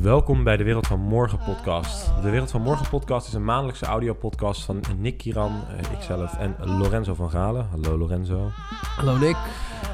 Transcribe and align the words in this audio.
Welkom 0.00 0.44
bij 0.44 0.56
de 0.56 0.64
Wereld 0.64 0.86
van 0.86 1.00
Morgen 1.00 1.38
podcast. 1.38 2.10
De 2.22 2.30
Wereld 2.30 2.50
van 2.50 2.62
Morgen 2.62 2.88
podcast 2.88 3.26
is 3.26 3.32
een 3.32 3.44
maandelijkse 3.44 3.86
audiopodcast 3.86 4.64
van 4.64 4.80
Nick 4.96 5.18
Kiran, 5.18 5.52
eh, 5.76 5.92
ikzelf 5.92 6.36
en 6.36 6.56
Lorenzo 6.78 7.14
van 7.14 7.30
Galen. 7.30 7.66
Hallo 7.70 7.98
Lorenzo. 7.98 8.50
Hallo 8.96 9.16
Nick. 9.16 9.36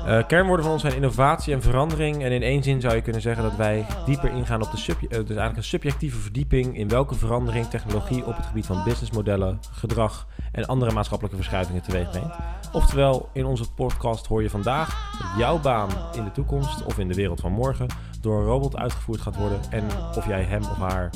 Eh, 0.05 0.27
kernwoorden 0.27 0.65
van 0.65 0.75
ons 0.75 0.83
zijn 0.83 0.95
innovatie 0.95 1.55
en 1.55 1.63
verandering. 1.63 2.23
En 2.23 2.33
in 2.33 2.43
één 2.43 2.63
zin 2.63 2.81
zou 2.81 2.95
je 2.95 3.03
kunnen 3.03 3.23
zeggen 3.23 3.43
dat 3.43 3.57
wij 3.57 3.87
dieper 4.07 4.31
ingaan 4.31 4.63
op 4.63 4.71
de 4.71 4.93
eh, 4.93 5.09
dus 5.09 5.11
eigenlijk 5.11 5.57
een 5.57 5.65
subjectieve 5.65 6.19
verdieping 6.19 6.77
in 6.77 6.89
welke 6.89 7.15
verandering 7.15 7.67
technologie 7.67 8.27
op 8.27 8.37
het 8.37 8.47
gebied 8.47 8.67
van 8.67 8.85
businessmodellen, 8.85 9.61
gedrag 9.73 10.27
en 10.53 10.67
andere 10.67 10.93
maatschappelijke 10.93 11.39
verschuivingen 11.39 11.83
teweeg 11.83 12.11
brengt. 12.11 12.37
Oftewel, 12.73 13.29
in 13.33 13.45
onze 13.45 13.73
podcast 13.73 14.27
hoor 14.27 14.43
je 14.43 14.51
vandaag 14.51 15.19
dat 15.19 15.39
jouw 15.39 15.61
baan 15.61 15.89
in 16.15 16.25
de 16.25 16.33
toekomst 16.33 16.85
of 16.85 16.99
in 16.99 17.09
de 17.09 17.15
wereld 17.15 17.41
van 17.41 17.53
morgen 17.53 17.87
door 18.21 18.39
een 18.39 18.47
robot 18.47 18.77
uitgevoerd 18.77 19.21
gaat 19.21 19.37
worden 19.37 19.61
en 19.71 19.85
of 20.17 20.27
jij 20.27 20.43
hem 20.43 20.63
of 20.63 20.77
haar 20.77 21.11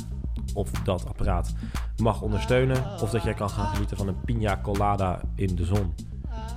of 0.53 0.71
dat 0.71 1.07
apparaat 1.07 1.53
mag 1.97 2.21
ondersteunen 2.21 2.83
of 3.01 3.09
dat 3.09 3.23
jij 3.23 3.33
kan 3.33 3.49
gaan 3.49 3.67
genieten 3.73 3.97
van 3.97 4.07
een 4.07 4.21
pina 4.25 4.59
colada 4.63 5.21
in 5.35 5.55
de 5.55 5.65
zon. 5.65 5.93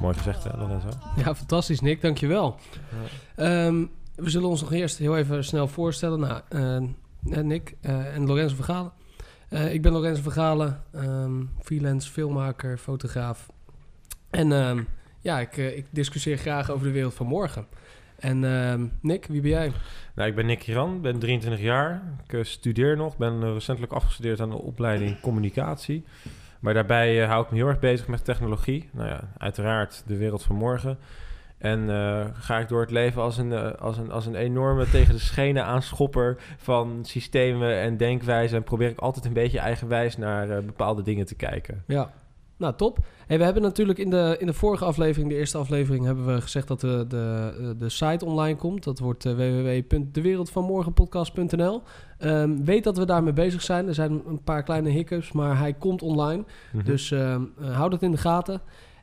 Mooi 0.01 0.14
gezegd, 0.14 0.45
hè, 0.45 0.56
Lorenzo? 0.56 0.88
Ja, 1.16 1.34
fantastisch 1.34 1.80
Nick, 1.80 2.01
dankjewel. 2.01 2.56
Ehm 3.37 3.84
we 4.15 4.30
zullen 4.30 4.48
ons 4.48 4.60
nog 4.60 4.73
eerst 4.73 4.98
heel 4.98 5.16
even 5.16 5.45
snel 5.45 5.68
voorstellen. 5.68 6.20
Nou, 6.20 6.41
eh, 6.48 6.77
eh, 6.77 7.45
Nick 7.45 7.74
eh, 7.80 8.15
en 8.15 8.27
Lorenzo 8.27 8.55
Vergalen. 8.55 8.92
Eh 9.48 9.74
ik 9.74 9.82
ben 9.82 9.92
Lorenzo 9.92 10.23
Vergalen, 10.23 10.82
ehm 10.92 11.42
freelance 11.60 12.10
filmmaker, 12.10 12.78
fotograaf. 12.78 13.48
En 14.30 14.52
ehm, 14.52 14.82
ja, 15.21 15.40
ik, 15.40 15.57
eh, 15.57 15.76
ik 15.76 15.87
discussieer 15.90 16.37
graag 16.37 16.71
over 16.71 16.87
de 16.87 16.93
wereld 16.93 17.15
van 17.15 17.27
morgen. 17.27 17.66
En 18.18 18.45
ehm, 18.45 18.87
Nick, 19.01 19.27
wie 19.27 19.40
ben 19.40 19.51
jij? 19.51 19.73
Nou, 20.15 20.29
ik 20.29 20.34
ben 20.34 20.46
Nick 20.46 20.59
Kiran, 20.59 21.01
ben 21.01 21.18
23 21.18 21.60
jaar. 21.62 22.02
Ik 22.27 22.45
studeer 22.45 22.96
nog, 22.96 23.16
ben 23.16 23.52
recentelijk 23.52 23.93
afgestudeerd 23.93 24.40
aan 24.40 24.51
de 24.51 24.62
opleiding 24.62 25.21
communicatie. 25.21 26.04
Maar 26.63 26.74
daarbij 26.74 27.23
eh, 27.23 27.29
hou 27.29 27.45
ik 27.45 27.51
me 27.51 27.57
heel 27.57 27.66
erg 27.66 27.79
bezig 27.79 28.09
met 28.09 28.24
technologie. 28.24 28.88
Nou 28.93 29.09
ja, 29.09 29.21
uiteraard 29.38 30.02
de 30.07 30.16
wereld 30.16 30.43
van 30.43 30.57
morgen. 30.57 30.99
En 31.59 31.91
eh, 31.91 32.24
ga 32.32 32.59
ik 32.59 32.68
door 32.68 32.80
het 32.80 32.91
leven 32.91 33.23
als 33.23 33.38
een, 33.38 33.52
eh, 33.52 33.73
als, 33.73 33.99
een, 33.99 34.10
als 34.10 34.27
een 34.27 34.35
enorme 34.35 34.88
tegen 34.90 35.15
de 35.15 35.21
schenen 35.21 35.65
aanschopper 35.65 36.37
van 36.57 36.99
systemen 37.02 37.80
en 37.80 37.96
denkwijzen. 37.96 38.57
En 38.57 38.65
probeer 38.65 38.88
ik 38.88 38.99
altijd 38.99 39.24
een 39.24 39.33
beetje 39.33 39.59
eigenwijs 39.59 40.16
naar 40.16 40.65
bepaalde 40.65 41.02
dingen 41.02 41.27
te 41.27 41.35
kijken. 41.35 41.83
Ja, 41.87 42.10
nou 42.63 42.74
top. 42.77 42.99
Hey, 43.27 43.38
we 43.38 43.45
hebben 43.45 43.63
natuurlijk 43.63 43.99
in 43.99 44.10
de, 44.10 44.37
in 44.38 44.46
de 44.46 44.52
vorige 44.52 44.85
aflevering, 44.85 45.30
de 45.30 45.37
eerste 45.37 45.59
aflevering, 45.59 46.05
hebben 46.05 46.35
we 46.35 46.41
gezegd 46.41 46.68
dat 46.68 46.80
de, 46.80 47.05
de, 47.09 47.74
de 47.79 47.88
site 47.88 48.24
online 48.24 48.57
komt. 48.57 48.85
Dat 48.85 48.99
wordt 48.99 49.24
uh, 49.24 49.32
www.dewereldvanmorgenpodcast.nl. 49.32 51.83
Ehm, 52.18 52.65
weet 52.65 52.85
dat 52.85 52.96
we 52.96 53.05
daarmee 53.05 53.33
bezig 53.33 53.63
zijn. 53.63 53.88
Er 53.88 53.95
zijn 53.95 54.23
een 54.27 54.43
paar 54.43 54.63
kleine 54.63 54.88
hiccups, 54.88 55.33
maar 55.33 55.59
hij 55.59 55.73
komt 55.73 56.02
online. 56.02 56.45
Mhm. 56.73 56.85
Dus 56.85 57.10
ehm, 57.10 57.43
eh, 57.60 57.77
houd 57.77 57.93
het 57.93 58.02
in 58.02 58.10
de 58.10 58.16
gaten. 58.16 58.60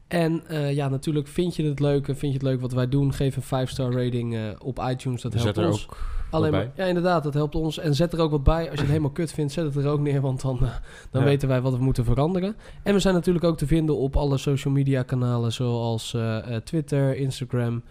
En 0.07 0.41
eh, 0.47 0.73
ja, 0.73 0.89
natuurlijk 0.89 1.27
vind 1.27 1.55
je 1.55 1.63
het 1.63 1.80
leuk 1.80 2.07
en 2.07 2.17
vind 2.17 2.31
je 2.31 2.37
het 2.37 2.47
leuk 2.47 2.61
wat 2.61 2.73
wij 2.73 2.89
doen. 2.89 3.13
Geef 3.13 3.35
een 3.35 3.67
5-star 3.67 3.91
rating 3.91 4.35
eh, 4.35 4.41
op 4.59 4.85
iTunes. 4.89 5.21
Dat 5.21 5.33
helpt 5.33 5.57
ons. 5.57 5.87
ook 5.89 5.97
Alleen 6.30 6.52
maar, 6.52 6.72
ja, 6.75 6.85
inderdaad, 6.85 7.23
dat 7.23 7.33
helpt 7.33 7.55
ons. 7.55 7.77
En 7.80 7.95
zet 7.95 8.13
er 8.13 8.19
ook 8.19 8.31
wat 8.31 8.44
bij. 8.44 8.63
Als 8.63 8.73
je 8.73 8.80
het 8.80 8.88
helemaal 8.88 9.09
kut 9.09 9.31
vindt, 9.31 9.53
zet 9.53 9.66
het 9.66 9.75
er 9.75 9.91
ook 9.91 9.99
neer, 9.99 10.22
want 10.22 10.41
dan, 10.41 10.55
eh, 10.61 10.69
dan 11.11 11.21
Ja. 11.21 11.27
weten 11.27 11.47
wij 11.47 11.61
wat 11.61 11.73
we 11.77 11.83
moeten 11.83 12.05
veranderen. 12.05 12.55
En 12.83 12.94
we 12.94 12.99
zijn 12.99 13.13
natuurlijk 13.13 13.45
ook 13.45 13.58
te 13.58 13.67
vinden 13.67 13.97
op 13.97 14.16
alle 14.17 14.38
social 14.38 14.73
media 14.73 15.03
kanalen, 15.03 15.52
zoals 15.52 16.13
eh, 16.13 16.55
eh, 16.55 16.61
Twitter, 16.63 17.16
Instagram, 17.17 17.81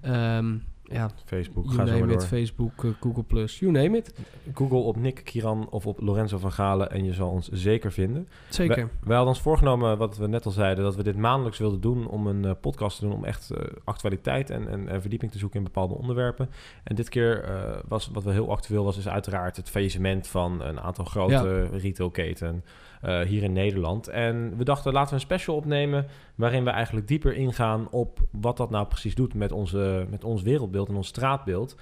ehm, 0.00 0.54
ja, 0.92 1.10
Facebook, 1.24 1.64
ga 1.66 1.70
zo 1.70 1.76
maar 1.76 1.86
name 1.86 2.06
door. 2.06 2.10
it, 2.10 2.26
Facebook, 2.26 2.84
eh, 2.84 2.90
Google+, 3.00 3.44
you 3.44 3.72
name 3.72 3.96
it. 3.96 4.14
Google 4.54 4.78
op 4.78 4.96
Nick 4.96 5.20
Kiran 5.24 5.68
of 5.70 5.86
op 5.86 6.00
Lorenzo 6.00 6.38
van 6.38 6.52
Galen 6.52 6.90
en 6.90 7.04
je 7.04 7.12
zal 7.12 7.30
ons 7.30 7.48
zeker 7.48 7.92
vinden. 7.92 8.28
Zeker. 8.48 8.76
Wij, 8.76 8.88
wij 9.00 9.16
hadden 9.16 9.34
ons 9.34 9.42
voorgenomen, 9.42 9.98
wat 9.98 10.16
we 10.16 10.26
net 10.26 10.46
al 10.46 10.50
zeiden, 10.52 10.84
dat 10.84 10.96
we 10.96 11.02
dit 11.02 11.16
maandelijks 11.16 11.58
wilden 11.58 11.80
doen 11.80 12.08
om 12.08 12.26
een 12.26 12.44
eh, 12.44 12.50
podcast 12.60 12.98
te 12.98 13.04
doen 13.04 13.14
om 13.14 13.24
echt 13.24 13.50
eh, 13.50 13.64
actualiteit 13.84 14.50
en, 14.50 14.68
en, 14.68 14.88
en 14.88 15.00
verdieping 15.00 15.32
te 15.32 15.38
zoeken 15.38 15.58
in 15.58 15.64
bepaalde 15.64 15.94
onderwerpen. 15.94 16.50
En 16.84 16.94
dit 16.94 17.08
keer 17.08 17.44
was 17.88 18.10
wat 18.12 18.24
wel 18.24 18.32
heel 18.32 18.50
actueel 18.50 18.84
was, 18.84 18.98
is 18.98 19.08
uiteraard 19.08 19.56
het 19.56 19.70
faillissement 19.70 20.26
van 20.26 20.62
een 20.62 20.80
aantal 20.80 21.04
grote 21.04 21.68
retailketen 21.72 22.64
eh, 23.06 23.20
hier 23.20 23.42
in 23.42 23.52
Nederland. 23.52 24.08
En 24.08 24.56
we 24.56 24.64
dachten, 24.64 24.92
laten 24.92 25.08
we 25.08 25.14
een 25.14 25.20
special 25.20 25.56
opnemen 25.56 26.06
waarin 26.34 26.64
we 26.64 26.70
eigenlijk 26.70 27.08
dieper 27.08 27.34
ingaan 27.34 27.90
op 27.90 28.20
wat 28.30 28.56
dat 28.56 28.70
nou 28.70 28.86
precies 28.86 29.14
doet 29.14 29.34
met, 29.34 29.52
onze, 29.52 30.06
met 30.10 30.24
ons 30.24 30.42
wereldbeeld 30.42 30.88
en 30.88 30.96
ons 30.96 31.08
straatbeeld. 31.08 31.76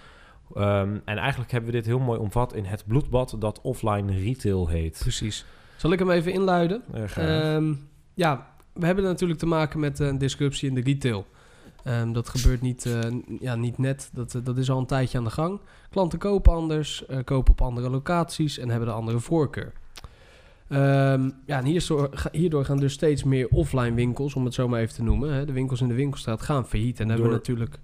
Ehm, 0.55 0.99
en 1.05 1.19
eigenlijk 1.19 1.51
hebben 1.51 1.71
we 1.71 1.77
dit 1.77 1.87
heel 1.87 1.99
mooi 1.99 2.19
omvat 2.19 2.55
in 2.55 2.65
het 2.65 2.85
bloedbad 2.87 3.37
dat 3.39 3.61
offline 3.61 4.12
retail 4.12 4.69
heet. 4.69 4.99
Precies. 4.99 5.45
Zal 5.77 5.93
ik 5.93 5.99
hem 5.99 6.11
even 6.11 6.33
inluiden? 6.33 6.83
Eh, 6.93 7.05
graag. 7.05 7.43
Ehm, 7.43 7.75
ja, 8.15 8.47
we 8.73 8.87
hebben 8.87 9.05
natuurlijk 9.05 9.39
te 9.39 9.47
maken 9.47 9.81
met 9.81 9.99
een 9.99 10.19
disruptie 10.19 10.69
in 10.69 10.75
de 10.75 10.81
retail. 10.81 11.27
Ehm, 11.85 12.12
dat 12.12 12.29
gebeurt 12.29 12.61
niet, 12.61 12.87
eh, 12.87 13.01
ja, 13.41 13.55
niet 13.55 13.79
net, 13.79 14.11
dat, 14.12 14.35
eh, 14.35 14.45
dat 14.45 14.59
is 14.59 14.71
al 14.71 14.79
een 14.79 14.87
tijdje 14.87 15.19
aan 15.19 15.25
de 15.25 15.31
gang. 15.31 15.61
Klanten 15.91 16.19
kopen 16.19 16.53
anders, 16.53 17.06
eh, 17.06 17.19
kopen 17.25 17.53
op 17.53 17.61
andere 17.61 17.91
locaties 17.91 18.59
en 18.59 18.69
hebben 18.69 18.89
de 18.89 18.95
andere 18.95 19.21
voorkeur. 19.21 19.73
Ehm, 20.69 21.30
ja, 21.47 21.58
en 21.58 21.64
hierdoor, 21.64 22.08
ga- 22.12 22.28
hierdoor 22.32 22.64
gaan 22.64 22.76
dus 22.76 22.92
steeds 22.92 23.25
meer 23.25 23.48
offline 23.48 23.94
winkels, 23.94 24.34
om 24.34 24.44
het 24.44 24.54
zo 24.54 24.69
maar 24.69 24.80
even 24.80 24.94
te 24.94 25.02
noemen. 25.02 25.32
Hè, 25.34 25.44
de 25.44 25.52
winkels 25.52 25.80
in 25.80 25.88
de 25.88 25.94
winkelstraat 25.94 26.42
gaan 26.42 26.66
failliet. 26.66 27.00
En 27.00 27.08
dan 27.08 27.16
hebben 27.16 27.25
we 27.38 27.42
Door- 27.44 27.56
natuurlijk 27.56 27.78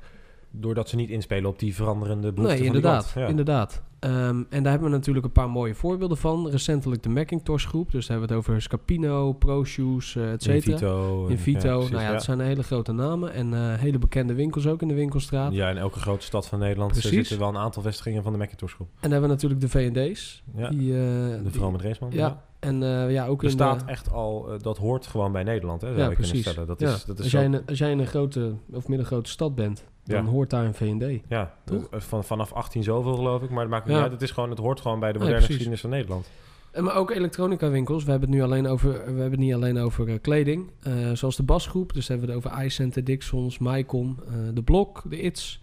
Doordat 0.52 0.88
ze 0.88 0.96
niet 0.96 1.10
inspelen 1.10 1.50
op 1.50 1.58
die 1.58 1.74
veranderende 1.74 2.32
behoeften 2.32 2.44
Nee, 2.46 2.56
van 2.56 2.66
die 2.80 2.84
inderdaad. 2.90 3.12
Ja. 3.14 3.26
inderdaad. 3.26 3.82
Ehm, 3.98 4.42
en 4.50 4.62
daar 4.62 4.70
hebben 4.72 4.90
we 4.90 4.96
natuurlijk 4.96 5.26
een 5.26 5.32
paar 5.32 5.50
mooie 5.50 5.74
voorbeelden 5.74 6.16
van. 6.16 6.48
Recentelijk 6.50 7.02
de 7.02 7.08
Macintosh 7.08 7.66
groep. 7.66 7.90
Dus 7.90 8.06
daar 8.06 8.18
hebben 8.18 8.28
we 8.36 8.42
het 8.42 8.48
over 8.48 8.62
Scapino, 8.62 9.32
ProShoes, 9.32 10.16
eh 10.16 10.32
et 10.32 10.42
cetera. 10.42 10.72
Invito. 10.72 11.26
Invito. 11.26 11.68
ja, 11.68 11.74
precies, 11.74 11.90
nou 11.90 12.02
ja, 12.02 12.08
ja. 12.08 12.12
dat 12.12 12.22
zijn 12.22 12.40
hele 12.40 12.62
grote 12.62 12.92
namen. 12.92 13.32
En 13.32 13.54
eh, 13.54 13.74
hele 13.74 13.98
bekende 13.98 14.34
winkels 14.34 14.66
ook 14.66 14.82
in 14.82 14.88
de 14.88 14.94
winkelstraat. 14.94 15.52
Ja, 15.52 15.70
in 15.70 15.76
elke 15.76 15.98
grote 15.98 16.24
stad 16.24 16.46
van 16.48 16.58
Nederland 16.58 16.90
eh, 16.90 16.98
Precies. 17.00 17.18
zitten 17.18 17.38
wel 17.38 17.48
een 17.48 17.56
aantal 17.62 17.82
vestigingen 17.82 18.22
van 18.22 18.32
de 18.32 18.38
Macintosh 18.38 18.74
groep. 18.74 18.88
En 18.88 18.96
dan 19.00 19.10
hebben 19.10 19.28
we 19.28 19.34
natuurlijk 19.34 19.60
de 19.60 19.68
V&D's. 19.68 20.42
Ja, 20.56 20.68
Die, 20.68 20.92
de 20.92 21.40
vrouw 21.50 21.70
met 21.70 21.80
Reesman. 21.80 22.10
Ja, 22.12 22.42
en 22.60 22.82
eh, 22.82 23.10
ja, 23.12 23.26
ook 23.26 23.42
in 23.42 23.48
Bestaat 23.48 23.80
de... 23.80 23.86
echt 23.86 24.12
al, 24.12 24.52
eh, 24.52 24.58
dat 24.60 24.78
hoort 24.78 25.06
gewoon 25.06 25.32
bij 25.32 25.42
Nederland, 25.42 25.80
hè, 25.80 25.86
zou 25.86 25.98
Ja, 26.00 26.08
je 26.08 26.14
kunnen 26.14 26.30
precies. 26.30 26.50
stellen. 26.50 26.68
Dat 26.68 26.80
ja. 26.80 26.94
is, 26.94 27.04
dat 27.04 27.18
is 27.18 27.22
als, 27.24 27.32
jij 27.32 27.44
in, 27.44 27.62
als 27.66 27.78
jij 27.78 27.90
in 27.90 27.98
een 27.98 28.06
grote 28.06 28.54
of 28.72 28.88
middelgrote 28.88 29.30
stad 29.30 29.54
bent, 29.54 29.84
dan 30.04 30.24
Ja. 30.24 30.30
hoort 30.30 30.50
daar 30.50 30.64
een 30.64 30.74
V&D. 30.74 31.20
ja, 31.28 31.54
Toch? 31.64 31.86
eh, 31.90 32.00
van, 32.00 32.24
vanaf 32.24 32.52
18 32.52 32.82
zoveel 32.82 33.14
geloof 33.14 33.42
ik, 33.42 33.50
maar 33.50 33.62
dat 33.62 33.70
maakt 33.70 33.86
niet 33.86 33.96
Ja. 33.96 34.02
uit. 34.02 34.12
Het, 34.12 34.22
is 34.22 34.30
gewoon, 34.30 34.50
het 34.50 34.58
hoort 34.58 34.80
gewoon 34.80 35.00
bij 35.00 35.12
de 35.12 35.18
moderne 35.18 35.36
precies. 35.36 35.46
geschiedenis 35.56 35.80
van 35.80 35.90
Nederland. 35.90 36.28
En 36.70 36.84
maar 36.84 36.94
ook 36.94 37.10
elektronica 37.10 37.70
winkels. 37.70 38.04
We 38.04 38.10
hebben 38.10 38.28
het 38.28 38.38
nu 38.38 38.44
alleen 38.44 38.66
over, 38.66 38.90
we 38.92 38.96
hebben 39.04 39.30
het 39.30 39.38
niet 39.38 39.54
alleen 39.54 39.78
over 39.78 40.08
eh, 40.08 40.14
kleding. 40.20 40.70
Eh, 40.82 40.92
zoals 41.12 41.36
de 41.36 41.42
Basgroep. 41.42 41.92
Dus 41.92 42.08
hebben 42.08 42.26
we 42.28 42.34
het 42.34 42.44
over 42.46 42.64
iCenter, 42.64 43.04
Dixons, 43.04 43.58
Mycon, 43.58 44.18
eh, 44.28 44.34
de 44.54 44.62
Blok, 44.62 45.02
de 45.08 45.20
Its. 45.20 45.60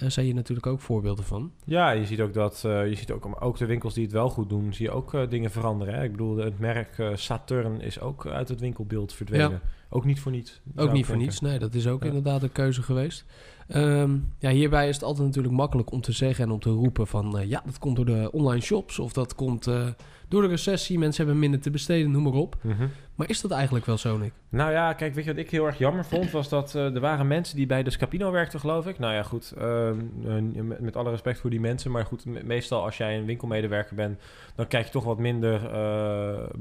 Daar 0.00 0.10
zijn 0.10 0.26
hier 0.26 0.34
natuurlijk 0.34 0.66
ook 0.66 0.80
voorbeelden 0.80 1.24
van. 1.24 1.52
Ja, 1.64 1.90
je 1.90 2.06
ziet 2.06 2.20
ook 2.20 2.32
dat, 2.32 2.62
eh, 2.64 2.88
je 2.88 2.94
ziet 2.94 3.10
ook, 3.10 3.42
ook 3.42 3.56
de 3.56 3.66
winkels 3.66 3.94
die 3.94 4.02
het 4.04 4.12
wel 4.12 4.30
goed 4.30 4.48
doen, 4.48 4.72
zie 4.74 4.86
je 4.86 4.92
ook 4.92 5.14
eh, 5.14 5.28
dingen 5.28 5.50
veranderen. 5.50 5.94
Hè? 5.94 6.04
Ik 6.04 6.10
bedoel, 6.10 6.36
het 6.36 6.58
merk 6.58 6.98
eh, 6.98 7.08
Saturn 7.14 7.80
is 7.80 8.00
ook 8.00 8.26
uit 8.26 8.48
het 8.48 8.60
winkelbeeld 8.60 9.12
verdwenen. 9.14 9.60
Ook 9.92 10.04
niet 10.04 10.20
voor 10.20 10.32
niets. 10.32 10.60
Ook 10.76 10.92
niet 10.92 11.06
voor 11.06 11.16
niets. 11.16 11.40
Nee, 11.40 11.58
dat 11.58 11.74
is 11.74 11.86
ook 11.86 12.00
Ja. 12.02 12.08
inderdaad 12.08 12.42
een 12.42 12.52
keuze 12.52 12.82
geweest. 12.82 13.24
Ehm, 13.70 14.16
ja, 14.38 14.50
hierbij 14.50 14.88
is 14.88 14.94
het 14.94 15.04
altijd 15.04 15.26
natuurlijk 15.26 15.54
makkelijk 15.54 15.92
om 15.92 16.00
te 16.00 16.12
zeggen 16.12 16.44
en 16.44 16.50
om 16.50 16.60
te 16.60 16.70
roepen 16.70 17.06
van... 17.06 17.38
eh, 17.38 17.48
ja, 17.48 17.62
dat 17.64 17.78
komt 17.78 17.96
door 17.96 18.04
de 18.04 18.28
online 18.32 18.60
shops 18.62 18.98
of 18.98 19.12
dat 19.12 19.34
komt 19.34 19.66
eh, 19.66 19.86
door 20.28 20.42
de 20.42 20.48
recessie. 20.48 20.98
Mensen 20.98 21.22
hebben 21.24 21.40
minder 21.40 21.60
te 21.60 21.70
besteden, 21.70 22.10
noem 22.10 22.22
maar 22.22 22.32
op. 22.32 22.56
Mhm. 22.60 22.86
Maar 23.14 23.28
is 23.28 23.40
dat 23.40 23.50
eigenlijk 23.50 23.86
wel 23.86 23.98
zo, 23.98 24.16
Nick? 24.18 24.32
Nou 24.48 24.72
ja, 24.72 24.92
kijk, 24.92 25.14
weet 25.14 25.24
je 25.24 25.30
wat 25.30 25.40
ik 25.40 25.50
heel 25.50 25.66
erg 25.66 25.78
jammer 25.78 26.04
vond? 26.04 26.30
Was 26.30 26.48
dat 26.48 26.74
eh, 26.74 26.94
er 26.94 27.00
waren 27.00 27.26
mensen 27.26 27.56
die 27.56 27.66
bij 27.66 27.82
de 27.82 27.90
Scapino 27.90 28.30
werkten, 28.30 28.60
geloof 28.60 28.86
ik. 28.86 28.98
Nou 28.98 29.14
ja, 29.14 29.22
goed, 29.22 29.52
ehm, 29.58 29.98
eh, 30.26 30.62
met, 30.78 30.96
alle 30.96 31.10
respect 31.10 31.40
voor 31.40 31.50
die 31.50 31.60
mensen. 31.60 31.90
Maar 31.90 32.06
goed, 32.06 32.24
me- 32.24 32.42
meestal 32.44 32.84
als 32.84 32.96
jij 32.96 33.18
een 33.18 33.24
winkelmedewerker 33.24 33.96
bent... 33.96 34.20
dan 34.54 34.66
kijk 34.66 34.84
je 34.84 34.90
toch 34.92 35.04
wat 35.04 35.18
minder 35.18 35.60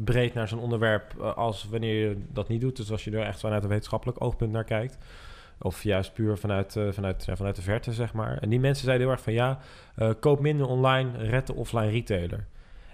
breed 0.03 0.33
naar 0.33 0.47
zo'n 0.47 0.59
onderwerp... 0.59 1.19
als 1.35 1.67
wanneer 1.71 2.09
je 2.09 2.17
dat 2.33 2.47
niet 2.47 2.61
doet. 2.61 2.75
Dus 2.75 2.91
als 2.91 3.03
je 3.03 3.11
er 3.11 3.25
echt 3.25 3.39
vanuit 3.39 3.63
een 3.63 3.69
wetenschappelijk 3.69 4.23
oogpunt 4.23 4.51
naar 4.51 4.63
kijkt... 4.63 4.97
Of 5.61 5.83
juist 5.83 6.13
puur 6.13 6.37
vanuit, 6.37 6.75
eh, 6.75 6.91
vanuit, 6.91 7.25
ja, 7.25 7.35
vanuit 7.35 7.55
de 7.55 7.61
verte, 7.61 7.93
zeg 7.93 8.13
maar. 8.13 8.37
En 8.37 8.49
die 8.49 8.59
mensen 8.59 8.83
zeiden 8.85 9.05
heel 9.05 9.15
erg 9.15 9.23
van 9.23 9.33
ja, 9.33 9.59
eh, 9.95 10.09
koop 10.19 10.39
minder 10.39 10.67
online, 10.67 11.17
red 11.17 11.47
de 11.47 11.53
offline 11.55 11.89
retailer. 11.89 12.45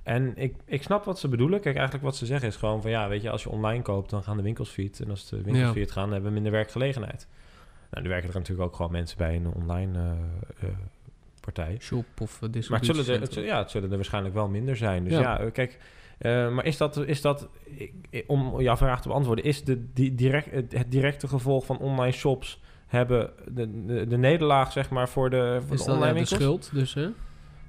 En 0.03 0.33
ik, 0.35 0.56
ik 0.65 0.83
snap 0.83 1.03
wat 1.06 1.19
ze 1.19 1.27
bedoelen. 1.27 1.59
Kijk, 1.59 1.75
eigenlijk 1.75 2.06
wat 2.06 2.15
ze 2.15 2.25
zeggen 2.25 2.47
is 2.47 2.56
gewoon 2.56 2.81
van 2.81 2.91
ja, 2.91 3.07
weet 3.07 3.21
je, 3.21 3.29
als 3.29 3.44
je 3.44 3.50
online 3.50 3.81
koopt, 3.81 4.09
dan 4.09 4.23
gaan 4.23 4.38
de 4.38 4.44
winkels 4.44 4.69
failliet. 4.69 5.00
En 5.00 5.09
als 5.09 5.29
de 5.29 5.41
winkels 5.41 5.73
Ja. 5.75 5.85
gaan, 5.85 6.03
dan 6.03 6.12
hebben 6.12 6.27
we 6.29 6.33
minder 6.33 6.51
werkgelegenheid. 6.51 7.27
Nou, 7.89 8.03
nu 8.03 8.09
werken 8.09 8.29
er 8.29 8.35
natuurlijk 8.35 8.68
ook 8.68 8.75
gewoon 8.75 8.91
mensen 8.91 9.18
bij 9.18 9.35
een 9.35 9.47
online 9.47 10.00
eh, 10.59 10.69
partij. 11.41 11.77
Shop 11.79 12.06
of 12.21 12.41
uh, 12.41 12.69
Maar 12.69 12.79
het 12.79 12.85
zullen, 12.95 13.07
er, 13.13 13.21
het, 13.21 13.33
ja, 13.33 13.57
het 13.57 13.71
zullen 13.71 13.89
er 13.89 13.95
waarschijnlijk 13.95 14.33
wel 14.35 14.47
minder 14.47 14.77
zijn. 14.77 15.03
Dus 15.03 15.13
Ja. 15.13 15.19
ja, 15.41 15.50
kijk, 15.50 15.77
Eh, 16.17 16.50
maar 16.51 16.65
is 16.65 16.77
dat, 16.77 16.97
is 16.97 17.21
dat 17.21 17.50
om 18.27 18.62
jouw 18.62 18.77
vraag 18.77 19.01
te 19.01 19.07
beantwoorden, 19.07 19.45
is 19.45 19.63
de, 19.63 19.94
die 19.94 20.15
direct, 20.15 20.51
het, 20.51 20.85
directe 20.91 21.27
gevolg 21.27 21.65
van 21.65 21.77
online 21.77 22.12
shops 22.13 22.62
hebben 22.88 23.29
de, 23.47 23.85
de, 23.85 24.07
de 24.07 24.17
nederlaag, 24.17 24.71
zeg 24.71 24.89
maar, 24.89 25.09
voor 25.09 25.29
de, 25.29 25.62
voor 25.65 25.75
Is 25.75 25.83
de 25.83 25.91
online 25.91 26.13
winkels? 26.13 26.39
schuld? 26.39 26.69
Dus, 26.73 26.94
hè? 26.94 27.07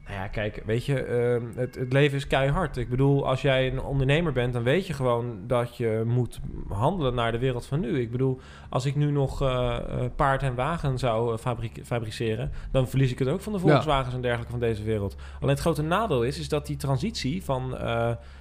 Nou 0.06 0.18
ja, 0.18 0.26
kijk, 0.28 0.62
weet 0.66 0.84
je, 0.84 1.02
ehm, 1.02 1.42
het, 1.54 1.74
het 1.74 1.92
leven 1.92 2.16
is 2.16 2.26
keihard. 2.26 2.76
Ik 2.76 2.88
bedoel, 2.88 3.26
als 3.26 3.42
jij 3.42 3.66
een 3.72 3.80
ondernemer 3.82 4.32
bent, 4.32 4.52
dan 4.52 4.62
weet 4.62 4.86
je 4.86 4.92
gewoon 4.92 5.38
dat 5.46 5.76
je 5.76 6.02
moet 6.06 6.40
handelen 6.68 7.14
naar 7.14 7.32
de 7.32 7.38
wereld 7.38 7.66
van 7.66 7.80
nu. 7.80 8.00
Ik 8.00 8.10
bedoel, 8.10 8.40
als 8.68 8.84
ik 8.86 8.94
nu 8.94 9.10
nog 9.10 9.42
eh, 9.42 9.76
eh, 9.76 10.10
paard 10.16 10.42
en 10.42 10.54
wagen 10.54 10.98
zou 10.98 11.36
fabri- 11.36 11.84
fabriceren, 11.84 12.50
dan 12.70 12.88
verlies 12.88 13.10
ik 13.12 13.18
het 13.18 13.28
ook 13.28 13.40
van 13.40 13.52
de 13.52 13.58
Ja. 13.58 13.64
Volkswagens 13.64 14.14
en 14.14 14.20
dergelijke 14.20 14.50
van 14.50 14.60
deze 14.60 14.82
wereld. 14.82 15.16
Alleen 15.36 15.54
het 15.54 15.60
grote 15.60 15.82
nadeel 15.82 16.22
is, 16.22 16.38
is 16.38 16.48
dat 16.48 16.66
die 16.66 16.76
transitie 16.76 17.44
van 17.44 17.76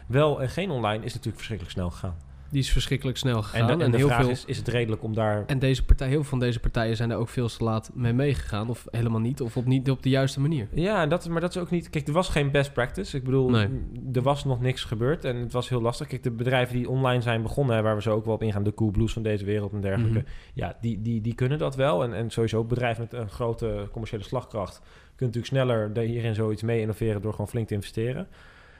wel 0.07 0.41
en 0.41 0.49
geen 0.49 0.69
online 0.71 0.97
is 1.03 1.09
natuurlijk 1.13 1.35
verschrikkelijk 1.35 1.71
snel 1.75 1.89
gegaan. 1.89 2.15
Die 2.49 2.63
is 2.63 2.71
verschrikkelijk 2.71 3.17
snel 3.17 3.35
En, 3.37 3.43
gegaan. 3.43 3.67
de, 3.67 3.73
En, 3.73 3.81
en 3.81 3.91
de 3.91 3.97
heel 3.97 4.07
vraag 4.07 4.21
veel, 4.21 4.29
is, 4.29 4.45
is 4.45 4.57
het 4.57 4.67
redelijk 4.67 5.03
om 5.03 5.13
daar... 5.13 5.43
en 5.45 5.59
deze 5.59 5.85
partij, 5.85 6.07
heel 6.07 6.19
veel 6.19 6.29
van 6.29 6.39
deze 6.39 6.59
partijen 6.59 6.95
zijn 6.95 7.11
er 7.11 7.17
ook 7.17 7.29
veel 7.29 7.47
te 7.47 7.63
laat 7.63 7.91
mee 7.93 8.13
meegegaan. 8.13 8.69
Of 8.69 8.87
helemaal 8.91 9.19
niet. 9.19 9.41
Of 9.41 9.57
op, 9.57 9.65
niet 9.65 9.89
op 9.89 10.03
de 10.03 10.09
juiste 10.09 10.39
manier. 10.39 10.67
Ja, 10.73 11.07
dat, 11.07 11.29
maar 11.29 11.41
dat 11.41 11.55
is 11.55 11.61
ook 11.61 11.69
niet... 11.69 11.89
Kijk, 11.89 12.07
er 12.07 12.13
was 12.13 12.29
geen 12.29 12.51
best 12.51 12.73
practice. 12.73 13.17
Ik 13.17 13.23
bedoel, 13.23 13.49
Nee. 13.49 13.67
er 14.13 14.21
was 14.21 14.43
nog 14.45 14.61
niks 14.61 14.83
gebeurd 14.83 15.25
en 15.25 15.35
het 15.35 15.51
was 15.51 15.69
heel 15.69 15.81
lastig. 15.81 16.07
Kijk, 16.07 16.23
de 16.23 16.31
bedrijven 16.31 16.75
die 16.75 16.89
online 16.89 17.21
zijn 17.21 17.41
begonnen, 17.41 17.83
waar 17.83 17.95
we 17.95 18.01
zo 18.01 18.13
ook 18.13 18.25
wel 18.25 18.33
op 18.33 18.43
ingaan, 18.43 18.63
de 18.63 18.73
Coolblues 18.73 19.13
van 19.13 19.23
deze 19.23 19.45
wereld 19.45 19.73
en 19.73 19.81
dergelijke, 19.81 20.19
Mhm. 20.19 20.27
ja, 20.53 20.77
die, 20.81 21.01
die, 21.01 21.21
die 21.21 21.35
kunnen 21.35 21.57
dat 21.57 21.75
wel. 21.75 22.03
En, 22.03 22.13
en 22.13 22.29
sowieso 22.29 22.63
bedrijven 22.63 23.07
met 23.09 23.21
een 23.21 23.29
grote 23.29 23.87
commerciële 23.91 24.23
slagkracht 24.23 24.81
kunnen 25.15 25.35
natuurlijk 25.35 25.45
sneller 25.45 26.05
hierin 26.07 26.35
zoiets 26.35 26.61
mee 26.63 26.79
innoveren 26.81 27.21
door 27.21 27.31
gewoon 27.31 27.47
flink 27.47 27.67
te 27.67 27.73
investeren. 27.73 28.27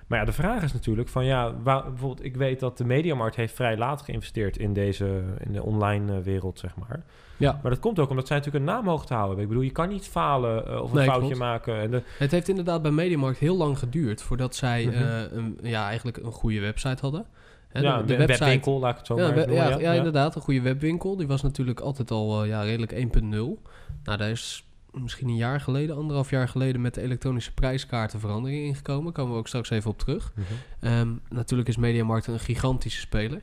Maar 0.08 0.20
ja, 0.20 0.26
de 0.26 0.32
vraag 0.32 0.64
is 0.64 0.74
natuurlijk 0.74 1.10
van 1.10 1.26
ja, 1.26 1.54
waar, 1.64 1.84
bijvoorbeeld 1.84 2.26
ik 2.26 2.36
weet 2.36 2.60
dat 2.60 2.78
de 2.78 2.86
Mediamarkt 2.86 3.36
heeft 3.36 3.54
vrij 3.54 3.78
laat 3.78 4.02
geïnvesteerd 4.02 4.58
in 4.58 4.74
deze 4.74 5.24
in 5.46 5.52
de 5.52 5.64
online 5.64 6.16
eh, 6.18 6.24
wereld, 6.24 6.60
zeg 6.60 6.76
maar. 6.76 7.04
Ja, 7.38 7.60
Maar 7.62 7.72
dat 7.72 7.80
komt 7.80 8.00
ook 8.00 8.10
omdat 8.10 8.28
zij 8.28 8.38
natuurlijk 8.38 8.66
een 8.66 8.72
naam 8.72 8.88
hoog 8.88 9.06
te 9.06 9.14
houden. 9.14 9.42
Ik 9.42 9.48
bedoel, 9.48 9.64
je 9.64 9.72
kan 9.72 9.90
niet 9.90 10.08
falen 10.08 10.68
eh, 10.68 10.82
of 10.82 10.90
een 10.90 10.96
Nee, 10.98 11.06
foutje 11.06 11.26
klopt. 11.26 11.40
maken. 11.40 11.80
En 11.80 11.92
de, 11.92 12.02
het 12.18 12.32
heeft 12.32 12.48
inderdaad 12.48 12.82
bij 12.82 12.92
Mediamarkt 12.92 13.40
heel 13.40 13.58
lang 13.58 13.80
geduurd 13.80 14.22
voordat 14.22 14.56
zij 14.56 14.86
Mhm. 14.86 14.96
eh, 14.96 15.22
een, 15.32 15.58
ja, 15.62 15.86
eigenlijk 15.88 16.18
een 16.18 16.32
goede 16.32 16.60
website 16.60 17.02
hadden. 17.02 17.26
Hè, 17.68 17.80
ja, 17.82 18.02
de, 18.02 18.16
webwinkel, 18.18 18.80
laat 18.80 18.92
ik 18.92 18.98
het 18.98 19.06
zo 19.08 19.18
Ja, 19.18 19.28
maar 19.28 19.38
even 19.38 19.54
ja, 19.54 19.64
noemen, 19.64 19.82
ja, 19.82 19.94
inderdaad. 19.94 20.36
Een 20.36 20.42
goede 20.42 20.62
webwinkel. 20.62 21.16
Die 21.18 21.28
was 21.28 21.42
natuurlijk 21.42 21.80
altijd 21.80 22.12
al 22.12 22.44
ja, 22.44 22.62
redelijk 22.62 22.92
1.0. 22.92 23.62
Nou, 24.04 24.18
daar 24.18 24.30
is 24.30 24.66
misschien 25.02 25.28
een 25.28 25.36
jaar 25.36 25.62
geleden, 25.62 25.96
anderhalf 25.96 26.30
jaar 26.30 26.48
geleden... 26.48 26.82
met 26.82 26.94
de 26.94 27.02
elektronische 27.02 27.54
prijskaarten 27.54 28.20
verandering 28.20 28.66
ingekomen. 28.66 29.04
Daar 29.04 29.14
komen 29.14 29.34
we 29.34 29.40
ook 29.40 29.48
straks 29.48 29.70
even 29.70 29.90
op 29.90 30.00
terug. 30.00 30.34
Mhm. 30.36 30.46
Ehm, 30.80 31.10
natuurlijk 31.30 31.70
is 31.70 31.78
Mediamarkt 31.78 32.28
een 32.28 32.40
gigantische 32.40 33.00
speler. 33.00 33.42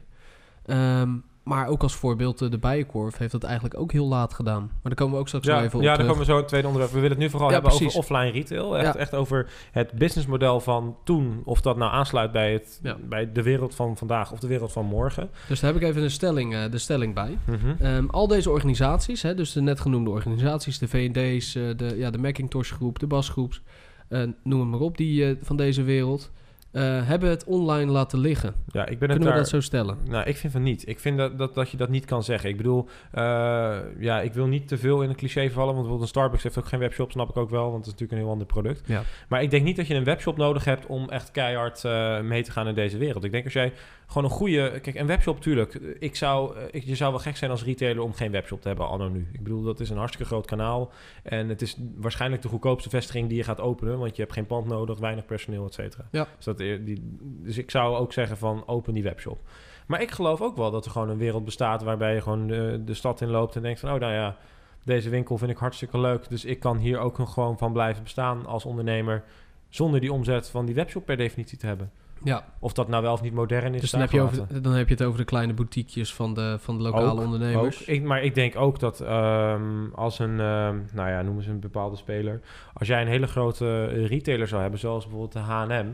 Ehm, 0.64 1.16
maar 1.42 1.66
ook 1.68 1.82
als 1.82 1.94
voorbeeld, 1.94 2.42
eh, 2.42 2.50
de 2.50 2.58
Bijenkorf 2.58 3.16
heeft 3.16 3.32
dat 3.32 3.42
eigenlijk 3.44 3.80
ook 3.80 3.92
heel 3.92 4.06
laat 4.06 4.34
gedaan. 4.34 4.60
Maar 4.62 4.70
daar 4.82 4.94
komen 4.94 5.14
we 5.14 5.20
ook 5.20 5.26
straks 5.28 5.46
Ja, 5.46 5.62
even 5.62 5.74
op 5.78 5.80
ja, 5.80 5.86
daar 5.86 5.94
terug. 5.96 6.10
komen 6.10 6.18
we 6.18 6.30
zo 6.30 6.32
in 6.32 6.38
het 6.40 6.48
tweede 6.48 6.66
onderwerp. 6.66 6.92
We 6.92 7.00
willen 7.00 7.16
het 7.16 7.24
nu 7.24 7.30
vooral 7.30 7.48
Ja, 7.48 7.54
hebben 7.54 7.70
precies. 7.72 7.96
over 7.96 8.14
offline 8.14 8.30
retail. 8.30 8.78
Echt, 8.78 8.94
Ja. 8.94 9.00
echt 9.00 9.14
over 9.14 9.50
het 9.70 9.92
businessmodel 9.92 10.60
van 10.60 10.96
toen. 11.04 11.42
Of 11.44 11.60
dat 11.60 11.76
nou 11.76 11.92
aansluit 11.92 12.32
bij, 12.32 12.52
het, 12.52 12.80
bij 13.08 13.32
de 13.32 13.42
wereld 13.42 13.74
van 13.74 13.96
vandaag 13.96 14.32
of 14.32 14.38
de 14.38 14.46
wereld 14.46 14.72
van 14.72 14.84
morgen. 14.86 15.30
Dus 15.48 15.60
daar 15.60 15.72
heb 15.72 15.82
ik 15.82 15.88
even 15.88 16.02
een 16.02 16.10
stelling, 16.10 16.54
eh, 16.54 16.70
de 16.70 16.78
stelling 16.78 17.14
bij. 17.14 17.38
Mhm. 17.44 17.74
Ehm, 17.82 18.06
al 18.06 18.26
deze 18.26 18.50
organisaties, 18.50 19.22
hè, 19.22 19.34
dus 19.34 19.52
de 19.52 19.60
net 19.60 19.80
genoemde 19.80 20.10
organisaties, 20.10 20.78
de 20.78 20.88
V&D's, 20.88 21.54
eh, 21.54 21.62
de, 21.76 21.94
ja, 21.96 22.10
de 22.10 22.18
Macintosh 22.18 22.72
groep, 22.72 22.98
de 22.98 23.06
Bas 23.06 23.28
groeps, 23.28 23.62
eh, 24.08 24.22
noem 24.42 24.60
het 24.60 24.68
maar 24.68 24.80
op, 24.80 24.96
die 24.96 25.36
van 25.42 25.56
deze 25.56 25.82
wereld, 25.82 26.30
eh, 26.72 27.06
hebben 27.06 27.28
het 27.28 27.44
online 27.44 27.90
laten 27.90 28.18
liggen. 28.18 28.54
Ja, 28.66 28.86
ik 28.86 28.86
ben 28.86 28.86
het 28.86 28.98
Kunnen 28.98 29.18
we 29.18 29.24
daar... 29.24 29.36
dat 29.36 29.48
zo 29.48 29.60
stellen? 29.60 29.98
Nou, 30.04 30.26
ik 30.26 30.36
vind 30.36 30.52
van 30.52 30.62
niet. 30.62 30.88
Ik 30.88 31.00
vind 31.00 31.18
dat, 31.18 31.38
dat, 31.38 31.54
dat 31.54 31.70
je 31.70 31.76
dat 31.76 31.88
niet 31.88 32.04
kan 32.04 32.22
zeggen. 32.22 32.50
Ik 32.50 32.56
bedoel, 32.56 32.88
eh, 33.10 33.22
ja, 33.98 34.20
ik 34.20 34.32
wil 34.32 34.46
niet 34.46 34.68
te 34.68 34.78
veel 34.78 35.02
in 35.02 35.08
een 35.08 35.16
cliché 35.16 35.50
vallen. 35.50 35.74
Want 35.74 35.74
bijvoorbeeld 35.74 36.00
een 36.02 36.08
Starbucks 36.08 36.42
heeft 36.42 36.58
ook 36.58 36.66
geen 36.66 36.78
webshop, 36.78 37.10
snap 37.10 37.28
ik 37.28 37.36
ook 37.36 37.50
wel. 37.50 37.70
Want 37.70 37.76
het 37.76 37.86
is 37.86 37.92
natuurlijk 37.92 38.12
een 38.12 38.18
heel 38.18 38.30
ander 38.30 38.46
product. 38.46 38.82
Ja. 38.86 39.02
Maar 39.28 39.42
ik 39.42 39.50
denk 39.50 39.64
niet 39.64 39.76
dat 39.76 39.86
je 39.86 39.94
een 39.94 40.04
webshop 40.04 40.36
nodig 40.36 40.64
hebt 40.64 40.86
om 40.86 41.08
echt 41.08 41.30
keihard 41.30 41.84
eh, 41.84 42.20
mee 42.20 42.42
te 42.42 42.50
gaan 42.50 42.68
in 42.68 42.74
deze 42.74 42.98
wereld. 42.98 43.24
Ik 43.24 43.32
denk 43.32 43.44
als 43.44 43.52
jij 43.52 43.72
gewoon 44.12 44.30
een 44.30 44.36
goede... 44.36 44.80
Kijk, 44.80 44.96
een 44.96 45.06
webshop, 45.06 45.40
tuurlijk. 45.40 45.74
Ik 45.98 46.16
zou, 46.16 46.56
eh, 46.56 46.62
ik, 46.70 46.84
je 46.84 46.94
zou 46.94 47.10
wel 47.10 47.20
gek 47.20 47.36
zijn 47.36 47.50
als 47.50 47.64
retailer 47.64 48.02
om 48.02 48.12
geen 48.12 48.30
webshop 48.30 48.60
te 48.60 48.68
hebben 48.68 48.88
anno 48.88 49.08
nu. 49.08 49.28
Ik 49.32 49.42
bedoel, 49.42 49.62
dat 49.62 49.80
is 49.80 49.90
een 49.90 49.96
hartstikke 49.96 50.26
groot 50.26 50.46
kanaal. 50.46 50.92
En 51.22 51.48
het 51.48 51.62
is 51.62 51.76
waarschijnlijk 51.96 52.42
de 52.42 52.48
goedkoopste 52.48 52.88
vestiging 52.88 53.28
die 53.28 53.36
je 53.36 53.44
gaat 53.44 53.60
openen. 53.60 53.98
Want 53.98 54.16
je 54.16 54.22
hebt 54.22 54.34
geen 54.34 54.46
pand 54.46 54.66
nodig, 54.66 54.98
weinig 54.98 55.24
personeel, 55.24 55.66
et 55.66 55.74
cetera. 55.74 56.08
Ja. 56.10 56.28
Dus, 56.36 56.44
dat, 56.44 56.60
eh, 56.60 56.78
die, 56.84 57.16
dus 57.20 57.58
ik 57.58 57.70
zou 57.70 57.96
ook 57.96 58.12
zeggen 58.12 58.36
van 58.36 58.66
open 58.66 58.94
die 58.94 59.02
webshop. 59.02 59.38
Maar 59.86 60.02
ik 60.02 60.10
geloof 60.10 60.40
ook 60.40 60.56
wel 60.56 60.70
dat 60.70 60.84
er 60.84 60.90
gewoon 60.90 61.08
een 61.08 61.18
wereld 61.18 61.44
bestaat 61.44 61.82
waarbij 61.82 62.14
je 62.14 62.20
gewoon 62.20 62.46
de, 62.46 62.82
de 62.84 62.94
stad 62.94 63.20
in 63.20 63.28
loopt 63.28 63.56
en 63.56 63.62
denkt 63.62 63.80
van, 63.80 63.92
oh 63.92 64.00
nou 64.00 64.12
ja, 64.12 64.36
deze 64.84 65.08
winkel 65.08 65.38
vind 65.38 65.50
ik 65.50 65.56
hartstikke 65.56 65.98
leuk. 65.98 66.28
Dus 66.28 66.44
ik 66.44 66.60
kan 66.60 66.78
hier 66.78 66.98
ook 66.98 67.18
gewoon 67.28 67.58
van 67.58 67.72
blijven 67.72 68.02
bestaan 68.02 68.46
als 68.46 68.64
ondernemer 68.64 69.24
zonder 69.68 70.00
die 70.00 70.12
omzet 70.12 70.48
van 70.48 70.66
die 70.66 70.74
webshop 70.74 71.04
per 71.04 71.16
definitie 71.16 71.58
te 71.58 71.66
hebben. 71.66 71.90
Ja, 72.24 72.44
Of 72.58 72.72
dat 72.72 72.88
nou 72.88 73.02
wel 73.02 73.12
of 73.12 73.22
niet 73.22 73.32
modern 73.32 73.74
is. 73.74 73.80
dus 73.80 73.90
dan 73.90 74.00
heb, 74.00 74.10
je 74.10 74.20
over, 74.20 74.62
dan 74.62 74.72
heb 74.72 74.88
je 74.88 74.94
het 74.94 75.02
over 75.02 75.18
de 75.18 75.24
kleine 75.24 75.52
boutiquejes 75.54 76.14
van 76.14 76.34
de, 76.34 76.56
van 76.60 76.76
de 76.76 76.82
lokale 76.82 77.20
Ook, 77.20 77.26
ondernemers. 77.26 77.80
Ook. 77.80 77.86
Ik, 77.86 78.02
maar 78.02 78.22
ik 78.22 78.34
denk 78.34 78.56
ook 78.56 78.78
dat 78.78 79.00
ehm, 79.00 79.90
als 79.94 80.18
een, 80.18 80.40
ehm, 80.40 80.78
nou 80.92 81.10
ja, 81.10 81.22
noemen 81.22 81.42
ze 81.42 81.50
een 81.50 81.60
bepaalde 81.60 81.96
speler. 81.96 82.40
Als 82.74 82.88
jij 82.88 83.00
een 83.00 83.08
hele 83.08 83.26
grote 83.26 83.84
retailer 83.84 84.48
zou 84.48 84.62
hebben, 84.62 84.80
zoals 84.80 85.02
bijvoorbeeld 85.04 85.32
de 85.32 85.52
H&M. 85.52 85.86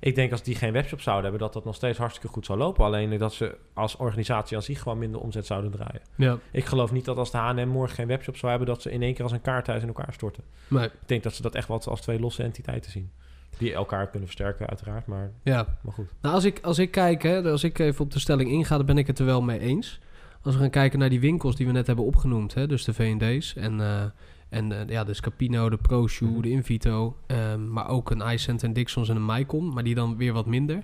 Ik 0.00 0.14
denk 0.14 0.32
als 0.32 0.42
die 0.42 0.54
geen 0.54 0.72
webshop 0.72 1.00
zouden 1.00 1.24
hebben, 1.24 1.40
dat 1.40 1.52
dat 1.52 1.64
nog 1.64 1.74
steeds 1.74 1.98
hartstikke 1.98 2.28
goed 2.28 2.46
zou 2.46 2.58
lopen. 2.58 2.84
Alleen 2.84 3.18
dat 3.18 3.32
ze 3.32 3.56
als 3.74 3.96
organisatie 3.96 4.56
aan 4.56 4.62
zich 4.62 4.82
gewoon 4.82 4.98
minder 4.98 5.20
omzet 5.20 5.46
zouden 5.46 5.70
draaien. 5.70 6.00
Ja, 6.16 6.38
Ik 6.52 6.64
geloof 6.64 6.92
niet 6.92 7.04
dat 7.04 7.16
als 7.16 7.30
de 7.30 7.38
H&M 7.38 7.68
morgen 7.68 7.94
geen 7.94 8.06
webshop 8.06 8.36
zou 8.36 8.50
hebben, 8.50 8.68
dat 8.68 8.82
ze 8.82 8.90
in 8.90 9.02
één 9.02 9.14
keer 9.14 9.22
als 9.22 9.32
een 9.32 9.40
kaarthuis 9.40 9.82
in 9.82 9.88
elkaar 9.88 10.12
storten. 10.12 10.44
maar, 10.68 10.84
Ik 10.84 10.92
denk 11.06 11.22
dat 11.22 11.34
ze 11.34 11.42
dat 11.42 11.54
echt 11.54 11.68
wat 11.68 11.88
als 11.88 12.00
twee 12.00 12.20
losse 12.20 12.42
entiteiten 12.42 12.90
zien. 12.90 13.10
Die 13.58 13.72
elkaar 13.74 14.06
kunnen 14.08 14.28
versterken, 14.28 14.66
uiteraard. 14.66 15.06
Maar, 15.06 15.30
ja. 15.42 15.78
maar 15.82 15.92
goed. 15.92 16.08
Nou, 16.20 16.34
als 16.34 16.44
ik, 16.44 16.60
als 16.62 16.78
ik 16.78 16.90
kijk, 16.90 17.22
hè, 17.22 17.50
als 17.50 17.64
ik 17.64 17.78
even 17.78 18.04
op 18.04 18.10
de 18.10 18.18
stelling 18.18 18.50
inga, 18.50 18.76
dan 18.76 18.86
ben 18.86 18.98
ik 18.98 19.06
het 19.06 19.18
er 19.18 19.24
wel 19.24 19.42
mee 19.42 19.58
eens. 19.58 20.00
Als 20.42 20.54
we 20.54 20.60
gaan 20.60 20.70
kijken 20.70 20.98
naar 20.98 21.08
die 21.08 21.20
winkels 21.20 21.56
die 21.56 21.66
we 21.66 21.72
net 21.72 21.86
hebben 21.86 22.04
opgenoemd, 22.04 22.54
hè, 22.54 22.66
dus 22.66 22.84
de 22.84 22.94
V&D's 22.94 23.54
en, 23.54 23.80
eh, 23.80 24.02
en 24.48 24.72
eh, 24.72 24.88
ja, 24.88 25.04
de 25.04 25.14
Scapino, 25.14 25.68
de 25.70 25.76
ProShoe, 25.76 26.28
Mhm. 26.28 26.40
de 26.40 26.50
Invito, 26.50 27.16
ehm, 27.26 27.72
maar 27.72 27.88
ook 27.88 28.10
een 28.10 28.32
iCent 28.32 28.62
en 28.62 28.72
Dixons 28.72 29.08
en 29.08 29.16
een 29.16 29.26
Mycon, 29.26 29.72
maar 29.72 29.84
die 29.84 29.94
dan 29.94 30.16
weer 30.16 30.32
wat 30.32 30.46
minder. 30.46 30.82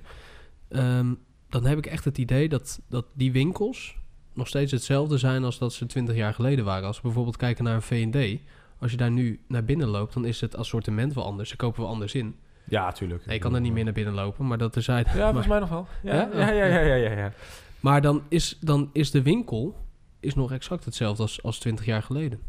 Ehm, 0.69 1.15
dan 1.49 1.65
heb 1.67 1.79
ik 1.79 1.87
echt 1.87 2.05
het 2.05 2.19
idee 2.19 2.49
dat, 2.49 2.81
dat 2.89 3.05
die 3.13 3.33
winkels 3.33 3.97
nog 4.35 4.49
steeds 4.49 4.73
hetzelfde 4.73 5.19
zijn 5.19 5.45
als 5.45 5.59
dat 5.59 5.73
ze 5.73 5.87
20 5.87 6.17
jaar 6.17 6.35
geleden 6.35 6.65
waren. 6.65 6.87
Als 6.87 6.97
we 6.97 7.03
bijvoorbeeld 7.03 7.37
kijken 7.37 7.65
naar 7.65 7.75
een 7.75 7.83
V&D, 7.83 8.41
als 8.79 8.91
je 8.91 8.97
daar 8.97 9.11
nu 9.11 9.41
naar 9.49 9.65
binnen 9.65 9.89
loopt, 9.89 10.15
dan 10.15 10.25
is 10.25 10.41
het 10.41 10.57
assortiment 10.57 11.15
wel 11.15 11.25
anders. 11.25 11.49
Ze 11.49 11.57
kopen 11.57 11.81
wel 11.81 11.91
anders 11.91 12.15
in. 12.15 12.35
Ja, 12.71 12.93
tuurlijk. 12.93 13.27
Nee, 13.27 13.35
je 13.35 13.41
kan 13.43 13.55
er 13.55 13.61
niet 13.61 13.73
meer 13.73 13.85
naar 13.85 13.93
binnen 13.93 14.15
lopen, 14.15 14.47
maar 14.47 14.59
dat 14.59 14.73
terzijde. 14.73 15.09
Ja, 15.11 15.15
Maar- 15.17 15.25
volgens 15.25 15.47
mij 15.47 15.59
nog 15.59 15.69
wel. 15.69 15.87
Ja, 16.03 16.15
Ja? 16.15 16.29
ja, 16.53 16.65
ja, 16.67 16.79
ja, 16.81 16.95
ja, 16.95 17.11
ja. 17.19 17.33
Maar 17.81 18.01
dan 18.03 18.23
is, 18.29 18.57
dan 18.61 18.91
is 18.93 19.11
de 19.11 19.23
winkel 19.23 19.77
is 20.21 20.35
nog 20.35 20.53
exact 20.53 20.85
hetzelfde 20.85 21.23
als, 21.23 21.43
als 21.43 21.59
20 21.59 21.85
jaar 21.85 22.03
geleden. 22.03 22.41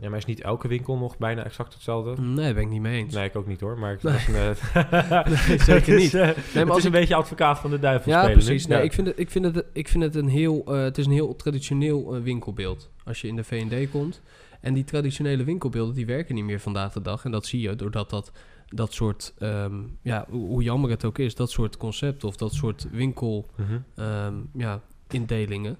Ja, 0.00 0.08
maar 0.08 0.18
is 0.18 0.24
niet 0.24 0.40
elke 0.40 0.68
winkel 0.68 0.96
nog 0.96 1.18
bijna 1.18 1.44
exact 1.44 1.72
hetzelfde? 1.74 2.22
Nee, 2.22 2.54
ben 2.54 2.62
ik 2.62 2.68
niet 2.68 2.80
mee 2.80 2.98
eens. 3.02 3.14
Nee, 3.14 3.24
ik 3.24 3.36
ook 3.36 3.46
niet 3.46 3.60
hoor, 3.60 3.78
maar 3.78 3.92
ik 3.92 4.02
Nee. 4.02 4.14
is 4.18 4.26
een, 4.26 4.32
Nee, 4.34 5.58
zeker 5.58 5.74
het 5.74 5.86
niet. 5.86 5.98
is, 5.98 6.12
Nee, 6.12 6.22
het 6.24 6.54
maar 6.54 6.62
is 6.64 6.70
als 6.70 6.80
een 6.84 6.86
ik, 6.86 6.92
beetje 6.98 7.14
advocaat 7.14 7.58
van 7.58 7.70
de 7.70 7.78
duivel 7.78 8.12
ja, 8.12 8.18
spelen. 8.22 8.38
precies. 8.44 8.66
Nee, 8.66 8.78
Ja. 8.78 8.84
ik, 8.84 8.92
vind 8.92 9.06
het, 9.06 9.18
ik, 9.18 9.30
vind 9.30 9.44
het, 9.44 9.64
ik 9.72 9.88
vind 9.88 10.02
het 10.04 10.14
een 10.14 10.28
heel, 10.28 10.62
eh, 10.66 10.82
het 10.82 10.98
is 10.98 11.06
een 11.06 11.12
heel 11.12 11.36
traditioneel 11.36 12.14
eh, 12.14 12.22
winkelbeeld. 12.22 12.90
Als 13.04 13.20
je 13.20 13.28
in 13.28 13.36
de 13.36 13.44
V&D 13.44 13.90
komt. 13.90 14.20
En 14.60 14.74
die 14.74 14.84
traditionele 14.84 15.44
winkelbeelden, 15.44 15.94
die 15.94 16.06
werken 16.06 16.34
niet 16.34 16.44
meer 16.44 16.60
vandaag 16.60 16.92
de 16.92 17.02
dag. 17.02 17.24
En 17.24 17.30
dat 17.30 17.46
zie 17.46 17.60
je 17.60 17.76
doordat 17.76 18.10
dat, 18.10 18.32
dat 18.68 18.92
soort, 18.92 19.34
ehm, 19.38 19.74
ja, 20.02 20.26
hoe, 20.30 20.62
jammer 20.62 20.90
het 20.90 21.04
ook 21.04 21.18
is, 21.18 21.34
dat 21.34 21.50
soort 21.50 21.76
concepten 21.76 22.28
of 22.28 22.36
dat 22.36 22.52
soort 22.54 22.86
winkel, 22.92 23.46
Mhm. 23.56 23.78
ehm, 23.94 24.34
ja, 24.54 24.80
indelingen, 25.10 25.76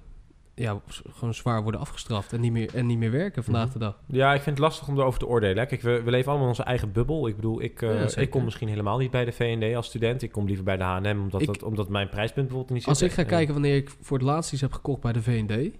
ja, 0.55 0.81
gewoon 0.87 1.33
zwaar 1.33 1.63
worden 1.63 1.79
afgestraft 1.81 2.33
en 2.33 2.39
niet 2.41 2.51
meer, 2.51 2.75
en 2.75 2.85
niet 2.85 2.97
meer 2.97 3.11
werken 3.11 3.43
vandaag 3.43 3.63
Mhm. 3.63 3.73
de 3.73 3.79
dag. 3.79 3.99
Ja, 4.05 4.33
ik 4.33 4.41
vind 4.41 4.57
het 4.57 4.65
lastig 4.65 4.87
om 4.87 4.97
erover 4.99 5.19
te 5.19 5.27
oordelen. 5.27 5.57
hè. 5.57 5.65
Kijk, 5.65 5.81
we, 5.81 6.01
we 6.03 6.11
leven 6.11 6.25
allemaal 6.27 6.43
in 6.43 6.53
onze 6.53 6.63
eigen 6.63 6.91
bubbel. 6.91 7.27
Ik 7.27 7.35
bedoel, 7.35 7.61
ik, 7.61 7.81
eh, 7.81 7.99
Ja, 8.09 8.21
ik 8.21 8.29
kom 8.29 8.43
misschien 8.43 8.67
helemaal 8.67 8.97
niet 8.97 9.11
bij 9.11 9.25
de 9.25 9.31
V&D 9.31 9.75
als 9.75 9.87
student. 9.87 10.21
Ik 10.21 10.31
kom 10.31 10.45
liever 10.45 10.63
bij 10.65 10.77
de 10.77 10.83
H&M, 10.83 11.19
omdat, 11.21 11.41
Ik- 11.41 11.47
dat, 11.47 11.63
omdat 11.63 11.89
mijn 11.89 12.09
prijspunt 12.09 12.47
bijvoorbeeld 12.47 12.69
niet 12.73 12.79
zit. 12.83 12.89
Als 12.89 13.01
ik 13.01 13.11
ga 13.11 13.21
En- 13.21 13.27
kijken 13.27 13.53
wanneer 13.53 13.75
ik 13.75 13.89
voor 14.01 14.17
het 14.17 14.25
laatst 14.27 14.51
iets 14.53 14.61
heb 14.61 14.71
gekocht 14.73 15.01
bij 15.01 15.13
de 15.13 15.21
V&D, 15.21 15.71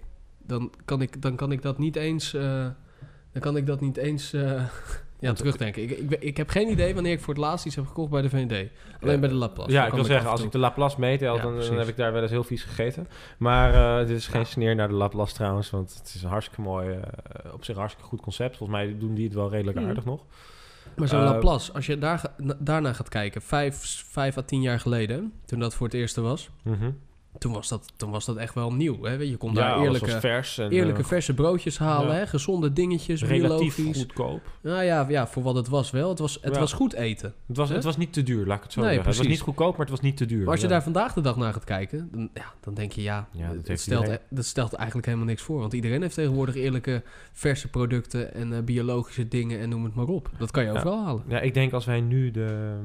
dan 0.46 0.72
kan 0.84 1.02
ik, 1.02 1.22
dan 1.22 1.36
kan 1.36 1.52
ik 1.52 1.62
dat 1.62 1.78
niet 1.78 1.96
eens, 1.96 2.34
eh, 2.34 2.42
dan 3.32 3.42
kan 3.42 3.56
ik 3.56 3.66
dat 3.66 3.80
niet 3.80 3.96
eens 3.96 4.32
eh, 4.32 4.64
ja, 5.20 5.32
terugdenken. 5.32 5.82
Ik, 5.82 5.90
ik, 5.90 6.10
ik 6.22 6.36
heb 6.36 6.48
geen 6.48 6.68
idee 6.70 6.94
wanneer 6.94 7.12
ik 7.12 7.20
voor 7.20 7.34
het 7.34 7.42
laatst 7.42 7.66
iets 7.66 7.76
heb 7.76 7.86
gekocht 7.86 8.10
bij 8.10 8.22
de 8.22 8.28
V&D. 8.28 8.70
Alleen 9.02 9.20
bij 9.20 9.28
de 9.28 9.34
Laplace. 9.34 9.70
Ja, 9.70 9.86
ik 9.86 9.92
wil 9.92 10.04
zeggen, 10.04 10.30
als 10.30 10.42
ik 10.42 10.52
de 10.52 10.58
Laplace 10.58 11.00
meetel, 11.00 11.36
Ja, 11.36 11.42
dan, 11.42 11.60
dan 11.60 11.78
heb 11.78 11.88
ik 11.88 11.96
daar 11.96 12.12
wel 12.12 12.22
eens 12.22 12.30
heel 12.30 12.44
vies 12.44 12.62
gegeten. 12.62 13.08
Maar 13.38 13.74
eh 14.00 14.06
dit 14.06 14.16
is 14.16 14.26
geen 14.26 14.46
sneer 14.46 14.74
naar 14.74 14.88
de 14.88 14.94
Laplace 14.94 15.34
trouwens, 15.34 15.70
want 15.70 15.94
het 15.94 16.12
is 16.14 16.22
een 16.22 16.28
hartstikke 16.28 16.60
mooi, 16.60 16.90
eh, 16.90 17.52
op 17.52 17.64
zich 17.64 17.76
hartstikke 17.76 18.08
goed 18.08 18.20
concept. 18.20 18.56
Volgens 18.56 18.78
mij 18.78 18.98
doen 18.98 19.14
die 19.14 19.24
het 19.24 19.34
wel 19.34 19.50
redelijk 19.50 19.78
Mhm. 19.78 19.88
aardig 19.88 20.04
nog. 20.04 20.24
Maar 20.96 21.08
zo'n 21.08 21.18
Eh, 21.20 21.24
Laplace, 21.24 21.72
als 21.72 21.86
je 21.86 21.98
daar, 21.98 22.22
daarna 22.58 22.92
gaat 22.92 23.08
kijken, 23.08 23.42
vijf, 23.42 24.04
vijf 24.10 24.36
à 24.38 24.42
tien 24.42 24.60
jaar 24.62 24.80
geleden, 24.80 25.32
toen 25.44 25.58
dat 25.60 25.74
voor 25.74 25.86
het 25.86 25.94
eerste 25.96 26.20
was, 26.20 26.50
Mhm. 26.62 26.90
Toen 27.40 27.52
was 27.52 27.68
dat, 27.68 27.92
toen 27.96 28.10
was 28.10 28.24
dat 28.24 28.36
echt 28.36 28.54
wel 28.54 28.72
nieuw. 28.72 29.02
Hè? 29.04 29.12
Je 29.12 29.36
kon 29.36 29.54
daar 29.54 29.80
eerlijke, 29.82 30.10
was 30.10 30.20
vers 30.20 30.58
en 30.58 30.70
eerlijke 30.70 31.00
eh, 31.00 31.06
verse 31.06 31.34
broodjes 31.34 31.78
halen, 31.78 32.08
ja. 32.12 32.14
hè? 32.18 32.26
gezonde 32.26 32.72
dingetjes, 32.72 33.22
relatief 33.24 33.76
biologisch. 33.76 34.02
goedkoop. 34.02 34.40
Nou 34.60 34.82
ja, 34.84 35.06
ja, 35.08 35.26
voor 35.26 35.42
wat 35.42 35.54
het 35.54 35.68
was 35.68 35.90
wel. 35.90 36.08
Het 36.08 36.18
was, 36.18 36.38
het 36.42 36.54
Ja. 36.54 36.60
was 36.60 36.72
goed 36.72 36.92
eten. 36.92 37.34
Het 37.46 37.56
was, 37.56 37.68
Hè? 37.68 37.74
het 37.74 37.84
was 37.84 37.96
niet 37.96 38.12
te 38.12 38.22
duur, 38.22 38.46
laat 38.46 38.56
ik 38.56 38.62
het 38.62 38.72
zo 38.72 38.80
Nee, 38.80 38.88
zeggen. 38.88 39.08
Het 39.08 39.18
was 39.18 39.26
niet 39.28 39.40
goedkoop, 39.40 39.70
maar 39.70 39.80
het 39.80 39.90
was 39.90 40.00
niet 40.00 40.16
te 40.16 40.26
duur. 40.26 40.42
Maar 40.42 40.52
als 40.52 40.60
je 40.60 40.66
daar 40.66 40.82
vandaag 40.82 41.12
de 41.12 41.20
dag 41.20 41.36
naar 41.36 41.52
gaat 41.52 41.64
kijken, 41.64 42.08
dan, 42.12 42.30
ja, 42.34 42.52
dan 42.60 42.74
denk 42.74 42.92
je 42.92 43.02
ja, 43.02 43.28
dat 43.62 43.78
stelt, 43.78 44.00
iedereen. 44.00 44.20
e- 44.30 44.34
dat 44.34 44.44
stelt 44.44 44.72
eigenlijk 44.72 45.06
helemaal 45.06 45.28
niks 45.28 45.42
voor. 45.42 45.60
Want 45.60 45.72
iedereen 45.72 46.02
heeft 46.02 46.14
tegenwoordig 46.14 46.54
eerlijke 46.54 47.02
verse 47.32 47.68
producten 47.68 48.34
en 48.34 48.52
eh, 48.52 48.62
biologische 48.62 49.28
dingen 49.28 49.60
en 49.60 49.68
noem 49.68 49.84
het 49.84 49.94
maar 49.94 50.06
op. 50.08 50.30
Dat 50.38 50.50
kan 50.50 50.64
je 50.64 50.70
overal 50.70 51.04
halen. 51.04 51.24
Ja, 51.28 51.40
ik 51.40 51.54
denk 51.54 51.72
als 51.72 51.84
wij 51.84 52.00
nu 52.00 52.30
de, 52.30 52.76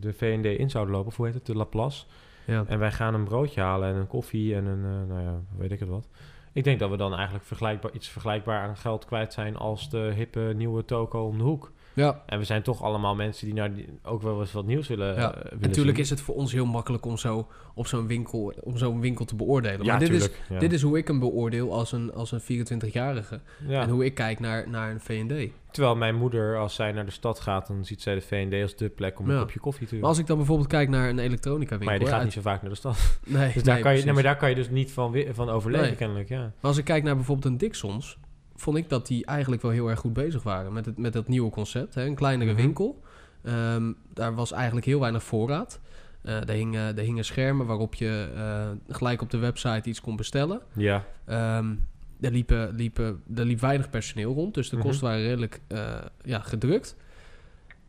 de 0.00 0.12
V&D 0.12 0.44
in 0.44 0.70
zouden 0.70 0.94
lopen, 0.94 1.08
of 1.10 1.16
hoe 1.16 1.26
heet 1.26 1.34
het, 1.34 1.46
de 1.46 1.54
Laplace... 1.56 2.04
Ja. 2.48 2.64
En 2.66 2.78
wij 2.78 2.92
gaan 2.92 3.14
een 3.14 3.24
broodje 3.24 3.60
halen 3.60 3.88
en 3.88 3.94
een 3.94 4.06
koffie 4.06 4.54
en 4.54 4.64
een, 4.64 4.84
eh, 4.84 5.08
nou 5.08 5.22
ja, 5.22 5.40
weet 5.56 5.72
ik 5.72 5.80
het 5.80 5.88
wat. 5.88 6.08
Ik 6.52 6.64
denk 6.64 6.78
dat 6.78 6.90
we 6.90 6.96
dan 6.96 7.14
eigenlijk 7.14 7.44
vergelijkbaar, 7.44 7.92
iets 7.92 8.08
vergelijkbaar 8.08 8.68
aan 8.68 8.76
geld 8.76 9.04
kwijt 9.04 9.32
zijn 9.32 9.56
als 9.56 9.90
de 9.90 10.12
hippe 10.14 10.52
nieuwe 10.56 10.84
toko 10.84 11.26
om 11.26 11.38
de 11.38 11.44
hoek. 11.44 11.72
Ja. 11.98 12.22
En 12.26 12.38
we 12.38 12.44
zijn 12.44 12.62
toch 12.62 12.82
allemaal 12.82 13.14
mensen 13.14 13.46
die, 13.46 13.54
naar 13.54 13.74
die 13.74 13.86
ook 14.02 14.22
wel 14.22 14.40
eens 14.40 14.52
wat 14.52 14.66
nieuws 14.66 14.88
willen, 14.88 15.14
Ja, 15.14 15.34
eh, 15.34 15.42
willen 15.42 15.58
Natuurlijk 15.60 15.96
zien. 15.96 16.04
is 16.04 16.10
het 16.10 16.20
voor 16.20 16.34
ons 16.34 16.52
heel 16.52 16.66
makkelijk 16.66 17.06
om 17.06 17.16
zo 17.16 17.46
op 17.74 17.86
zo'n 17.86 18.06
winkel, 18.06 18.52
om 18.60 18.76
zo'n 18.76 19.00
winkel 19.00 19.24
te 19.24 19.36
beoordelen. 19.36 19.84
Ja, 19.84 19.90
maar 19.90 20.00
dit 20.00 20.10
is, 20.10 20.28
ja. 20.48 20.58
dit 20.58 20.72
is 20.72 20.82
hoe 20.82 20.98
ik 20.98 21.06
hem 21.08 21.18
beoordeel 21.18 21.72
als 21.72 21.92
een, 21.92 22.12
als 22.14 22.32
een 22.32 22.40
24-jarige. 22.40 23.40
Ja. 23.66 23.82
En 23.82 23.88
hoe 23.88 24.04
ik 24.04 24.14
kijk 24.14 24.40
naar, 24.40 24.68
naar 24.68 24.90
een 24.90 25.00
V&D. 25.00 25.50
Terwijl 25.70 25.96
mijn 25.96 26.14
moeder, 26.14 26.56
als 26.58 26.74
zij 26.74 26.92
naar 26.92 27.04
de 27.04 27.10
stad 27.10 27.40
gaat, 27.40 27.66
dan 27.66 27.84
ziet 27.84 28.02
zij 28.02 28.14
de 28.14 28.20
V&D 28.20 28.62
als 28.62 28.76
de 28.76 28.88
plek 28.88 29.18
om 29.18 29.30
een 29.30 29.38
kopje 29.38 29.60
koffie 29.60 29.86
te 29.86 29.92
Maar 29.92 30.00
doen. 30.00 30.08
als 30.10 30.18
ik 30.18 30.26
dan 30.26 30.36
bijvoorbeeld 30.36 30.68
kijk 30.68 30.88
naar 30.88 31.08
een 31.08 31.18
elektronica 31.18 31.70
winkel... 31.78 31.84
Maar 31.86 31.94
ja, 31.94 31.98
die 32.00 32.08
gaat 32.08 32.18
hè, 32.18 32.24
niet 32.24 32.32
zo 32.32 32.40
vaak 32.40 32.60
naar 32.62 32.70
de 32.70 32.76
stad. 32.76 33.18
Nee, 33.26 33.52
Dus 33.54 33.62
daar, 33.62 33.74
nee, 33.74 33.82
kan 33.82 33.96
je, 33.96 34.04
nee, 34.04 34.12
maar 34.12 34.22
daar 34.22 34.36
kan 34.36 34.48
je 34.48 34.54
dus 34.54 34.70
niet 34.70 34.92
van, 34.92 35.16
van 35.32 35.48
overleven, 35.48 35.86
Nee. 35.86 35.94
kennelijk. 35.96 36.28
Ja. 36.28 36.38
Maar 36.40 36.52
als 36.60 36.76
ik 36.76 36.84
kijk 36.84 37.02
naar 37.02 37.14
bijvoorbeeld 37.16 37.46
een 37.46 37.58
Dixons, 37.58 38.18
vond 38.60 38.76
ik 38.76 38.88
dat 38.88 39.06
die 39.06 39.26
eigenlijk 39.26 39.62
wel 39.62 39.70
heel 39.70 39.88
erg 39.90 39.98
goed 40.00 40.12
bezig 40.12 40.42
waren 40.42 40.72
met 40.72 40.86
het, 40.86 40.98
met 40.98 41.14
het 41.14 41.28
nieuwe 41.28 41.50
concept. 41.50 41.94
Hè? 41.94 42.04
Een 42.06 42.14
kleinere 42.14 42.52
Mhm. 42.52 42.60
winkel. 42.60 43.02
Ehm, 43.42 43.92
daar 44.14 44.34
was 44.34 44.52
eigenlijk 44.52 44.86
heel 44.86 45.00
weinig 45.00 45.22
voorraad. 45.24 45.80
Eh 46.22 46.48
er, 46.48 46.54
hingen, 46.54 46.96
er 46.98 47.04
hingen 47.04 47.24
schermen 47.24 47.66
waarop 47.66 47.94
je 47.94 48.28
eh, 48.34 48.94
gelijk 48.96 49.22
op 49.22 49.30
de 49.30 49.38
website 49.38 49.88
iets 49.88 50.00
kon 50.00 50.16
bestellen. 50.16 50.60
ja. 50.76 51.04
Ehm, 51.24 51.74
er, 52.20 52.30
liepen, 52.30 52.74
liepen, 52.74 53.22
er 53.34 53.44
liep 53.44 53.60
weinig 53.60 53.90
personeel 53.90 54.34
rond, 54.34 54.54
dus 54.54 54.68
de 54.68 54.76
Mhm. 54.76 54.86
kosten 54.86 55.06
waren 55.06 55.22
redelijk 55.22 55.60
eh, 55.68 55.94
ja, 56.24 56.38
gedrukt. 56.40 56.96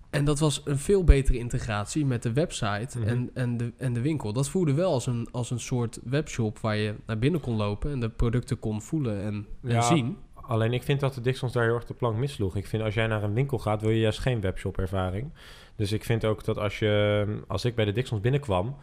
En 0.09 0.25
dat 0.25 0.39
was 0.39 0.61
een 0.65 0.77
veel 0.77 1.03
betere 1.03 1.38
integratie 1.38 2.05
met 2.05 2.23
de 2.23 2.33
website 2.33 2.99
Mhm. 2.99 3.07
en, 3.07 3.29
en, 3.33 3.57
de, 3.57 3.71
en 3.77 3.93
de 3.93 4.01
winkel. 4.01 4.33
Dat 4.33 4.49
voelde 4.49 4.73
wel 4.73 4.91
als 4.91 5.05
een, 5.07 5.27
als 5.31 5.51
een 5.51 5.59
soort 5.59 5.99
webshop 6.03 6.59
waar 6.59 6.75
je 6.75 6.93
naar 7.05 7.19
binnen 7.19 7.39
kon 7.41 7.55
lopen 7.55 7.91
en 7.91 7.99
de 7.99 8.09
producten 8.09 8.59
kon 8.59 8.81
voelen 8.81 9.21
en, 9.21 9.45
en 9.63 9.69
Ja, 9.71 9.81
zien. 9.81 10.17
Alleen 10.49 10.73
ik 10.73 10.83
vind 10.83 10.99
dat 10.99 11.13
de 11.13 11.21
Dixons 11.21 11.53
daar 11.53 11.63
heel 11.63 11.73
erg 11.75 11.85
de 11.85 11.93
plank 11.93 12.17
missloeg. 12.17 12.55
Ik 12.55 12.67
vind 12.67 12.83
als 12.83 12.93
jij 12.93 13.07
naar 13.07 13.23
een 13.23 13.33
winkel 13.33 13.57
gaat, 13.59 13.81
wil 13.81 13.89
je 13.89 13.99
juist 13.99 14.19
geen 14.19 14.41
webshop 14.41 14.77
ervaring. 14.77 15.31
Dus 15.75 15.91
ik 15.91 16.03
vind 16.03 16.25
ook 16.25 16.43
dat 16.43 16.57
als 16.57 16.79
je, 16.79 17.25
als 17.47 17.65
ik 17.65 17.75
bij 17.75 17.85
de 17.85 17.91
Dixons 17.91 18.21
binnenkwam, 18.21 18.75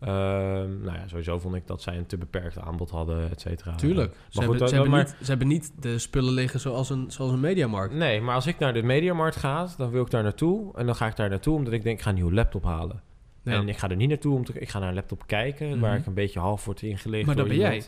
ehm, 0.00 0.80
nou 0.82 0.96
ja, 0.98 1.08
sowieso 1.08 1.38
vond 1.38 1.54
ik 1.54 1.66
dat 1.66 1.82
zij 1.82 1.96
een 1.96 2.06
te 2.06 2.18
beperkt 2.18 2.58
aanbod 2.58 2.90
hadden, 2.90 3.30
et 3.30 3.40
cetera. 3.40 3.74
Tuurlijk. 3.74 4.12
Ze, 4.28 4.40
goed, 4.42 4.50
hebben, 4.50 4.68
ze, 4.68 4.74
hebben 4.74 4.90
maar- 4.92 5.04
niet, 5.04 5.16
ze 5.22 5.30
hebben 5.30 5.48
niet 5.48 5.72
de 5.80 5.98
spullen 5.98 6.32
liggen 6.32 6.60
zoals 6.60 6.90
een, 6.90 7.10
zoals 7.10 7.32
een 7.32 7.40
mediamarkt. 7.40 7.94
Nee, 7.94 8.20
maar 8.20 8.34
als 8.34 8.46
ik 8.46 8.58
naar 8.58 8.72
de 8.72 8.82
Mediamarkt 8.82 9.36
ga, 9.36 9.68
dan 9.76 9.90
wil 9.90 10.02
ik 10.02 10.10
daar 10.10 10.22
naartoe. 10.22 10.76
En 10.76 10.86
dan 10.86 10.94
ga 10.96 11.06
ik 11.06 11.16
daar 11.16 11.28
naartoe 11.28 11.54
omdat 11.56 11.72
ik 11.72 11.82
denk, 11.82 11.96
ik 11.96 12.02
ga 12.02 12.08
een 12.08 12.14
nieuwe 12.14 12.34
laptop 12.34 12.64
halen. 12.64 13.02
Ja. 13.42 13.52
En 13.52 13.68
ik 13.68 13.76
ga 13.78 13.88
er 13.90 13.96
niet 13.96 14.08
naartoe 14.08 14.34
om 14.34 14.44
te... 14.44 14.52
Ik 14.60 14.68
ga 14.68 14.78
naar 14.78 14.88
een 14.88 14.94
laptop 14.94 15.26
kijken, 15.26 15.68
Mhm. 15.70 15.80
waar 15.80 15.96
ik 15.96 16.06
een 16.06 16.14
beetje 16.14 16.40
half 16.40 16.64
word 16.64 16.82
ingelicht 16.82 17.26
Maar 17.26 17.36
dat 17.36 17.48
ben 17.48 17.56
jij. 17.56 17.82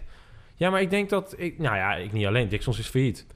Ja, 0.63 0.71
maar 0.71 0.81
ik 0.81 0.91
denk 0.91 1.09
dat... 1.11 1.35
Ik, 1.37 1.59
nou 1.59 1.77
ja, 1.77 1.95
ik 1.95 2.13
niet 2.13 2.27
alleen. 2.27 2.49
Dixons 2.49 2.79
is 2.79 2.87
failliet. 2.89 3.27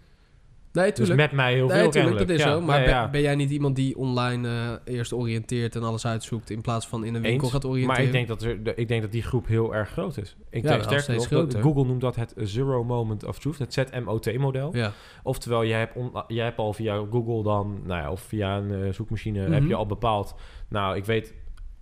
nee, 0.73 0.85
Dus 0.87 0.95
tuurlijk. 0.95 1.17
met 1.21 1.33
mij 1.33 1.55
heel 1.55 1.67
nee, 1.67 1.81
veel 1.81 1.91
tuurlijk, 1.91 2.19
dat 2.19 2.29
is 2.29 2.43
zo. 2.43 2.61
Maar 2.61 2.89
ja, 2.89 3.09
ben, 3.11 3.21
jij 3.21 3.35
niet 3.35 3.51
iemand 3.51 3.77
die 3.77 3.97
online 3.97 4.49
eh, 4.85 4.95
eerst 4.95 5.13
oriënteert 5.13 5.77
en 5.77 5.83
alles 5.83 6.07
uitzoekt... 6.07 6.51
in 6.51 6.61
plaats 6.61 6.87
van 6.89 7.05
in 7.05 7.15
een 7.15 7.23
winkel 7.23 7.43
Eens, 7.43 7.53
gaat 7.53 7.65
oriënteren? 7.65 7.97
Maar 7.97 8.07
ik 8.07 8.13
denk, 8.13 8.29
dat 8.29 8.43
er, 8.43 8.63
de- 8.63 8.75
ik 8.75 8.89
denk 8.89 9.03
dat 9.03 9.13
die 9.13 9.23
groep 9.23 9.47
heel 9.47 9.75
erg 9.75 9.89
groot 9.91 10.17
is. 10.19 10.37
Ik 10.51 10.63
Ja, 10.63 10.69
denk 10.69 10.83
sterker 10.83 11.15
nog, 11.15 11.27
groter. 11.27 11.63
Google 11.63 11.85
noemt 11.85 12.01
dat 12.01 12.17
het 12.17 12.35
Zero 12.37 12.85
Moment 12.85 13.25
of 13.25 13.39
Truth, 13.39 13.59
het 13.59 13.73
ZMOT-model. 13.73 14.77
Ja. 14.77 14.93
Oftewel, 15.23 15.65
jij 15.65 15.79
hebt, 15.79 15.97
on- 15.97 16.13
jij 16.29 16.45
hebt 16.45 16.59
al 16.59 16.73
via 16.73 16.97
Google 17.11 17.43
dan, 17.43 17.81
nou 17.85 18.01
ja, 18.03 18.11
of 18.11 18.21
via 18.21 18.57
een 18.57 18.83
eh, 18.85 18.93
zoekmachine, 18.93 19.43
Mhm. 19.43 19.53
heb 19.53 19.65
je 19.67 19.75
al 19.75 19.87
bepaald. 19.87 20.35
Nou, 20.69 20.97
ik 20.97 21.05
weet 21.05 21.35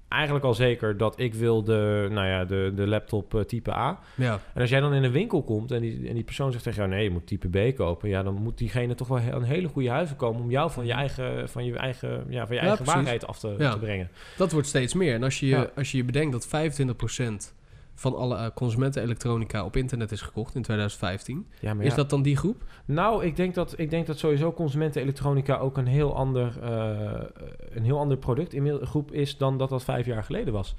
eigenlijk 0.09 0.45
al 0.45 0.55
zeker 0.55 0.97
dat 0.97 1.21
ik 1.21 1.35
wil 1.35 1.63
de, 1.65 2.09
nou 2.11 2.27
ja, 2.27 2.45
de, 2.45 2.73
de 2.75 2.87
laptop 2.87 3.35
eh, 3.35 3.41
type 3.41 3.75
A. 3.75 3.99
ja. 4.15 4.41
En 4.55 4.61
als 4.61 4.71
jij 4.71 4.81
dan 4.81 4.95
in 4.95 5.03
een 5.05 5.11
winkel 5.13 5.43
komt 5.43 5.71
en 5.71 5.81
die, 5.81 6.09
en 6.09 6.15
die 6.15 6.25
persoon 6.25 6.53
zegt 6.53 6.65
tegen 6.65 6.79
jou, 6.79 6.95
nee, 6.95 7.05
je 7.05 7.11
moet 7.11 7.27
type 7.27 7.49
B 7.71 7.77
kopen. 7.77 8.09
Ja, 8.09 8.23
dan 8.23 8.35
moet 8.35 8.59
diegene 8.59 8.95
toch 8.95 9.09
wel 9.09 9.21
he- 9.21 9.33
een 9.33 9.43
hele 9.43 9.69
goede 9.69 9.91
huizen 9.91 10.17
komen 10.17 10.43
om 10.43 10.51
jou 10.51 10.71
van 10.71 10.87
je 10.87 10.93
eigen, 10.93 11.49
van 11.49 11.65
je 11.65 11.77
eigen, 11.77 12.25
ja, 12.29 12.47
van 12.47 12.57
je 12.57 12.63
Ja, 12.63 12.69
eigen 12.69 12.77
precies. 12.77 12.95
waarheid 12.95 13.27
af 13.27 13.39
te, 13.39 13.55
Ja. 13.59 13.71
te 13.73 13.79
brengen. 13.79 14.09
Dat 14.37 14.53
wordt 14.53 14.69
steeds 14.69 14.95
meer. 14.95 15.15
En 15.15 15.23
als 15.23 15.41
je 15.41 15.71
als 15.77 15.91
je, 15.91 15.97
je 15.97 16.05
bedenkt 16.05 16.33
dat 16.33 16.47
25% 16.47 17.55
van 17.95 18.17
alle 18.17 18.37
eh, 18.37 18.47
consumentenelektronica 18.55 19.65
op 19.65 19.77
internet 19.77 20.13
is 20.13 20.21
gekocht 20.21 20.55
in 20.55 20.63
2015... 20.63 21.47
Ja, 21.61 21.75
maar 21.75 21.85
is 21.85 21.95
dat 21.95 22.11
dan 22.11 22.23
die 22.23 22.37
groep? 22.37 22.65
Nou, 22.85 23.25
ik 23.25 23.37
denk 23.37 23.55
dat, 23.55 23.75
ik 23.79 23.91
denk 23.91 24.07
dat 24.07 24.19
sowieso 24.19 24.53
consumentenelektronica 24.53 25.57
ook 25.57 25.77
een 25.77 25.87
heel 25.87 26.17
ander, 26.17 26.63
eh, 26.63 27.23
een 27.71 27.85
heel 27.85 27.99
ander 27.99 28.17
product 28.17 28.53
in 28.53 28.87
groep 28.87 29.13
is 29.13 29.37
dan 29.37 29.59
dat 29.59 29.69
dat 29.69 29.85
vijf 29.85 30.07
jaar 30.07 30.25
geleden 30.25 30.53
was. 30.53 30.75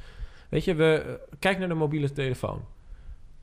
Weet 0.49 0.63
je, 0.63 0.75
we, 0.75 1.03
eh, 1.07 1.37
kijk 1.39 1.59
naar 1.59 1.67
de 1.67 1.73
mobiele 1.73 2.11
telefoon. 2.11 2.61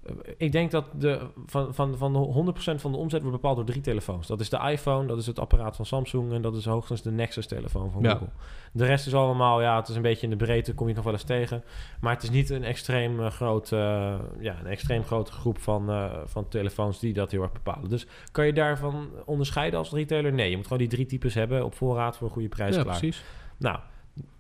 Eh, 0.06 0.12
Ik 0.37 0.52
denk 0.52 0.71
dat 0.71 0.85
de, 0.99 1.21
van, 1.47 1.75
van, 1.75 1.97
van 1.97 2.12
de 2.12 2.52
100% 2.76 2.80
van 2.80 2.92
de 2.92 2.99
omzet 2.99 3.21
wordt 3.23 3.37
bepaald 3.37 3.56
door 3.56 3.64
drie 3.64 3.80
telefoons. 3.80 4.26
Dat 4.26 4.40
is 4.40 4.49
de 4.50 4.59
iPhone, 4.71 5.06
dat 5.06 5.18
is 5.18 5.26
het 5.26 5.38
apparaat 5.38 5.76
van 5.76 5.87
Samsung 5.87 6.32
en 6.32 6.42
dat 6.42 6.56
is 6.56 6.64
hoogstens 6.64 7.02
de 7.02 7.11
Nexus-telefoon 7.11 7.90
van 7.90 8.02
Ja. 8.02 8.11
Google. 8.11 8.28
De 8.73 8.85
rest 8.85 9.06
is 9.06 9.14
allemaal, 9.14 9.61
ja, 9.62 9.76
het 9.76 9.88
is 9.88 9.97
een 9.97 10.02
beetje 10.02 10.23
in 10.23 10.30
de 10.30 10.44
breedte, 10.44 10.75
kom 10.75 10.88
je 10.88 10.94
nog 10.94 11.04
wel 11.04 11.12
eens 11.12 11.23
tegen. 11.23 11.64
Maar 12.00 12.14
het 12.14 12.23
is 12.23 12.30
niet 12.30 12.50
een 12.50 12.64
extreem, 12.64 13.21
eh, 13.21 13.30
groot, 13.30 13.73
eh, 13.73 13.78
ja, 14.40 14.56
een 14.61 14.66
extreem 14.66 15.04
grote 15.04 15.32
groep 15.32 15.59
van, 15.59 16.11
van 16.25 16.49
telefoons 16.49 16.99
die 16.99 17.12
dat 17.12 17.30
heel 17.30 17.42
erg 17.42 17.52
bepalen. 17.52 17.90
Dus 17.90 18.06
kan 18.32 18.47
je 18.47 18.52
daarvan 18.52 19.09
onderscheiden 19.25 19.78
als 19.78 19.90
retailer? 19.90 20.32
Nee, 20.32 20.50
je 20.50 20.56
moet 20.56 20.64
gewoon 20.66 20.78
die 20.78 20.88
drie 20.88 21.06
types 21.06 21.35
hebben 21.35 21.64
op 21.64 21.75
voorraad 21.75 22.16
voor 22.16 22.26
een 22.26 22.32
goede 22.32 22.49
prijs 22.49 22.76
ja, 22.76 22.82
klaar. 22.82 22.99
precies. 22.99 23.25
Nou, 23.59 23.78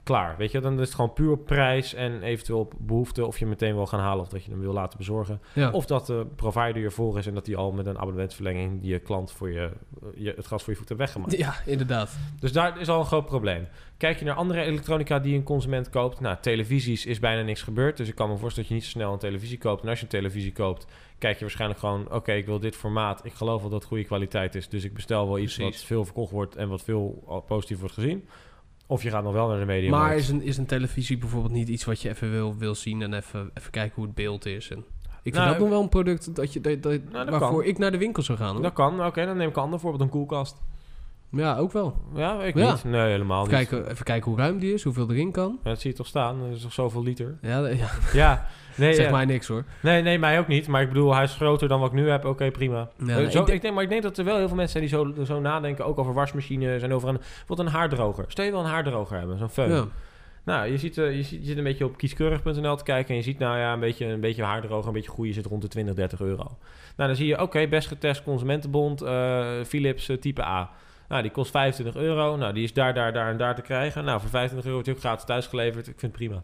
klaar. 0.02 0.36
Weet 0.36 0.50
je, 0.50 0.60
dan 0.60 0.72
is 0.80 0.86
het 0.86 0.94
gewoon 0.94 1.12
puur 1.12 1.30
op 1.30 1.44
prijs 1.44 1.94
en 1.94 2.22
eventueel 2.22 2.58
op 2.58 2.74
behoefte 2.78 3.26
of 3.26 3.38
je 3.38 3.46
meteen 3.46 3.74
wil 3.74 3.86
gaan 3.86 4.00
halen 4.00 4.24
of 4.24 4.28
dat 4.28 4.44
je 4.44 4.50
hem 4.50 4.60
wil 4.60 4.72
laten 4.72 4.98
bezorgen. 4.98 5.40
Ja. 5.52 5.70
Of 5.70 5.86
dat 5.86 6.06
de 6.06 6.26
provider 6.36 6.84
ervoor 6.84 7.18
is 7.18 7.26
en 7.26 7.34
dat 7.34 7.44
die 7.44 7.56
al 7.56 7.72
met 7.72 7.86
een 7.86 7.98
abonnementsverlenging 7.98 8.80
die 8.80 8.90
je 8.90 8.98
klant 8.98 9.32
voor 9.32 9.50
je, 9.50 9.70
je 10.14 10.32
het 10.36 10.46
gas 10.46 10.62
voor 10.62 10.72
je 10.72 10.78
voet 10.78 10.88
heeft 10.88 11.00
weggemaakt. 11.00 11.36
ja, 11.36 11.54
inderdaad. 11.66 12.18
Dus 12.40 12.52
daar 12.52 12.80
is 12.80 12.88
al 12.88 12.98
een 13.00 13.06
groot 13.06 13.26
probleem. 13.26 13.68
Kijk 13.96 14.18
je 14.18 14.24
naar 14.24 14.34
andere 14.34 14.62
elektronica 14.62 15.18
die 15.18 15.36
een 15.36 15.42
consument 15.42 15.90
koopt. 15.90 16.20
Nou, 16.20 16.36
televisies 16.40 17.06
is 17.06 17.18
bijna 17.18 17.42
niks 17.42 17.62
gebeurd. 17.62 17.96
Dus 17.96 18.08
ik 18.08 18.14
kan 18.14 18.28
me 18.28 18.36
voorstellen 18.36 18.68
dat 18.68 18.68
je 18.68 18.74
niet 18.74 18.84
zo 18.84 18.98
snel 18.98 19.12
een 19.12 19.18
televisie 19.18 19.58
koopt. 19.58 19.82
En 19.82 19.88
als 19.88 19.98
je 19.98 20.04
een 20.04 20.10
televisie 20.10 20.52
koopt, 20.52 20.86
kijk 21.18 21.34
je 21.34 21.40
waarschijnlijk 21.40 21.80
gewoon... 21.80 22.12
oké, 22.12 22.32
ik 22.32 22.46
wil 22.46 22.58
dit 22.58 22.76
formaat. 22.76 23.24
Ik 23.24 23.32
geloof 23.32 23.60
wel 23.60 23.70
dat 23.70 23.78
het 23.78 23.88
goede 23.88 24.04
kwaliteit 24.04 24.54
is. 24.54 24.68
Dus 24.68 24.84
ik 24.84 24.94
bestel 24.94 25.26
wel 25.26 25.38
iets 25.38 25.54
Precies. 25.54 25.76
wat 25.76 25.86
veel 25.86 26.04
verkocht 26.04 26.32
wordt... 26.32 26.56
en 26.56 26.68
wat 26.68 26.82
veel 26.82 27.42
positief 27.46 27.78
wordt 27.78 27.94
gezien. 27.94 28.28
Of 28.92 29.02
je 29.02 29.10
gaat 29.10 29.22
nog 29.24 29.32
wel 29.32 29.48
naar 29.48 29.58
de 29.58 29.64
media. 29.64 29.90
Maar 29.90 30.16
is 30.16 30.28
een, 30.28 30.42
is 30.42 30.56
een 30.56 30.66
televisie 30.66 31.18
bijvoorbeeld 31.18 31.52
niet 31.52 31.68
iets 31.68 31.84
wat 31.84 32.00
je 32.02 32.08
even 32.08 32.30
wil, 32.30 32.56
wil 32.56 32.74
zien... 32.74 33.02
en 33.02 33.14
even, 33.14 33.50
even 33.54 33.70
kijken 33.70 33.92
hoe 33.94 34.04
het 34.04 34.14
beeld 34.14 34.46
is? 34.46 34.70
En 34.70 34.78
ik 34.78 34.84
vind 35.22 35.34
Nou, 35.34 35.48
dat 35.48 35.58
nog 35.58 35.68
wel 35.68 35.82
een 35.82 35.88
product 35.88 36.34
dat 36.36 36.52
je, 36.52 36.60
dat, 36.60 36.82
dat- 36.82 37.00
dat 37.12 37.28
waarvoor 37.28 37.60
kan. 37.60 37.68
ik 37.70 37.78
naar 37.78 37.90
de 37.90 37.98
winkel 37.98 38.22
zou 38.22 38.38
gaan. 38.38 38.52
Hoor. 38.54 38.62
Dat 38.62 38.72
kan. 38.72 39.04
Oké, 39.04 39.24
dan 39.26 39.36
neem 39.36 39.48
ik 39.48 39.56
een 39.56 39.62
ander 39.62 39.80
voorbeeld. 39.80 40.02
Een 40.02 40.08
koelkast. 40.08 40.56
Ja, 41.30 41.56
ook 41.56 41.72
wel. 41.72 41.94
Ja, 42.14 42.42
ik 42.42 42.56
Ja. 42.56 42.72
niet. 42.72 42.84
Nee, 42.84 43.10
helemaal 43.10 43.44
Even 43.46 43.58
niet. 43.58 43.68
kijken, 43.68 43.90
even 43.90 44.04
kijken 44.04 44.30
hoe 44.30 44.40
ruim 44.40 44.58
die 44.58 44.72
is, 44.72 44.82
hoeveel 44.82 45.10
erin 45.10 45.32
kan. 45.32 45.58
Ja, 45.62 45.70
dat 45.70 45.80
zie 45.80 45.90
je 45.90 45.96
toch 45.96 46.06
staan. 46.06 46.42
Er 46.42 46.50
is 46.52 46.62
toch 46.62 46.72
zoveel 46.72 47.02
liter. 47.02 47.38
Ja, 47.42 47.66
ja 47.68 47.88
Ja. 48.12 48.46
Nee, 48.74 48.94
zeg 48.94 49.04
ja. 49.06 49.10
mij 49.12 49.24
niks 49.24 49.46
hoor. 49.46 49.64
nee, 49.80 50.02
nee, 50.02 50.18
mij 50.18 50.38
ook 50.38 50.48
niet. 50.48 50.68
Maar 50.68 50.82
ik 50.82 50.88
bedoel, 50.88 51.14
hij 51.14 51.24
is 51.24 51.34
groter 51.34 51.68
dan 51.68 51.80
wat 51.80 51.88
ik 51.88 51.94
nu 51.94 52.08
heb. 52.10 52.24
Oké, 52.24 52.50
prima. 52.50 52.88
Ja, 53.06 53.16
Eh, 53.16 53.22
ik 53.24 53.30
zo, 53.30 53.40
ik, 53.40 53.46
denk- 53.46 53.62
denk, 53.62 53.74
maar 53.74 53.82
ik 53.82 53.88
denk 53.88 54.02
dat 54.02 54.18
er 54.18 54.24
wel 54.24 54.36
heel 54.36 54.46
veel 54.48 54.56
mensen 54.56 54.88
zijn 54.88 55.04
die 55.06 55.16
zo, 55.24 55.24
zo 55.24 55.40
nadenken, 55.40 55.84
ook 55.86 55.98
over 55.98 56.12
wasmachines 56.14 56.82
en 56.82 56.92
over 56.92 57.08
een, 57.08 57.16
bijvoorbeeld 57.18 57.58
een 57.68 57.74
haardroger. 57.74 58.24
Stel 58.28 58.44
je 58.44 58.50
wel 58.50 58.60
een 58.60 58.66
haardroger 58.70 59.18
hebben, 59.18 59.38
zo'n 59.38 59.68
ja. 59.70 59.84
Nou, 60.44 60.66
je, 60.70 60.78
ziet, 60.78 60.98
eh, 60.98 61.16
je, 61.16 61.22
ziet, 61.22 61.40
je 61.40 61.46
zit 61.46 61.56
een 61.58 61.64
beetje 61.64 61.84
op 61.84 61.96
kieskeurig.nl 61.96 62.76
te 62.76 62.84
kijken 62.84 63.10
en 63.10 63.16
je 63.16 63.22
ziet 63.22 63.38
nou 63.38 63.58
ja, 63.58 63.72
een 63.72 63.80
beetje, 63.80 64.06
een 64.06 64.20
beetje 64.20 64.42
haardroger, 64.42 64.86
een 64.86 64.92
beetje 64.92 65.10
goede 65.10 65.32
zit 65.32 65.46
rond 65.46 65.62
de 65.62 65.68
20, 65.68 65.94
30 65.94 66.20
euro. 66.20 66.44
Nou, 66.96 67.08
dan 67.08 67.16
zie 67.16 67.26
je, 67.26 67.40
oké, 67.40 67.66
best 67.68 67.88
getest 67.88 68.22
Consumentenbond, 68.22 69.02
eh, 69.02 69.46
Philips 69.66 70.10
type 70.20 70.44
A. 70.44 70.70
Nou, 71.08 71.22
die 71.22 71.30
kost 71.30 71.50
25 71.50 71.96
euro. 72.02 72.36
Nou, 72.36 72.52
die 72.52 72.64
is 72.64 72.72
daar, 72.72 72.94
daar, 72.94 73.12
daar 73.12 73.30
en 73.30 73.36
daar 73.36 73.54
te 73.54 73.62
krijgen. 73.62 74.04
Nou, 74.04 74.20
voor 74.20 74.30
25 74.30 74.64
euro 74.70 74.72
wordt 74.72 74.84
die 74.84 74.94
ook 74.94 75.00
gratis 75.00 75.24
thuisgeleverd. 75.24 75.86
Ik 75.88 75.98
vind 75.98 76.02
het 76.02 76.26
prima. 76.26 76.42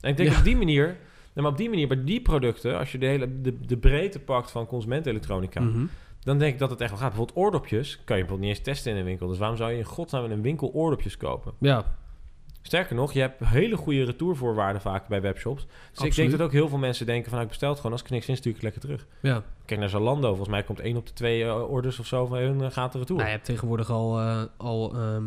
En 0.00 0.10
ik 0.10 0.16
denk 0.16 0.30
Ja. 0.30 0.38
op 0.38 0.44
die 0.44 0.56
manier, 0.56 0.96
maar 1.42 1.50
op 1.52 1.56
die 1.56 1.68
manier, 1.68 1.88
bij 1.88 2.04
die 2.04 2.20
producten, 2.22 2.78
als 2.78 2.92
je 2.92 2.98
de 2.98 3.06
hele 3.06 3.40
de, 3.40 3.60
de 3.60 3.76
breedte 3.76 4.18
pakt 4.20 4.50
van 4.50 4.66
consumentenelektronica, 4.66 5.60
Mhm. 5.60 5.84
dan 6.20 6.38
denk 6.38 6.52
ik 6.52 6.58
dat 6.58 6.70
het 6.70 6.80
echt 6.80 6.90
wel 6.90 6.98
gaat. 6.98 7.08
Bijvoorbeeld 7.08 7.38
oordopjes 7.38 7.90
kan 8.04 8.16
je 8.16 8.22
bijvoorbeeld 8.22 8.40
niet 8.40 8.58
eens 8.58 8.66
testen 8.66 8.92
in 8.92 8.98
een 8.98 9.04
winkel. 9.04 9.28
Dus 9.28 9.38
waarom 9.38 9.56
zou 9.56 9.70
je 9.72 9.78
in 9.78 9.84
godsnaam 9.84 10.24
in 10.24 10.30
een 10.30 10.42
winkel 10.42 10.70
oordopjes 10.72 11.16
kopen? 11.16 11.52
Ja, 11.58 11.96
Sterker 12.66 12.94
nog, 12.96 13.12
je 13.12 13.20
hebt 13.20 13.44
hele 13.44 13.76
goede 13.76 14.04
retourvoorwaarden 14.04 14.80
vaak 14.82 15.08
bij 15.08 15.20
webshops. 15.20 15.62
Dus 15.66 15.72
ik 15.74 15.96
denk 15.98 16.08
Absoluut. 16.10 16.30
dat 16.30 16.40
ook 16.40 16.52
heel 16.52 16.68
veel 16.68 16.78
mensen 16.78 17.06
denken 17.06 17.24
van... 17.24 17.32
nou, 17.32 17.42
ik 17.44 17.48
bestel 17.48 17.68
het 17.68 17.76
gewoon. 17.76 17.92
Als 17.92 18.00
ik 18.00 18.06
er 18.06 18.14
niks 18.14 18.28
in, 18.28 18.36
stuur 18.36 18.54
ik 18.54 18.62
lekker 18.62 18.80
terug. 18.80 19.06
ja. 19.20 19.42
Kijk 19.64 19.80
naar 19.80 19.88
Zalando. 19.88 20.28
Volgens 20.28 20.48
mij 20.48 20.62
komt 20.62 20.80
één 20.80 20.96
op 20.96 21.06
de 21.06 21.12
twee 21.12 21.44
eh, 21.44 21.70
orders 21.70 21.98
of 21.98 22.06
zo 22.06 22.26
van 22.26 22.38
hun 22.38 22.60
eh, 22.60 22.70
gaat 22.70 22.92
er 22.94 22.98
retour. 23.00 23.18
Nou, 23.20 23.30
je 23.30 23.36
hebt 23.36 23.48
tegenwoordig 23.48 23.90
al, 23.90 24.18
eh, 24.20 24.42
al 24.56 24.94
ehm, 24.94 25.24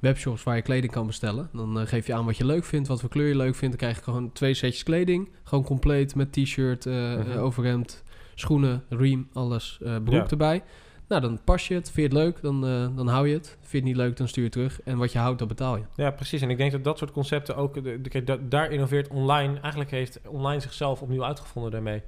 webshops 0.00 0.42
waar 0.42 0.56
je 0.56 0.62
kleding 0.62 0.92
kan 0.92 1.06
bestellen. 1.06 1.48
Dan 1.52 1.80
eh, 1.80 1.86
geef 1.86 2.06
je 2.06 2.14
aan 2.14 2.24
wat 2.24 2.36
je 2.36 2.44
leuk 2.46 2.64
vindt, 2.64 2.88
wat 2.88 3.00
voor 3.00 3.08
kleur 3.08 3.28
je 3.28 3.36
leuk 3.36 3.54
vindt. 3.54 3.78
Dan 3.78 3.88
krijg 3.88 3.96
je 3.96 4.02
gewoon 4.12 4.32
twee 4.32 4.54
setjes 4.54 4.82
kleding. 4.82 5.28
Gewoon 5.44 5.64
compleet 5.64 6.14
met 6.14 6.32
t-shirt, 6.32 6.86
eh, 6.86 6.94
Mhm. 6.94 7.30
eh, 7.30 7.42
overhemd, 7.42 8.02
schoenen, 8.34 8.84
riem, 8.88 9.28
alles. 9.32 9.78
eh 9.84 9.96
broek 10.04 10.14
Ja. 10.14 10.26
erbij. 10.28 10.62
Nou, 11.08 11.22
dan 11.22 11.40
pas 11.44 11.68
je 11.68 11.74
het. 11.74 11.90
Vind 11.90 12.12
je 12.12 12.18
het 12.18 12.26
leuk, 12.26 12.42
dan, 12.42 12.66
eh, 12.66 12.96
dan 12.96 13.06
hou 13.08 13.28
je 13.28 13.34
het. 13.34 13.46
Vind 13.48 13.70
je 13.70 13.76
het 13.76 13.86
niet 13.86 13.96
leuk, 13.96 14.16
dan 14.16 14.28
stuur 14.28 14.42
je 14.44 14.48
het 14.48 14.58
terug. 14.58 14.82
En 14.82 14.96
wat 14.98 15.12
je 15.12 15.18
houdt, 15.18 15.38
dat 15.38 15.48
betaal 15.48 15.76
je. 15.76 15.82
Ja, 15.96 16.10
precies. 16.10 16.42
En 16.42 16.50
ik 16.50 16.56
denk 16.56 16.72
dat 16.72 16.84
dat 16.84 16.98
soort 16.98 17.10
concepten 17.12 17.56
ook... 17.56 17.74
De, 17.84 18.38
daar 18.48 18.70
innoveert 18.70 19.08
online... 19.08 19.58
Eigenlijk 19.60 19.90
heeft 19.90 20.20
online 20.28 20.60
zichzelf 20.60 21.02
opnieuw 21.02 21.24
uitgevonden 21.24 21.70
daarmee. 21.70 22.02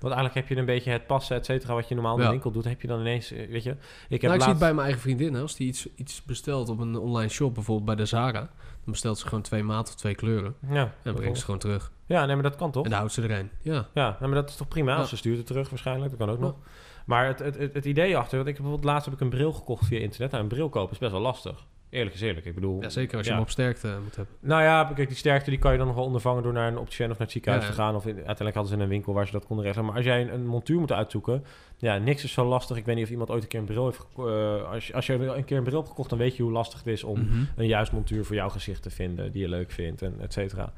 Want 0.00 0.14
eigenlijk 0.14 0.34
heb 0.34 0.48
je 0.48 0.60
een 0.60 0.66
beetje 0.66 0.90
het 0.90 1.06
passen, 1.06 1.36
et 1.36 1.44
cetera... 1.44 1.74
wat 1.74 1.88
je 1.88 1.94
normaal 1.94 2.16
in 2.16 2.24
de 2.24 2.30
winkel 2.30 2.50
doet, 2.50 2.64
heb 2.64 2.80
je 2.80 2.88
dan 2.88 3.00
ineens... 3.00 3.32
eh, 3.32 3.50
Weet 3.50 3.62
je, 3.62 3.70
ik 3.70 3.76
heb 3.76 3.78
nou, 4.08 4.10
ik 4.10 4.20
zie 4.20 4.28
laatst... 4.30 4.46
het 4.48 4.58
bij 4.58 4.72
mijn 4.72 4.84
eigen 4.84 5.00
vriendin. 5.00 5.36
Als 5.36 5.54
die 5.56 5.68
iets, 5.68 5.88
iets 5.96 6.22
bestelt 6.22 6.68
op 6.68 6.78
een 6.78 6.96
online 6.96 7.28
shop, 7.30 7.54
bijvoorbeeld 7.54 7.86
bij 7.86 7.96
de 7.96 8.04
Zara... 8.06 8.40
dan 8.40 8.48
bestelt 8.84 9.18
ze 9.18 9.26
gewoon 9.26 9.42
twee 9.42 9.62
maten 9.62 9.94
of 9.94 10.00
twee 10.00 10.14
kleuren. 10.14 10.54
Ja, 10.68 10.82
En 10.82 10.92
dan 11.02 11.14
brengt 11.14 11.38
ze 11.38 11.44
gewoon 11.44 11.60
terug. 11.60 11.92
ja, 12.06 12.26
nee, 12.26 12.34
maar 12.34 12.44
dat 12.44 12.56
kan 12.56 12.70
toch? 12.70 12.84
En 12.84 12.90
dan 12.90 12.98
houdt 12.98 13.14
ze 13.14 13.22
er 13.22 13.30
een. 13.30 13.50
Ja. 13.62 13.88
Ja, 13.94 14.16
nou, 14.20 14.32
maar 14.32 14.40
dat 14.40 14.48
is 14.50 14.56
toch 14.56 14.68
prima? 14.68 14.96
Als 14.96 15.08
ze 15.08 15.16
stuurt 15.16 15.38
het 15.38 15.46
terug 15.46 15.68
waarschijnlijk, 15.70 16.10
dat 16.10 16.18
kan 16.18 16.30
ook 16.30 16.40
nog. 16.40 16.54
Maar 17.06 17.26
het, 17.26 17.38
het, 17.38 17.58
het, 17.58 17.74
het 17.74 17.84
idee 17.84 18.16
achter... 18.16 18.36
Want 18.36 18.48
ik 18.48 18.54
heb 18.54 18.62
bijvoorbeeld 18.62 18.92
laatst 18.92 19.04
heb 19.04 19.14
ik 19.14 19.20
een 19.20 19.28
bril 19.30 19.52
gekocht 19.52 19.86
via 19.86 19.98
internet. 19.98 20.30
Nou, 20.30 20.42
een 20.42 20.48
bril 20.48 20.68
kopen 20.68 20.92
is 20.92 20.98
best 20.98 21.12
wel 21.12 21.20
lastig. 21.20 21.64
Eerlijk 21.90 22.14
is 22.14 22.20
eerlijk. 22.20 22.46
Ik 22.46 22.54
bedoel... 22.54 22.82
ja, 22.82 22.88
zeker 22.88 23.16
als 23.16 23.22
je 23.26 23.30
ja. 23.32 23.36
hem 23.36 23.44
op 23.46 23.50
sterkte 23.50 23.98
moet 24.02 24.16
hebben. 24.16 24.34
Nou 24.40 24.62
ja, 24.62 24.92
kijk, 24.94 25.08
die 25.08 25.16
sterkte 25.16 25.50
die 25.50 25.58
kan 25.58 25.72
je 25.72 25.78
dan 25.78 25.86
nog 25.86 25.96
wel 25.96 26.04
ondervangen 26.04 26.42
door 26.42 26.52
naar 26.52 26.68
een 26.68 26.78
opticien 26.78 27.04
of 27.04 27.10
naar 27.12 27.20
het 27.20 27.30
ziekenhuis 27.30 27.64
Ja, 27.64 27.70
te 27.70 27.76
gaan. 27.76 27.94
Of 27.94 28.06
in- 28.06 28.14
uiteindelijk 28.14 28.54
hadden 28.56 28.72
ze 28.72 28.78
in 28.78 28.84
een 28.84 28.88
winkel 28.90 29.12
waar 29.12 29.26
ze 29.26 29.32
dat 29.32 29.46
konden 29.46 29.64
regelen. 29.64 29.86
Maar 29.86 29.96
als 29.96 30.04
jij 30.04 30.20
een, 30.20 30.32
een 30.34 30.46
montuur 30.46 30.78
moet 30.80 30.92
uitzoeken, 30.92 31.44
ja, 31.76 31.98
niks 31.98 32.24
is 32.24 32.32
zo 32.32 32.44
lastig. 32.46 32.76
Ik 32.76 32.84
weet 32.84 32.94
niet 32.94 33.04
of 33.04 33.10
iemand 33.10 33.30
ooit 33.30 33.42
een 33.42 33.48
keer 33.48 33.60
een 33.60 33.66
bril 33.66 33.84
heeft 33.84 34.06
eh, 34.18 34.70
als, 34.72 34.86
je, 34.86 34.94
als 34.94 35.06
je 35.06 35.12
een 35.12 35.44
keer 35.44 35.56
een 35.56 35.62
bril 35.64 35.76
hebt 35.76 35.88
gekocht, 35.88 36.10
dan 36.10 36.18
weet 36.18 36.36
je 36.36 36.42
hoe 36.42 36.52
lastig 36.52 36.78
het 36.78 36.86
is 36.88 37.04
om 37.04 37.18
Mhm. 37.20 37.44
een 37.56 37.66
juist 37.66 37.92
montuur 37.92 38.24
voor 38.24 38.36
jouw 38.36 38.48
gezicht 38.48 38.82
te 38.82 38.90
vinden 38.90 39.32
die 39.32 39.40
je 39.42 39.48
leuk 39.48 39.70
vindt 39.70 40.02
en 40.02 40.14
et 40.20 40.32
cetera. 40.32 40.72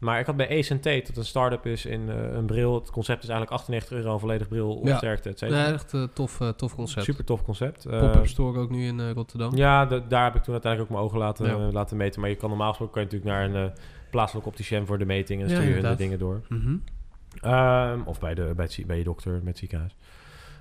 Maar 0.00 0.20
ik 0.20 0.26
had 0.26 0.36
bij 0.36 0.62
Tate, 0.62 1.02
dat 1.06 1.16
een 1.16 1.24
start-up 1.24 1.66
is 1.66 1.86
in 1.86 2.08
eh, 2.08 2.32
een 2.32 2.46
bril. 2.46 2.74
Het 2.74 2.90
concept 2.90 3.22
is 3.22 3.28
eigenlijk 3.28 3.58
98 3.60 3.96
euro, 3.98 4.12
een 4.12 4.20
volledig 4.20 4.48
bril, 4.48 4.74
op 4.76 4.86
Ja. 4.86 4.96
sterkte, 4.96 5.28
et 5.28 5.38
cetera. 5.38 5.62
Nee, 5.64 5.72
echt 5.72 5.94
eh, 5.94 6.02
tof, 6.14 6.40
eh, 6.40 6.48
tof 6.48 6.74
concept. 6.74 7.04
Super 7.04 7.24
tof 7.24 7.42
concept. 7.44 7.82
Pop-up 7.88 8.26
store 8.26 8.58
ook 8.58 8.70
nu 8.70 8.86
in 8.86 9.10
Rotterdam. 9.10 9.56
ja, 9.56 9.86
de- 9.86 10.02
daar 10.08 10.24
heb 10.24 10.34
ik 10.34 10.42
toen 10.42 10.52
uiteindelijk 10.52 10.92
ook 10.92 10.96
mijn 10.98 11.08
ogen 11.08 11.18
laten, 11.18 11.46
Ja. 11.46 11.72
laten 11.72 11.96
meten. 11.96 12.20
Maar 12.20 12.30
je 12.30 12.36
kan 12.36 12.48
normaal 12.48 12.68
gesproken 12.68 12.94
kan 12.94 13.02
je 13.02 13.08
natuurlijk 13.16 13.54
naar 13.54 13.62
een 13.62 13.72
plaatselijke 14.10 14.48
opticien 14.48 14.86
voor 14.86 14.98
de 14.98 15.04
meting 15.04 15.42
en 15.42 15.48
Ja, 15.48 15.60
stuur 15.60 15.76
je 15.76 15.82
de 15.82 15.94
dingen 15.94 16.18
door. 16.18 16.40
Mhm. 16.48 16.76
Ehm, 17.40 18.00
of 18.04 18.20
bij, 18.20 18.34
de, 18.34 18.52
bij, 18.56 18.64
het, 18.64 18.86
bij 18.86 18.98
je 18.98 19.04
dokter, 19.04 19.32
met 19.32 19.44
het 19.46 19.58
ziekenhuis. 19.58 19.94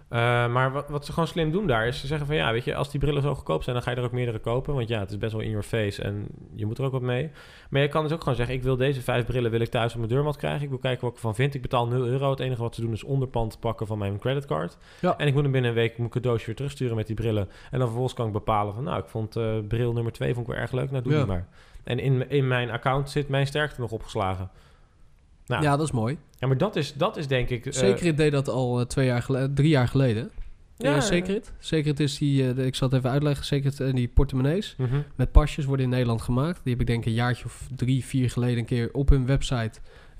Eh, 0.10 0.20
maar 0.52 0.72
wat, 0.72 0.90
wat 0.90 1.06
ze 1.06 1.12
gewoon 1.14 1.28
slim 1.28 1.52
doen 1.52 1.68
daar 1.68 1.88
is 1.88 2.00
ze 2.00 2.08
zeggen 2.08 2.28
van 2.28 2.36
ja, 2.36 2.52
weet 2.52 2.64
je, 2.64 2.76
als 2.76 2.92
die 2.92 3.00
brillen 3.00 3.22
zo 3.22 3.36
goedkoop 3.36 3.64
zijn, 3.64 3.76
dan 3.76 3.84
ga 3.84 3.92
je 3.92 3.98
er 3.98 4.04
ook 4.04 4.12
meerdere 4.12 4.40
kopen. 4.40 4.74
Want 4.76 4.88
ja, 4.88 5.00
het 5.00 5.10
is 5.10 5.18
best 5.18 5.32
wel 5.32 5.42
in 5.42 5.50
your 5.50 5.64
face 5.66 6.04
en 6.04 6.28
je 6.56 6.66
moet 6.66 6.78
er 6.78 6.84
ook 6.84 6.92
wat 6.92 7.02
mee. 7.02 7.32
Maar 7.70 7.82
je 7.82 7.88
kan 7.88 8.04
dus 8.04 8.12
ook 8.14 8.20
gewoon 8.20 8.36
zeggen, 8.36 8.56
ik 8.56 8.64
wil 8.64 8.76
deze 8.78 9.02
vijf 9.02 9.26
brillen 9.26 9.52
wil 9.52 9.60
ik 9.60 9.70
thuis 9.70 9.92
op 9.92 9.98
mijn 9.98 10.10
deurmat 10.12 10.38
krijgen. 10.38 10.64
Ik 10.64 10.70
wil 10.70 10.78
kijken 10.78 11.02
wat 11.02 11.10
ik 11.10 11.16
ervan 11.16 11.36
vind. 11.36 11.54
Ik 11.54 11.62
betaal 11.62 11.88
0 11.88 12.06
euro. 12.06 12.30
Het 12.30 12.40
enige 12.40 12.62
wat 12.62 12.76
ze 12.76 12.82
doen 12.82 12.92
is 12.92 13.04
onderpand 13.04 13.60
pakken 13.60 13.88
van 13.88 13.98
mijn 13.98 14.20
creditcard. 14.20 14.78
Ja. 15.02 15.18
En 15.18 15.28
ik 15.28 15.34
moet 15.34 15.44
hem 15.44 15.52
binnen 15.52 15.70
een 15.70 15.76
week 15.78 15.98
mijn 15.98 16.10
cadeautje 16.10 16.46
weer 16.46 16.56
terugsturen 16.56 16.96
met 16.96 17.08
die 17.08 17.16
brillen. 17.16 17.50
En 17.72 17.78
dan 17.78 17.82
vervolgens 17.88 18.14
kan 18.14 18.28
ik 18.28 18.34
bepalen 18.34 18.74
van 18.74 18.84
nou, 18.84 19.00
ik 19.00 19.08
vond 19.08 19.36
eh, 19.36 19.58
bril 19.68 19.94
nummer 19.94 20.12
2 20.12 20.34
vond 20.34 20.48
ik 20.48 20.54
wel 20.54 20.62
erg 20.62 20.72
leuk. 20.72 20.92
Nou, 20.92 21.04
doe 21.04 21.12
Ja. 21.14 21.18
die 21.18 21.28
maar. 21.28 21.48
En 21.84 22.00
in, 22.00 22.30
in 22.30 22.48
mijn 22.48 22.70
account 22.72 23.10
zit 23.10 23.30
mijn 23.30 23.48
sterkte 23.48 23.82
nog 23.82 23.92
opgeslagen. 23.92 24.50
Nou, 25.50 25.64
Ja, 25.64 25.78
dat 25.78 25.86
is 25.86 25.92
mooi. 25.92 26.18
ja, 26.38 26.48
maar 26.48 26.58
dat 26.58 26.76
is, 26.76 26.94
dat 26.94 27.18
is 27.18 27.28
denk 27.28 27.50
ik... 27.50 27.66
eh, 27.66 27.74
Secret 27.74 28.18
deed 28.18 28.32
dat 28.32 28.48
al 28.50 28.80
eh, 28.80 28.86
twee 28.86 29.06
jaar 29.06 29.22
geleden, 29.22 29.54
drie 29.54 29.70
jaar 29.70 29.88
geleden. 29.88 30.32
Ja, 30.78 30.94
Ja, 30.94 31.02
Secret. 31.02 31.54
Secret 31.60 32.00
is 32.00 32.18
die, 32.18 32.54
de- 32.54 32.66
ik 32.66 32.76
zal 32.76 32.88
het 32.90 32.98
even 32.98 33.10
uitleggen. 33.10 33.46
Secret 33.46 33.80
en 33.80 33.96
die 33.96 34.08
portemonnees 34.08 34.76
mhm. 34.78 35.02
met 35.16 35.32
pasjes 35.32 35.66
worden 35.66 35.86
in 35.86 35.92
Nederland 35.92 36.22
gemaakt. 36.22 36.60
Die 36.64 36.72
heb 36.72 36.82
ik 36.82 36.88
denk 36.88 37.06
een 37.06 37.14
jaartje 37.14 37.46
of 37.46 37.68
drie, 37.76 38.06
vier 38.06 38.30
geleden 38.30 38.58
een 38.58 38.66
keer 38.66 38.90
op 38.94 39.10
hun 39.10 39.26
website 39.26 39.80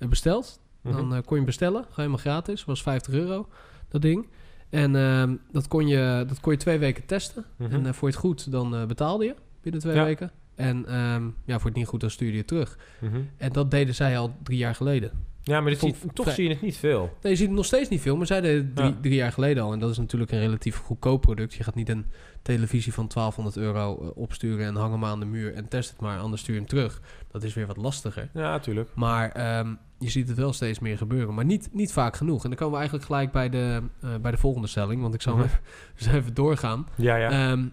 besteld. 0.10 0.60
Mhm. 0.82 1.10
Dan 1.10 1.24
kon 1.24 1.40
je 1.40 1.44
bestellen, 1.46 1.82
gewoon 1.82 1.94
helemaal 1.96 2.18
gratis. 2.18 2.66
Was 2.66 2.82
50 2.82 3.14
euro, 3.14 3.48
dat 3.90 4.02
ding. 4.02 4.28
En 4.70 4.96
ehm, 4.96 5.36
dat, 5.52 5.68
kon 5.68 5.88
je, 5.88 6.24
dat 6.28 6.40
kon 6.40 6.52
je 6.52 6.58
twee 6.58 6.78
weken 6.80 7.06
testen. 7.06 7.46
Mhm. 7.56 7.86
En 7.86 7.94
voor 7.96 8.08
je 8.08 8.14
het 8.14 8.24
goed, 8.24 8.52
dan 8.52 8.88
betaalde 8.88 9.26
je 9.26 9.36
binnen 9.62 9.82
twee 9.82 9.96
Ja. 9.96 10.04
weken. 10.04 10.32
En 10.60 10.86
ehm, 10.86 11.24
ja, 11.46 11.58
voor 11.60 11.70
het 11.70 11.76
niet 11.80 11.88
goed, 11.88 12.00
dan 12.02 12.10
stuurde 12.10 12.34
je 12.34 12.40
het 12.40 12.48
terug. 12.48 12.78
Mhm. 13.02 13.20
En 13.38 13.52
dat 13.52 13.72
deden 13.72 13.96
zij 13.96 14.18
al 14.18 14.36
drie 14.44 14.58
jaar 14.58 14.76
geleden. 14.76 15.12
Ja, 15.44 15.62
maar 15.62 15.70
dit 15.70 15.80
Vond- 15.80 15.96
zie- 15.98 16.14
toch 16.14 16.24
vrij- 16.26 16.36
zie 16.36 16.44
je 16.44 16.50
het 16.54 16.62
niet 16.62 16.78
veel. 16.78 17.18
Nee, 17.22 17.32
je 17.32 17.38
ziet 17.38 17.48
het 17.48 17.56
nog 17.56 17.66
steeds 17.66 17.90
niet 17.90 18.02
veel, 18.02 18.18
maar 18.18 18.26
zij 18.26 18.42
deden 18.42 18.66
het 18.66 18.76
drie, 18.76 18.90
Ja. 18.90 18.98
drie 19.02 19.16
jaar 19.16 19.32
geleden 19.32 19.64
al. 19.64 19.74
En 19.74 19.80
dat 19.80 19.92
is 19.92 19.98
natuurlijk 19.98 20.32
een 20.32 20.40
relatief 20.40 20.76
goedkoop 20.78 21.22
product. 21.22 21.54
Je 21.54 21.64
gaat 21.64 21.76
niet 21.76 21.90
een 21.90 22.06
televisie 22.42 22.94
van 22.94 23.08
1200 23.08 23.58
euro 23.58 24.02
eh, 24.02 24.10
opsturen 24.18 24.66
en 24.66 24.76
hang 24.76 24.92
hem 24.94 25.06
aan 25.06 25.20
de 25.20 25.26
muur 25.26 25.54
en 25.54 25.68
test 25.68 25.90
het 25.90 26.00
maar, 26.00 26.20
anders 26.20 26.42
stuur 26.42 26.54
je 26.54 26.60
hem 26.60 26.70
terug. 26.70 27.02
Dat 27.32 27.44
is 27.44 27.54
weer 27.54 27.68
wat 27.68 27.78
lastiger. 27.78 28.30
Ja, 28.34 28.42
natuurlijk. 28.52 28.90
Maar 28.96 29.32
ehm, 29.32 29.74
je 30.00 30.10
ziet 30.10 30.28
het 30.28 30.38
wel 30.38 30.54
steeds 30.54 30.80
meer 30.80 30.98
gebeuren, 30.98 31.34
maar 31.34 31.46
niet, 31.46 31.70
niet 31.74 31.94
vaak 31.94 32.16
genoeg. 32.16 32.44
En 32.44 32.50
dan 32.50 32.58
komen 32.58 32.72
we 32.74 32.78
eigenlijk 32.80 33.06
gelijk 33.08 33.32
bij 33.32 33.50
de, 33.50 33.82
eh, 34.02 34.10
bij 34.22 34.32
de 34.32 34.38
volgende 34.38 34.68
stelling, 34.68 35.02
want 35.02 35.14
ik 35.14 35.22
zal 35.22 35.36
Mhm. 35.36 35.44
even, 35.46 35.60
dus 35.96 36.08
even 36.08 36.34
doorgaan. 36.34 36.88
Ja, 36.96 37.16
ja. 37.16 37.30
Ehm, 37.52 37.66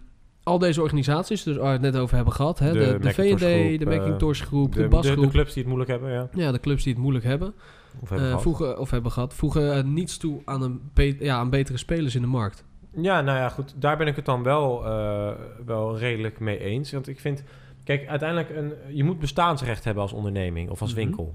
al 0.47 0.59
deze 0.59 0.83
organisaties, 0.83 1.43
dus 1.43 1.57
waar 1.57 1.67
we 1.67 1.73
het 1.73 1.81
net 1.93 1.97
over 1.97 2.17
hebben 2.17 2.35
gehad, 2.35 2.59
hè, 2.59 2.73
De 2.73 2.79
de, 2.79 2.99
de, 2.99 3.13
groep, 3.13 3.39
de 3.39 3.77
eh, 3.79 3.99
Macintosh 3.99 4.43
groep, 4.43 4.73
de, 4.75 4.83
de, 4.83 4.89
Bas 4.89 5.07
de, 5.07 5.29
clubs 5.29 5.53
die 5.53 5.63
het 5.63 5.67
moeilijk 5.67 5.91
hebben, 5.91 6.13
ja. 6.13 6.29
ja, 6.33 6.53
de 6.53 6.61
clubs 6.61 6.83
die 6.83 6.93
het 6.93 7.03
moeilijk 7.03 7.25
hebben. 7.25 7.55
Of 8.01 8.09
hebben 8.09 8.19
Eh, 8.19 8.25
gehad. 8.27 8.43
voegen, 8.43 8.79
of 8.79 8.91
hebben 8.91 9.13
gehad, 9.13 9.35
voegen 9.35 9.75
eh, 9.77 9.85
niets 9.85 10.17
toe 10.17 10.43
aan, 10.45 10.63
een 10.63 10.81
ja, 11.19 11.37
aan 11.37 11.51
betere 11.51 11.79
spelers 11.79 12.15
in 12.15 12.21
de 12.21 12.27
markt. 12.27 12.65
Ja, 13.01 13.21
nou 13.21 13.39
ja, 13.39 13.49
goed. 13.49 13.75
Daar 13.77 13.97
ben 13.97 14.07
ik 14.07 14.17
het 14.17 14.25
dan 14.25 14.43
wel, 14.43 14.85
eh, 14.87 15.31
wel 15.67 15.99
redelijk 15.99 16.41
mee 16.41 16.59
eens. 16.59 16.93
Want 16.93 17.09
ik 17.09 17.21
vind... 17.21 17.45
Kijk, 17.85 18.07
uiteindelijk... 18.09 18.51
Een, 18.57 18.73
je 18.97 19.05
moet 19.05 19.19
bestaansrecht 19.19 19.85
hebben 19.85 20.03
als 20.03 20.13
onderneming 20.13 20.71
of 20.71 20.81
als 20.81 20.91
Mhm. 20.95 21.01
winkel. 21.01 21.35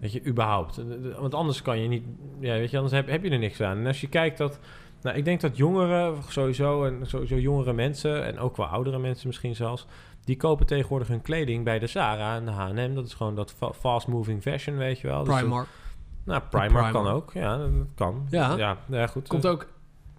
Weet 0.00 0.12
je, 0.12 0.26
überhaupt. 0.26 0.78
Eh, 0.78 0.84
eh, 1.10 1.18
Want 1.18 1.34
anders 1.34 1.62
kan 1.62 1.78
je 1.82 1.88
niet... 1.88 2.04
Ja, 2.40 2.52
weet 2.54 2.70
je, 2.70 2.76
anders 2.76 2.94
heb, 2.94 3.08
heb 3.08 3.22
je 3.24 3.30
er 3.30 3.38
niks 3.38 3.60
aan. 3.60 3.78
En 3.78 3.86
als 3.86 4.00
je 4.00 4.08
kijkt 4.08 4.38
dat... 4.38 4.58
Nou, 5.02 5.16
ik 5.16 5.24
denk 5.24 5.40
dat 5.40 5.56
jongeren 5.56 6.14
sowieso... 6.28 6.84
En 6.84 7.00
sowieso 7.06 7.36
jongere 7.36 7.72
mensen... 7.72 8.24
En 8.24 8.38
ook 8.38 8.56
wel 8.56 8.66
oudere 8.66 8.98
mensen 8.98 9.26
misschien 9.26 9.54
zelfs... 9.56 9.86
Die 10.24 10.36
kopen 10.36 10.66
tegenwoordig 10.66 11.08
hun 11.08 11.22
kleding 11.22 11.64
bij 11.64 11.78
de 11.78 11.86
Zara 11.86 12.36
en 12.36 12.44
de 12.44 12.50
H&M. 12.50 12.94
Dat 12.94 13.06
is 13.06 13.14
gewoon 13.14 13.34
dat 13.34 13.54
fa- 13.56 13.72
fast-moving 13.72 14.42
fashion, 14.42 14.76
weet 14.76 15.00
je 15.00 15.06
wel. 15.06 15.18
Dus 15.18 15.28
dat- 15.28 15.38
Primark. 15.38 15.66
nou, 16.24 16.42
Primark, 16.50 16.70
Primark. 16.72 16.92
kan 16.92 17.06
ook. 17.06 17.30
Ja, 17.32 17.56
dat 17.56 17.68
kan. 17.94 18.26
Ja. 18.30 18.56
ja, 18.56 18.76
ja 18.86 19.06
goed. 19.06 19.28
Komt 19.28 19.46
ook 19.46 19.66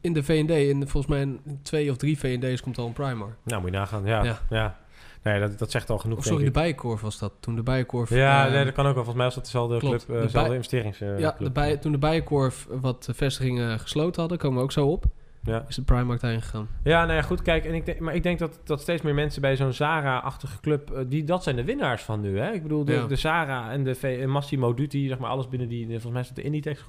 in 0.02 0.14
de 0.14 0.24
V&D, 0.24 0.50
in 0.50 0.88
volgens 0.88 1.12
mij 1.14 1.22
in 1.22 1.60
twee 1.62 1.92
of 1.92 1.98
drie 1.98 2.18
V&D's 2.20 2.62
komt 2.62 2.78
al 2.78 2.88
een 2.88 2.94
Primark. 2.94 3.34
Nou, 3.44 3.62
moet 3.62 3.72
je 3.72 3.78
nagaan. 3.78 4.06
Ja, 4.06 4.24
ja. 4.24 4.40
Ja. 4.50 4.78
Nee, 5.24 5.40
dat, 5.40 5.60
dat 5.60 5.72
zegt 5.72 5.90
al 5.90 5.98
genoeg, 5.98 6.18
Of 6.18 6.24
sorry, 6.24 6.44
de. 6.44 6.52
Bijenkorf 6.52 7.02
was 7.02 7.20
dat. 7.20 7.34
Toen 7.40 7.56
de 7.56 7.64
Bijenkorf... 7.64 8.10
Ja, 8.10 8.46
eh, 8.46 8.52
nee, 8.54 8.66
dat 8.66 8.74
kan 8.74 8.86
ook 8.88 8.94
wel. 8.96 9.04
Volgens 9.04 9.16
mij 9.16 9.26
was 9.26 9.36
dat 9.36 9.44
dezelfde 9.44 9.78
klopt. 9.78 10.06
club, 10.06 10.10
eh, 10.10 10.22
De 10.22 10.26
dezelfde 10.28 10.54
investeringsclub. 10.54 11.20
ja, 11.20 11.36
de 11.40 11.52
bij, 11.52 11.78
toen 11.78 11.92
de 11.92 11.98
Bijenkorf 11.98 12.68
wat 12.70 13.10
vestigingen 13.14 13.80
gesloten 13.80 14.20
hadden, 14.22 14.38
komen 14.40 14.58
we 14.58 14.64
ook 14.64 14.72
zo 14.72 14.88
op, 14.88 15.06
ja. 15.44 15.66
is 15.68 15.76
de 15.76 15.82
Primark 15.82 16.20
daarheen 16.22 16.42
gegaan. 16.42 16.68
ja, 16.84 17.02
nou 17.06 17.16
ja, 17.16 17.22
goed, 17.22 17.42
kijk. 17.42 17.66
En 17.66 17.74
ik 17.74 17.86
denk, 17.86 18.00
maar 18.00 18.16
ik 18.16 18.24
denk 18.24 18.40
dat, 18.40 18.60
dat 18.64 18.82
steeds 18.82 19.02
meer 19.02 19.14
mensen 19.14 19.42
bij 19.42 19.56
zo'n 19.56 19.74
Zara-achtige 19.74 20.60
club... 20.62 20.92
eh, 20.92 21.02
die, 21.08 21.24
dat 21.24 21.44
zijn 21.44 21.56
de 21.56 21.64
winnaars 21.64 22.04
van 22.04 22.22
nu, 22.22 22.40
hè? 22.40 22.52
Ik 22.52 22.62
bedoel, 22.64 22.86
de, 22.86 22.92
Ja. 22.94 23.06
de 23.08 23.16
Zara 23.16 23.72
en 23.72 23.84
de 23.84 23.96
V- 23.96 24.20
en 24.22 24.30
Massimo 24.30 24.74
Dutti, 24.74 25.08
zeg 25.08 25.18
maar, 25.20 25.30
alles 25.30 25.48
binnen 25.50 25.68
die... 25.68 25.86
Volgens 25.90 26.12
mij 26.12 26.22
is 26.22 26.30
de 26.30 26.42
Inditex 26.42 26.82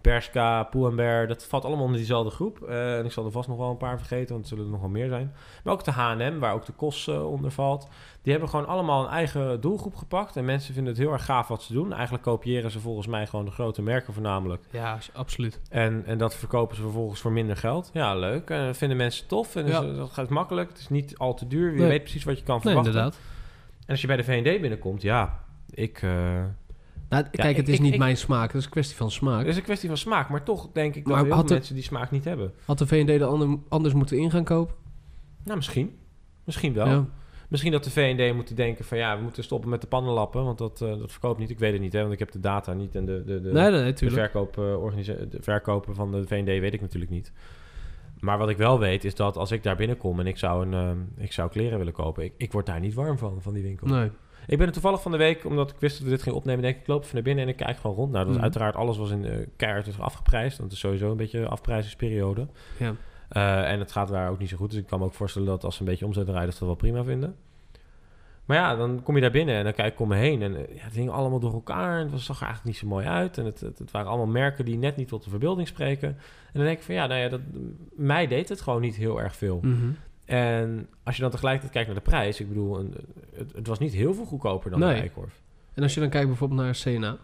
Bershka, 0.00 0.62
Pull&Bear, 0.62 1.26
dat 1.26 1.44
valt 1.46 1.64
allemaal 1.64 1.82
onder 1.84 1.96
diezelfde 1.98 2.30
groep. 2.30 2.62
Eh, 2.62 2.98
en 2.98 3.04
ik 3.04 3.12
zal 3.12 3.24
er 3.24 3.30
vast 3.30 3.48
nog 3.48 3.56
wel 3.58 3.70
een 3.70 3.76
paar 3.76 3.98
vergeten, 3.98 4.28
want 4.32 4.40
er 4.42 4.48
zullen 4.48 4.64
er 4.64 4.70
nog 4.70 4.80
wel 4.80 4.88
meer 4.90 5.08
zijn. 5.08 5.32
Maar 5.64 5.72
ook 5.72 5.84
de 5.84 5.90
H&M, 5.90 6.38
waar 6.38 6.54
ook 6.54 6.66
de 6.66 6.72
KOS 6.72 7.06
eh, 7.08 7.30
onder 7.30 7.50
valt. 7.50 7.88
Die 8.22 8.32
hebben 8.32 8.48
gewoon 8.50 8.66
allemaal 8.66 9.04
een 9.04 9.10
eigen 9.10 9.60
doelgroep 9.60 9.94
gepakt. 9.96 10.36
En 10.36 10.44
mensen 10.44 10.74
vinden 10.74 10.92
het 10.92 11.02
heel 11.02 11.12
erg 11.12 11.24
gaaf 11.24 11.48
wat 11.48 11.62
ze 11.62 11.72
doen. 11.72 11.92
Eigenlijk 11.92 12.22
kopiëren 12.22 12.70
ze 12.70 12.80
volgens 12.80 13.06
mij 13.06 13.26
gewoon 13.26 13.44
de 13.44 13.50
grote 13.50 13.82
merken 13.82 14.12
voornamelijk. 14.12 14.62
Ja, 14.70 14.98
absoluut. 15.12 15.60
En, 15.70 16.02
en 16.06 16.18
dat 16.18 16.34
verkopen 16.34 16.76
ze 16.76 16.82
vervolgens 16.82 17.20
voor 17.20 17.32
minder 17.32 17.56
geld. 17.56 17.90
Ja, 17.92 18.14
leuk. 18.14 18.50
En 18.50 18.66
dat 18.66 18.76
vinden 18.76 18.96
mensen 18.96 19.26
tof. 19.26 19.56
En 19.56 19.66
Ja. 19.66 19.80
dus, 19.80 19.96
dat 19.96 20.10
gaat 20.12 20.28
makkelijk. 20.28 20.68
Het 20.68 20.78
is 20.78 20.88
niet 20.88 21.18
al 21.18 21.34
te 21.34 21.46
duur. 21.46 21.72
Je 21.72 21.78
Nee. 21.78 21.88
weet 21.88 22.02
precies 22.02 22.24
wat 22.24 22.38
je 22.38 22.44
kan 22.44 22.54
Nee, 22.54 22.62
verwachten. 22.64 22.92
inderdaad. 22.92 23.18
en 23.80 23.88
als 23.90 24.00
je 24.00 24.06
bij 24.06 24.16
de 24.16 24.24
V&D 24.24 24.60
binnenkomt, 24.60 25.02
ja, 25.02 25.40
ik... 25.70 26.02
eh, 26.02 26.10
Nou, 27.08 27.24
kijk, 27.30 27.56
het 27.56 27.68
is 27.68 27.74
ik- 27.74 27.80
niet 27.80 27.92
ik- 27.92 27.98
mijn 27.98 28.16
smaak, 28.16 28.46
het 28.46 28.54
is 28.56 28.64
een 28.64 28.70
kwestie 28.70 28.96
van 28.96 29.10
smaak. 29.10 29.38
het 29.38 29.48
is 29.48 29.56
een 29.56 29.62
kwestie 29.62 29.88
van 29.88 29.98
smaak. 29.98 30.28
Maar 30.28 30.42
toch 30.42 30.68
denk 30.72 30.94
ik 30.94 31.04
dat 31.04 31.12
Maar 31.12 31.22
heel 31.24 31.28
had 31.32 31.38
veel 31.38 31.48
de- 31.48 31.54
mensen 31.54 31.74
die 31.74 31.84
smaak 31.84 32.10
niet 32.10 32.24
hebben. 32.24 32.52
Had 32.64 32.78
de 32.78 32.86
V&D 32.86 33.08
er 33.08 33.24
ander- 33.24 33.58
anders 33.68 33.94
moeten 33.94 34.18
in 34.18 34.30
gaan 34.30 34.44
kopen? 34.44 34.74
Nou, 35.44 35.56
misschien. 35.56 35.96
Misschien 36.44 36.72
wel. 36.72 36.86
Ja. 36.86 37.06
Misschien 37.48 37.72
dat 37.72 37.84
de 37.84 37.90
V&D 37.90 38.34
moeten 38.34 38.56
denken 38.56 38.84
van... 38.84 38.98
ja, 38.98 39.16
we 39.16 39.22
moeten 39.22 39.44
stoppen 39.44 39.70
met 39.70 39.80
de 39.80 39.86
pannenlappen... 39.86 40.44
want 40.44 40.58
dat, 40.58 40.80
eh, 40.82 40.88
dat 40.98 41.10
verkoopt 41.12 41.38
niet. 41.38 41.50
Ik 41.50 41.58
weet 41.58 41.72
het 41.72 41.80
niet, 41.80 41.92
hè, 41.92 42.00
want 42.00 42.12
ik 42.12 42.18
heb 42.18 42.30
de 42.30 42.40
data 42.40 42.72
niet... 42.72 42.94
en 42.94 43.04
de, 43.04 43.24
de, 43.24 43.40
de, 43.40 43.52
nee, 43.52 43.70
nee, 43.70 43.92
de, 43.92 44.10
verkoop, 44.10 44.58
eh, 44.58 44.82
organisa- 44.82 45.24
de 45.30 45.38
verkopen 45.40 45.94
van 45.94 46.12
de 46.12 46.26
V&D 46.26 46.44
weet 46.46 46.74
ik 46.74 46.80
natuurlijk 46.80 47.10
niet. 47.10 47.32
Maar 48.20 48.38
wat 48.38 48.48
ik 48.48 48.56
wel 48.56 48.78
weet 48.78 49.04
is 49.04 49.14
dat 49.14 49.36
als 49.36 49.50
ik 49.50 49.62
daar 49.62 49.76
binnenkom 49.76 50.20
en 50.20 50.26
ik 50.26 50.38
zou, 50.38 50.66
een, 50.66 50.74
ehm, 50.74 50.98
ik 51.24 51.32
zou 51.32 51.50
kleren 51.50 51.78
willen 51.78 51.92
kopen, 51.92 52.24
ik, 52.24 52.32
ik 52.36 52.52
word 52.52 52.66
daar 52.66 52.80
niet 52.80 52.94
warm 52.94 53.18
van, 53.18 53.42
van 53.42 53.52
die 53.52 53.62
winkel. 53.62 53.86
Nee. 53.86 54.10
Ik 54.48 54.58
ben 54.58 54.66
er 54.66 54.72
toevallig 54.72 55.02
van 55.02 55.12
de 55.12 55.18
week, 55.18 55.44
omdat 55.44 55.70
ik 55.70 55.76
wist 55.78 55.94
dat 55.96 56.04
we 56.04 56.10
dit 56.10 56.22
gingen 56.22 56.38
opnemen, 56.38 56.62
denk 56.62 56.74
ik, 56.74 56.80
ik 56.80 56.86
loop 56.86 57.02
even 57.02 57.14
naar 57.14 57.22
binnen 57.22 57.44
en 57.44 57.50
ik 57.50 57.56
kijk 57.56 57.76
gewoon 57.78 57.96
rond. 57.96 58.12
Nou, 58.12 58.18
dat 58.18 58.26
was 58.26 58.34
Mhm. 58.34 58.44
uiteraard, 58.44 58.76
alles 58.76 58.96
was 58.96 59.10
in 59.10 59.24
eh 59.24 59.46
keihard 59.56 59.86
is 59.86 60.00
afgeprijsd, 60.00 60.58
want 60.58 60.62
het 60.70 60.72
is 60.72 60.78
sowieso 60.84 61.10
een 61.10 61.16
beetje 61.16 61.38
een 61.38 61.48
afprijzingsperiode. 61.48 62.46
Ja. 62.78 62.94
Eh, 63.28 63.70
en 63.72 63.78
het 63.78 63.92
gaat 63.92 64.08
daar 64.08 64.30
ook 64.30 64.38
niet 64.38 64.48
zo 64.48 64.56
goed, 64.56 64.70
dus 64.70 64.78
ik 64.78 64.86
kan 64.86 64.98
me 64.98 65.04
ook 65.04 65.14
voorstellen 65.14 65.48
dat 65.48 65.64
als 65.64 65.74
ze 65.74 65.80
een 65.82 65.88
beetje 65.88 66.06
omzet 66.06 66.26
rijden, 66.28 66.44
dat 66.44 66.52
ze 66.52 66.58
dat 66.58 66.68
wel 66.68 66.76
prima 66.90 67.04
vinden. 67.04 67.36
Maar 68.44 68.56
ja, 68.56 68.76
dan 68.76 69.02
kom 69.02 69.14
je 69.14 69.20
daar 69.20 69.30
binnen 69.30 69.54
en 69.54 69.64
dan 69.64 69.72
kijk 69.72 69.92
ik 69.92 70.00
om 70.00 70.08
me 70.08 70.16
heen 70.16 70.42
en 70.42 70.56
eh, 70.68 70.76
ja, 70.76 70.82
het 70.84 70.94
hing 70.94 71.10
allemaal 71.10 71.38
door 71.40 71.52
elkaar 71.52 71.96
en 71.96 72.02
het 72.02 72.10
was- 72.10 72.24
zag 72.24 72.36
er 72.40 72.46
eigenlijk 72.46 72.72
niet 72.74 72.82
zo 72.82 72.94
mooi 72.96 73.06
uit. 73.06 73.38
En 73.38 73.44
het, 73.44 73.60
het, 73.60 73.78
het 73.78 73.90
waren 73.90 74.08
allemaal 74.08 74.26
merken 74.26 74.64
die 74.64 74.78
net 74.78 74.96
niet 74.96 75.08
tot 75.08 75.24
de 75.24 75.30
verbeelding 75.30 75.68
spreken. 75.68 76.08
En 76.08 76.52
dan 76.52 76.62
denk 76.64 76.78
ik 76.78 76.84
van 76.84 76.94
ja, 76.94 77.06
nou 77.06 77.20
ja, 77.20 77.28
dat, 77.28 77.40
mij 77.96 78.26
deed 78.26 78.48
het 78.48 78.60
gewoon 78.60 78.80
niet 78.80 78.96
heel 78.96 79.20
erg 79.20 79.36
veel. 79.36 79.58
Mhm. 79.62 79.88
En 80.28 80.88
als 81.04 81.16
je 81.16 81.22
dan 81.22 81.30
tegelijkertijd 81.30 81.72
kijkt 81.72 81.88
naar 81.88 81.98
de 82.04 82.10
prijs, 82.10 82.40
ik 82.40 82.48
bedoel, 82.48 82.78
een, 82.78 82.94
het, 83.36 83.52
het 83.52 83.66
was 83.66 83.78
niet 83.78 83.92
heel 83.92 84.14
veel 84.14 84.24
goedkoper 84.24 84.70
dan 84.70 84.80
Nee. 84.80 84.94
de 84.94 85.00
Eikorf. 85.00 85.40
En 85.74 85.82
als 85.82 85.94
je 85.94 86.00
dan 86.00 86.08
kijkt 86.08 86.26
bijvoorbeeld 86.26 86.60
naar 86.60 86.78
CNA. 86.82 87.16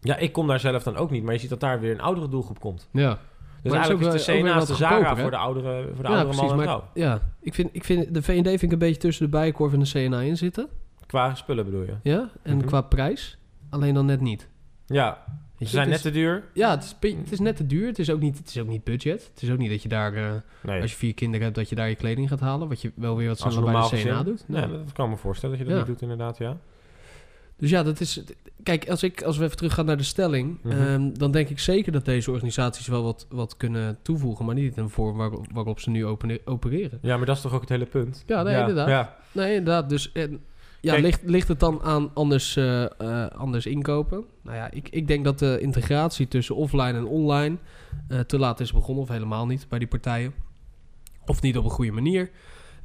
Ja, 0.00 0.16
ik 0.16 0.32
kom 0.32 0.46
daar 0.46 0.60
zelf 0.60 0.82
dan 0.82 0.96
ook 0.96 1.10
niet, 1.10 1.22
maar 1.24 1.32
je 1.32 1.38
ziet 1.40 1.50
dat 1.50 1.60
daar 1.60 1.80
weer 1.80 1.92
een 1.92 2.00
oudere 2.00 2.28
doelgroep 2.28 2.60
komt. 2.60 2.88
Ja. 2.92 3.08
Dus 3.08 3.72
Maar 3.72 3.80
is 3.82 3.88
eigenlijk 3.88 4.06
ook 4.06 4.14
is 4.14 4.24
de 4.24 4.54
wat 4.54 4.66
de 4.66 4.74
Zara 4.74 4.94
goedkoper, 4.96 5.22
voor 5.22 5.30
de 5.30 5.36
oudere, 5.36 5.88
voor 5.94 6.02
de 6.04 6.10
ja, 6.10 6.16
oudere 6.18 6.36
man 6.42 6.52
en 6.58 6.62
vrouw. 6.62 6.84
ja, 6.94 7.20
ik 7.40 7.54
vind, 7.54 7.68
ik 7.72 7.84
vind 7.84 8.14
de 8.14 8.22
V&D 8.22 8.46
vind 8.48 8.62
ik 8.62 8.72
een 8.72 8.78
beetje 8.78 9.00
tussen 9.00 9.24
de 9.24 9.30
Bijenkorf 9.30 9.72
en 9.72 9.78
de 9.78 9.90
CNA 9.90 10.20
in 10.20 10.36
zitten. 10.36 10.68
Qua 11.06 11.34
spullen 11.34 11.64
bedoel 11.64 11.82
je? 11.82 11.94
Ja. 12.02 12.30
En 12.42 12.56
Mhm. 12.56 12.66
qua 12.66 12.80
prijs. 12.80 13.38
Alleen 13.70 13.94
dan 13.94 14.06
net 14.06 14.20
niet. 14.20 14.48
Ja, 14.86 15.24
ze 15.64 15.70
zijn 15.76 15.88
net 15.88 16.02
te 16.02 16.10
duur. 16.10 16.42
Ja, 16.54 16.70
het 16.70 16.84
is, 16.84 16.96
be- 16.98 17.16
het 17.22 17.32
is 17.32 17.40
net 17.40 17.56
te 17.56 17.66
duur. 17.66 17.86
Het 17.86 17.98
is 17.98 18.10
ook 18.10 18.20
niet, 18.20 18.38
het 18.38 18.48
is 18.48 18.58
ook 18.58 18.68
niet 18.68 18.84
budget. 18.84 19.30
Het 19.34 19.42
is 19.42 19.50
ook 19.50 19.58
niet 19.58 19.70
dat 19.70 19.82
je 19.82 19.88
daar, 19.88 20.14
eh, 20.14 20.32
Nee, 20.62 20.80
als 20.80 20.90
je 20.90 20.96
vier 20.96 21.14
kinderen 21.14 21.42
hebt, 21.44 21.56
dat 21.56 21.68
je 21.68 21.74
daar 21.74 21.88
je 21.88 21.94
kleding 21.94 22.28
gaat 22.28 22.40
halen. 22.40 22.68
Wat 22.68 22.80
je 22.82 22.92
wel 22.94 23.16
weer 23.16 23.28
wat 23.28 23.38
sneller 23.38 23.58
een 23.66 23.72
bij 23.72 23.88
de 23.90 23.96
CNA 24.02 24.22
doet. 24.22 24.44
Ja, 24.48 24.60
Ja. 24.60 24.66
dat 24.66 24.92
kan 24.92 25.10
me 25.10 25.16
voorstellen 25.16 25.58
dat 25.58 25.66
je 25.66 25.72
dat 25.72 25.80
Ja. 25.82 25.88
niet 25.88 25.98
doet 26.00 26.10
inderdaad, 26.10 26.38
ja. 26.38 26.56
Dus 27.56 27.70
ja, 27.70 27.82
dat 27.82 28.00
is. 28.00 28.22
Kijk, 28.62 28.88
als, 28.90 29.02
ik, 29.02 29.22
als 29.22 29.36
we 29.38 29.44
even 29.44 29.56
teruggaan 29.56 29.84
naar 29.86 29.96
de 29.96 30.02
stelling, 30.02 30.58
Mhm. 30.62 30.76
ehm, 30.80 31.12
dan 31.12 31.30
denk 31.30 31.48
ik 31.48 31.58
zeker 31.58 31.92
dat 31.92 32.04
deze 32.04 32.30
organisaties 32.30 32.86
wel 32.86 33.02
wat, 33.02 33.26
wat 33.30 33.56
kunnen 33.56 33.98
toevoegen, 34.02 34.44
maar 34.44 34.54
niet 34.54 34.76
in 34.76 34.82
een 34.82 34.90
vorm 34.90 35.16
waarop, 35.16 35.46
waarop 35.52 35.80
ze 35.80 35.90
nu 35.90 36.06
opereren. 36.44 36.98
Ja, 37.02 37.16
maar 37.16 37.26
dat 37.26 37.36
is 37.36 37.42
toch 37.42 37.52
ook 37.54 37.60
het 37.60 37.68
hele 37.68 37.86
punt? 37.86 38.22
Ja, 38.26 38.42
nee, 38.42 38.58
inderdaad. 38.58 38.88
Ja. 38.88 39.16
Nee, 39.32 39.48
inderdaad. 39.54 39.88
Dus 39.88 40.12
en, 40.12 40.40
ja, 40.84 40.92
Kijk- 40.92 41.04
ligt, 41.04 41.22
ligt 41.24 41.48
het 41.48 41.60
dan 41.60 41.82
aan 41.82 42.10
anders, 42.14 42.56
eh, 42.56 42.84
eh, 42.84 43.30
anders 43.30 43.66
inkopen? 43.66 44.24
Nou 44.42 44.56
ja, 44.56 44.70
ik, 44.70 44.88
ik 44.88 45.06
denk 45.08 45.24
dat 45.24 45.38
de 45.38 45.58
integratie 45.60 46.28
tussen 46.28 46.56
offline 46.56 46.92
en 46.92 47.06
online 47.06 47.56
eh, 48.08 48.20
te 48.20 48.38
laat 48.38 48.60
is 48.60 48.72
begonnen, 48.72 49.02
of 49.02 49.08
helemaal 49.08 49.46
niet 49.46 49.66
bij 49.68 49.78
die 49.78 49.88
partijen. 49.88 50.34
Of 51.26 51.42
niet 51.42 51.56
op 51.58 51.64
een 51.64 51.70
goede 51.70 51.92
manier. 51.92 52.30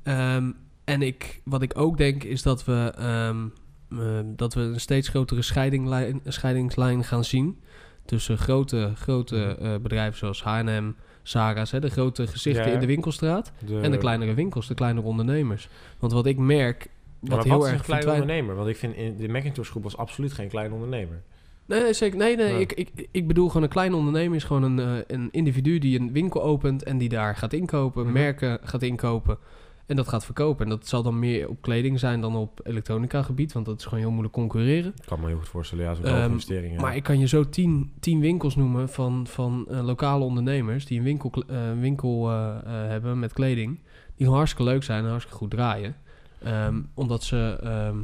Ehm, 0.04 0.52
en 0.84 1.02
ik, 1.02 1.42
wat 1.44 1.62
ik 1.62 1.78
ook 1.78 1.98
denk 1.98 2.24
is 2.24 2.42
dat 2.42 2.66
we, 2.66 2.94
ehm, 2.98 3.46
eh, 3.92 4.20
dat 4.26 4.54
we 4.54 4.62
een 4.62 4.80
steeds 4.80 5.08
grotere 5.08 5.42
scheidinglijn, 5.42 6.22
scheidingslijn 6.26 7.04
gaan 7.04 7.24
zien 7.24 7.60
tussen 8.06 8.38
grote, 8.38 8.92
grote 8.96 9.58
bedrijven 9.82 10.18
zoals 10.18 10.44
H&M, 10.44 10.92
Zara's, 11.24 11.72
hè, 11.72 11.80
de 11.80 11.90
grote 11.90 12.28
gezichten 12.28 12.68
Ja. 12.68 12.74
in 12.74 12.80
de 12.80 12.86
winkelstraat. 12.86 13.52
De, 13.66 13.80
En 13.80 13.92
de 13.92 13.98
kleinere 13.98 14.34
winkels, 14.34 14.68
de 14.68 14.74
kleinere 14.74 15.08
ondernemers. 15.08 15.70
Want 16.00 16.12
wat 16.12 16.26
ik 16.26 16.38
merk, 16.38 16.88
Ja, 17.22 17.30
wat 17.30 17.38
maar 17.38 17.46
heel 17.46 17.58
wat 17.58 17.66
is 17.66 17.72
erg 17.72 17.80
een 17.80 17.86
verdwijnt... 17.94 18.22
ondernemer? 18.22 18.56
Want 18.56 18.68
ik 18.68 18.76
vind 18.78 18.96
in 18.96 19.18
de 19.18 19.28
Macintosh 19.30 19.70
groep 19.70 19.84
was 19.84 19.98
absoluut 19.98 20.34
geen 20.34 20.48
kleine 20.50 20.74
ondernemer. 20.74 21.22
Nee, 21.66 21.82
nee, 21.82 21.94
zeker. 21.94 22.18
Nee, 22.18 22.36
nee. 22.36 22.54
Ja. 22.54 22.60
Ik, 22.60 22.74
ik, 22.74 23.08
ik 23.12 23.28
bedoel 23.28 23.48
gewoon 23.48 23.64
een 23.64 23.70
kleine 23.70 23.96
ondernemer 23.96 24.36
is 24.36 24.44
gewoon 24.44 24.64
een, 24.64 24.80
eh, 24.80 25.04
een 25.08 25.28
individu 25.32 25.80
die 25.80 26.00
een 26.00 26.12
winkel 26.12 26.44
opent 26.44 26.84
en 26.84 26.98
die 26.98 27.10
daar 27.10 27.36
gaat 27.36 27.54
inkopen, 27.54 28.04
Mhm. 28.04 28.14
merken 28.14 28.60
gaat 28.64 28.82
inkopen 28.82 29.38
en 29.86 29.96
dat 29.96 30.08
gaat 30.08 30.26
verkopen. 30.26 30.64
En 30.64 30.70
dat 30.70 30.88
zal 30.88 31.04
dan 31.04 31.20
meer 31.20 31.50
op 31.50 31.62
kleding 31.62 32.00
zijn 32.00 32.22
dan 32.22 32.36
op 32.36 32.60
elektronica 32.64 33.24
gebied, 33.24 33.52
want 33.54 33.66
dat 33.66 33.80
is 33.80 33.84
gewoon 33.86 34.00
heel 34.00 34.10
moeilijk 34.10 34.34
concurreren. 34.34 34.94
Ik 34.96 35.06
kan 35.06 35.20
me 35.20 35.28
heel 35.28 35.38
goed 35.38 35.48
voorstellen, 35.48 35.84
ja, 35.84 35.94
zo'n 35.94 36.06
investeringen. 36.32 36.82
Maar 36.82 36.96
ik 36.96 37.04
kan 37.04 37.20
je 37.20 37.28
zo 37.28 37.50
tien, 37.50 37.92
tien 38.00 38.20
winkels 38.20 38.56
noemen 38.56 38.90
van, 38.90 39.28
van 39.28 39.66
eh, 39.70 39.84
lokale 39.86 40.24
ondernemers 40.24 40.86
die 40.86 40.98
een 40.98 41.04
winkel, 41.04 41.32
eh, 41.48 41.58
winkel 41.80 42.30
hebben 42.66 43.20
met 43.20 43.34
kleding. 43.34 43.80
Die 44.16 44.30
hartstikke 44.30 44.72
leuk 44.72 44.84
zijn 44.84 45.04
en 45.04 45.10
hartstikke 45.10 45.38
goed 45.40 45.50
draaien. 45.52 45.96
Ehm, 46.44 46.82
omdat 46.94 47.24
ze, 47.24 47.60
ehm, 47.64 47.98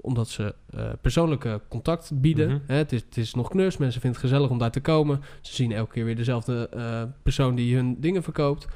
omdat 0.00 0.28
ze 0.28 0.54
eh, 0.70 0.90
persoonlijke 1.00 1.60
contact 1.68 2.20
bieden. 2.20 2.48
Mhm. 2.48 2.58
Hè, 2.66 2.74
het, 2.74 2.92
is, 2.92 3.00
het 3.00 3.16
is 3.16 3.34
nog 3.34 3.48
knus, 3.48 3.76
mensen 3.76 4.00
vinden 4.00 4.20
het 4.20 4.30
gezellig 4.30 4.50
om 4.50 4.58
daar 4.58 4.70
te 4.70 4.80
komen. 4.80 5.22
Ze 5.40 5.54
zien 5.54 5.72
elke 5.72 5.92
keer 5.92 6.04
weer 6.04 6.16
dezelfde 6.16 6.68
eh, 6.68 7.02
persoon 7.22 7.54
die 7.54 7.74
hun 7.74 8.00
dingen 8.00 8.22
verkoopt. 8.22 8.68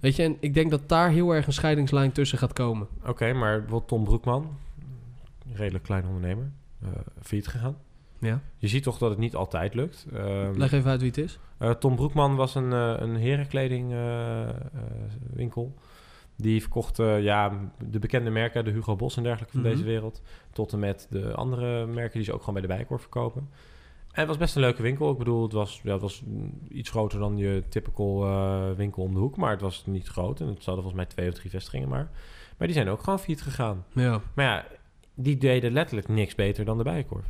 Weet 0.00 0.16
je, 0.16 0.22
en 0.22 0.36
ik 0.40 0.54
denk 0.54 0.70
dat 0.70 0.88
daar 0.88 1.10
heel 1.10 1.34
erg 1.34 1.46
een 1.46 1.52
scheidingslijn 1.52 2.12
tussen 2.12 2.38
gaat 2.38 2.52
komen. 2.52 2.86
Oké, 3.06 3.32
maar 3.32 3.58
bijvoorbeeld 3.58 3.88
Tom 3.88 4.04
Broekman, 4.04 4.56
redelijk 5.52 5.84
klein 5.84 6.06
ondernemer, 6.06 6.50
eh 6.82 6.88
failliet 7.22 7.48
gegaan. 7.48 7.76
Ja. 8.18 8.40
Je 8.58 8.68
ziet 8.68 8.82
toch 8.82 8.98
dat 8.98 9.10
het 9.10 9.18
niet 9.18 9.34
altijd 9.34 9.74
lukt. 9.74 10.06
Ehm, 10.14 10.52
Leg 10.56 10.72
even 10.72 10.90
uit 10.90 11.00
wie 11.00 11.10
het 11.10 11.18
is. 11.18 11.38
Tom 11.78 11.96
Broekman 11.96 12.36
was 12.36 12.54
een, 12.54 12.70
een 13.02 13.16
herenkledingwinkel. 13.16 15.74
Die 16.42 16.60
verkocht 16.60 16.98
eh, 16.98 17.22
ja, 17.22 17.70
de 17.90 17.98
bekende 17.98 18.30
merken, 18.30 18.64
de 18.64 18.70
Hugo 18.70 18.96
Boss 18.96 19.16
en 19.16 19.22
dergelijke 19.22 19.52
van 19.52 19.60
Mhm. 19.62 19.70
deze 19.70 19.84
wereld. 19.84 20.22
Tot 20.52 20.72
en 20.72 20.78
met 20.78 21.06
de 21.10 21.34
andere 21.34 21.86
merken 21.86 22.12
die 22.14 22.24
ze 22.24 22.32
ook 22.32 22.38
gewoon 22.38 22.54
bij 22.54 22.62
de 22.62 22.68
Bijenkorf 22.68 23.00
verkopen. 23.00 23.48
En 24.10 24.18
het 24.18 24.26
was 24.28 24.36
best 24.38 24.54
een 24.54 24.60
leuke 24.60 24.82
winkel. 24.82 25.10
Ik 25.12 25.18
bedoel, 25.18 25.42
het 25.42 25.52
was, 25.52 25.80
ja, 25.82 25.92
het 25.92 26.00
was 26.00 26.22
iets 26.68 26.90
groter 26.90 27.18
dan 27.18 27.36
je 27.36 27.62
typical 27.68 28.24
eh, 28.24 28.70
winkel 28.76 29.02
om 29.02 29.12
de 29.14 29.18
hoek. 29.20 29.36
Maar 29.36 29.50
het 29.50 29.60
was 29.60 29.86
niet 29.86 30.08
groot. 30.08 30.40
En 30.40 30.46
het 30.46 30.56
hadden 30.56 30.74
volgens 30.84 30.94
mij 30.94 31.04
twee 31.04 31.28
of 31.28 31.34
drie 31.34 31.50
vestigingen 31.50 31.88
maar. 31.88 32.10
Maar 32.58 32.66
die 32.66 32.76
zijn 32.76 32.88
ook 32.88 33.02
gewoon 33.02 33.18
failliet 33.18 33.42
gegaan. 33.42 33.84
Ja. 33.94 34.20
Maar 34.34 34.44
ja, 34.44 34.64
die 35.14 35.36
deden 35.38 35.72
letterlijk 35.72 36.08
niks 36.08 36.34
beter 36.34 36.64
dan 36.64 36.76
de 36.78 36.84
Bijenkorf. 36.84 37.26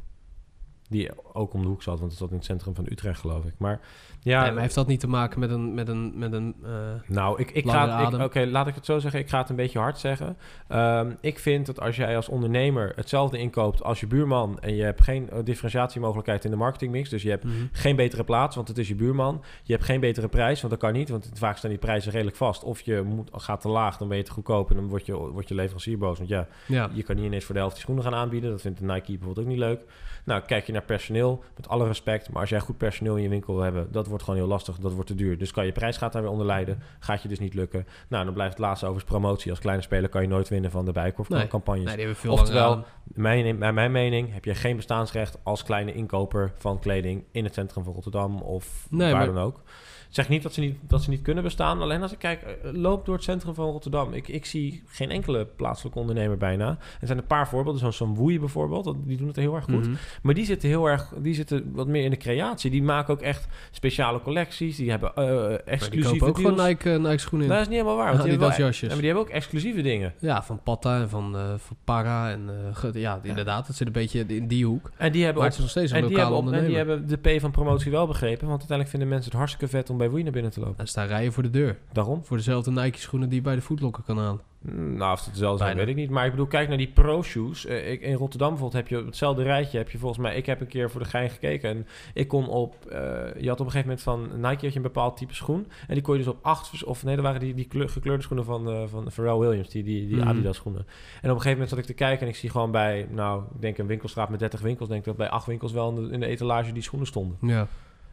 Die 0.91 1.11
ook 1.33 1.53
om 1.53 1.63
de 1.63 1.69
hoek 1.69 1.83
zat, 1.83 1.99
want 1.99 2.11
het 2.11 2.21
zat 2.21 2.31
in 2.31 2.37
het 2.37 2.45
centrum 2.45 2.75
van 2.75 2.87
Utrecht, 2.89 3.21
geloof 3.21 3.45
ik. 3.45 3.55
Maar 3.59 3.81
ja, 4.23 4.43
Nee, 4.43 4.53
maar 4.53 4.63
heeft 4.63 4.75
dat 4.75 4.87
niet 4.87 5.01
te 5.01 5.09
maken 5.09 5.41
met 5.41 5.51
een, 5.51 5.75
met 5.75 5.89
een, 5.89 6.13
met 6.15 6.33
een 6.33 6.55
eh, 6.65 6.71
nou, 7.07 7.41
ik, 7.41 7.51
ik 7.51 7.71
ga... 7.71 8.25
Oké, 8.25 8.45
laat 8.45 8.67
ik 8.67 8.75
het 8.75 8.85
zo 8.85 8.99
zeggen. 8.99 9.21
Ik 9.21 9.29
ga 9.29 9.39
het 9.39 9.49
een 9.49 9.57
beetje 9.57 9.79
hard 9.79 9.99
zeggen. 9.99 10.37
Ehm, 10.69 11.11
ik 11.21 11.39
vind 11.39 11.67
dat 11.67 11.81
als 11.81 11.97
jij 11.97 12.17
als 12.17 12.29
ondernemer 12.29 12.93
hetzelfde 12.97 13.39
inkoopt 13.39 13.83
als 13.83 14.01
je 14.01 14.07
buurman... 14.07 14.61
en 14.61 14.75
je 14.75 14.83
hebt 14.83 15.01
geen 15.03 15.31
eh, 15.31 15.39
differentiatiemogelijkheid 15.45 16.45
in 16.45 16.51
de 16.51 16.57
marketingmix... 16.57 17.09
dus 17.09 17.23
je 17.23 17.31
hebt 17.31 17.45
mhm. 17.45 17.55
geen 17.73 17.97
betere 17.97 18.25
plaats, 18.25 18.57
want 18.57 18.69
het 18.69 18.79
is 18.79 18.89
je 18.89 18.95
buurman. 18.95 19.43
Je 19.63 19.73
hebt 19.73 19.85
geen 19.85 20.01
betere 20.01 20.29
prijs, 20.29 20.61
want 20.61 20.73
dat 20.73 20.83
kan 20.83 20.93
niet. 20.93 21.09
Want 21.09 21.31
vaak 21.35 21.57
staan 21.57 21.71
die 21.71 21.79
prijzen 21.79 22.13
redelijk 22.13 22.37
vast. 22.37 22.65
Of 22.65 22.81
je 22.81 23.03
moet, 23.03 23.31
gaat 23.33 23.61
te 23.61 23.69
laag, 23.69 23.97
dan 23.97 24.09
ben 24.09 24.17
je 24.17 24.23
te 24.23 24.33
goedkoop... 24.33 24.71
en 24.71 24.77
dan 24.77 24.89
wordt 24.89 25.07
je, 25.07 25.17
wordt 25.17 25.49
je 25.49 25.55
leverancier 25.55 25.99
boos. 25.99 26.19
Want 26.19 26.31
ja, 26.31 26.47
ja. 26.67 26.91
je 26.93 27.03
kan 27.03 27.17
niet 27.17 27.25
ineens 27.25 27.45
voor 27.45 27.55
de 27.55 27.61
helft 27.61 27.75
die 27.75 27.85
schoenen 27.85 28.05
gaan 28.05 28.15
aanbieden. 28.15 28.51
Dat 28.51 28.61
vindt 28.61 28.79
de 28.79 28.85
Nike 28.85 29.07
bijvoorbeeld 29.07 29.39
ook 29.39 29.53
niet 29.53 29.59
leuk. 29.59 29.81
Nou, 30.31 30.43
kijk 30.43 30.67
je 30.67 30.73
naar 30.73 30.83
personeel, 30.83 31.45
met 31.57 31.69
alle 31.69 31.87
respect. 31.87 32.31
Maar 32.31 32.41
als 32.41 32.51
jij 32.51 32.61
goed 32.61 32.77
personeel 32.79 33.17
in 33.17 33.23
je 33.23 33.29
winkel 33.29 33.55
wil 33.55 33.63
hebben, 33.63 33.93
dat 33.93 34.07
wordt 34.07 34.23
gewoon 34.25 34.39
heel 34.39 34.49
lastig. 34.49 34.79
Dat 34.79 34.93
wordt 34.93 35.07
te 35.07 35.15
duur. 35.15 35.39
Dus 35.39 35.51
kan 35.51 35.67
je 35.67 35.73
prijs 35.73 35.97
gaat 35.97 36.13
daar 36.13 36.23
weer 36.23 36.31
onder 36.31 36.47
lijden. 36.47 36.83
Gaat 36.99 37.23
je 37.23 37.29
dus 37.29 37.39
niet 37.39 37.55
lukken. 37.55 37.87
Nou, 38.09 38.25
dan 38.25 38.35
blijft 38.35 38.53
het 38.53 38.63
laatste 38.63 38.87
over 38.87 39.05
promotie. 39.05 39.51
Als 39.51 39.61
kleine 39.61 39.83
speler 39.83 40.09
kan 40.09 40.23
je 40.23 40.29
nooit 40.29 40.49
winnen 40.49 40.71
van 40.71 40.85
de 40.85 40.93
Bijenkorf 40.93 41.29
Nee. 41.29 41.39
Nee, 41.85 41.97
die 41.97 42.05
hebben 42.05 42.17
veel 42.17 42.33
Oftewel. 42.33 42.85
Mijn, 43.05 43.59
naar 43.59 43.75
mijn 43.75 43.93
mening 43.93 44.33
heb 44.33 44.45
je 44.45 44.55
geen 44.55 44.77
bestaansrecht 44.77 45.39
als 45.43 45.63
kleine 45.63 45.93
inkoper 45.93 46.53
van 46.57 46.79
kleding 46.79 47.25
in 47.33 47.45
het 47.45 47.55
centrum 47.55 47.85
van 47.85 47.93
Rotterdam 47.93 48.43
of 48.43 48.87
Nee, 48.91 49.13
waar 49.13 49.27
maar- 49.27 49.35
dan 49.35 49.45
ook. 49.45 49.63
Zeg 50.11 50.29
niet 50.29 50.43
dat 50.43 50.53
ze 50.53 50.61
niet, 50.61 50.77
dat 50.89 51.03
ze 51.03 51.11
niet 51.11 51.23
kunnen 51.23 51.43
bestaan. 51.43 51.81
Alleen 51.81 52.03
als 52.03 52.13
ik 52.13 52.19
kijk, 52.19 52.43
eh, 52.43 52.71
loop 52.73 53.05
door 53.07 53.15
het 53.15 53.25
centrum 53.25 53.55
van 53.55 53.71
Rotterdam. 53.71 54.13
Ik, 54.13 54.29
ik 54.29 54.45
zie 54.47 54.83
geen 54.87 55.11
enkele 55.11 55.47
plaatselijke 55.57 55.99
ondernemer 55.99 56.37
bijna. 56.37 56.69
Er 57.01 57.07
zijn 57.07 57.19
een 57.19 57.27
paar 57.27 57.49
voorbeelden, 57.49 57.81
zoals 57.81 57.97
zo'n 57.97 58.15
Woei 58.15 58.39
bijvoorbeeld. 58.41 58.95
Die 59.05 59.17
doen 59.17 59.27
het 59.27 59.37
heel 59.37 59.55
erg 59.55 59.65
goed. 59.65 59.87
Mhm. 59.87 59.95
Maar 60.23 60.35
die 60.35 60.45
zitten 60.45 60.69
heel 60.69 60.87
erg, 60.87 61.13
die 61.19 61.35
zitten 61.35 61.71
wat 61.73 61.87
meer 61.87 62.05
in 62.05 62.11
de 62.11 62.17
creatie. 62.17 62.71
Die 62.71 62.83
maken 62.83 63.15
ook 63.15 63.21
echt 63.21 63.47
speciale 63.71 64.21
collecties. 64.23 64.77
Die 64.77 64.91
hebben 64.91 65.13
die 65.17 65.25
exclusieve 65.63 66.11
kopen 66.11 66.29
ook 66.29 66.37
deals. 66.37 66.51
gewoon 66.55 66.69
Nike, 66.69 66.91
eh, 66.93 66.99
Nike 66.99 67.19
schoenen 67.19 67.47
in. 67.49 67.53
Dat 67.53 67.63
is 67.63 67.69
niet 67.69 67.77
helemaal 67.77 67.97
waar. 67.97 68.07
Want 68.15 68.19
Ja, 68.19 68.23
die, 68.23 68.31
hebben 68.39 68.49
wel, 68.59 68.67
jasjes. 68.67 68.89
maar 68.89 68.99
die 68.99 69.07
hebben 69.07 69.25
ook 69.25 69.31
exclusieve 69.33 69.83
dingen. 69.83 70.15
Ja, 70.19 70.43
van 70.43 70.63
Patta 70.63 71.01
en 71.01 71.09
van, 71.09 71.37
van 71.57 71.77
Para. 71.85 72.31
En, 72.31 72.51
ge- 72.73 72.91
ja, 73.01 73.21
inderdaad, 73.23 73.67
het 73.67 73.77
zit 73.77 73.87
een 73.87 73.93
beetje 73.93 74.25
in 74.27 74.47
die 74.49 74.67
hoek. 74.67 74.91
En 74.97 75.13
die 75.13 75.25
hebben 75.25 75.43
Maar 75.43 75.53
ook 75.53 75.57
het 75.59 75.67
is 75.67 75.75
nog 75.75 75.85
steeds 75.85 75.91
een 75.91 75.97
En 76.03 76.07
die, 76.09 76.17
lokale 76.17 76.35
op- 76.37 76.45
en 76.45 76.49
die 76.51 76.59
ondernemer. 76.59 76.89
hebben 76.89 77.21
de 77.23 77.37
P 77.37 77.41
van 77.41 77.51
promotie 77.51 77.91
wel 77.91 78.07
begrepen. 78.07 78.39
Want 78.49 78.51
uiteindelijk 78.59 78.89
vinden 78.91 79.09
mensen 79.09 79.29
het 79.31 79.39
hartstikke 79.39 79.69
vet 79.77 79.91
om 79.91 79.99
bij 80.09 80.23
naar 80.23 80.33
binnen 80.33 80.51
te 80.51 80.61
lopen. 80.61 80.79
Er 80.79 80.89
staan 80.89 81.07
rijen 81.07 81.33
voor 81.33 81.43
de 81.43 81.51
deur. 81.51 81.79
Daarom? 81.93 82.25
Voor 82.25 82.37
dezelfde 82.37 82.71
Nike 82.71 82.99
schoenen 82.99 83.29
die 83.29 83.39
je 83.39 83.45
bij 83.45 83.55
de 83.55 83.63
Footlocker 83.63 84.03
kan 84.03 84.19
halen. 84.19 84.41
Mm, 84.61 84.97
Nou, 84.97 85.13
of 85.13 85.19
het 85.19 85.29
hetzelfde 85.29 85.65
zijn, 85.65 85.77
weet 85.77 85.89
ik 85.89 85.95
niet. 85.95 86.11
Maar 86.11 86.25
ik 86.25 86.31
bedoel, 86.31 86.47
kijk 86.47 86.69
naar 86.69 86.77
die 86.77 86.89
pro-shoes. 86.95 87.67
Eh, 87.67 87.91
ik- 87.93 88.01
in 88.01 88.15
Rotterdam 88.15 88.49
bijvoorbeeld 88.49 88.89
heb 88.89 88.99
je 88.99 89.05
hetzelfde 89.07 89.43
rijtje... 89.43 89.79
heb 89.79 89.91
je 89.91 89.99
volgens 89.99 90.21
mij... 90.21 90.37
Ik 90.37 90.47
heb 90.47 90.61
een 90.61 90.67
keer 90.67 90.91
voor 90.91 91.01
de 91.01 91.07
gein 91.09 91.31
gekeken. 91.31 91.71
En 91.71 91.87
ik 92.15 92.29
kon 92.29 92.49
op... 92.49 92.87
eh, 92.87 92.99
je 93.41 93.49
had 93.49 93.61
op 93.61 93.67
een 93.67 93.73
gegeven 93.73 93.81
moment 93.81 94.03
van 94.03 94.21
Nike 94.35 94.47
had 94.49 94.61
je 94.61 94.77
een 94.77 94.83
bepaald 94.83 95.17
type 95.17 95.35
schoen. 95.35 95.67
En 95.89 95.95
die 95.95 96.03
kon 96.03 96.15
je 96.19 96.23
dus 96.25 96.33
op 96.33 96.39
acht... 96.43 96.85
Of 96.85 97.05
nee, 97.05 97.15
dat 97.17 97.25
waren 97.25 97.41
die, 97.41 97.55
die 97.55 97.65
kleur- 97.67 97.89
gekleurde 97.89 98.23
schoenen 98.23 98.45
van, 98.47 98.71
eh, 98.71 98.83
van 98.87 99.11
Pharrell 99.11 99.37
Williams. 99.39 99.69
Die, 99.69 99.83
die, 99.83 100.07
die 100.07 100.17
Mhm. 100.17 100.29
Adidas 100.29 100.57
schoenen. 100.57 100.81
En 100.81 100.87
op 101.17 101.23
een 101.23 101.31
gegeven 101.31 101.51
moment 101.51 101.69
zat 101.69 101.79
ik 101.79 101.85
te 101.85 101.93
kijken... 101.95 102.23
en 102.23 102.29
ik 102.33 102.37
zie 102.39 102.51
gewoon 102.51 102.71
bij... 102.71 103.07
Nou, 103.11 103.43
ik 103.55 103.61
denk 103.61 103.79
een 103.79 103.87
winkelstraat 103.87 104.29
met 104.29 104.39
30 104.39 104.61
winkels... 104.61 104.89
denk 104.89 105.01
ik 105.01 105.07
dat 105.07 105.17
bij 105.17 105.29
acht 105.31 105.47
winkels 105.47 105.73
wel 105.73 105.89
in 105.89 105.95
de, 106.05 106.13
in 106.13 106.21
de 106.21 106.27
etalage 106.27 106.73
die 106.73 106.83
schoenen 106.83 107.07
stonden. 107.09 107.37
Ja. 107.41 107.67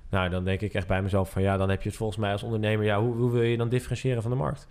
Nou, 0.10 0.30
dan 0.30 0.44
denk 0.44 0.62
ik 0.62 0.74
echt 0.74 0.88
bij 0.88 1.02
mezelf 1.02 1.30
van 1.30 1.42
ja, 1.42 1.58
dan 1.58 1.70
heb 1.70 1.82
je 1.82 1.88
het 1.90 1.98
volgens 1.98 2.20
mij 2.20 2.32
als 2.32 2.44
ondernemer, 2.44 2.86
ja, 2.86 3.02
hoe, 3.02 3.16
hoe 3.16 3.32
wil 3.32 3.42
je 3.42 3.58
dan 3.58 3.70
differentiëren 3.70 4.22
van 4.22 4.32
de 4.32 4.38
markt? 4.38 4.68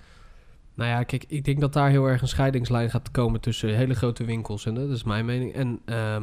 Nou 0.74 0.90
ja, 0.90 1.02
kijk, 1.02 1.24
ik 1.28 1.44
denk 1.44 1.60
dat 1.60 1.72
daar 1.72 1.90
heel 1.90 2.06
erg 2.06 2.20
een 2.22 2.28
scheidingslijn 2.28 2.90
gaat 2.90 3.10
komen 3.10 3.40
tussen 3.40 3.74
hele 3.76 3.94
grote 3.94 4.24
winkels, 4.24 4.66
en 4.66 4.74
dat 4.74 4.90
is 4.90 5.04
mijn 5.04 5.24
mening, 5.24 5.52
en 5.54 5.80
ehm, 5.84 6.22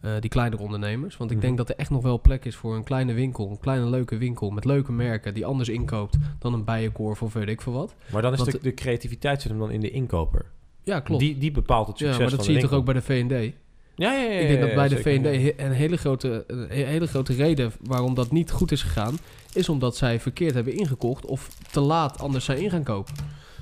eh, 0.00 0.10
die 0.20 0.30
kleinere 0.30 0.62
ondernemers. 0.62 1.16
Want 1.16 1.30
ik 1.30 1.36
Mhm. 1.36 1.46
denk 1.46 1.58
dat 1.58 1.68
er 1.68 1.76
echt 1.76 1.90
nog 1.90 2.02
wel 2.02 2.20
plek 2.20 2.44
is 2.44 2.56
voor 2.56 2.76
een 2.76 2.84
kleine 2.84 3.12
winkel, 3.12 3.50
een 3.50 3.58
kleine 3.60 3.86
leuke 3.86 4.16
winkel 4.16 4.50
met 4.50 4.64
leuke 4.64 4.92
merken 4.92 5.34
die 5.34 5.46
anders 5.46 5.68
inkoopt 5.68 6.16
dan 6.38 6.52
een 6.54 6.64
Bijenkorf 6.64 7.22
of 7.22 7.32
weet 7.32 7.48
ik 7.48 7.60
veel 7.60 7.72
wat. 7.72 7.94
Maar 8.12 8.22
dan 8.22 8.32
is 8.32 8.38
Want 8.38 8.50
de, 8.50 8.58
de 8.62 8.74
creativiteit 8.74 9.40
zit 9.42 9.50
hem 9.50 9.60
dan 9.60 9.70
in 9.70 9.80
de 9.80 9.90
inkoper. 9.90 10.44
Ja, 10.82 11.00
klopt. 11.00 11.20
Die, 11.20 11.38
die 11.38 11.50
bepaalt 11.50 11.86
het 11.86 11.98
ja, 11.98 12.04
succes 12.06 12.20
maar 12.28 12.36
dat 12.36 12.44
zie 12.44 12.54
je 12.54 12.60
toch 12.60 12.72
ook 12.72 12.84
bij 12.84 12.94
de 12.94 13.02
V&D? 13.02 13.54
Ja, 13.94 14.12
ja, 14.12 14.22
ja, 14.22 14.38
ik 14.38 14.48
denk 14.48 14.60
dat 14.60 14.74
bij 14.74 14.88
de 14.88 14.96
zeker, 15.00 15.12
V&D 15.30 15.34
ja. 15.34 15.40
he- 15.40 15.66
een 15.66 15.72
hele, 15.72 15.96
grote, 15.96 16.44
een 16.46 16.66
he- 16.68 16.84
hele 16.84 17.06
grote 17.06 17.32
reden 17.34 17.72
waarom 17.82 18.14
dat 18.14 18.30
niet 18.30 18.50
goed 18.50 18.72
is 18.72 18.82
gegaan, 18.82 19.14
is 19.52 19.68
omdat 19.68 19.96
zij 19.96 20.20
verkeerd 20.20 20.54
hebben 20.54 20.76
ingekocht 20.76 21.26
of 21.26 21.48
te 21.70 21.80
laat 21.80 22.18
anders 22.20 22.44
zijn 22.44 22.58
in 22.58 22.70
gaan 22.70 22.82
kopen. 22.82 23.14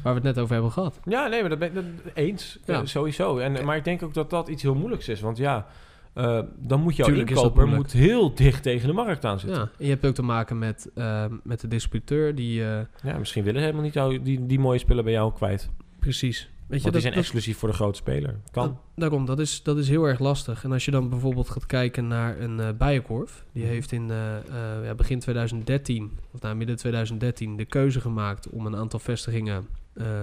Waar 0.03 0.15
we 0.15 0.21
het 0.27 0.29
net 0.35 0.39
over 0.39 0.53
hebben 0.55 0.73
gehad. 0.73 1.01
Ja, 1.05 1.27
nee, 1.27 1.41
maar 1.41 1.51
dat 1.51 1.59
ben 1.59 1.69
ik 1.69 1.75
dat- 1.75 1.85
eens. 2.15 2.59
Ja. 2.65 2.75
Eh, 2.75 2.81
sowieso. 2.87 3.39
En, 3.39 3.65
maar 3.65 3.77
ik 3.77 3.85
denk 3.85 4.03
ook 4.03 4.15
dat 4.15 4.31
dat 4.31 4.49
iets 4.49 4.63
heel 4.63 4.75
moeilijks 4.75 5.09
is. 5.09 5.21
Want 5.21 5.37
ja, 5.37 5.67
eh, 6.13 6.41
dan 6.57 6.81
moet 6.81 6.97
jouw 6.97 7.07
Tuurlijk 7.07 7.29
is 7.31 7.35
dat 7.37 7.45
inkoper 7.45 7.67
moet 7.69 7.93
heel 7.93 8.35
dicht 8.35 8.63
tegen 8.63 8.87
de 8.87 8.93
markt 8.95 9.25
aan 9.25 9.41
zitten. 9.41 9.59
Ja, 9.59 9.69
en 9.79 9.85
je 9.85 9.91
hebt 9.91 10.07
ook 10.07 10.15
te 10.15 10.23
maken 10.23 10.59
met, 10.59 10.91
ehm, 10.95 11.35
met 11.43 11.61
de 11.61 11.69
distributeur 11.69 12.35
die... 12.35 12.65
eh, 12.65 12.81
Ja, 13.03 13.19
misschien 13.19 13.43
willen 13.45 13.59
ze 13.61 13.65
helemaal 13.67 13.85
niet 13.87 13.95
jou, 13.95 14.23
die, 14.23 14.47
die 14.47 14.59
mooie 14.59 14.79
spullen 14.79 15.05
bij 15.05 15.13
jou 15.13 15.33
kwijt. 15.33 15.69
precies. 15.99 16.51
Weet 16.71 16.79
je, 16.83 16.91
Want 16.91 16.93
die 16.93 16.93
dat, 16.93 17.01
zijn 17.03 17.15
dat- 17.15 17.23
exclusief 17.23 17.59
voor 17.59 17.69
de 17.69 17.75
grote 17.75 17.99
speler. 17.99 18.37
Kan. 18.51 18.67
dat- 18.67 18.77
daarom, 18.97 19.25
dat 19.27 19.39
is, 19.39 19.63
dat 19.63 19.79
is 19.79 19.89
heel 19.89 20.05
erg 20.05 20.19
lastig. 20.19 20.65
En 20.65 20.73
als 20.73 20.85
je 20.85 20.91
dan 20.91 21.09
bijvoorbeeld 21.09 21.51
gaat 21.51 21.67
kijken 21.67 22.07
naar 22.09 22.41
een 22.41 22.61
eh 22.61 22.69
Bijenkorf... 22.79 23.45
die 23.53 23.63
Mhm. 23.63 23.73
heeft 23.73 23.93
in 23.93 24.11
eh, 24.11 24.37
eh, 24.37 24.85
ja, 24.85 24.95
begin 24.95 25.19
2013, 25.19 26.19
of 26.33 26.41
nou, 26.41 26.55
midden 26.57 26.77
2013... 26.77 27.57
de 27.57 27.65
keuze 27.65 28.01
gemaakt 28.01 28.49
om 28.49 28.67
een 28.67 28.77
aantal 28.77 28.99
vestigingen 28.99 29.67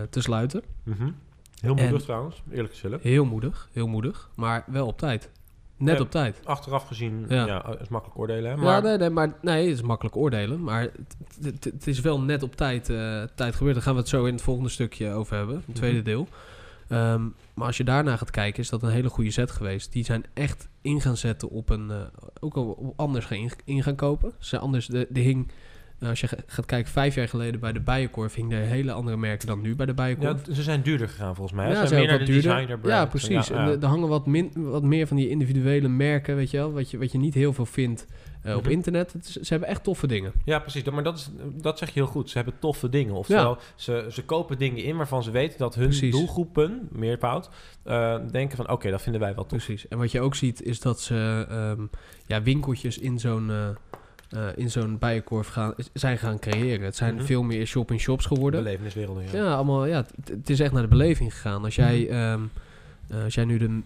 te 0.09 0.21
sluiten. 0.21 0.61
Mhm. 0.83 1.09
Heel 1.61 1.75
En- 1.75 1.83
moedig 1.83 2.01
trouwens, 2.01 2.41
eerlijk 2.51 2.73
gezegd. 2.75 3.03
Heel 3.03 3.25
moedig, 3.25 3.69
heel 3.73 3.87
moedig. 3.87 4.29
Maar 4.35 4.63
wel 4.67 4.87
op 4.87 4.97
tijd. 4.97 5.29
Net 5.77 5.95
Ja. 5.97 6.01
op 6.03 6.11
tijd. 6.11 6.39
Achteraf 6.43 6.87
gezien, 6.87 7.25
Ja. 7.29 7.45
ja, 7.45 7.75
is 7.81 7.87
makkelijk 7.87 8.19
oordelen. 8.19 8.51
Hè? 8.51 8.57
Maar, 8.57 8.65
ja, 8.75 8.79
nee, 8.79 8.97
nee, 8.97 9.09
maar 9.09 9.33
nee, 9.41 9.67
het 9.67 9.75
is 9.77 9.81
makkelijk 9.81 10.15
oordelen. 10.15 10.63
Maar 10.63 10.87
het, 11.43 11.87
is 11.87 11.99
wel 11.99 12.21
net 12.21 12.43
op 12.43 12.55
tijd, 12.55 12.89
eh, 12.89 13.23
tijd 13.35 13.55
gebeurd. 13.55 13.75
Daar 13.75 13.83
gaan 13.83 13.93
we 13.93 13.99
het 13.99 14.09
zo 14.09 14.25
in 14.25 14.33
het 14.33 14.41
volgende 14.41 14.69
stukje 14.69 15.11
over 15.11 15.37
hebben. 15.37 15.63
Het 15.65 15.75
tweede 15.75 15.95
Mhm. 15.97 16.05
deel. 16.05 16.27
Ehm, 16.87 17.21
maar 17.53 17.65
als 17.67 17.77
je 17.77 17.83
daarna 17.83 18.15
gaat 18.17 18.31
kijken, 18.31 18.59
is 18.63 18.69
dat 18.69 18.83
een 18.83 18.89
hele 18.89 19.09
goede 19.09 19.31
set 19.31 19.51
geweest. 19.51 19.91
Die 19.91 20.03
zijn 20.05 20.23
echt 20.33 20.67
in 20.81 21.01
gaan 21.01 21.17
zetten 21.17 21.49
op 21.49 21.69
een... 21.69 21.91
eh, 21.91 21.97
ook 22.39 22.55
al 22.55 22.93
anders 22.95 23.25
gaan 23.25 23.37
in, 23.37 23.51
in 23.65 23.83
gaan 23.83 23.95
kopen. 23.95 24.31
Ze 24.39 24.59
anders, 24.59 24.87
de, 24.87 25.07
de 25.09 25.19
hing... 25.19 25.47
eh, 25.99 26.09
als 26.09 26.19
je 26.19 26.27
ga- 26.27 26.37
gaat 26.47 26.65
kijken, 26.65 26.91
vijf 26.91 27.15
jaar 27.15 27.27
geleden 27.27 27.59
bij 27.59 27.71
de 27.73 27.79
Bijenkorf... 27.79 28.33
hing 28.33 28.53
er 28.53 28.59
hele 28.59 28.91
andere 28.91 29.17
merken 29.17 29.47
dan 29.47 29.61
nu 29.61 29.75
bij 29.75 29.85
de 29.85 29.93
ja, 29.95 30.03
Bijenkorf. 30.03 30.41
ze 30.55 30.63
zijn 30.63 30.81
duurder 30.81 31.09
gegaan 31.09 31.35
volgens 31.35 31.57
mij. 31.57 31.69
Ja, 31.69 31.81
ze 31.81 31.87
zijn 31.87 31.99
meer 31.99 32.09
naar 32.09 32.17
wat 32.17 32.27
de 32.27 32.33
duurder. 32.33 32.79
Ja, 32.89 33.05
precies. 33.05 33.47
Ja, 33.47 33.55
En 33.67 33.81
er- 33.81 33.87
hangen 33.87 34.07
wat, 34.07 34.25
min, 34.25 34.51
wat 34.55 34.83
meer 34.83 35.07
van 35.07 35.17
die 35.17 35.29
individuele 35.29 35.87
merken, 35.87 36.35
weet 36.35 36.51
je 36.51 36.57
wel. 36.57 36.73
Wat 36.73 36.91
je, 36.91 36.97
wat 36.97 37.11
je 37.11 37.17
niet 37.17 37.33
heel 37.33 37.53
veel 37.53 37.65
vindt 37.65 38.05
eh, 38.41 38.55
op 38.55 38.61
Mhm. 38.61 38.71
internet. 38.71 39.15
Is- 39.19 39.31
ze 39.33 39.47
hebben 39.49 39.69
echt 39.69 39.83
toffe 39.83 40.07
dingen. 40.07 40.31
Ja, 40.45 40.59
precies. 40.59 40.83
Maar 40.83 41.03
dat, 41.03 41.17
is, 41.17 41.29
dat 41.61 41.77
zeg 41.77 41.87
je 41.87 41.93
heel 41.93 42.05
goed. 42.09 42.29
Ze 42.29 42.37
hebben 42.37 42.59
toffe 42.59 42.89
dingen. 42.89 43.13
Oftewel, 43.13 43.57
ze, 43.75 44.07
ze 44.11 44.23
kopen 44.25 44.57
dingen 44.57 44.83
in 44.83 44.97
waarvan 44.97 45.23
ze 45.23 45.31
weten 45.31 45.57
dat 45.59 45.75
hun 45.75 45.83
Precies. 45.87 46.11
doelgroepen, 46.11 46.87
meervoud, 46.91 47.49
eh 47.83 48.15
denken 48.31 48.57
van 48.57 48.69
oké, 48.69 48.89
dat 48.89 49.01
vinden 49.01 49.21
wij 49.21 49.35
wel 49.35 49.45
tof. 49.45 49.65
Precies. 49.65 49.87
En 49.87 49.97
wat 49.97 50.11
je 50.11 50.21
ook 50.21 50.35
ziet 50.35 50.61
is 50.61 50.79
dat 50.79 51.01
ze 51.01 51.45
ehm, 51.49 51.81
ja, 52.25 52.41
winkeltjes 52.41 52.97
in 52.97 53.19
zo'n 53.19 53.51
eh, 54.29 54.47
in 54.55 54.69
zo'n 54.71 54.97
bijenkorf 54.97 55.47
gaan, 55.47 55.73
zijn 55.93 56.17
gaan 56.17 56.39
creëren. 56.39 56.85
Het 56.85 56.95
zijn 56.95 57.15
Mhm. 57.15 57.23
veel 57.23 57.43
meer 57.43 57.65
shop-in-shops 57.65 58.25
geworden. 58.25 58.63
Beleveniswerelden, 58.63 59.23
ja. 59.23 59.37
Ja, 59.37 59.53
allemaal, 59.53 59.85
ja, 59.85 60.05
het- 60.25 60.49
is 60.49 60.59
echt 60.59 60.71
naar 60.71 60.81
de 60.81 60.87
beleving 60.87 61.33
gegaan. 61.33 61.63
Als 61.63 61.75
jij, 61.75 62.07
Mhm. 62.09 62.41
Eh, 63.09 63.23
als 63.23 63.33
jij 63.33 63.45
nu 63.45 63.57
de, 63.57 63.81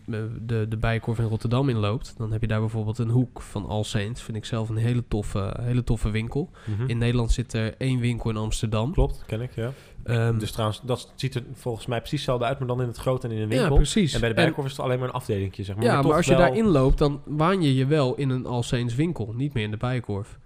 de, 0.46 0.66
de 0.70 0.78
Bijenkorf 0.78 1.20
in 1.20 1.26
Rotterdam 1.26 1.70
inloopt, 1.70 2.14
dan 2.18 2.32
heb 2.32 2.42
je 2.42 2.48
daar 2.48 2.60
bijvoorbeeld 2.60 2.98
een 2.98 3.10
hoek 3.10 3.42
van 3.42 3.66
All 3.66 3.84
Saints. 3.84 4.22
Vind 4.22 4.38
ik 4.38 4.46
zelf 4.46 4.70
een 4.70 4.76
hele 4.78 5.04
toffe, 5.08 5.56
hele 5.62 5.84
toffe 5.84 6.10
winkel. 6.10 6.50
Mhm. 6.78 6.90
In 6.90 6.98
Nederland 6.98 7.32
zit 7.32 7.54
er 7.54 7.76
één 7.78 8.00
winkel 8.00 8.30
in 8.30 8.38
Amsterdam. 8.38 8.92
Klopt, 8.94 9.24
ken 9.28 9.42
ik, 9.42 9.56
ja. 9.56 9.72
Ehm, 10.04 10.38
dus 10.38 10.52
trouwens, 10.52 10.82
dat 10.84 11.12
ziet 11.16 11.36
er 11.36 11.44
volgens 11.54 11.86
mij 11.86 11.98
precies 12.00 12.18
hetzelfde 12.20 12.46
uit, 12.46 12.60
maar 12.60 12.68
dan 12.68 12.82
in 12.82 12.88
het 12.88 12.98
groot 12.98 13.24
en 13.24 13.32
in 13.32 13.38
een 13.42 13.50
ja, 13.50 13.56
winkel. 13.58 13.76
precies. 13.76 14.14
en 14.14 14.20
bij 14.20 14.30
de 14.30 14.36
En- 14.36 14.42
Bijenkorf 14.42 14.66
is 14.68 14.72
het 14.78 14.86
alleen 14.86 15.00
maar 15.00 15.08
een 15.08 15.14
afdelingje, 15.14 15.64
zeg 15.64 15.76
maar. 15.76 15.86
ja, 15.86 16.02
maar, 16.02 16.14
als 16.14 16.26
je 16.26 16.32
wel- 16.32 16.40
daarin 16.40 16.66
loopt, 16.66 16.98
dan 16.98 17.22
waan 17.26 17.62
je 17.62 17.76
je 17.76 17.86
wel 17.86 18.16
in 18.16 18.30
een 18.30 18.46
All 18.46 18.62
Saints 18.62 18.96
winkel. 18.96 19.34
Niet 19.36 19.54
meer 19.54 19.64
in 19.64 19.72
de 19.72 19.78
Bijenkorf. 19.78 20.40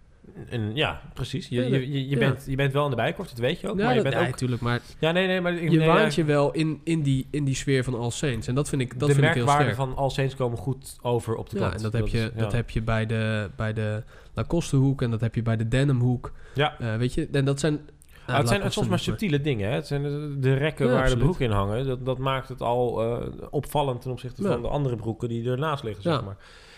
En, 0.49 0.75
ja, 0.75 1.01
precies. 1.13 1.47
Je, 1.47 1.69
je, 1.69 1.91
je, 1.91 2.03
je 2.03 2.09
ja. 2.09 2.17
bent, 2.17 2.43
je 2.47 2.55
bent 2.55 2.73
wel 2.73 2.83
in 2.83 2.89
de 2.89 2.95
Bijenkorf, 2.95 3.29
dat 3.29 3.37
weet 3.37 3.59
je 3.59 3.69
ook. 3.69 3.77
Ja, 3.77 3.85
maar 3.85 3.95
je 3.95 4.01
bent 4.01 4.15
ook... 4.15 4.21
natuurlijk. 4.25 4.61
Maar 4.61 4.81
Ja, 4.99 5.11
nee, 5.11 5.27
nee, 5.27 5.41
maar... 5.41 5.53
ik- 5.53 5.71
je 5.71 5.77
nee, 5.77 5.87
waant 5.87 6.15
je 6.15 6.23
wel 6.23 6.51
in, 6.51 6.81
in, 6.83 7.01
die, 7.01 7.27
in 7.31 7.43
die 7.43 7.55
sfeer 7.55 7.83
van 7.83 7.95
All 7.99 8.09
Saints. 8.11 8.47
En 8.47 8.55
dat 8.55 8.69
vind 8.69 8.81
ik, 8.81 8.99
dat 8.99 9.07
de 9.09 9.13
vind 9.15 9.27
ik 9.27 9.33
heel 9.33 9.43
merkwaarden 9.45 9.73
sterk. 9.75 9.89
van 9.89 9.97
All 10.03 10.09
Saints 10.09 10.35
komen 10.35 10.57
goed 10.57 10.97
over 11.01 11.35
op 11.35 11.49
de 11.49 11.59
Ja, 11.59 11.73
en 11.73 11.81
dat, 11.81 11.93
heb, 11.93 12.07
je, 12.07 12.31
dat 12.35 12.51
heb 12.51 12.69
je 12.69 12.81
bij 12.81 13.05
de, 13.05 13.49
bij 13.55 13.73
de 13.73 14.03
Lacoste 14.33 14.75
hoek 14.75 15.01
en 15.01 15.11
dat 15.11 15.21
heb 15.21 15.35
je 15.35 15.41
bij 15.41 15.57
de 15.57 15.67
Denim 15.67 15.99
hoek. 15.99 16.31
Ja. 16.53 16.79
Eh, 16.79 16.95
weet 16.95 17.13
je, 17.13 17.27
en 17.31 17.45
dat 17.45 17.59
zijn... 17.59 17.79
Nou, 18.27 18.39
het 18.39 18.47
zijn 18.47 18.71
soms 18.71 18.87
maar 18.87 18.99
subtiele 18.99 19.41
dingen. 19.41 19.69
Hè? 19.69 19.75
Het 19.75 19.87
zijn 19.87 20.03
de, 20.03 20.35
de 20.39 20.53
rekken 20.53 20.85
Ja, 20.85 20.91
waar 20.91 21.01
absoluut. 21.01 21.21
de 21.23 21.29
broek 21.29 21.39
in 21.39 21.51
hangen. 21.51 21.85
Dat, 21.85 22.05
dat 22.05 22.17
maakt 22.17 22.49
het 22.49 22.61
al 22.61 23.01
eh, 23.03 23.27
opvallend 23.49 24.01
ten 24.01 24.11
opzichte 24.11 24.43
Ja. 24.43 24.47
van 24.51 24.61
de 24.61 24.67
andere 24.67 24.95
broeken 24.95 25.29
die 25.29 25.49
ernaast 25.49 25.83
liggen, 25.83 26.03
zeg 26.03 26.13
Ja. 26.13 26.21
maar. 26.21 26.37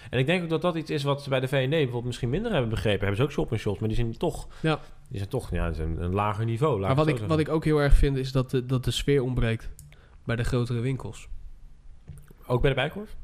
En 0.09 0.19
ik 0.19 0.25
denk 0.25 0.43
ook 0.43 0.49
dat 0.49 0.61
dat 0.61 0.75
iets 0.75 0.89
is 0.89 1.03
wat 1.03 1.23
ze 1.23 1.29
bij 1.29 1.39
de 1.39 1.47
V&D 1.47 1.69
bijvoorbeeld 1.69 2.05
misschien 2.05 2.29
minder 2.29 2.51
hebben 2.51 2.69
begrepen. 2.69 2.99
Hebben 2.99 3.17
ze 3.17 3.23
ook 3.23 3.31
shop 3.31 3.51
en 3.51 3.57
shops, 3.59 3.79
maar 3.79 3.87
die 3.87 3.97
zijn 3.97 4.17
toch, 4.17 4.47
Ja. 4.61 4.79
die 5.09 5.17
zijn 5.17 5.29
toch 5.29 5.51
ja, 5.51 5.71
zijn 5.71 6.01
een 6.01 6.13
lager 6.13 6.45
niveau. 6.45 6.79
Maar 6.79 6.95
wat 6.95 7.07
ik, 7.07 7.17
wat 7.17 7.39
ik 7.39 7.49
ook 7.49 7.63
heel 7.63 7.77
erg 7.81 7.93
vind 7.93 8.17
is 8.17 8.31
dat 8.31 8.51
de, 8.51 8.65
dat 8.65 8.83
de 8.83 8.91
sfeer 8.91 9.21
ontbreekt 9.23 9.69
bij 10.25 10.35
de 10.35 10.43
grotere 10.43 10.79
winkels. 10.79 11.27
Ook 12.47 12.61
bij 12.61 12.69
de 12.69 12.75
Bijkorf? 12.75 13.15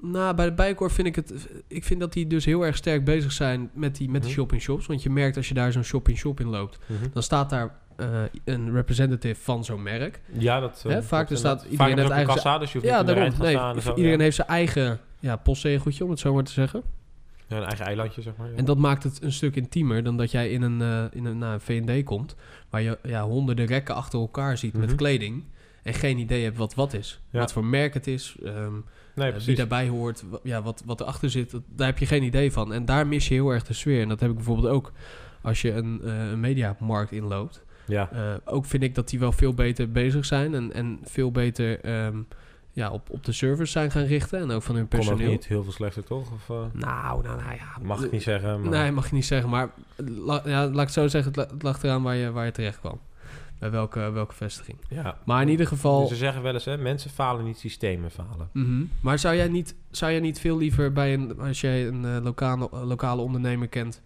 Nou, 0.00 0.34
bij 0.34 0.44
de 0.46 0.52
Bijenkorf 0.52 0.92
vind 0.92 1.06
ik 1.06 1.16
het... 1.16 1.48
Ik 1.66 1.84
vind 1.84 2.00
dat 2.00 2.12
die 2.12 2.26
dus 2.26 2.44
heel 2.44 2.62
erg 2.66 2.76
sterk 2.76 3.04
bezig 3.04 3.32
zijn 3.32 3.70
met 3.74 3.96
die, 3.96 4.10
met 4.10 4.22
die 4.22 4.30
Mhm. 4.30 4.40
shop-in-shops. 4.40 4.86
Want 4.86 5.02
je 5.02 5.10
merkt 5.10 5.36
als 5.36 5.48
je 5.48 5.54
daar 5.54 5.72
zo'n 5.72 5.82
shop-in-shop 5.84 6.40
in 6.40 6.48
loopt... 6.48 6.78
dan 7.12 7.22
staat 7.22 7.50
daar 7.50 7.74
eh, 7.96 8.22
een 8.44 8.72
representative 8.72 9.40
van 9.40 9.64
zo'n 9.64 9.82
merk. 9.82 10.20
Ja, 10.38 10.60
dat... 10.60 10.82
Hè, 10.82 10.88
eh, 10.96 11.02
vaak 11.02 11.26
klopt 11.26 11.30
er 11.30 11.36
staat 11.36 11.62
iedereen 11.62 11.76
Vaak 11.88 11.98
heeft 11.98 12.10
eigen- 12.10 12.34
kassa, 12.34 12.58
dus 12.58 12.72
je 12.72 12.78
hoeft 12.78 12.90
Ja, 12.90 13.02
de 13.02 13.14
daarom. 13.14 13.34
Nee, 13.38 13.94
iedereen 13.96 14.10
ja. 14.18 14.22
heeft 14.22 14.36
zijn 14.36 14.48
eigen 14.48 15.00
ja, 15.22 15.36
postzegeltje, 15.36 16.04
om 16.04 16.10
het 16.10 16.18
zo 16.18 16.34
maar 16.34 16.44
te 16.44 16.52
zeggen. 16.52 16.82
Ja, 17.46 17.56
een 17.56 17.64
eigen 17.64 17.86
eilandje, 17.86 18.22
zeg 18.22 18.36
maar. 18.36 18.50
ja. 18.50 18.56
En 18.56 18.64
dat 18.64 18.78
maakt 18.78 19.02
het 19.02 19.22
een 19.22 19.32
stuk 19.32 19.56
intiemer 19.56 20.02
dan 20.02 20.16
dat 20.16 20.30
jij 20.30 20.50
in 20.50 20.62
een, 20.62 20.80
eh, 20.82 21.04
in 21.18 21.24
een, 21.24 21.38
naar 21.38 21.54
een 21.54 21.60
V&D 21.60 22.04
komt... 22.04 22.36
waar 22.70 22.82
je 22.82 22.98
ja, 23.02 23.22
honderden 23.24 23.66
rekken 23.66 23.94
achter 23.94 24.18
elkaar 24.20 24.58
ziet 24.58 24.72
Mhm. 24.72 24.80
met 24.80 24.94
kleding... 24.94 25.44
en 25.82 25.94
geen 25.94 26.18
idee 26.18 26.44
hebt 26.44 26.56
wat 26.56 26.74
wat 26.74 26.92
is. 26.92 27.20
Ja. 27.30 27.38
Wat 27.38 27.52
voor 27.52 27.64
merk 27.64 27.94
het 27.94 28.06
is, 28.06 28.36
ehm, 28.44 28.72
nee, 29.14 29.32
eh, 29.32 29.40
wie 29.40 29.56
daarbij 29.56 29.88
hoort, 29.88 30.24
ja, 30.42 30.62
wat, 30.62 30.82
wat 30.86 31.00
erachter 31.00 31.30
zit. 31.30 31.50
dat- 31.50 31.62
daar 31.68 31.86
heb 31.86 31.98
je 31.98 32.06
geen 32.06 32.22
idee 32.22 32.52
van. 32.52 32.72
En 32.72 32.84
daar 32.84 33.06
mis 33.06 33.28
je 33.28 33.34
heel 33.34 33.50
erg 33.50 33.62
de 33.64 33.72
sfeer. 33.74 34.02
En 34.02 34.08
dat 34.08 34.20
heb 34.20 34.30
ik 34.30 34.36
bijvoorbeeld 34.36 34.68
ook 34.68 34.92
als 35.42 35.62
je 35.62 35.72
een, 35.72 36.00
eh, 36.04 36.30
een 36.30 36.40
mediamarkt 36.40 37.12
inloopt. 37.12 37.64
Ja. 37.86 38.10
Ook 38.44 38.64
vind 38.64 38.82
ik 38.82 38.94
dat 38.94 39.08
die 39.08 39.18
wel 39.18 39.32
veel 39.32 39.54
beter 39.54 39.90
bezig 39.92 40.24
zijn... 40.24 40.54
en, 40.54 40.72
en 40.72 40.98
veel 41.02 41.30
beter 41.30 41.80
ehm, 41.80 42.16
ja, 42.72 42.90
op, 42.90 43.10
op 43.10 43.24
de 43.24 43.32
service 43.32 43.72
zijn 43.72 43.90
gaan 43.90 44.04
richten... 44.04 44.40
en 44.40 44.50
ook 44.50 44.62
van 44.62 44.74
hun 44.74 44.88
Kon 44.88 44.98
ook 44.98 45.04
personeel. 45.06 45.30
niet 45.30 45.46
heel 45.46 45.62
veel 45.62 45.72
slechter, 45.72 46.04
toch? 46.04 46.32
Of, 46.32 46.50
eh, 46.50 46.56
Nou, 46.72 47.22
nou, 47.22 47.40
nou 47.42 47.54
ja. 47.54 47.78
mag 47.82 48.04
ik 48.04 48.10
niet 48.10 48.22
zeggen. 48.22 48.60
Maar... 48.60 48.70
Nee, 48.70 48.90
mag 48.92 49.08
je 49.08 49.14
niet 49.14 49.24
zeggen. 49.26 49.50
Maar 49.50 49.70
la- 49.96 50.42
ja, 50.44 50.60
laat 50.64 50.72
ik 50.72 50.78
het 50.78 50.92
zo 50.92 51.08
zeggen, 51.08 51.32
het, 51.32 51.36
la- 51.36 51.54
het 51.54 51.62
lag 51.62 51.82
eraan 51.82 52.02
waar 52.02 52.14
je, 52.16 52.30
waar 52.30 52.44
je 52.44 52.50
terecht 52.52 52.80
kwam. 52.80 53.00
Bij 53.58 53.70
welke, 53.70 54.10
welke 54.10 54.34
vestiging. 54.34 54.78
Ja. 54.88 55.16
Maar 55.24 55.42
in 55.42 55.48
ieder 55.48 55.66
geval... 55.66 56.00
Dus 56.00 56.08
ze 56.08 56.16
zeggen 56.16 56.42
wel 56.42 56.52
eens, 56.54 56.64
hè, 56.64 56.76
mensen 56.78 57.10
falen 57.10 57.44
niet, 57.44 57.58
systemen 57.58 58.10
falen. 58.10 58.48
Mhm. 58.52 58.82
Maar 59.00 59.18
zou 59.18 59.36
jij, 59.36 59.48
niet, 59.48 59.74
zou 59.90 60.10
jij 60.12 60.20
niet 60.20 60.40
veel 60.40 60.56
liever 60.58 60.92
bij 60.92 61.14
een... 61.14 61.40
Als 61.40 61.60
jij 61.60 61.86
een 61.86 62.04
eh, 62.04 62.16
lokale, 62.22 62.68
lokale 62.84 63.22
ondernemer 63.22 63.68
kent... 63.68 64.02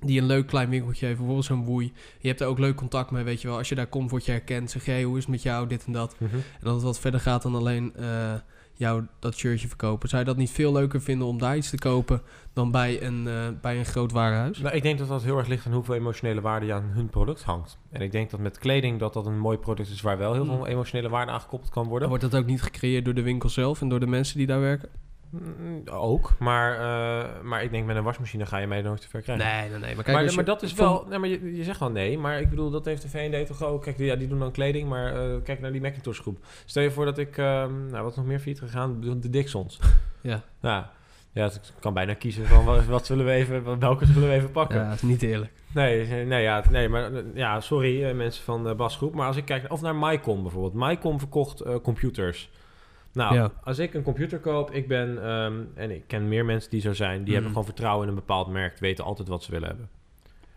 Die 0.00 0.20
een 0.20 0.26
leuk 0.26 0.46
klein 0.46 0.68
winkeltje 0.68 1.04
heeft, 1.06 1.18
bijvoorbeeld 1.18 1.46
zo'n 1.46 1.64
woei. 1.64 1.92
Je 2.18 2.28
hebt 2.28 2.40
er 2.40 2.46
ook 2.46 2.58
leuk 2.58 2.74
contact 2.76 3.10
mee, 3.10 3.24
weet 3.24 3.40
je 3.42 3.48
wel. 3.48 3.56
Als 3.56 3.68
je 3.68 3.74
daar 3.74 3.86
komt, 3.86 4.10
word 4.10 4.24
je 4.24 4.30
herkend. 4.30 4.70
Zeg, 4.70 4.84
hey, 4.84 5.02
hoe 5.02 5.16
is 5.16 5.22
het 5.22 5.32
met 5.32 5.42
jou, 5.42 5.66
dit 5.66 5.84
en 5.86 5.92
dat. 5.92 6.14
Mhm. 6.18 6.34
En 6.34 6.42
dat 6.60 6.74
het 6.74 6.82
wat 6.82 6.98
verder 6.98 7.20
gaat 7.20 7.42
dan 7.42 7.54
alleen 7.54 7.96
eh, 7.96 8.34
jou 8.74 9.02
dat 9.18 9.36
shirtje 9.36 9.68
verkopen. 9.68 10.08
Zou 10.08 10.20
je 10.22 10.28
dat 10.28 10.36
niet 10.36 10.50
veel 10.50 10.72
leuker 10.72 11.00
vinden 11.02 11.26
om 11.26 11.38
daar 11.38 11.56
iets 11.56 11.70
te 11.70 11.78
kopen... 11.78 12.22
dan 12.52 12.70
bij 12.70 13.02
een, 13.02 13.28
eh, 13.28 13.48
bij 13.60 13.78
een 13.78 13.84
groot 13.84 14.12
warenhuis? 14.12 14.58
Nou, 14.58 14.74
ik 14.74 14.82
denk 14.82 14.98
dat 14.98 15.08
dat 15.08 15.22
heel 15.22 15.38
erg 15.38 15.46
ligt 15.46 15.66
aan 15.66 15.72
hoeveel 15.72 15.94
emotionele 15.94 16.40
waarde 16.40 16.66
je 16.66 16.72
aan 16.72 16.90
hun 16.94 17.08
product 17.08 17.42
hangt. 17.42 17.78
En 17.90 18.00
ik 18.00 18.12
denk 18.12 18.30
dat 18.30 18.40
met 18.40 18.58
kleding 18.58 18.98
dat 18.98 19.12
dat 19.12 19.26
een 19.26 19.38
mooi 19.38 19.58
product 19.58 19.88
is 19.90 20.00
waar 20.00 20.18
wel 20.18 20.32
heel 20.32 20.44
Mm. 20.44 20.50
veel 20.56 20.66
emotionele 20.66 21.08
waarde 21.08 21.32
aan 21.32 21.40
gekoppeld 21.40 21.70
kan 21.70 21.86
worden. 21.86 22.08
Wordt 22.08 22.30
dat 22.30 22.36
ook 22.36 22.46
niet 22.46 22.62
gecreëerd 22.62 23.04
door 23.04 23.14
de 23.14 23.22
winkel 23.22 23.48
zelf 23.48 23.80
en 23.80 23.88
door 23.88 24.00
de 24.00 24.06
mensen 24.06 24.38
die 24.38 24.46
daar 24.46 24.60
werken? 24.60 24.88
Mm, 25.30 25.82
Ook, 25.90 26.34
maar, 26.38 26.72
eh, 26.74 27.42
maar 27.42 27.62
ik 27.62 27.70
denk 27.70 27.86
met 27.86 27.96
een 27.96 28.02
wasmachine 28.02 28.46
ga 28.46 28.58
je 28.58 28.66
mij 28.66 28.82
nooit 28.82 29.00
te 29.00 29.08
ver 29.08 29.20
krijgen. 29.22 29.46
Nee, 29.46 29.70
nee, 29.70 29.78
nee. 29.78 29.94
Maar, 29.94 30.04
kijk, 30.04 30.06
maar, 30.06 30.16
als 30.22 30.30
je- 30.30 30.36
maar 30.36 30.44
dat 30.44 30.62
is 30.62 30.74
wel, 30.74 31.04
nee, 31.08 31.18
maar 31.18 31.28
je, 31.28 31.56
je 31.56 31.64
zegt 31.64 31.80
wel 31.80 31.90
nee, 31.90 32.18
maar 32.18 32.40
ik 32.40 32.50
bedoel, 32.50 32.70
dat 32.70 32.84
heeft 32.84 33.02
de 33.02 33.08
V&D 33.08 33.46
toch 33.46 33.62
ook. 33.64 33.82
Kijk, 33.82 33.98
ja, 33.98 34.16
die 34.16 34.28
doen 34.28 34.38
dan 34.38 34.50
kleding, 34.52 34.88
maar 34.88 35.14
eh, 35.14 35.36
kijk 35.44 35.60
naar 35.60 35.72
die 35.72 35.80
Macintosh 35.80 36.20
groep. 36.20 36.38
Stel 36.64 36.82
je 36.82 36.90
voor 36.90 37.04
dat 37.04 37.18
ik, 37.18 37.38
ehm, 37.38 37.86
nou 37.90 38.04
wat 38.04 38.16
nog 38.16 38.24
meer 38.26 38.38
failliet 38.38 38.60
gegaan, 38.60 39.00
de 39.00 39.18
de 39.18 39.30
Dixons. 39.30 39.78
Ja. 40.20 40.42
Ja, 40.60 40.90
Ja, 41.32 41.44
ik 41.46 41.60
kan 41.80 41.94
bijna 41.94 42.14
kiezen 42.14 42.46
van 42.46 42.64
wat, 42.64 42.84
wat 42.84 43.06
zullen 43.06 43.24
we 43.24 43.30
even, 43.32 43.78
welke 43.78 44.06
zullen 44.06 44.28
we 44.28 44.34
even 44.34 44.50
pakken. 44.50 44.78
Ja, 44.80 44.84
dat 44.88 44.94
is 44.94 45.02
niet 45.02 45.22
eerlijk. 45.22 45.52
Nee, 45.74 46.02
eh, 46.02 46.26
nee, 46.26 46.42
ja, 46.42 46.64
nee, 46.70 46.88
maar 46.88 47.10
ja, 47.34 47.60
sorry 47.60 48.12
mensen 48.12 48.44
van 48.44 48.64
de 48.64 48.74
Basgroep. 48.74 49.14
Maar 49.14 49.26
als 49.26 49.36
ik 49.36 49.44
kijk, 49.44 49.72
of 49.72 49.80
naar 49.80 49.94
Mycom 49.96 50.42
bijvoorbeeld. 50.42 50.74
Mycom 50.74 51.18
verkocht 51.18 51.62
computers. 51.82 52.50
Nou, 53.12 53.34
Ja. 53.34 53.52
als 53.64 53.78
ik 53.78 53.94
een 53.94 54.02
computer 54.02 54.38
koop, 54.38 54.70
ik 54.70 54.88
ben, 54.88 55.22
ehm, 55.24 55.62
en 55.74 55.90
ik 55.90 56.02
ken 56.06 56.28
meer 56.28 56.44
mensen 56.44 56.70
die 56.70 56.80
zo 56.80 56.92
zijn, 56.92 57.12
die 57.16 57.22
Mhm. 57.24 57.32
hebben 57.32 57.50
gewoon 57.50 57.64
vertrouwen 57.64 58.02
in 58.02 58.08
een 58.08 58.18
bepaald 58.18 58.48
merk, 58.48 58.78
weten 58.78 59.04
altijd 59.04 59.28
wat 59.28 59.42
ze 59.42 59.50
willen 59.50 59.68
hebben. 59.68 59.88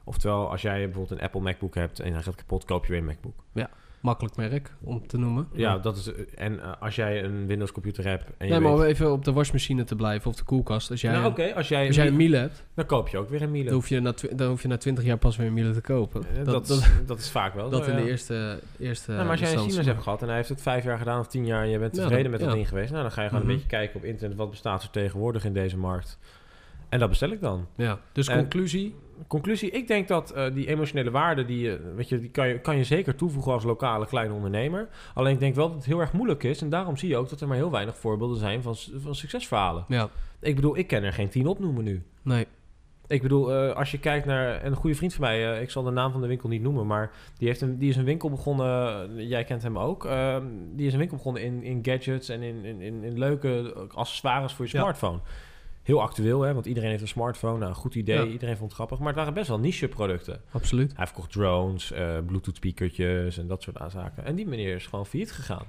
Oftewel, 0.03 0.49
als 0.49 0.61
jij 0.61 0.77
bijvoorbeeld 0.85 1.19
een 1.19 1.25
Apple 1.25 1.41
MacBook 1.41 1.75
hebt 1.75 1.99
en 1.99 2.13
hij 2.13 2.21
gaat 2.21 2.35
kapot, 2.35 2.65
koop 2.65 2.85
je 2.85 2.91
weer 2.91 2.99
een 2.99 3.05
MacBook. 3.05 3.43
Makkelijk 4.01 4.35
merk 4.35 4.73
om 4.83 5.07
te 5.07 5.17
noemen. 5.17 5.47
Ja, 5.53 5.77
dat 5.77 5.97
is. 5.97 6.13
eh, 6.13 6.15
En 6.35 6.59
eh, 6.61 6.71
als 6.79 6.95
jij 6.95 7.23
een 7.23 7.47
Windows 7.47 7.71
computer 7.71 8.05
hebt 8.07 8.25
en 8.37 8.45
je 8.47 8.51
Nee, 8.51 8.61
maar 8.61 8.71
weet- 8.71 8.79
om 8.81 8.85
even 8.85 9.11
op 9.11 9.25
de 9.25 9.31
wasmachine 9.33 9.83
te 9.83 9.95
blijven 9.95 10.29
of 10.29 10.35
de 10.35 10.43
koelkast. 10.43 10.91
Als 10.91 11.01
jij, 11.01 11.11
nou, 11.11 11.53
als 11.55 11.67
jij, 11.67 11.87
als 11.87 11.95
jij 11.95 12.07
een 12.07 12.15
Miele 12.15 12.37
hebt, 12.37 12.63
dan 12.73 12.85
koop 12.85 13.07
je 13.07 13.17
ook 13.17 13.29
weer 13.29 13.41
een 13.41 13.51
Miele. 13.51 13.65
dan 13.65 13.73
hoef, 13.73 13.89
je 13.89 13.99
na 13.99 14.13
dan 14.35 14.47
hoef 14.49 14.61
je 14.61 14.67
na 14.67 14.77
20 14.77 15.03
jaar 15.03 15.17
pas 15.17 15.35
weer 15.37 15.47
een 15.47 15.53
Miele 15.53 15.71
te 15.71 15.81
kopen. 15.81 16.21
Eh, 16.29 16.35
dat, 16.35 16.45
dat, 16.45 16.67
dat, 16.67 16.77
is- 16.77 16.91
dat 17.05 17.17
is 17.19 17.29
vaak 17.31 17.53
wel. 17.53 17.69
dat 17.69 17.83
zo, 17.85 17.91
in 17.91 17.97
ja. 17.97 18.03
de 18.03 18.09
eerste, 18.09 18.59
eerste 18.79 19.11
Nou, 19.11 19.23
maar 19.23 19.31
als 19.31 19.39
jij 19.39 19.53
een. 19.53 19.59
Siemens 19.59 19.87
hebt 19.87 20.01
gehad 20.03 20.21
en 20.21 20.27
hij 20.27 20.35
heeft 20.35 20.49
het 20.49 20.61
vijf 20.61 20.83
jaar 20.83 20.97
gedaan 20.97 21.19
of 21.19 21.27
tien 21.27 21.45
jaar 21.45 21.63
en 21.63 21.69
je 21.69 21.79
bent 21.79 21.95
Ja, 21.95 22.01
tevreden 22.01 22.23
dan- 22.23 22.31
met 22.31 22.39
dat 22.41 22.53
ding 22.53 22.67
geweest, 22.67 22.89
nou 22.91 23.01
dan 23.01 23.11
ga 23.11 23.21
je 23.21 23.27
gewoon 23.27 23.43
Mhm. 23.43 23.51
een 23.51 23.57
beetje 23.57 23.71
kijken 23.75 23.95
op 23.95 24.03
internet 24.05 24.37
wat 24.37 24.49
bestaat 24.49 24.83
er 24.83 24.89
tegenwoordig 24.89 25.45
in 25.45 25.53
deze 25.53 25.77
markt. 25.77 26.17
En 26.91 26.99
dat 26.99 27.09
bestel 27.09 27.31
ik 27.31 27.41
dan. 27.41 27.67
Ja, 27.75 27.99
dus 28.11 28.27
En- 28.27 28.37
conclusie. 28.37 28.95
Conclusie, 29.27 29.69
ik 29.71 29.87
denk 29.87 30.07
dat 30.07 30.31
eh, 30.31 30.53
die 30.53 30.67
emotionele 30.67 31.11
waarde, 31.11 31.45
die, 31.45 31.59
je- 31.59 31.91
weet 31.95 32.09
je, 32.09 32.19
die 32.19 32.29
kan, 32.29 32.47
je, 32.47 32.59
kan 32.59 32.77
je 32.77 32.83
zeker 32.83 33.15
toevoegen 33.15 33.51
als 33.53 33.63
lokale 33.63 34.05
kleine 34.05 34.33
ondernemer. 34.33 34.87
Alleen 35.13 35.33
ik 35.33 35.39
denk 35.39 35.55
wel 35.55 35.67
dat 35.67 35.75
het 35.75 35.85
heel 35.85 35.99
erg 35.99 36.13
moeilijk 36.13 36.43
is 36.43 36.61
en 36.61 36.69
daarom 36.69 36.97
zie 36.97 37.09
je 37.09 37.17
ook 37.17 37.29
dat 37.29 37.41
er 37.41 37.47
maar 37.47 37.57
heel 37.57 37.71
weinig 37.71 37.97
voorbeelden 37.97 38.37
zijn 38.37 38.61
van, 38.61 38.75
van 38.97 39.15
succesverhalen. 39.15 39.85
Ja, 39.87 40.09
Ik 40.39 40.55
bedoel, 40.55 40.77
ik 40.77 40.87
ken 40.87 41.03
er 41.03 41.13
geen 41.13 41.29
tien 41.29 41.47
opnoemen 41.47 41.83
nu. 41.83 42.03
nee. 42.21 42.47
Ik 43.07 43.21
bedoel, 43.21 43.53
eh, 43.53 43.75
als 43.75 43.91
je 43.91 43.99
kijkt 43.99 44.25
naar 44.25 44.65
een 44.65 44.75
goede 44.75 44.95
vriend 44.95 45.13
van 45.13 45.23
mij, 45.23 45.53
eh, 45.55 45.61
ik 45.61 45.69
zal 45.69 45.83
de 45.83 45.91
naam 45.91 46.11
van 46.11 46.21
de 46.21 46.27
winkel 46.27 46.49
niet 46.49 46.61
noemen, 46.61 46.87
maar 46.87 47.11
die, 47.37 47.47
heeft 47.47 47.61
een, 47.61 47.77
die 47.77 47.89
is 47.89 47.95
een 47.95 48.03
winkel 48.03 48.29
begonnen, 48.29 49.09
eh, 49.17 49.29
jij 49.29 49.43
kent 49.43 49.63
hem 49.63 49.77
ook, 49.79 50.05
ehm, 50.05 50.43
die 50.75 50.87
is 50.87 50.93
een 50.93 50.99
winkel 50.99 51.17
begonnen 51.17 51.41
in, 51.43 51.63
in 51.63 51.79
gadgets 51.81 52.29
en 52.29 52.41
in, 52.41 52.65
in, 52.65 53.03
in, 53.03 53.17
leuke 53.19 53.73
accessoires 53.95 54.53
voor 54.53 54.65
je 54.65 54.77
Ja. 54.77 54.93
Heel 55.83 56.01
actueel, 56.01 56.41
hè, 56.41 56.53
want 56.53 56.65
iedereen 56.65 56.89
heeft 56.89 57.01
een 57.01 57.07
smartphone. 57.07 57.57
Nou, 57.57 57.69
een 57.69 57.75
goed 57.75 57.95
idee, 57.95 58.17
Ja. 58.17 58.25
iedereen 58.25 58.55
vond 58.57 58.65
het 58.69 58.73
grappig, 58.73 58.97
maar 58.99 59.07
het 59.07 59.17
waren 59.17 59.33
best 59.33 59.47
wel 59.47 59.59
niche 59.59 59.87
producten. 59.87 60.41
Absoluut. 60.51 60.93
Hij 60.95 61.05
verkocht 61.05 61.31
drones, 61.31 61.91
eh, 61.91 62.17
bluetooth 62.25 62.55
speakertjes 62.55 63.37
en 63.37 63.47
dat 63.47 63.61
soort 63.61 63.77
zaken. 63.91 64.25
En 64.25 64.35
die 64.35 64.47
meneer 64.47 64.75
is 64.75 64.87
gewoon 64.87 65.05
failliet 65.05 65.31
gegaan. 65.31 65.65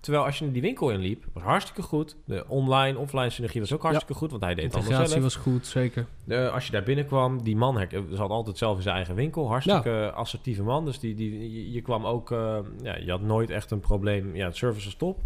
Terwijl 0.00 0.24
als 0.24 0.38
je 0.38 0.50
die 0.50 0.62
winkel 0.62 0.90
inliep, 0.90 1.24
was 1.32 1.42
hartstikke 1.42 1.82
goed. 1.82 2.16
De 2.24 2.44
online, 2.48 2.98
offline 2.98 3.30
synergie 3.30 3.60
was 3.60 3.72
ook 3.72 3.82
hartstikke 3.82 4.14
goed, 4.14 4.30
want 4.30 4.42
hij 4.42 4.54
deed 4.54 4.64
het 4.64 4.74
allemaal 4.74 4.90
Integratie 4.92 5.20
zelf. 5.22 5.34
was 5.34 5.42
goed, 5.52 5.66
zeker. 5.66 6.06
Als 6.52 6.66
je 6.66 6.72
daar 6.72 6.82
binnenkwam, 6.82 7.42
die 7.42 7.56
man 7.56 7.86
zat 8.10 8.30
altijd 8.30 8.58
zelf 8.58 8.76
in 8.76 8.82
zijn 8.82 8.96
eigen 8.96 9.14
winkel. 9.14 9.48
Hartstikke 9.48 10.12
assertieve 10.14 10.62
man. 10.62 10.84
Dus 10.84 10.98
die, 10.98 11.14
die, 11.14 11.52
je, 11.52 11.72
je 11.72 11.80
kwam 11.80 12.06
ook... 12.06 12.30
eh, 12.30 12.58
ja, 12.82 12.96
je 12.96 13.10
had 13.10 13.20
nooit 13.20 13.50
echt 13.50 13.70
een 13.70 13.80
probleem. 13.80 14.36
Ja, 14.36 14.46
het 14.46 14.56
service 14.56 14.84
was 14.84 14.94
top. 14.94 15.20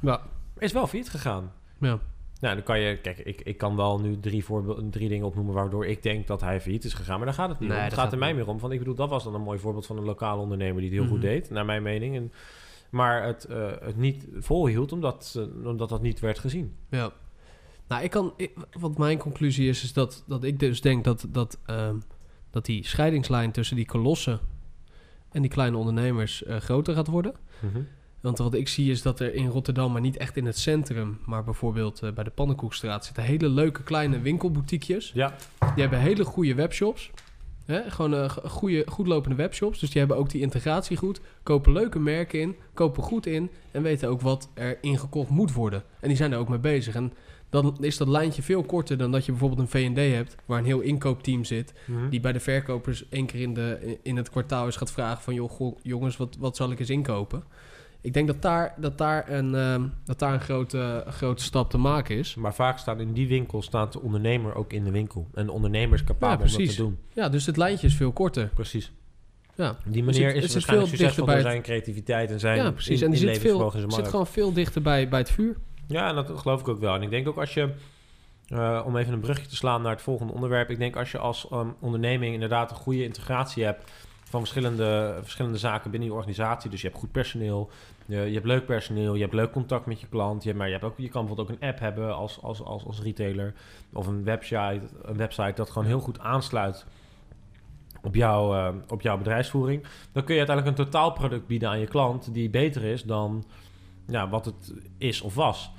Ja, 0.00 0.20
Is 0.58 0.72
wel 0.72 0.86
failliet 0.86 1.10
gegaan. 1.10 1.52
ja. 1.80 1.98
Nou, 2.40 2.54
dan 2.54 2.64
kan 2.64 2.80
je... 2.80 2.96
Kijk, 3.00 3.18
ik, 3.18 3.40
ik 3.40 3.58
kan 3.58 3.76
wel 3.76 4.00
nu 4.00 4.20
drie, 4.20 4.44
drie 4.90 5.08
dingen 5.08 5.26
opnoemen... 5.26 5.54
waardoor 5.54 5.86
ik 5.86 6.02
denk 6.02 6.26
dat 6.26 6.40
hij 6.40 6.60
failliet 6.60 6.84
is 6.84 6.94
gegaan. 6.94 7.16
Maar 7.16 7.26
daar 7.26 7.34
gaat 7.34 7.48
het 7.48 7.60
niet 7.60 7.68
Nee, 7.68 7.78
om. 7.78 7.84
Het 7.84 7.94
gaat 7.94 8.12
er 8.12 8.18
mij 8.18 8.34
meer 8.34 8.48
om. 8.48 8.58
Van, 8.58 8.72
ik 8.72 8.78
bedoel, 8.78 8.94
dat 8.94 9.08
was 9.08 9.24
dan 9.24 9.34
een 9.34 9.40
mooi 9.40 9.58
voorbeeld 9.58 9.86
van 9.86 9.96
een 9.96 10.04
lokale 10.04 10.40
ondernemer... 10.42 10.80
die 10.80 10.90
het 10.90 10.98
heel 10.98 11.08
goed 11.08 11.18
Mhm. 11.18 11.26
deed, 11.26 11.50
naar 11.50 11.64
mijn 11.64 11.82
mening. 11.82 12.16
En, 12.16 12.32
maar 12.90 13.24
het, 13.26 13.44
eh, 13.44 13.70
het 13.80 13.96
niet 13.96 14.26
volhield, 14.38 14.92
omdat, 14.92 15.48
omdat 15.64 15.88
dat 15.88 16.02
niet 16.02 16.20
werd 16.20 16.38
gezien. 16.38 16.76
Ja. 16.90 17.12
Nou, 17.88 18.02
ik 18.04 18.10
kan, 18.10 18.32
ik- 18.36 18.54
wat 18.78 18.98
mijn 18.98 19.18
conclusie 19.18 19.68
is, 19.68 19.82
is 19.82 19.92
dat, 19.92 20.24
dat 20.26 20.44
ik 20.44 20.58
dus 20.58 20.80
denk 20.80 21.04
dat, 21.04 21.26
dat, 21.28 21.58
ehm, 21.66 21.96
dat 22.50 22.64
die 22.66 22.86
scheidingslijn 22.86 23.52
tussen 23.52 23.76
die 23.76 23.86
kolossen 23.86 24.40
en 25.30 25.42
die 25.42 25.50
kleine 25.50 25.76
ondernemers 25.76 26.44
eh, 26.44 26.56
groter 26.56 26.94
gaat 26.94 27.06
worden. 27.06 27.34
Mhm. 27.60 27.80
Want 28.26 28.38
wat 28.38 28.54
ik 28.54 28.68
zie 28.68 28.90
is 28.90 29.02
dat 29.02 29.20
er 29.20 29.34
in 29.34 29.46
Rotterdam, 29.48 29.92
maar 29.92 30.00
niet 30.00 30.16
echt 30.16 30.36
in 30.36 30.46
het 30.46 30.58
centrum, 30.58 31.18
maar 31.26 31.44
bijvoorbeeld 31.44 32.02
eh, 32.02 32.12
bij 32.12 32.24
de 32.24 32.30
Pannenkoekstraat, 32.30 33.04
zitten 33.04 33.22
hele 33.22 33.48
leuke 33.48 33.82
kleine 33.82 34.20
winkelboutiekjes. 34.20 35.10
Ja, 35.14 35.34
Die 35.58 35.68
hebben 35.82 35.98
hele 35.98 36.24
goede 36.24 36.54
webshops. 36.54 37.10
Hè? 37.66 37.90
Gewoon 37.90 38.14
eh, 38.14 38.28
g- 38.28 38.38
goede, 38.44 38.84
goed 38.88 39.06
lopende 39.06 39.36
webshops. 39.36 39.78
Dus 39.78 39.90
die 39.90 39.98
hebben 39.98 40.16
ook 40.16 40.30
die 40.30 40.40
integratie 40.40 40.96
goed. 40.96 41.20
Kopen 41.42 41.72
leuke 41.72 41.98
merken 41.98 42.40
in. 42.40 42.56
Kopen 42.74 43.02
goed 43.02 43.26
in. 43.26 43.50
En 43.70 43.82
weten 43.82 44.08
ook 44.08 44.20
wat 44.20 44.48
er 44.54 44.78
ingekocht 44.80 45.30
moet 45.30 45.52
worden. 45.52 45.82
En 46.00 46.08
die 46.08 46.16
zijn 46.16 46.32
er 46.32 46.38
ook 46.38 46.48
mee 46.48 46.58
bezig. 46.58 46.94
En 46.94 47.12
dan 47.50 47.76
is 47.80 47.96
dat 47.96 48.08
lijntje 48.08 48.42
veel 48.42 48.62
korter 48.62 48.98
dan 48.98 49.12
dat 49.12 49.24
je 49.24 49.32
bijvoorbeeld 49.32 49.60
een 49.60 49.94
V&D 49.94 50.14
hebt... 50.14 50.36
waar 50.44 50.58
een 50.58 50.64
heel 50.64 50.80
inkoopteam 50.80 51.44
zit... 51.44 51.72
Mhm. 51.84 52.08
die 52.08 52.20
bij 52.20 52.32
de 52.32 52.40
verkopers 52.40 53.08
één 53.08 53.26
keer 53.26 53.40
in, 53.40 53.54
de, 53.54 53.98
in 54.02 54.16
het 54.16 54.30
kwartaal 54.30 54.66
eens 54.66 54.76
gaat 54.76 54.92
vragen... 54.92 55.22
van 55.22 55.34
joh, 55.34 55.50
goh, 55.50 55.78
jongens, 55.82 56.16
wat, 56.16 56.36
wat 56.38 56.56
zal 56.56 56.70
ik 56.70 56.78
eens 56.80 56.90
inkopen? 56.90 57.42
Ik 58.06 58.12
denk 58.14 58.26
dat 58.26 58.42
daar, 58.42 58.74
dat 58.76 58.98
daar, 58.98 59.30
een, 59.30 59.54
ehm, 59.54 59.82
dat 60.04 60.18
daar 60.18 60.32
een, 60.32 60.40
grote, 60.40 61.04
grote 61.08 61.42
stap 61.42 61.70
te 61.70 61.78
maken 61.78 62.16
is. 62.16 62.34
Maar 62.34 62.54
vaak 62.54 62.78
staat 62.78 63.00
in 63.00 63.12
die 63.12 63.28
winkel 63.28 63.62
staat 63.62 63.92
de 63.92 64.00
ondernemer 64.00 64.54
ook 64.54 64.72
in 64.72 64.84
de 64.84 64.90
winkel. 64.90 65.28
En 65.34 65.46
de 65.46 65.52
ondernemer 65.52 65.94
is 65.98 66.04
capabel 66.04 66.46
Ja, 66.46 66.52
om 66.52 66.58
dat 66.58 66.68
te 66.68 66.76
doen. 66.76 66.98
Ja, 67.12 67.28
dus 67.28 67.46
het 67.46 67.56
lijntje 67.56 67.86
is 67.86 67.94
veel 67.94 68.12
korter. 68.12 68.50
Precies. 68.54 68.92
Ja. 69.54 69.76
Die 69.84 70.04
zit- 70.12 70.34
is 70.34 70.42
het 70.42 70.52
waarschijnlijk 70.52 70.88
veel 70.88 70.98
succesvol 70.98 71.24
bij 71.26 71.34
het- 71.34 71.44
zijn 71.44 71.62
creativiteit 71.62 72.30
en 72.30 72.40
zijn 72.40 72.56
ja, 72.56 72.70
precies. 72.70 73.00
in- 73.00 73.04
En 73.06 73.10
die 73.12 73.20
zit, 73.20 73.38
veel, 73.38 73.70
zit 73.88 74.08
gewoon 74.08 74.26
veel 74.26 74.52
dichter 74.52 74.82
bij, 74.82 75.08
bij 75.08 75.18
het 75.18 75.30
vuur. 75.30 75.56
Ja, 75.86 76.08
en 76.08 76.14
dat 76.14 76.30
geloof 76.38 76.60
ik 76.60 76.68
ook 76.68 76.80
wel. 76.80 76.94
En 76.94 77.02
ik 77.02 77.10
denk 77.10 77.28
ook 77.28 77.36
als 77.38 77.54
je, 77.54 77.68
eh, 78.48 78.82
om 78.86 78.96
even 78.96 79.12
een 79.12 79.20
brugje 79.20 79.46
te 79.46 79.56
slaan 79.56 79.82
naar 79.82 79.92
het 79.92 80.02
volgende 80.02 80.32
onderwerp. 80.32 80.70
Ik 80.70 80.78
denk 80.78 80.96
als 80.96 81.10
je 81.10 81.18
als 81.18 81.48
ehm, 81.50 81.68
onderneming 81.80 82.34
inderdaad 82.34 82.70
een 82.70 82.76
goede 82.76 83.04
integratie 83.04 83.64
hebt 83.64 83.90
van 84.28 84.40
verschillende, 84.40 85.18
verschillende 85.22 85.58
zaken 85.58 85.90
binnen 85.90 86.08
je 86.08 86.14
organisatie. 86.14 86.70
Dus 86.70 86.80
je 86.80 86.86
hebt 86.86 87.00
goed 87.00 87.12
personeel, 87.12 87.70
je, 88.06 88.16
je 88.16 88.34
hebt 88.34 88.46
leuk 88.46 88.66
personeel, 88.66 89.14
je 89.14 89.20
hebt 89.20 89.34
leuk 89.34 89.52
contact 89.52 89.86
met 89.86 90.00
je 90.00 90.06
klant. 90.06 90.44
Je, 90.44 90.54
maar 90.54 90.66
je, 90.66 90.72
hebt 90.72 90.84
ook, 90.84 90.98
je 90.98 91.08
kan 91.08 91.26
bijvoorbeeld 91.26 91.50
ook 91.50 91.62
een 91.62 91.68
app 91.68 91.78
hebben 91.78 92.14
als, 92.14 92.42
als, 92.42 92.62
als, 92.62 92.84
als 92.84 93.00
retailer. 93.00 93.54
Of 93.92 94.06
een 94.06 94.24
website, 94.24 94.80
een 95.02 95.16
website 95.16 95.52
dat 95.54 95.70
gewoon 95.70 95.88
heel 95.88 96.00
goed 96.00 96.18
aansluit 96.18 96.86
op, 98.02 98.14
jouw 98.14 98.54
eh, 98.54 98.74
op 98.88 99.00
jouw 99.00 99.18
bedrijfsvoering. 99.18 99.82
Dan 100.12 100.24
kun 100.24 100.34
je 100.34 100.46
uiteindelijk 100.46 100.78
een 100.78 100.84
totaalproduct 100.84 101.46
bieden 101.46 101.68
aan 101.68 101.80
je 101.80 101.86
klant 101.86 102.34
die 102.34 102.50
beter 102.50 102.84
is 102.84 103.02
dan 103.02 103.44
ja, 104.06 104.28
wat 104.28 104.44
het 104.44 104.74
is 104.98 105.20
of 105.20 105.34
was. 105.34 105.70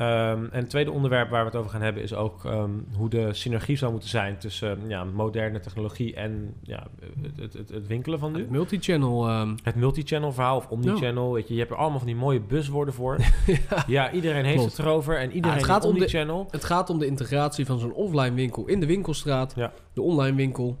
Ehm, 0.00 0.44
en 0.44 0.60
het 0.60 0.70
tweede 0.70 0.90
onderwerp 0.90 1.30
waar 1.30 1.40
we 1.40 1.46
het 1.46 1.56
over 1.56 1.70
gaan 1.70 1.82
hebben 1.82 2.02
is 2.02 2.14
ook 2.14 2.44
ehm, 2.44 2.70
hoe 2.96 3.08
de 3.08 3.34
synergie 3.34 3.76
zou 3.76 3.90
moeten 3.92 4.08
zijn 4.08 4.38
tussen 4.38 4.78
ja, 4.88 5.04
moderne 5.04 5.60
technologie 5.60 6.14
en 6.14 6.54
ja, 6.62 6.86
het, 7.22 7.52
het, 7.54 7.68
het, 7.70 7.86
winkelen 7.86 8.18
van 8.18 8.32
nu. 8.32 8.38
Het 8.38 8.50
multichannel. 8.50 9.28
ehm, 9.28 9.56
Het 9.62 9.74
multichannel 9.74 10.32
verhaal 10.32 10.56
of 10.56 10.68
omnichannel, 10.68 11.32
weet 11.32 11.48
je, 11.48 11.52
je 11.54 11.60
hebt 11.60 11.72
er 11.72 11.78
allemaal 11.78 11.98
van 11.98 12.06
die 12.06 12.16
mooie 12.16 12.40
buswoorden 12.40 12.94
voor. 12.94 13.18
ja. 13.46 13.84
ja, 13.86 14.12
iedereen 14.12 14.44
heeft 14.44 14.56
Klopt. 14.56 14.76
het 14.76 14.86
erover 14.86 15.18
en 15.18 15.32
iedereen 15.32 15.56
het 15.56 15.66
ja, 15.66 15.72
gaat 15.72 15.84
om 15.84 15.98
de-. 15.98 16.46
Het 16.50 16.64
gaat 16.64 16.90
om 16.90 16.98
de 16.98 17.06
integratie 17.06 17.66
van 17.66 17.78
zo'n 17.78 17.92
offline 17.92 18.34
winkel 18.34 18.66
in 18.66 18.80
de 18.80 18.86
winkelstraat. 18.86 19.52
Ja. 19.56 19.72
De 19.92 20.02
online 20.02 20.36
winkel 20.36 20.78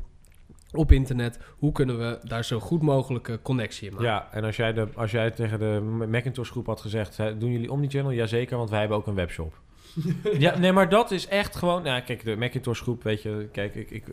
op 0.72 0.92
internet. 0.92 1.38
Hoe 1.58 1.72
kunnen 1.72 1.98
we 1.98 2.18
daar 2.22 2.44
zo 2.44 2.60
goed 2.60 2.82
mogelijke 2.82 3.42
connectie 3.42 3.88
in 3.88 3.92
maken? 3.92 4.08
Ja, 4.08 4.28
en 4.32 4.44
als 4.44 4.56
jij, 4.56 4.72
de, 4.72 4.88
als 4.94 5.10
jij 5.10 5.30
tegen 5.30 5.58
de 5.58 5.80
Macintosh 6.08 6.50
groep 6.50 6.66
had 6.66 6.80
gezegd, 6.80 7.16
doen 7.16 7.52
jullie 7.52 7.72
omnichannel? 7.72 8.12
Jazeker, 8.12 8.56
want 8.56 8.70
wij 8.70 8.78
hebben 8.78 8.96
ook 8.96 9.06
een 9.06 9.14
webshop. 9.14 9.60
ja, 10.38 10.58
nee, 10.58 10.72
maar 10.72 10.88
dat 10.88 11.10
is 11.10 11.28
echt 11.28 11.56
gewoon... 11.56 11.84
Ja, 11.84 12.00
kijk, 12.00 12.24
de 12.24 12.36
Macintosh 12.36 12.80
groep, 12.82 13.02
weet 13.02 13.22
je... 13.22 13.48
Kijk, 13.52 13.74
ik, 13.74 13.90
ik, 13.90 14.04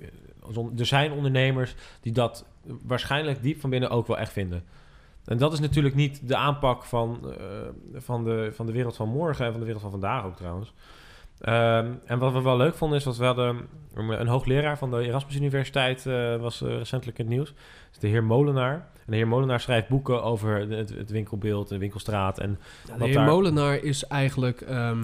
er 0.78 0.86
zijn 0.86 1.12
ondernemers 1.12 1.76
die 2.02 2.12
dat 2.12 2.46
waarschijnlijk 2.86 3.42
diep 3.42 3.60
van 3.60 3.70
binnen 3.70 3.90
ook 3.90 4.08
wel 4.08 4.18
echt 4.18 4.32
vinden. 4.32 4.64
En 5.26 5.38
dat 5.38 5.54
is 5.54 5.60
natuurlijk 5.60 5.96
niet 5.96 6.28
de 6.28 6.36
aanpak 6.36 6.84
van, 6.84 7.34
eh, 7.38 7.46
van, 7.94 8.24
de, 8.24 8.50
van 8.54 8.66
de 8.66 8.72
wereld 8.72 8.96
van 8.96 9.10
morgen 9.10 9.46
en 9.46 9.52
van 9.52 9.60
de 9.60 9.66
wereld 9.66 9.84
van 9.84 9.92
vandaag 9.92 10.26
ook 10.26 10.36
trouwens. 10.36 10.74
Ehm, 11.42 11.92
en 12.06 12.20
wat 12.20 12.34
we 12.34 12.42
wel 12.42 12.58
leuk 12.58 12.76
vonden 12.76 12.98
is 12.98 13.04
dat 13.04 13.18
we 13.18 13.26
hadden 13.26 13.58
een 13.96 14.28
hoogleraar 14.28 14.78
van 14.78 14.92
de 14.92 15.02
Erasmus 15.02 15.36
Universiteit 15.36 16.06
eh, 16.06 16.36
was 16.36 16.62
eh, 16.62 16.78
recentelijk 16.78 17.20
in 17.20 17.26
het 17.26 17.34
nieuws. 17.34 17.48
Dat 17.50 17.92
is 17.92 18.00
de 18.00 18.08
heer 18.08 18.24
Molenaar. 18.24 18.74
En 18.74 19.14
de 19.14 19.16
heer 19.16 19.28
Molenaar 19.28 19.60
schrijft 19.60 19.88
boeken 19.88 20.24
over 20.24 20.70
de- 20.70 20.76
het, 20.76 20.90
het 20.90 21.10
winkelbeeld, 21.10 21.68
de 21.70 21.78
winkelstraat 21.78 22.40
en 22.40 22.60
Ja, 22.88 22.98
de 22.98 23.04
heer 23.06 23.14
daar- 23.14 23.26
Molenaar 23.26 23.76
is 23.84 24.04
eigenlijk... 24.08 24.62
ehm, 24.62 25.04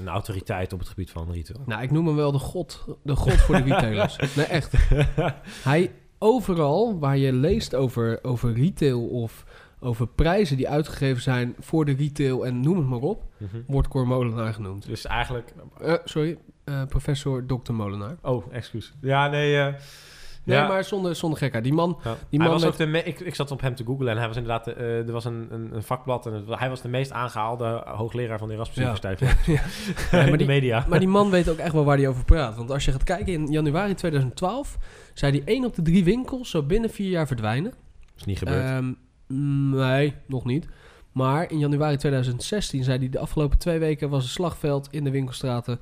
een 0.00 0.08
autoriteit 0.08 0.72
op 0.72 0.78
het 0.78 0.88
gebied 0.88 1.10
van 1.10 1.32
retail. 1.32 1.60
nou, 1.66 1.82
ik 1.82 1.90
noem 1.90 2.06
hem 2.06 2.16
wel 2.16 2.32
de 2.32 2.38
god. 2.38 2.84
De 3.02 3.16
god 3.16 3.32
voor 3.32 3.56
de 3.56 3.62
retailers. 3.62 4.16
nee, 4.36 4.46
echt. 4.46 4.74
Hij 5.62 5.90
overal 6.18 6.98
waar 6.98 7.16
je 7.16 7.32
leest 7.32 7.74
over, 7.74 8.18
over 8.22 8.52
retail 8.52 9.06
of 9.08 9.44
over 9.80 10.06
prijzen 10.06 10.56
die 10.56 10.68
uitgegeven 10.68 11.22
zijn 11.22 11.54
voor 11.58 11.84
de 11.84 11.94
retail 11.94 12.46
en 12.46 12.60
noem 12.60 12.76
het 12.76 12.86
maar 12.86 12.98
op, 13.00 13.22
Mhm. 13.38 13.56
wordt 13.66 13.88
Cor 13.88 14.06
Molenaar 14.06 14.54
genoemd. 14.54 14.86
Dus 14.86 15.06
eigenlijk... 15.06 15.52
Eh, 15.80 15.94
sorry, 16.04 16.38
eh, 16.64 16.84
professor 16.86 17.46
Dr. 17.46 17.72
Molenaar. 17.72 18.16
Oh, 18.22 18.44
excuus. 18.52 18.92
Ja, 19.00 19.28
nee... 19.28 19.58
eh, 19.58 19.74
Nee, 20.44 20.56
Ja. 20.56 20.68
maar 20.68 20.84
zonder, 20.84 21.16
zonder 21.16 21.38
gekheid. 21.38 21.64
Die 21.64 21.72
man, 21.72 21.98
Ja. 22.04 22.10
die 22.28 22.38
hij 22.38 22.38
man 22.38 22.48
was 22.48 22.62
met- 22.78 22.86
ook 22.88 22.92
de 22.92 23.02
ik, 23.04 23.20
ik 23.20 23.34
zat 23.34 23.50
op 23.50 23.60
hem 23.60 23.74
te 23.74 23.84
googlen 23.84 24.08
en 24.08 24.16
hij 24.18 24.26
was 24.26 24.36
inderdaad... 24.36 24.66
er 24.66 25.12
was 25.12 25.24
een, 25.24 25.46
een, 25.50 25.74
een 25.74 25.82
vakblad 25.82 26.26
en 26.26 26.32
het- 26.32 26.58
hij 26.58 26.68
was 26.68 26.82
de 26.82 26.88
meest 26.88 27.12
aangehaalde 27.12 27.82
hoogleraar 27.86 28.38
van 28.38 28.48
de 28.48 28.54
Erasmus. 28.54 28.76
Universiteit. 28.78 29.20
Ja. 29.46 29.60
in 30.18 30.18
maar 30.18 30.26
de 30.30 30.36
die- 30.36 30.46
media. 30.46 30.84
Maar 30.88 30.98
die 30.98 31.08
man 31.08 31.30
weet 31.30 31.48
ook 31.48 31.56
echt 31.58 31.72
wel 31.72 31.84
waar 31.84 31.96
hij 31.96 32.08
over 32.08 32.24
praat. 32.24 32.56
Want 32.56 32.70
als 32.70 32.84
je 32.84 32.92
gaat 32.92 33.04
kijken, 33.04 33.32
in 33.32 33.46
januari 33.46 33.94
2012 33.94 34.76
zei 35.14 35.32
hij 35.32 35.42
één 35.54 35.64
op 35.64 35.74
de 35.74 35.82
drie 35.82 36.04
winkels 36.04 36.50
zou 36.50 36.64
binnen 36.64 36.90
vier 36.90 37.10
jaar 37.10 37.26
verdwijnen. 37.26 37.72
is 38.16 38.24
niet 38.24 38.38
gebeurd. 38.38 38.80
Mm, 38.80 38.96
nee, 39.28 40.14
nog 40.26 40.44
niet. 40.44 40.66
Maar 41.12 41.50
in 41.50 41.58
januari 41.58 41.96
2016 41.96 42.84
zei 42.84 42.98
hij 42.98 43.08
de 43.08 43.18
afgelopen 43.18 43.58
twee 43.58 43.78
weken 43.78 44.08
was 44.10 44.22
een 44.22 44.28
slagveld 44.28 44.88
in 44.90 45.04
de 45.04 45.10
winkelstraten. 45.10 45.80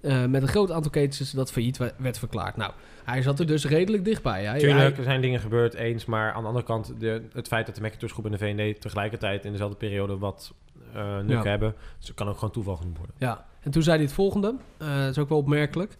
eh, 0.00 0.24
met 0.24 0.42
een 0.42 0.48
groot 0.48 0.70
aantal 0.70 0.90
ketens 0.90 1.30
dat 1.30 1.52
failliet 1.52 1.76
we- 1.76 1.92
werd 1.96 2.18
verklaard. 2.18 2.56
Nou, 2.56 2.72
hij 3.04 3.22
zat 3.22 3.38
er 3.38 3.46
dus 3.46 3.64
redelijk 3.66 4.04
dichtbij. 4.04 4.44
Hij, 4.44 4.58
Tuurlijk, 4.58 4.80
hij- 4.80 4.96
er 4.96 5.02
zijn 5.02 5.20
dingen 5.20 5.40
gebeurd, 5.40 5.74
eens. 5.74 6.04
Maar 6.04 6.32
aan 6.32 6.40
de 6.42 6.46
andere 6.48 6.64
kant, 6.64 6.92
de, 6.98 7.22
het 7.32 7.48
feit 7.48 7.66
dat 7.66 7.74
de 7.74 7.80
Macintosh 7.80 8.12
groep 8.12 8.24
en 8.24 8.30
de 8.30 8.38
VND 8.38 8.80
tegelijkertijd 8.80 9.44
in 9.44 9.50
dezelfde 9.52 9.76
periode 9.76 10.18
wat 10.18 10.54
eh 10.94 11.18
Ja. 11.26 11.42
hebben, 11.42 11.74
dus 11.98 12.14
kan 12.14 12.28
ook 12.28 12.34
gewoon 12.34 12.50
toeval 12.50 12.76
genoemd 12.76 12.96
worden. 12.98 13.14
Ja, 13.18 13.46
en 13.60 13.70
toen 13.70 13.82
zei 13.82 13.96
hij 13.96 14.04
het 14.04 14.14
volgende. 14.14 14.54
Eh 14.78 14.98
dat 14.98 15.10
is 15.10 15.18
ook 15.18 15.28
wel 15.28 15.38
opmerkelijk. 15.38 15.96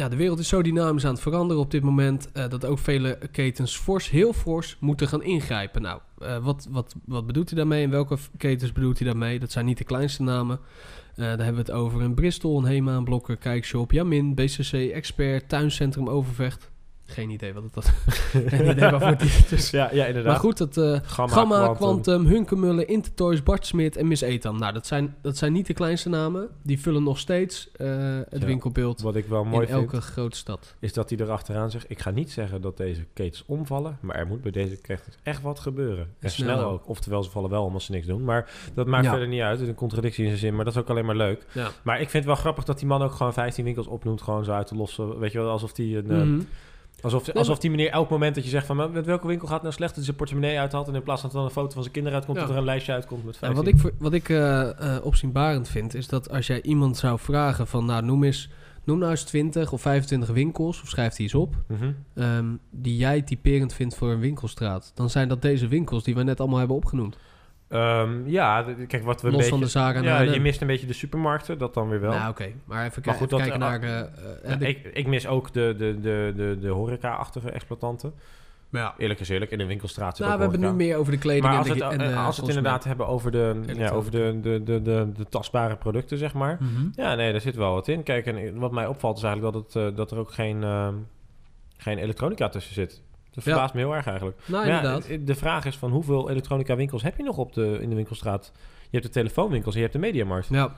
Ja, 0.00 0.08
de 0.08 0.16
wereld 0.16 0.38
is 0.38 0.48
zo 0.48 0.62
dynamisch 0.62 1.04
aan 1.04 1.12
het 1.12 1.20
veranderen 1.22 1.62
op 1.62 1.70
dit 1.70 1.82
moment... 1.82 2.32
eh, 2.32 2.48
dat 2.48 2.64
ook 2.64 2.78
vele 2.78 3.18
ketens 3.32 3.76
fors, 3.76 4.10
heel 4.10 4.32
fors 4.32 4.76
moeten 4.78 5.08
gaan 5.08 5.22
ingrijpen. 5.22 5.82
Nou, 5.82 6.00
eh, 6.18 6.44
wat, 6.44 6.66
wat, 6.70 6.94
wat 7.04 7.26
bedoelt 7.26 7.48
hij 7.48 7.58
daarmee 7.58 7.84
en 7.84 7.90
welke 7.90 8.16
ketens 8.36 8.72
bedoelt 8.72 8.98
hij 8.98 9.06
daarmee? 9.08 9.38
Dat 9.38 9.50
zijn 9.50 9.64
niet 9.64 9.78
de 9.78 9.84
kleinste 9.84 10.22
namen. 10.22 10.60
Eh, 11.14 11.16
daar 11.24 11.28
hebben 11.28 11.64
we 11.64 11.70
het 11.70 11.70
over 11.70 12.00
een 12.00 12.14
Bristol, 12.14 12.58
een 12.58 12.64
Hema, 12.64 12.96
een 12.96 13.04
Blokker, 13.04 13.36
Kijkshop, 13.36 13.92
Jamin, 13.92 14.34
BCC, 14.34 14.72
Expert, 14.72 15.48
Tuincentrum 15.48 16.08
Overvecht. 16.08 16.69
Geen 17.10 17.30
idee 17.30 17.52
wat 17.54 17.62
het 17.62 17.74
was. 17.74 17.86
Geen 18.46 18.70
idee 18.70 18.90
waarvoor 18.90 19.16
die 19.16 19.30
dus. 19.50 19.70
Ja, 19.70 19.88
ja 19.92 20.06
inderdaad. 20.06 20.32
Maar 20.32 20.40
goed, 20.40 20.58
het, 20.58 20.76
eh, 20.76 20.98
Gamma, 21.02 21.32
Gamma, 21.34 21.74
Quantum. 21.74 22.26
Hunkemuller, 22.26 22.88
Intertoys, 22.88 23.42
Bart 23.42 23.66
Smit 23.66 23.96
en 23.96 24.08
Miss 24.08 24.22
Ethan. 24.22 24.58
Nou, 24.58 24.72
dat 24.72 24.86
zijn, 24.86 25.14
dat 25.22 25.36
zijn 25.36 25.52
niet 25.52 25.66
de 25.66 25.72
kleinste 25.74 26.08
namen. 26.08 26.48
Die 26.62 26.80
vullen 26.80 27.02
nog 27.02 27.18
steeds 27.18 27.68
eh, 27.76 27.86
het 28.28 28.40
Ja. 28.40 28.46
winkelbeeld 28.46 29.00
Wat 29.00 29.16
ik 29.16 29.26
wel 29.26 29.44
mooi 29.44 29.66
in 29.66 29.72
vind, 29.72 29.80
elke 29.92 30.00
grote 30.00 30.36
stad. 30.36 30.74
is 30.78 30.92
dat 30.92 31.10
hij 31.10 31.18
erachteraan 31.18 31.70
zegt... 31.70 31.84
ik 31.90 31.98
ga 31.98 32.10
niet 32.10 32.30
zeggen 32.30 32.60
dat 32.60 32.76
deze 32.76 33.04
ketens 33.14 33.44
omvallen... 33.46 33.98
maar 34.00 34.16
er 34.16 34.26
moet 34.26 34.42
bij 34.42 34.50
deze 34.52 34.76
ketens 34.76 35.16
echt 35.22 35.42
wat 35.42 35.58
gebeuren. 35.60 36.08
En 36.20 36.30
Snel 36.30 36.56
snel, 36.56 36.70
ook. 36.70 36.88
Oftewel, 36.88 37.22
ze 37.22 37.30
vallen 37.30 37.50
wel 37.50 37.64
om 37.64 37.74
als 37.74 37.84
ze 37.84 37.92
niks 37.92 38.06
doen. 38.06 38.24
Maar 38.24 38.50
dat 38.74 38.86
maakt 38.86 39.04
Ja. 39.04 39.10
verder 39.10 39.28
niet 39.28 39.40
uit. 39.40 39.52
Het 39.52 39.60
is 39.62 39.68
een 39.68 39.74
contradictie 39.74 40.22
in 40.22 40.28
zijn 40.28 40.40
zin, 40.40 40.54
maar 40.56 40.64
dat 40.64 40.74
is 40.74 40.80
ook 40.80 40.88
alleen 40.88 41.06
maar 41.06 41.16
leuk. 41.16 41.46
Ja. 41.52 41.70
Maar 41.82 41.94
ik 42.00 42.10
vind 42.10 42.12
het 42.12 42.32
wel 42.32 42.34
grappig 42.42 42.64
dat 42.64 42.78
die 42.78 42.88
man 42.88 43.02
ook 43.02 43.12
gewoon 43.12 43.32
15 43.32 43.64
winkels 43.64 43.86
opnoemt... 43.86 44.22
gewoon 44.22 44.44
zo 44.44 44.52
uit 44.52 44.68
de 44.68 44.74
losse... 44.76 45.18
weet 45.18 45.32
je 45.32 45.38
wel, 45.38 45.50
alsof 45.50 45.72
die 45.72 45.96
een... 45.96 46.10
eh, 46.10 46.16
Mhm. 46.16 46.40
Alsof, 47.02 47.30
alsof 47.30 47.58
die 47.58 47.70
meneer 47.70 47.90
elk 47.90 48.10
moment 48.10 48.34
dat 48.34 48.44
je 48.44 48.50
zegt 48.50 48.66
van... 48.66 48.76
"Maar 48.76 48.90
met 48.90 49.06
welke 49.06 49.26
winkel 49.26 49.46
gaat 49.46 49.54
het 49.54 49.62
nou 49.62 49.74
slecht? 49.74 49.88
Dat 49.94 50.04
hij 50.04 50.04
zijn 50.04 50.16
portemonnee 50.16 50.58
uithaalt... 50.58 50.88
en 50.88 50.94
in 50.94 51.02
plaats 51.02 51.20
van 51.20 51.30
dat 51.30 51.38
er 51.38 51.44
dan 51.46 51.56
een 51.56 51.62
foto 51.62 51.72
van 51.72 51.82
zijn 51.82 51.94
kinderen 51.94 52.18
uitkomt... 52.18 52.38
Ja. 52.38 52.44
dat 52.44 52.52
er 52.52 52.58
een 52.60 52.66
lijstje 52.66 52.92
uitkomt 52.92 53.24
met 53.24 53.34
Ja, 53.34 53.40
15. 53.52 53.64
wat 53.64 53.84
ik, 53.84 53.92
wat 53.98 54.12
ik 54.12 54.28
eh, 54.28 54.96
eh, 54.96 55.04
opzienbarend 55.04 55.68
vind, 55.68 55.94
is 55.94 56.08
dat 56.08 56.30
als 56.30 56.46
jij 56.46 56.62
iemand 56.62 56.96
zou 56.96 57.18
vragen 57.18 57.66
van... 57.66 57.84
nou, 57.84 58.04
noem 58.04 58.24
eens, 58.24 58.48
noem 58.84 58.98
nou 58.98 59.10
eens 59.10 59.22
20 59.22 59.72
of 59.72 59.80
25 59.80 60.28
winkels, 60.28 60.82
of 60.82 60.88
schrijf 60.88 61.14
die 61.14 61.22
eens 61.22 61.34
op... 61.34 61.54
Mhm. 61.66 61.92
ehm, 62.14 62.46
die 62.70 62.96
jij 62.96 63.22
typerend 63.22 63.74
vindt 63.74 63.94
voor 63.94 64.10
een 64.10 64.20
winkelstraat. 64.20 64.92
Dan 64.94 65.10
zijn 65.10 65.28
dat 65.28 65.42
deze 65.42 65.68
winkels 65.68 66.04
die 66.04 66.14
we 66.14 66.22
net 66.22 66.40
allemaal 66.40 66.58
hebben 66.58 66.76
opgenoemd. 66.76 67.16
Ehm, 67.70 68.28
ja, 68.28 68.64
kijk, 68.88 69.04
wat 69.04 69.20
we 69.20 69.26
een 69.26 69.32
Los 69.32 69.42
beetje... 69.42 69.50
van 69.56 69.60
de 69.60 69.66
zaken 69.66 70.02
ja, 70.02 70.20
je 70.20 70.30
de- 70.30 70.38
mist 70.38 70.60
een 70.60 70.66
beetje 70.66 70.86
de 70.86 70.92
supermarkten, 70.92 71.58
dat 71.58 71.74
dan 71.74 71.88
weer 71.88 72.00
wel. 72.00 72.10
Nou, 72.12 72.30
oké. 72.30 72.52
Maar 72.64 72.84
even, 72.86 73.02
Maar 73.04 73.14
goed, 73.14 73.32
even 73.32 73.38
dat, 73.38 73.48
kijken 73.48 73.62
eh, 73.62 73.68
naar... 73.68 73.82
eh, 73.82 74.00
eh, 74.44 74.50
Ja, 74.50 74.56
de- 74.56 74.68
ik, 74.68 74.84
ik 74.92 75.06
mis 75.06 75.26
ook 75.26 75.52
de, 75.52 75.74
de, 75.78 76.00
de, 76.00 76.32
de, 76.36 76.58
de 76.60 76.68
horeca-achtige 76.68 77.50
exploitanten. 77.50 78.12
ja. 78.70 78.94
Eerlijk 78.98 79.20
is 79.20 79.28
eerlijk, 79.28 79.50
in 79.50 79.60
een 79.60 79.66
winkelstraat 79.66 80.16
zit 80.16 80.26
Nou, 80.26 80.38
we 80.38 80.42
hebben 80.44 80.60
nu 80.60 80.72
meer 80.72 80.96
over 80.96 81.12
de 81.12 81.18
kleding 81.18 81.44
Maar 81.44 81.52
en 81.52 81.58
als, 81.58 81.68
de, 81.68 81.72
het, 81.84 81.92
en 81.92 81.98
de 81.98 82.04
als 82.04 82.14
het 82.14 82.24
consument. 82.24 82.56
inderdaad 82.56 82.84
hebben 82.84 83.06
over 83.06 83.30
de, 83.30 83.60
ja, 83.76 83.90
over 83.90 84.10
de, 84.10 84.38
de, 84.42 84.62
de, 84.62 84.82
de, 84.82 85.08
de 85.16 85.24
tastbare 85.28 85.76
producten, 85.76 86.18
zeg 86.18 86.34
maar. 86.34 86.56
Mhm. 86.60 86.86
Ja, 86.94 87.14
nee, 87.14 87.32
daar 87.32 87.40
zit 87.40 87.54
wel 87.56 87.72
wat 87.74 87.88
in. 87.88 88.02
Kijk, 88.02 88.26
en 88.26 88.58
wat 88.58 88.72
mij 88.72 88.86
opvalt 88.86 89.16
is 89.16 89.22
eigenlijk 89.22 89.54
dat, 89.54 89.72
het, 89.74 89.96
dat 89.96 90.10
er 90.10 90.18
ook 90.18 90.32
geen, 90.32 90.62
ehm, 90.62 90.94
geen 91.76 91.98
elektronica 91.98 92.48
tussen 92.48 92.74
zit. 92.74 93.02
Dat 93.34 93.44
Ja. 93.44 93.50
verbaast 93.50 93.74
me 93.74 93.80
heel 93.80 93.94
erg 93.94 94.06
eigenlijk. 94.06 94.38
Nou, 94.46 94.64
Maar 94.66 94.72
ja, 94.74 94.80
inderdaad. 94.80 95.06
eh, 95.10 95.18
de 95.26 95.34
vraag 95.34 95.64
is 95.64 95.76
van 95.76 95.90
hoeveel 95.90 96.30
elektronica 96.30 96.76
winkels 96.76 97.02
heb 97.02 97.16
je 97.16 97.22
nog 97.22 97.36
op 97.38 97.52
de, 97.52 97.78
in 97.80 97.88
de 97.88 97.94
winkelstraat? 97.94 98.52
Je 98.82 98.88
hebt 98.98 99.04
de 99.04 99.10
telefoonwinkels 99.12 99.74
en 99.74 99.80
je 99.80 99.86
hebt 99.86 100.00
de 100.00 100.06
mediamarkt. 100.06 100.48
Ja. 100.50 100.76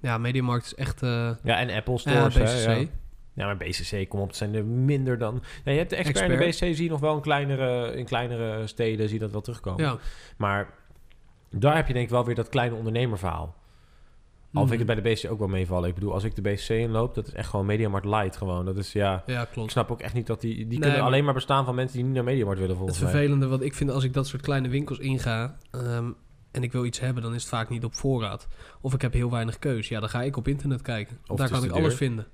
Ja, 0.00 0.18
Mediamarkt 0.18 0.64
is 0.66 0.74
echt... 0.74 1.02
eh 1.02 1.30
Ja, 1.42 1.58
en 1.58 1.70
Apple 1.70 1.92
ja, 1.92 1.98
stores. 2.30 2.34
BCC. 2.34 2.64
hè, 2.66 2.72
ja. 2.72 2.86
Ja, 3.34 3.44
maar 3.46 3.56
BCC, 3.56 4.08
kom 4.08 4.20
op, 4.20 4.26
het 4.26 4.36
zijn 4.36 4.54
er 4.54 4.64
minder 4.64 5.18
dan... 5.18 5.42
Ja, 5.64 5.72
je 5.72 5.78
hebt 5.78 5.90
de 5.90 5.96
expert, 5.96 6.30
en 6.30 6.38
de. 6.38 6.44
BCC 6.46 6.56
zie 6.56 6.82
je 6.84 6.90
nog 6.90 7.00
wel 7.00 7.14
in 7.14 7.20
kleinere, 7.20 7.96
in 7.96 8.04
kleinere 8.04 8.66
steden, 8.66 9.04
zie 9.08 9.14
je 9.14 9.20
dat 9.22 9.30
wel 9.32 9.40
terugkomen. 9.40 9.84
Ja. 9.84 9.96
Maar 10.36 10.68
daar 11.50 11.76
heb 11.76 11.86
je 11.86 11.92
denk 11.92 12.04
ik 12.04 12.10
wel 12.10 12.24
weer 12.24 12.34
dat 12.34 12.48
kleine 12.48 12.74
ondernemerverhaal. 12.74 13.54
Al 14.52 14.66
vind 14.66 14.80
ik 14.80 14.86
het 14.88 15.02
bij 15.02 15.12
de 15.12 15.14
BCC 15.14 15.30
ook 15.30 15.38
wel 15.38 15.48
meevallen. 15.48 15.88
Ik 15.88 15.94
bedoel, 15.94 16.12
als 16.12 16.24
ik 16.24 16.34
de 16.34 16.42
BCC 16.42 16.68
inloop, 16.68 17.14
dat 17.14 17.26
is 17.26 17.32
echt 17.32 17.48
gewoon 17.48 17.66
Mediamarkt 17.66 18.06
light 18.06 18.36
gewoon. 18.36 18.64
Dat 18.64 18.76
is, 18.76 18.92
ja... 18.92 19.22
Ja, 19.26 19.42
Ik 19.42 19.48
klopt. 19.52 19.70
snap 19.70 19.90
ook 19.90 20.00
echt 20.00 20.14
niet 20.14 20.26
dat 20.26 20.40
die... 20.40 20.54
Die 20.54 20.66
Nee, 20.66 20.78
kunnen 20.78 20.98
maar- 20.98 21.06
alleen 21.06 21.24
maar 21.24 21.34
bestaan 21.34 21.64
van 21.64 21.74
mensen 21.74 21.96
die 21.96 22.04
niet 22.04 22.14
naar 22.14 22.24
Mediamarkt 22.24 22.60
willen 22.60 22.76
Het 22.76 22.84
volgens 22.84 23.00
mij. 23.04 23.10
vervelende 23.10 23.46
wat 23.46 23.62
ik 23.62 23.74
vind 23.74 23.90
als 23.90 24.04
ik 24.04 24.12
dat 24.12 24.26
soort 24.26 24.42
kleine 24.42 24.68
winkels 24.68 24.98
inga... 24.98 25.56
ehm, 25.70 26.10
en 26.50 26.62
ik 26.62 26.72
wil 26.72 26.84
iets 26.84 27.00
hebben, 27.00 27.22
dan 27.22 27.34
is 27.34 27.40
het 27.40 27.50
vaak 27.50 27.68
niet 27.68 27.84
op 27.84 27.94
voorraad. 27.94 28.48
Of 28.80 28.94
ik 28.94 29.02
heb 29.02 29.12
heel 29.12 29.30
weinig 29.30 29.58
keus. 29.58 29.88
Ja, 29.88 30.00
dan 30.00 30.08
ga 30.08 30.22
ik 30.22 30.36
op 30.36 30.48
internet 30.48 30.82
kijken. 30.82 31.18
Of 31.26 31.36
Daar 31.36 31.46
het 31.46 31.56
is 31.56 31.62
kan 31.62 31.68
ik 31.76 31.82
alles 31.82 31.94
vinden. 31.94 32.26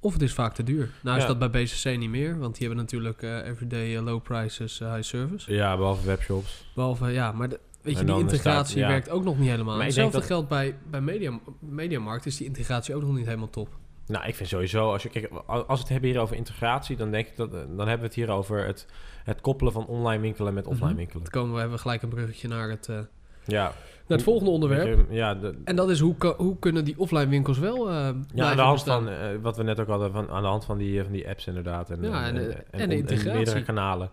Of 0.00 0.12
het 0.12 0.22
is 0.22 0.32
vaak 0.32 0.54
te 0.54 0.62
duur. 0.62 0.90
Nou 1.02 1.16
is 1.16 1.22
Ja. 1.22 1.34
dat 1.34 1.38
bij 1.50 1.62
BCC 1.64 1.98
niet 1.98 2.10
meer. 2.10 2.38
Want 2.38 2.56
die 2.58 2.66
hebben 2.66 2.84
natuurlijk 2.84 3.22
eh, 3.22 3.46
everyday 3.46 3.96
eh, 3.96 4.02
low 4.02 4.22
prices, 4.22 4.80
eh, 4.80 4.94
high 4.94 5.02
service. 5.08 5.52
Ja, 5.54 5.76
behalve 5.76 6.06
webshops. 6.06 6.70
Behalve, 6.74 7.10
ja, 7.10 7.32
maar 7.32 7.48
de, 7.48 7.60
weet 7.84 7.98
je, 7.98 8.04
die 8.04 8.18
integratie 8.18 8.64
staat- 8.70 8.82
ja. 8.82 8.88
werkt 8.88 9.10
ook 9.10 9.24
nog 9.24 9.38
niet 9.38 9.48
helemaal. 9.48 9.76
Maar 9.76 9.84
Hetzelfde 9.84 10.18
dat- 10.18 10.26
geldt 10.26 10.48
bij, 10.48 10.76
bij 10.90 11.00
Media, 11.00 11.38
Mediamarkt. 11.58 12.26
Is 12.26 12.36
die 12.36 12.46
integratie 12.46 12.94
ook 12.94 13.02
nog 13.02 13.14
niet 13.14 13.26
helemaal 13.26 13.50
top. 13.50 13.68
Nou, 14.06 14.26
ik 14.26 14.34
vind 14.34 14.48
sowieso, 14.48 14.92
als, 14.92 15.02
je, 15.02 15.08
kijk, 15.08 15.30
als 15.46 15.64
we 15.66 15.72
het 15.74 15.88
hebben 15.88 16.10
hier 16.10 16.20
over 16.20 16.36
integratie, 16.36 16.96
dan 16.96 17.10
denk 17.10 17.26
ik 17.26 17.36
dat, 17.36 17.50
dan 17.52 17.78
hebben 17.78 17.98
we 17.98 18.04
het 18.04 18.14
hier 18.14 18.30
over 18.30 18.66
het, 18.66 18.86
het 19.24 19.40
koppelen 19.40 19.72
van 19.72 19.86
online 19.86 20.22
winkelen 20.22 20.54
met 20.54 20.66
offline 20.66 20.86
Mhm. 20.88 20.96
winkelen. 20.96 21.22
Dan 21.22 21.32
komen 21.32 21.52
we 21.52 21.58
hebben 21.58 21.76
we 21.76 21.82
gelijk 21.82 22.02
een 22.02 22.08
bruggetje 22.08 22.48
naar 22.48 22.68
het, 22.70 22.88
eh, 22.88 22.94
naar 22.96 23.06
Ja. 23.46 23.72
het 24.06 24.22
volgende 24.22 24.50
onderwerp. 24.50 25.06
Je, 25.08 25.14
Ja, 25.14 25.34
de, 25.34 25.54
En 25.64 25.76
dat 25.76 25.90
is 25.90 26.00
hoe, 26.00 26.14
hoe 26.36 26.58
kunnen 26.58 26.84
die 26.84 26.98
offline 26.98 27.26
winkels 27.28 27.58
wel 27.58 27.88
eh 27.90 27.94
ja 28.34 28.50
aan 28.50 28.56
de 28.56 28.62
hand 28.62 28.74
bestaan? 28.74 29.04
van 29.04 29.12
eh, 29.12 29.28
wat 29.42 29.56
we 29.56 29.62
net 29.62 29.80
ook 29.80 29.88
hadden, 29.88 30.12
van, 30.12 30.30
aan 30.30 30.42
de 30.42 30.48
hand 30.48 30.64
van 30.64 30.78
die, 30.78 31.02
van 31.02 31.12
die 31.12 31.28
apps 31.28 31.46
inderdaad. 31.46 31.90
En, 31.90 32.02
Ja, 32.02 32.26
en 32.26 32.36
en 32.70 32.88
de 32.88 32.96
integratie. 32.96 33.32
meerdere 33.32 33.62
kanalen. 33.62 34.10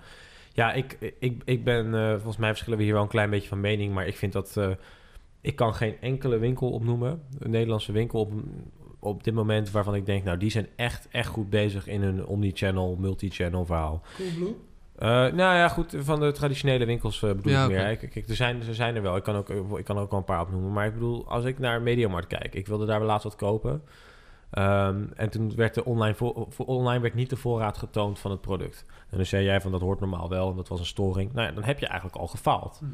Ja, 0.53 0.73
ik, 0.73 1.13
ik, 1.19 1.41
ik 1.45 1.63
ben, 1.63 1.95
eh, 1.95 2.11
volgens 2.11 2.37
mij 2.37 2.49
verschillen 2.49 2.77
we 2.77 2.83
hier 2.83 2.93
wel 2.93 3.01
een 3.01 3.07
klein 3.07 3.29
beetje 3.29 3.47
van 3.47 3.59
mening, 3.59 3.93
maar 3.93 4.07
ik 4.07 4.17
vind 4.17 4.33
dat, 4.33 4.57
eh, 4.57 4.69
ik 5.41 5.55
kan 5.55 5.73
geen 5.73 5.95
enkele 6.01 6.37
winkel 6.37 6.69
opnoemen, 6.69 7.21
een 7.39 7.51
Nederlandse 7.51 7.91
winkel 7.91 8.19
op, 8.19 8.31
op 8.99 9.23
dit 9.23 9.33
moment 9.33 9.71
waarvan 9.71 9.95
ik 9.95 10.05
denk, 10.05 10.23
nou 10.23 10.37
die 10.37 10.51
zijn 10.51 10.67
echt, 10.75 11.07
echt 11.11 11.27
goed 11.27 11.49
bezig 11.49 11.87
in 11.87 12.01
hun 12.01 12.25
omnichannel, 12.25 12.95
multi-channel 12.99 13.65
verhaal. 13.65 14.01
Coolblue? 14.17 14.55
Eh, 14.95 15.09
nou 15.09 15.35
ja, 15.35 15.67
goed, 15.67 15.95
van 15.97 16.19
de 16.19 16.31
traditionele 16.31 16.85
winkels 16.85 17.19
bedoel 17.19 17.51
Ja, 17.51 17.63
ik 17.63 17.69
meer. 17.69 17.97
Kijk, 17.97 18.11
kijk, 18.11 18.27
er, 18.27 18.35
zijn, 18.35 18.61
er 18.67 18.75
zijn 18.75 18.95
er 18.95 19.01
wel. 19.01 19.15
Ik 19.15 19.23
kan, 19.23 19.35
ook, 19.35 19.49
ik 19.77 19.85
kan 19.85 19.97
ook 19.97 20.09
wel 20.09 20.19
een 20.19 20.25
paar 20.25 20.41
opnoemen. 20.41 20.71
Maar 20.71 20.85
ik 20.85 20.93
bedoel, 20.93 21.27
als 21.27 21.45
ik 21.45 21.59
naar 21.59 21.81
Mediamarkt 21.81 22.27
kijk... 22.27 22.55
Ik 22.55 22.67
wilde 22.67 22.85
daar 22.85 22.99
wel 22.99 23.07
laatst 23.07 23.23
wat 23.23 23.35
kopen. 23.35 23.83
Ehm, 24.51 25.03
en 25.15 25.29
toen 25.29 25.55
werd 25.55 25.73
de 25.73 25.85
online, 25.85 26.15
voor, 26.15 26.45
voor 26.49 26.65
online 26.65 26.99
werd 27.01 27.13
niet 27.13 27.29
de 27.29 27.35
voorraad 27.35 27.77
getoond 27.77 28.19
van 28.19 28.31
het 28.31 28.41
product. 28.41 28.85
En 29.09 29.17
dan 29.17 29.25
zei 29.25 29.43
jij 29.45 29.61
van, 29.61 29.71
dat 29.71 29.81
hoort 29.81 29.99
normaal 29.99 30.29
wel. 30.29 30.49
En 30.49 30.55
dat 30.55 30.67
was 30.67 30.79
een 30.79 30.85
storing. 30.85 31.33
Nou 31.33 31.47
ja, 31.47 31.53
dan 31.53 31.63
heb 31.63 31.79
je 31.79 31.85
eigenlijk 31.87 32.17
al 32.19 32.27
gefaald. 32.27 32.79
Mhm. 32.81 32.91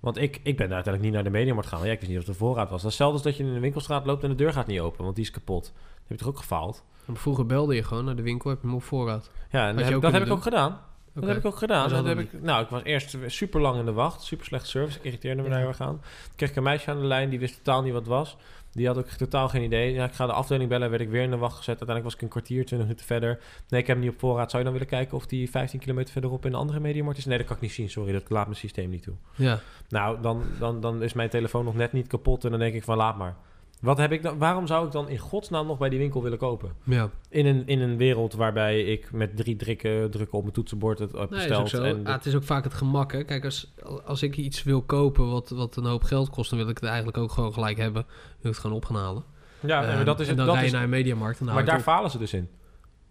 Want 0.00 0.16
ik, 0.16 0.40
ik 0.42 0.56
ben 0.56 0.72
uiteindelijk 0.72 1.02
niet 1.02 1.12
naar 1.12 1.24
de 1.24 1.30
Mediamarkt 1.38 1.68
gegaan. 1.68 1.86
Ja, 1.86 1.92
ik 1.92 1.98
wist 1.98 2.10
niet 2.10 2.20
of 2.20 2.26
er 2.26 2.34
voorraad 2.34 2.70
was. 2.70 2.82
Dat 2.82 2.90
is 2.90 2.98
hetzelfde 2.98 3.14
als 3.14 3.22
dat 3.22 3.36
je 3.36 3.44
in 3.44 3.54
de 3.54 3.60
winkelstraat 3.60 4.06
loopt 4.06 4.22
en 4.22 4.28
de 4.28 4.34
deur 4.34 4.52
gaat 4.52 4.66
niet 4.66 4.80
open. 4.80 5.04
Want 5.04 5.16
die 5.16 5.24
is 5.24 5.30
kapot. 5.30 5.64
Dan 5.64 5.72
heb 6.06 6.08
je 6.08 6.16
toch 6.16 6.28
ook 6.28 6.38
gefaald? 6.38 6.84
Maar 7.04 7.16
Vroeger 7.16 7.46
belde 7.46 7.74
je 7.74 7.82
gewoon 7.82 8.04
naar 8.04 8.16
de 8.16 8.22
winkel, 8.22 8.50
heb 8.50 8.60
je 8.60 8.66
hem 8.66 8.76
op 8.76 8.82
voorraad. 8.82 9.30
Ja, 9.50 9.68
en 9.68 9.76
dat 9.76 9.84
heb, 9.84 9.92
dat 9.92 10.02
heb 10.02 10.10
kunnen 10.10 10.28
ik 10.28 10.34
ook 10.36 10.42
gedaan. 10.42 10.80
Dat 11.12 11.24
heb 11.24 11.36
ik 11.36 11.44
ook 11.44 11.56
gedaan. 11.56 11.88
Dat 11.88 12.04
heb 12.04 12.18
ik, 12.18 12.42
nou, 12.42 12.62
ik 12.62 12.68
was 12.68 12.82
eerst 12.82 13.16
super 13.26 13.60
lang 13.60 13.78
in 13.78 13.84
de 13.84 13.92
wacht. 13.92 14.22
Super 14.22 14.46
slechte 14.46 14.68
service. 14.68 14.98
Ik 14.98 15.04
irriteerde 15.04 15.36
me 15.42 15.42
Ja. 15.42 15.50
daar 15.50 15.58
heel 15.60 15.68
erg 15.68 15.80
aan. 15.80 16.00
Toen 16.00 16.36
kreeg 16.36 16.50
ik 16.50 16.56
een 16.56 16.62
meisje 16.62 16.90
aan 16.90 17.00
de 17.00 17.06
lijn. 17.06 17.30
Die 17.30 17.38
wist 17.38 17.56
totaal 17.56 17.82
niet 17.82 17.92
wat 17.92 18.00
het 18.00 18.10
was. 18.10 18.36
Die 18.74 18.86
had 18.86 18.98
ook 18.98 19.06
totaal 19.06 19.48
geen 19.48 19.62
idee. 19.62 19.92
Ja, 19.92 20.04
ik 20.04 20.12
ga 20.12 20.26
de 20.26 20.32
afdeling 20.32 20.68
bellen. 20.68 20.90
Werd 20.90 21.02
ik 21.02 21.08
weer 21.08 21.22
in 21.22 21.30
de 21.30 21.36
wacht 21.36 21.56
gezet. 21.56 21.78
Uiteindelijk 21.78 22.04
was 22.06 22.14
ik 22.14 22.22
een 22.22 22.28
kwartier, 22.28 22.64
20 22.64 22.78
minuten 22.78 23.06
verder. 23.06 23.40
Nee, 23.68 23.80
ik 23.80 23.86
heb 23.86 23.96
hem 23.96 24.04
niet 24.04 24.14
op 24.14 24.20
voorraad. 24.20 24.50
Zou 24.50 24.62
je 24.62 24.68
dan 24.68 24.78
willen 24.78 24.96
kijken 24.96 25.16
of 25.16 25.26
die 25.26 25.50
15 25.50 25.80
kilometer 25.80 26.12
verderop 26.12 26.44
in 26.46 26.52
een 26.52 26.58
andere 26.58 26.80
mediamarkt 26.80 27.18
is? 27.18 27.24
Nee, 27.24 27.38
dat 27.38 27.46
kan 27.46 27.56
ik 27.56 27.62
niet 27.62 27.72
zien. 27.72 27.90
Sorry, 27.90 28.12
dat 28.12 28.30
laat 28.30 28.46
mijn 28.46 28.58
systeem 28.58 28.90
niet 28.90 29.02
toe. 29.02 29.14
Ja. 29.34 29.60
Nou, 29.88 30.20
dan, 30.20 30.42
dan, 30.58 30.80
dan 30.80 31.02
is 31.02 31.12
mijn 31.12 31.28
telefoon 31.28 31.64
nog 31.64 31.74
net 31.74 31.92
niet 31.92 32.06
kapot. 32.06 32.44
En 32.44 32.50
dan 32.50 32.60
denk 32.60 32.74
ik 32.74 32.84
van, 32.84 32.96
laat 32.96 33.16
maar. 33.16 33.36
Wat 33.84 33.98
heb 33.98 34.12
ik 34.12 34.22
dan, 34.22 34.38
waarom 34.38 34.66
zou 34.66 34.86
ik 34.86 34.92
dan 34.92 35.08
in 35.08 35.18
godsnaam 35.18 35.66
nog 35.66 35.78
bij 35.78 35.88
die 35.88 35.98
winkel 35.98 36.22
willen 36.22 36.38
kopen? 36.38 36.72
Ja. 36.84 37.10
In 37.28 37.46
een, 37.46 37.66
in 37.66 37.80
een 37.80 37.96
wereld 37.96 38.34
waarbij 38.34 38.82
ik 38.82 39.12
met 39.12 39.36
drie 39.36 39.56
drukken, 39.56 40.10
drukken 40.10 40.36
op 40.36 40.42
mijn 40.42 40.54
toetsenbord 40.54 40.98
het 40.98 41.12
heb 41.12 41.30
Nee, 41.30 41.46
is 41.46 41.52
ook 41.56 41.62
besteld. 41.62 41.84
en 41.84 42.06
Ah, 42.06 42.12
het 42.12 42.26
is 42.26 42.34
ook 42.34 42.42
vaak 42.42 42.64
het 42.64 42.74
gemak. 42.74 43.12
Hè? 43.12 43.24
Kijk, 43.24 43.44
als, 43.44 43.72
als 44.04 44.22
ik 44.22 44.36
iets 44.36 44.62
wil 44.62 44.82
kopen 44.82 45.30
wat, 45.30 45.48
wat 45.48 45.76
een 45.76 45.84
hoop 45.84 46.02
geld 46.02 46.30
kost, 46.30 46.50
dan 46.50 46.58
wil 46.58 46.68
ik 46.68 46.76
het 46.78 46.84
eigenlijk 46.88 47.18
ook 47.18 47.32
gewoon 47.32 47.52
gelijk 47.52 47.76
hebben. 47.76 48.02
Wil 48.02 48.10
ik 48.40 48.42
het 48.42 48.58
gewoon 48.58 48.76
op 48.76 48.84
gaan 48.84 48.96
halen. 48.96 49.22
Ja, 49.60 49.78
nee, 49.78 49.88
maar 49.88 49.96
Ehm, 49.96 50.04
dat 50.04 50.20
is 50.20 50.28
en 50.28 50.28
het. 50.28 50.36
dan 50.36 50.46
Dat 50.46 50.54
rij 50.54 50.64
je 50.64 50.68
is, 50.70 50.74
naar 50.74 50.84
een 50.84 50.90
mediamarkt 50.90 51.40
en 51.40 51.46
dan 51.46 51.54
maar 51.54 51.64
daar 51.64 51.80
falen 51.80 52.10
ze 52.10 52.18
dus 52.18 52.32
in. 52.32 52.48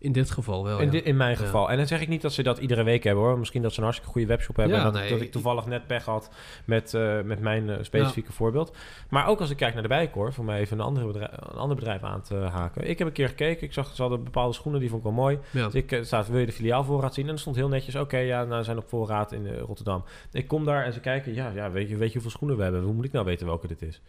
In 0.03 0.11
dit 0.11 0.31
geval 0.31 0.63
wel, 0.63 0.79
In, 0.79 0.85
ja. 0.85 0.91
di- 0.91 0.97
in 0.97 1.17
mijn 1.17 1.37
geval. 1.37 1.69
En 1.69 1.77
dan 1.77 1.87
zeg 1.87 2.01
ik 2.01 2.07
niet 2.07 2.21
dat 2.21 2.33
ze 2.33 2.43
dat 2.43 2.57
iedere 2.57 2.83
week 2.83 3.03
hebben 3.03 3.23
hoor. 3.23 3.39
Misschien 3.39 3.61
dat 3.61 3.71
ze 3.71 3.77
een 3.77 3.83
hartstikke 3.83 4.13
goede 4.13 4.27
webshop 4.27 4.55
hebben. 4.55 4.77
En 4.77 4.83
dat, 4.83 4.93
nee, 4.93 5.09
dat 5.09 5.21
ik 5.21 5.31
toevallig 5.31 5.65
net 5.65 5.87
pech 5.87 6.05
had 6.05 6.29
met, 6.65 6.93
eh, 6.93 7.21
met 7.21 7.39
mijn 7.39 7.69
eh, 7.69 7.77
specifieke 7.81 8.31
voorbeeld. 8.31 8.75
Maar 9.09 9.27
ook 9.27 9.39
als 9.39 9.49
ik 9.49 9.57
kijk 9.57 9.73
naar 9.73 9.81
de 9.81 9.87
Bijenkorf, 9.87 10.39
om 10.39 10.49
even 10.49 10.79
een, 10.79 10.85
andere 10.85 11.05
bedrijf, 11.07 11.31
een 11.31 11.57
ander 11.57 11.75
bedrijf 11.75 12.03
aan 12.03 12.21
te 12.21 12.35
haken. 12.35 12.89
Ik 12.89 12.97
heb 12.97 13.07
een 13.07 13.13
keer 13.13 13.27
gekeken. 13.27 13.63
Ik 13.63 13.73
zag 13.73 13.95
ze 13.95 14.01
hadden 14.01 14.23
bepaalde 14.23 14.53
schoenen, 14.53 14.79
die 14.79 14.89
vond 14.89 15.01
ik 15.05 15.07
wel 15.07 15.17
mooi. 15.17 15.39
Dus 15.51 15.73
ik 15.73 15.91
eh, 15.91 16.03
staat, 16.03 16.27
wil 16.27 16.39
je 16.39 16.45
de 16.45 16.51
filiaalvoorraad 16.51 17.13
zien? 17.13 17.27
En 17.27 17.33
er 17.33 17.39
stond 17.39 17.55
heel 17.55 17.67
netjes, 17.69 17.95
oké, 17.95 18.17
ja, 18.17 18.43
nou, 18.43 18.63
zijn 18.63 18.77
op 18.77 18.89
voorraad 18.89 19.31
in 19.31 19.57
Rotterdam. 19.57 20.03
Ik 20.31 20.47
kom 20.47 20.65
daar 20.65 20.83
en 20.85 20.93
ze 20.93 20.99
kijken, 20.99 21.33
ja, 21.33 21.49
ja 21.55 21.71
weet, 21.71 21.89
je, 21.89 21.97
weet 21.97 22.07
je 22.07 22.13
hoeveel 22.13 22.31
schoenen 22.31 22.57
we 22.57 22.63
hebben? 22.63 22.81
Hoe 22.83 22.93
moet 22.93 23.05
ik 23.05 23.11
nou 23.11 23.25
weten 23.25 23.45
welke 23.45 23.67
dit 23.67 23.81
is? 23.81 24.01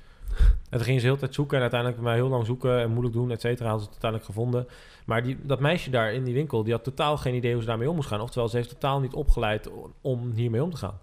En 0.71 0.81
toen 0.81 0.85
gingen 0.85 1.01
ze 1.01 1.07
heel 1.07 1.17
tijd 1.17 1.35
zoeken 1.35 1.57
en 1.57 1.63
uiteindelijk 1.63 2.01
mij 2.01 2.15
heel 2.15 2.29
lang 2.29 2.47
zoeken 2.47 2.81
en 2.81 2.91
moeilijk 2.91 3.15
doen, 3.15 3.31
et 3.31 3.41
cetera. 3.41 3.69
Hadden 3.69 3.87
ze 3.87 3.93
het 3.95 4.05
uiteindelijk 4.05 4.25
gevonden. 4.25 4.67
Maar 5.07 5.23
die, 5.23 5.39
dat 5.43 5.61
meisje 5.61 5.91
daar 5.91 6.13
in 6.13 6.25
die 6.25 6.35
winkel, 6.35 6.65
die 6.65 6.73
had 6.73 6.85
totaal 6.85 7.17
geen 7.17 7.35
idee 7.35 7.53
hoe 7.53 7.61
ze 7.61 7.69
daarmee 7.69 7.89
om 7.89 7.95
moest 7.95 8.09
gaan. 8.09 8.21
Oftewel, 8.21 8.49
ze 8.49 8.57
heeft 8.57 8.69
totaal 8.69 9.01
niet 9.01 9.15
opgeleid 9.15 9.71
om 10.01 10.33
hiermee 10.33 10.63
om 10.63 10.71
te 10.71 10.77
gaan. 10.77 11.01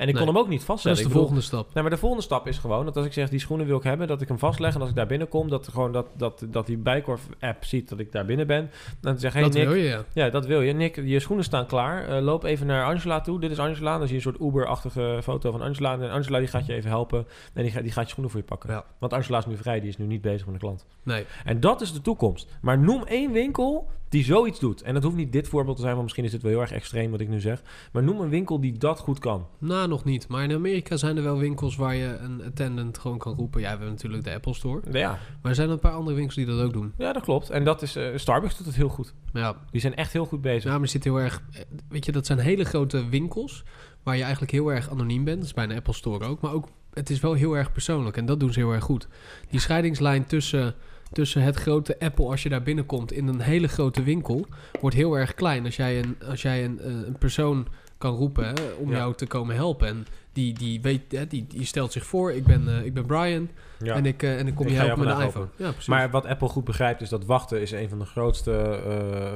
En 0.00 0.08
ik 0.08 0.14
Nee. 0.14 0.24
kon 0.24 0.34
hem 0.34 0.42
ook 0.42 0.48
niet 0.48 0.58
Dat 0.58 0.66
vaststellen. 0.66 0.96
is 0.98 1.02
de 1.02 1.08
bedoel, 1.08 1.22
volgende 1.26 1.46
stap. 1.46 1.74
Nee, 1.74 1.82
maar 1.82 1.92
de 1.92 1.98
volgende 1.98 2.24
stap 2.24 2.46
is 2.46 2.58
gewoon 2.58 2.84
dat 2.84 2.96
als 2.96 3.06
ik 3.06 3.12
zeg 3.12 3.28
die 3.28 3.38
schoenen 3.38 3.66
wil 3.66 3.76
ik 3.76 3.82
hebben, 3.82 4.06
dat 4.06 4.20
ik 4.20 4.28
hem 4.28 4.38
vastleg 4.38 4.74
en 4.74 4.80
als 4.80 4.90
ik 4.90 4.96
daar 4.96 5.06
binnenkom, 5.06 5.48
dat 5.48 5.68
gewoon 5.68 5.92
dat, 5.92 6.06
dat, 6.16 6.44
dat 6.48 6.66
die 6.66 6.76
Bijkorf 6.76 7.26
app 7.40 7.64
ziet 7.64 7.88
dat 7.88 7.98
ik 7.98 8.12
daar 8.12 8.24
binnen 8.24 8.46
ben. 8.46 8.70
Dan 9.00 9.18
zeg 9.18 9.32
hey, 9.32 9.42
dat 9.42 9.52
Nick, 9.52 9.64
wil 9.66 9.74
je, 9.74 9.82
ja. 9.88 10.04
ja, 10.12 10.30
dat 10.30 10.46
wil 10.46 10.60
je. 10.60 10.72
Nick, 10.72 10.96
je 11.04 11.20
schoenen 11.20 11.44
staan 11.44 11.66
klaar. 11.66 12.08
Eh, 12.08 12.22
loop 12.22 12.44
even 12.44 12.66
naar 12.66 12.84
Angela 12.84 13.20
toe. 13.20 13.40
Dit 13.40 13.50
is 13.50 13.58
Angela. 13.58 13.98
Dan 13.98 14.08
zie 14.08 14.18
je 14.20 14.26
een 14.26 14.32
soort 14.32 14.48
Uber-achtige 14.48 15.18
foto 15.22 15.50
van 15.50 15.60
Angela. 15.60 15.92
En 15.98 16.10
Angela 16.10 16.38
die 16.38 16.48
gaat 16.48 16.66
je 16.66 16.74
even 16.74 16.90
helpen. 16.90 17.26
En 17.54 17.62
die, 17.62 17.72
gaat- 17.72 17.82
die 17.82 17.92
gaat 17.92 18.04
je 18.04 18.10
schoenen 18.10 18.30
voor 18.32 18.40
je 18.40 18.46
pakken. 18.46 18.70
Ja. 18.70 18.84
Want 18.98 19.12
Angela 19.12 19.38
is 19.38 19.46
nu 19.46 19.56
vrij. 19.56 19.80
Die 19.80 19.88
is 19.88 19.96
nu 19.96 20.06
niet 20.06 20.20
bezig 20.22 20.44
met 20.46 20.54
een 20.54 20.60
klant. 20.60 20.86
Nee. 21.02 21.24
En 21.44 21.60
dat 21.60 21.80
is 21.80 21.92
de 21.92 22.00
toekomst. 22.00 22.48
Maar 22.60 22.78
noem 22.78 23.02
één 23.04 23.32
winkel 23.32 23.90
die 24.10 24.24
zoiets 24.24 24.58
doet. 24.60 24.82
En 24.82 24.94
dat 24.94 25.02
hoeft 25.02 25.16
niet 25.16 25.32
dit 25.32 25.48
voorbeeld 25.48 25.74
te 25.76 25.80
zijn, 25.82 25.92
want 25.92 26.04
misschien 26.04 26.24
is 26.24 26.30
dit 26.30 26.42
wel 26.42 26.50
heel 26.50 26.60
erg 26.60 26.72
extreem 26.72 27.10
wat 27.10 27.20
ik 27.20 27.28
nu 27.28 27.40
zeg. 27.40 27.62
Maar 27.92 28.02
noem 28.02 28.20
een 28.20 28.28
winkel 28.28 28.60
die 28.60 28.78
dat 28.78 28.98
goed 28.98 29.18
kan. 29.18 29.46
Nou, 29.58 29.88
nog 29.88 30.04
niet. 30.04 30.28
Maar 30.28 30.42
in 30.42 30.52
Amerika 30.52 30.96
zijn 30.96 31.16
er 31.16 31.22
wel 31.22 31.38
winkels 31.38 31.76
waar 31.76 31.94
je 31.94 32.16
een 32.20 32.42
attendant 32.44 32.98
gewoon 32.98 33.18
kan 33.18 33.34
roepen. 33.34 33.60
Ja, 33.60 33.64
we 33.66 33.70
hebben 33.72 33.88
natuurlijk 33.88 34.24
de 34.24 34.34
Apple 34.34 34.54
Store. 34.54 34.80
Ja, 34.92 35.08
Maar 35.10 35.50
er 35.50 35.54
zijn 35.54 35.70
een 35.70 35.78
paar 35.78 35.92
andere 35.92 36.16
winkels 36.16 36.36
die 36.36 36.46
dat 36.46 36.60
ook 36.60 36.72
doen. 36.72 36.92
ja 36.98 37.12
dat 37.12 37.22
klopt. 37.22 37.50
En 37.50 37.64
dat 37.64 37.82
is, 37.82 37.96
eh, 37.96 38.06
Starbucks 38.14 38.56
doet 38.56 38.66
het 38.66 38.76
heel 38.76 38.88
goed. 38.88 39.14
Ja, 39.32 39.56
Die 39.70 39.80
zijn 39.80 39.94
echt 39.94 40.12
heel 40.12 40.24
goed 40.26 40.40
bezig. 40.40 40.70
ja 40.70 40.78
maar 40.78 40.88
zit 40.88 41.04
heel 41.04 41.20
erg... 41.20 41.42
eh, 41.52 41.60
Weet 41.88 42.04
je, 42.04 42.12
dat 42.12 42.26
zijn 42.26 42.38
hele 42.38 42.64
grote 42.64 43.08
winkels 43.08 43.64
waar 44.02 44.16
je 44.16 44.22
eigenlijk 44.22 44.52
heel 44.52 44.72
erg 44.72 44.90
anoniem 44.90 45.24
bent. 45.24 45.36
Dat 45.38 45.46
is 45.46 45.54
bij 45.54 45.64
een 45.64 45.76
Apple 45.76 45.92
Store 45.94 46.24
ook. 46.26 46.40
Maar 46.40 46.52
ook, 46.52 46.68
het 46.92 47.10
is 47.10 47.20
wel 47.20 47.32
heel 47.32 47.56
erg 47.56 47.72
persoonlijk. 47.72 48.16
En 48.16 48.26
dat 48.26 48.40
doen 48.40 48.52
ze 48.52 48.58
heel 48.60 48.72
erg 48.72 48.84
goed. 48.84 49.08
Die 49.50 49.60
scheidingslijn 49.60 50.26
tussen, 50.26 50.74
tussen 51.12 51.42
het 51.42 51.56
grote 51.56 51.96
Apple, 51.98 52.26
als 52.26 52.42
je 52.42 52.48
daar 52.48 52.62
binnenkomt, 52.62 53.12
in 53.12 53.26
een 53.26 53.40
hele 53.40 53.68
grote 53.68 54.02
winkel, 54.02 54.46
wordt 54.80 54.96
heel 54.96 55.14
erg 55.14 55.34
klein. 55.34 55.64
Als 55.64 55.76
jij 55.76 55.98
een, 55.98 56.16
als 56.28 56.42
jij 56.42 56.64
een, 56.64 56.80
eh, 56.80 56.86
een 56.86 57.16
persoon 57.18 57.66
kan 57.98 58.14
roepen 58.14 58.44
hè, 58.46 58.52
om 58.78 58.90
Ja. 58.90 58.96
jou 58.96 59.14
te 59.14 59.26
komen 59.26 59.54
helpen. 59.54 59.88
En 59.88 60.06
die, 60.32 60.54
die, 60.54 60.80
weet, 60.80 61.12
hè, 61.12 61.26
die, 61.26 61.46
die 61.48 61.64
stelt 61.64 61.92
zich 61.92 62.06
voor, 62.06 62.32
ik 62.32 62.44
ben, 62.44 62.68
eh, 62.68 62.84
ik 62.84 62.94
ben 62.94 63.06
Brian 63.06 63.48
Ja. 63.78 63.94
en, 63.94 64.06
ik, 64.06 64.22
eh, 64.22 64.38
en 64.38 64.46
ik 64.46 64.54
kom 64.54 64.66
Ik 64.66 64.72
je 64.72 64.78
helpen 64.78 65.04
met 65.04 65.18
een 65.18 65.26
iPhone. 65.26 65.48
Ja. 65.56 65.72
Maar 65.86 66.10
wat 66.10 66.26
Apple 66.26 66.48
goed 66.48 66.64
begrijpt 66.64 67.00
is 67.00 67.08
dat 67.08 67.24
wachten 67.24 67.60
is 67.60 67.70
een 67.70 67.88
van 67.88 67.98
de 67.98 68.04
grootste 68.04 68.80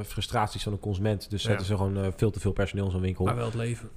frustraties 0.05 0.63
van 0.63 0.71
een 0.71 0.79
consument. 0.79 1.29
Dus 1.29 1.43
zetten 1.43 1.65
ze 1.65 1.75
gewoon 1.75 2.13
veel 2.15 2.31
te 2.31 2.39
veel 2.39 2.51
personeel 2.51 2.85
in 2.85 2.91
zo'n 2.91 3.01
winkel. 3.01 3.25
Maar 3.25 3.35
wel 3.35 3.45
het 3.45 3.55
leven. 3.55 3.89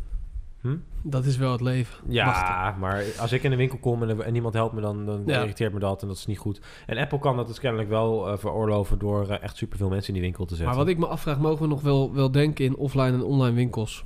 Hm? 0.69 0.77
Dat 1.11 1.25
is 1.25 1.37
wel 1.37 1.53
het 1.53 1.61
leven. 1.61 1.95
Ja, 2.09 2.25
Wachten. 2.25 2.81
maar 2.81 3.05
als 3.19 3.33
ik 3.33 3.43
in 3.43 3.53
een 3.53 3.59
winkel 3.59 3.79
kom 3.79 4.03
en, 4.03 4.25
en 4.25 4.33
niemand 4.33 4.55
helpt 4.55 4.75
me, 4.75 4.81
dan, 4.81 5.07
dan 5.07 5.23
Ja. 5.27 5.41
irriteert 5.41 5.73
me 5.73 5.79
dat 5.79 6.03
en 6.03 6.09
dat 6.09 6.17
is 6.17 6.27
niet 6.27 6.39
goed. 6.39 6.61
En 6.87 6.99
Apple 6.99 7.19
kan 7.19 7.37
dat 7.37 7.47
dus 7.47 7.61
kennelijk 7.61 7.89
wel 7.89 8.29
eh, 8.29 8.39
veroorloven 8.39 8.99
door 8.99 9.29
eh, 9.29 9.43
echt 9.43 9.57
superveel 9.57 9.89
mensen 9.89 10.09
in 10.09 10.15
die 10.15 10.23
winkel 10.23 10.45
te 10.45 10.55
zetten. 10.55 10.67
Maar 10.75 10.85
wat 10.85 10.93
ik 10.93 10.99
me 10.99 11.07
afvraag, 11.07 11.39
mogen 11.39 11.63
we 11.63 11.69
nog 11.69 11.81
wel, 11.83 12.15
wel 12.15 12.31
denken 12.31 12.65
in 12.65 12.77
offline 12.77 13.13
en 13.13 13.23
online 13.23 13.55
winkels? 13.55 14.05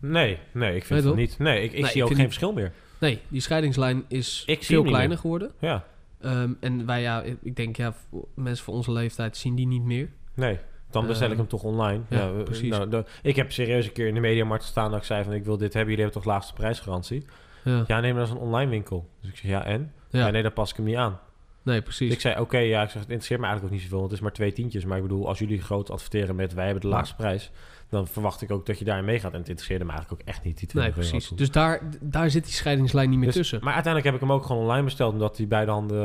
Nee, 0.00 0.38
nee, 0.52 0.76
ik 0.76 0.84
vind 0.84 1.00
Nee, 1.00 1.08
het 1.08 1.18
niet. 1.20 1.38
Nee, 1.38 1.62
ik, 1.62 1.72
ik 1.72 1.80
Nee, 1.80 1.90
zie 1.90 1.96
ik 1.96 2.02
ook 2.02 2.08
geen 2.08 2.16
niet- 2.18 2.26
verschil 2.26 2.52
meer. 2.52 2.72
Nee, 3.00 3.20
die 3.28 3.40
scheidingslijn 3.40 4.04
is 4.08 4.42
Ik 4.46 4.64
veel 4.64 4.82
kleiner 4.82 5.08
meer. 5.08 5.18
geworden. 5.18 5.50
Ja, 5.58 5.84
Ehm, 6.20 6.52
en 6.60 6.86
wij, 6.86 7.00
ja, 7.02 7.22
ik 7.42 7.56
denk, 7.56 7.76
ja, 7.76 7.94
mensen 8.34 8.64
van 8.64 8.74
onze 8.74 8.92
leeftijd 8.92 9.36
zien 9.36 9.54
die 9.54 9.66
niet 9.66 9.82
meer. 9.84 10.08
nee. 10.34 10.58
Dan 10.90 11.06
bestel 11.06 11.26
ik 11.26 11.32
Eh, 11.32 11.38
hem 11.38 11.48
toch 11.48 11.62
online. 11.62 12.02
ja, 12.08 12.26
precies. 12.44 12.70
Nou, 12.70 12.88
de- 12.88 13.04
ik 13.22 13.36
heb 13.36 13.52
serieus 13.52 13.86
een 13.86 13.92
keer 13.92 14.06
in 14.06 14.14
de 14.14 14.20
mediamarkt 14.20 14.64
gestaan 14.64 14.90
dat 14.90 15.00
ik 15.00 15.06
zei 15.06 15.24
van 15.24 15.32
ik 15.32 15.44
wil 15.44 15.56
dit 15.56 15.72
hebben. 15.72 15.90
Jullie 15.90 16.04
hebben 16.04 16.22
toch 16.22 16.32
laagste 16.32 16.52
prijsgarantie? 16.52 17.24
Ja, 17.64 17.84
Ja, 17.86 18.00
nee, 18.00 18.10
maar 18.12 18.20
dat 18.20 18.30
is 18.30 18.34
een 18.36 18.40
online 18.46 18.70
winkel. 18.70 19.08
Dus 19.20 19.30
ik 19.30 19.36
zeg 19.36 19.50
ja 19.50 19.64
en? 19.64 19.92
ja. 20.10 20.18
Ja, 20.18 20.30
nee, 20.30 20.42
daar 20.42 20.50
pas 20.50 20.70
ik 20.70 20.76
hem 20.76 20.84
niet 20.84 20.96
aan. 20.96 21.18
nee, 21.62 21.74
Dus 21.74 21.84
precies. 21.84 22.12
ik 22.12 22.20
zei, 22.20 22.40
oké, 22.40 22.58
ja, 22.58 22.82
ik 22.82 22.88
zeg, 22.88 23.00
het 23.00 23.02
interesseert 23.02 23.40
me 23.40 23.46
eigenlijk 23.46 23.64
ook 23.64 23.70
niet 23.80 23.80
zoveel. 23.90 23.98
want 23.98 24.10
Het 24.10 24.18
is 24.20 24.24
maar 24.26 24.34
twee 24.34 24.52
tientjes. 24.52 24.84
Maar 24.84 24.96
ik 24.96 25.02
bedoel, 25.02 25.28
als 25.28 25.38
jullie 25.38 25.60
groot 25.62 25.90
adverteren 25.90 26.34
met 26.36 26.54
wij 26.54 26.64
hebben 26.64 26.82
de 26.82 26.88
laagste 26.88 27.14
prijs... 27.16 27.50
dan 27.90 28.06
verwacht 28.06 28.42
ik 28.42 28.50
ook 28.50 28.66
dat 28.66 28.78
je 28.78 28.84
daarin 28.84 29.04
meegaat. 29.04 29.32
En 29.32 29.38
het 29.38 29.48
interesseerde 29.48 29.84
me 29.84 29.90
eigenlijk 29.90 30.20
ook 30.22 30.28
echt 30.28 30.44
niet, 30.44 30.58
die 30.58 30.68
20 30.68 30.94
nee, 30.94 31.08
precies. 31.08 31.28
Dus 31.28 31.50
daar, 31.50 31.80
daar 32.00 32.30
zit 32.30 32.44
die 32.44 32.52
scheidingslijn 32.52 33.08
niet 33.10 33.18
meer 33.18 33.26
Dus- 33.28 33.36
tussen. 33.36 33.58
Maar 33.62 33.74
uiteindelijk 33.74 34.12
heb 34.14 34.22
ik 34.22 34.28
hem 34.28 34.36
ook 34.38 34.46
gewoon 34.46 34.62
online 34.62 34.84
besteld... 34.84 35.12
omdat 35.12 35.36
die 35.36 35.46
beide 35.46 35.70
handen... 35.70 35.98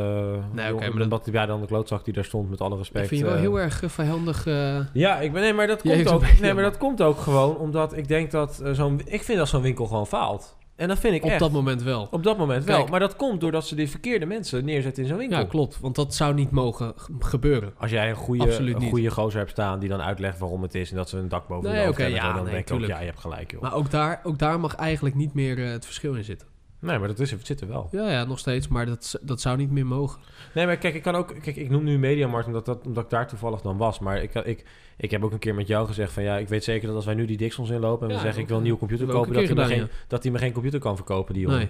Nee, 0.54 0.74
oké, 0.74 0.82
maar 0.84 0.92
dat- 0.94 1.02
omdat 1.04 1.24
die 1.24 1.34
beide 1.34 1.52
handen 1.52 1.70
klootzak 1.70 2.06
die 2.06 2.14
daar 2.14 2.24
stond, 2.26 2.50
met 2.50 2.62
alle 2.62 2.78
respect... 2.78 3.04
ik 3.04 3.10
vind 3.10 3.20
je 3.22 3.26
wel 3.28 3.36
eh, 3.36 3.42
heel 3.42 3.60
erg 3.60 3.84
eh, 3.84 3.90
vijandig. 3.90 4.48
eh, 4.48 4.80
Ja, 4.94 5.20
ik 5.20 5.34
ben, 5.34 5.42
nee, 5.42 5.54
maar 5.54 5.68
dat 5.68 5.82
komt 5.82 6.08
ook. 6.08 6.24
Nee, 6.42 6.54
maar 6.54 6.64
dat 6.64 6.78
komt 6.78 7.02
ook 7.02 7.18
gewoon 7.18 7.58
omdat 7.58 7.98
ik 7.98 8.08
denk 8.08 8.32
dat 8.32 8.60
eh, 8.60 8.72
zo'n. 8.72 9.02
Ik 9.06 9.24
vind 9.24 9.38
dat 9.38 9.48
zo'n 9.48 9.62
winkel 9.62 9.86
gewoon 9.86 10.08
faalt. 10.08 10.56
En 10.76 10.88
dat 10.88 11.00
vind 11.00 11.16
ik 11.16 11.24
op 11.24 11.30
echt. 11.30 11.40
dat 11.40 11.52
moment 11.52 11.84
wel. 11.84 12.08
op 12.12 12.24
dat 12.24 12.38
moment 12.38 12.64
wel. 12.64 12.88
Maar 12.88 13.00
dat 13.00 13.16
komt 13.16 13.42
doordat 13.42 13.68
ze 13.68 13.76
die 13.76 13.90
verkeerde 13.90 14.26
mensen 14.26 14.66
neerzetten 14.66 15.04
in 15.04 15.10
zo'n 15.10 15.18
winkel. 15.18 15.40
Ja, 15.40 15.46
klopt. 15.46 15.80
Want 15.80 15.96
dat 15.96 16.16
zou 16.16 16.34
niet 16.34 16.52
mogen 16.52 16.94
gebeuren. 17.20 17.74
Als 17.78 17.92
jij 17.92 18.10
een 18.10 18.16
goede, 18.16 18.60
een 18.60 18.90
goede 18.90 19.12
gozer 19.12 19.40
hebt 19.40 19.52
staan 19.52 19.80
die 19.80 19.90
dan 19.90 20.02
uitlegt 20.02 20.40
waarom 20.40 20.62
het 20.62 20.76
is 20.76 20.90
en 20.90 20.96
dat 20.96 21.10
ze 21.10 21.18
een 21.18 21.30
dak 21.30 21.48
boven 21.48 21.70
Nee, 21.70 21.80
de 21.80 21.86
hoofd 21.86 21.92
oké, 21.92 22.02
hebben, 22.02 22.22
ja, 22.22 22.34
dan 22.34 22.44
nee, 22.44 22.54
denk 22.54 22.70
ik 22.70 22.76
ook, 22.76 22.88
ja, 22.88 23.00
je 23.00 23.06
hebt 23.06 23.20
gelijk, 23.20 23.52
joh. 23.52 23.62
Maar 23.62 23.74
ook 23.74 23.92
daar, 23.92 24.20
ook 24.24 24.40
daar 24.40 24.60
mag 24.60 24.76
eigenlijk 24.76 25.16
niet 25.16 25.34
meer 25.34 25.64
eh, 25.64 25.72
het 25.72 25.86
verschil 25.86 26.14
in 26.14 26.24
zitten. 26.24 26.48
Nee, 26.86 27.00
maar 27.00 27.08
dat 27.08 27.20
is, 27.20 27.32
het 27.32 27.46
zit 27.46 27.62
er 27.62 27.68
wel. 27.68 27.88
Ja, 27.92 28.12
ja, 28.12 28.24
nog 28.24 28.40
steeds. 28.40 28.68
Maar 28.68 28.86
dat, 28.86 29.20
dat 29.22 29.42
zou 29.42 29.58
niet 29.58 29.72
meer 29.72 29.86
mogen. 29.86 30.22
Nee, 30.54 30.66
maar 30.66 30.78
kijk, 30.78 30.94
ik 30.96 31.02
kan 31.02 31.16
ook. 31.16 31.34
Kijk, 31.42 31.56
ik 31.56 31.70
noem 31.70 31.84
nu 31.84 31.98
Mediamarkt 31.98 32.48
omdat, 32.48 32.66
dat, 32.66 32.86
omdat 32.86 33.04
ik 33.04 33.10
daar 33.10 33.28
toevallig 33.28 33.62
dan 33.62 33.78
was. 33.78 34.00
Maar 34.00 34.22
ik, 34.22 34.34
ik, 34.34 34.66
ik 34.98 35.12
heb 35.12 35.24
ook 35.24 35.32
een 35.32 35.40
keer 35.40 35.56
met 35.56 35.68
jou 35.68 35.88
gezegd 35.88 36.12
van 36.12 36.24
ja, 36.24 36.38
ik 36.38 36.48
weet 36.48 36.64
zeker 36.64 36.88
dat 36.88 36.96
als 36.96 37.06
wij 37.06 37.16
nu 37.16 37.26
die 37.26 37.38
Dixons 37.38 37.70
inlopen 37.70 38.10
en 38.10 38.16
we 38.16 38.22
zeggen 38.22 38.42
ik 38.42 38.48
wil 38.48 38.58
een 38.58 38.64
nieuwe 38.64 38.80
computer 38.80 39.08
kopen, 39.08 39.34
dat 39.34 39.46
hij, 39.46 39.56
me 39.56 39.66
geen, 39.66 39.88
dat 40.08 40.24
hij 40.24 40.32
me 40.32 40.38
geen 40.38 40.54
computer 40.54 40.80
kan 40.80 40.96
verkopen, 40.96 41.34
die 41.34 41.44
jongen. 41.44 41.60
Nee. 41.60 41.70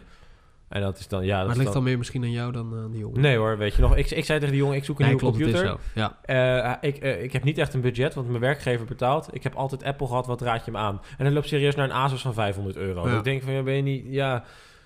En 0.67 0.81
dat 0.81 0.99
is 0.99 1.07
dan, 1.07 1.25
ja. 1.25 1.37
Dat 1.37 1.39
maar 1.39 1.49
het 1.55 1.57
ligt 1.57 1.73
dan 1.73 1.83
meer 1.83 1.97
misschien 1.97 2.23
aan 2.23 2.31
jou 2.31 2.51
dan 2.51 2.73
aan 2.75 2.91
die 2.91 2.99
jongen. 2.99 3.21
Nee 3.21 3.37
hoor, 3.37 3.57
weet 3.57 3.75
je 3.75 3.81
nog. 3.81 3.95
Ik, 3.95 4.11
ik 4.11 4.25
zei 4.25 4.39
tegen 4.39 4.53
die 4.53 4.63
jongen, 4.63 4.77
ik 4.77 4.83
zoek 4.83 4.99
een 4.99 5.05
Nee, 5.05 5.15
nieuwe 5.15 5.31
klopt, 5.31 5.53
computer. 5.53 5.77
Ja. 5.93 6.17
Eh, 6.81 6.89
ik, 6.89 6.97
eh, 6.97 7.23
ik 7.23 7.33
heb 7.33 7.43
niet 7.43 7.57
echt 7.57 7.73
een 7.73 7.81
budget, 7.81 8.13
want 8.13 8.27
mijn 8.27 8.39
werkgever 8.39 8.85
betaalt. 8.85 9.27
Ik 9.31 9.43
heb 9.43 9.55
altijd 9.55 9.83
Apple 9.83 10.07
gehad, 10.07 10.27
wat 10.27 10.41
raad 10.41 10.65
je 10.65 10.71
me 10.71 10.77
aan? 10.77 11.01
En 11.17 11.25
dan 11.25 11.33
loopt 11.33 11.47
serieus 11.47 11.75
naar 11.75 11.85
een 11.85 11.95
Asus 11.95 12.21
van 12.21 12.33
500 12.33 12.75
euro. 12.75 13.09
Ja. 13.09 13.17
Ik 13.17 13.23
denk 13.23 13.43
van, 13.43 13.53
ja, 13.53 13.63
ben 13.63 13.73
je 13.73 13.81
niet... 13.81 14.05
Ja, 14.07 14.43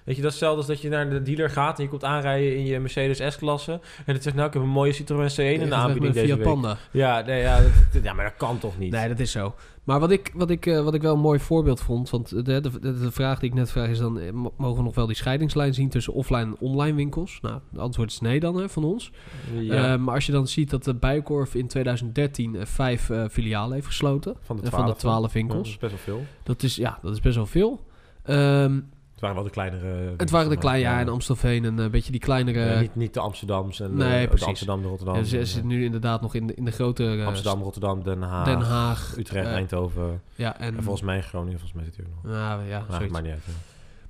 weet 0.10 0.18
je, 0.18 0.24
dat 0.24 0.34
is 0.34 0.40
hetzelfde 0.40 0.58
als 0.58 0.68
dat 0.68 0.82
je 0.82 0.90
naar 0.90 1.10
de 1.10 1.22
dealer 1.22 1.50
gaat... 1.50 1.78
en 1.78 1.84
je 1.84 1.90
komt 1.90 2.04
aanrijden 2.04 2.56
in 2.58 2.66
je 2.66 2.80
Mercedes 2.80 3.34
S-klasse... 3.34 3.72
en 4.06 4.14
het 4.14 4.24
zegt, 4.24 4.36
nou, 4.36 4.48
ik 4.48 4.54
heb 4.54 4.62
een 4.64 4.70
mooie 4.70 4.92
Citroën 4.94 5.30
C1 5.32 5.36
in 5.62 5.70
de 5.70 5.76
aanbieding 5.76 6.14
deze 6.14 6.36
week. 6.36 6.44
Panda. 6.46 6.78
Ja, 6.92 7.22
nee, 7.22 7.42
ja, 7.42 7.60
dat- 7.94 8.04
ja, 8.04 8.14
maar 8.14 8.26
dat 8.26 8.38
kan 8.38 8.58
toch 8.60 8.78
niet? 8.78 8.92
Nee, 8.92 9.08
dat 9.08 9.20
is 9.20 9.32
zo. 9.32 9.56
Maar 9.84 10.00
wat 10.00 10.12
ik, 10.12 10.32
wat 10.36 10.50
ik, 10.50 10.66
eh, 10.66 10.84
wat 10.84 10.94
ik 10.94 11.02
wel 11.02 11.14
een 11.14 11.20
mooi 11.20 11.40
voorbeeld 11.40 11.82
vond... 11.82 12.10
want 12.10 12.30
de, 12.46 12.62
de, 12.82 13.12
vraag 13.12 13.40
die 13.40 13.50
ik 13.50 13.56
net 13.56 13.72
vraag 13.72 13.90
is 13.90 13.98
dan... 14.00 14.20
eh, 14.20 14.32
mo- 14.32 14.54
mogen 14.58 14.78
we 14.78 14.84
nog 14.84 14.96
wel 14.96 15.06
die 15.08 15.16
scheidingslijn 15.16 15.74
zien 15.74 15.90
tussen 15.90 16.14
offline 16.14 16.42
en 16.44 16.56
online 16.60 16.96
winkels? 16.96 17.40
Nou, 17.42 17.60
het 17.72 17.80
antwoord 17.80 18.12
is 18.12 18.20
nee 18.20 18.40
dan 18.40 18.56
hè, 18.56 18.70
van 18.70 18.84
ons. 18.84 19.12
Ja, 19.60 19.94
Eh, 19.94 20.00
maar 20.00 20.14
als 20.16 20.26
je 20.26 20.32
dan 20.32 20.48
ziet 20.48 20.70
dat 20.70 20.84
de 20.84 20.94
Bijenkorf 20.96 21.56
in 21.56 21.68
2013 21.68 22.56
eh, 22.56 22.66
vijf 22.66 23.10
filialen 23.32 23.74
heeft 23.74 23.88
gesloten... 23.88 24.36
van 24.42 24.56
de 24.56 24.62
12. 24.62 24.76
van 24.84 24.92
de 24.94 24.98
12 25.00 25.16
Ja, 25.16 25.22
dat 25.22 25.32
winkels. 25.34 25.70
is 25.70 25.78
best 25.78 25.92
wel 26.06 26.16
veel. 26.16 26.26
Dat 26.44 26.64
is, 26.64 26.76
ja, 26.76 27.00
dat 27.02 27.14
is 27.14 27.20
best 27.20 27.36
wel 27.36 27.46
veel. 27.46 27.86
Ehm, 28.24 28.80
Het 29.20 29.28
waren 29.28 29.36
wel 29.44 29.46
de 29.54 29.60
kleinere... 29.60 30.14
het 30.18 30.30
waren 30.30 30.50
de 30.50 30.58
kleine, 30.58 30.90
ja, 30.90 31.00
in 31.00 31.10
Amstelveen 31.10 31.66
en 31.66 31.78
een 31.78 31.92
beetje 31.92 32.12
die 32.12 32.20
kleinere... 32.22 32.60
Ja, 32.60 32.80
niet, 32.80 32.96
niet 32.96 33.14
de 33.14 33.20
Amsterdams 33.20 33.80
en 33.80 33.96
Nee, 33.96 34.22
eh, 34.22 34.28
precies. 34.28 34.40
de 34.40 34.46
Amsterdam, 34.46 34.82
de 34.82 34.88
Rotterdam. 34.88 35.16
Ja, 35.16 35.24
ze 35.24 35.38
eh, 35.40 35.44
zitten 35.46 35.68
nu 35.68 35.84
inderdaad 35.84 36.22
nog 36.22 36.36
in 36.36 36.48
de, 36.48 36.54
in 36.54 36.66
de 36.66 36.72
grote... 36.72 37.04
eh, 37.18 37.26
Amsterdam, 37.26 37.62
Rotterdam, 37.62 38.04
Den 38.04 38.22
Haag, 38.22 38.46
Den 38.46 38.62
Haag. 38.62 39.16
Utrecht, 39.18 39.48
eh, 39.48 39.54
Eindhoven. 39.54 40.22
Ja, 40.36 40.60
en... 40.60 40.76
En 40.78 40.84
volgens 40.84 41.04
mij 41.06 41.22
Groningen, 41.22 41.60
volgens 41.60 41.74
mij 41.82 41.84
zit 41.86 41.96
hij 41.96 42.06
ook 42.06 42.24
nog. 42.24 42.34
Ja, 42.34 42.60
ja, 42.68 42.86
Maar 43.12 43.22
niet 43.22 43.32
uit. 43.32 43.44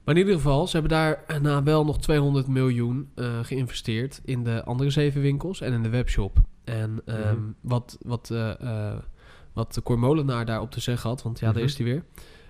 Maar 0.04 0.16
in 0.16 0.22
ieder 0.22 0.34
geval, 0.36 0.68
ze 0.68 0.72
hebben 0.78 0.92
daar 0.98 1.24
na 1.42 1.64
wel 1.64 1.86
nog 1.86 2.00
200 2.00 2.48
miljoen 2.48 3.10
eh, 3.16 3.26
geïnvesteerd 3.44 4.22
in 4.26 4.44
de 4.44 4.64
andere 4.64 4.90
zeven 4.90 5.22
winkels 5.22 5.62
en 5.62 5.74
in 5.74 5.84
de 5.84 5.90
webshop. 5.90 6.38
En 6.64 7.02
Mhm. 7.06 7.36
wat, 7.62 7.98
wat, 8.02 8.30
eh 8.32 8.50
eh 8.92 8.98
wat 9.54 9.74
de 9.74 9.84
Cor 9.84 10.00
Molenaar 10.00 10.46
daarop 10.46 10.72
te 10.72 10.80
zeggen 10.80 11.10
had, 11.10 11.22
want 11.24 11.40
ja, 11.40 11.46
daar 11.46 11.56
Mhm. 11.56 11.64
is 11.66 11.78
hij 11.78 11.86
weer, 11.86 12.04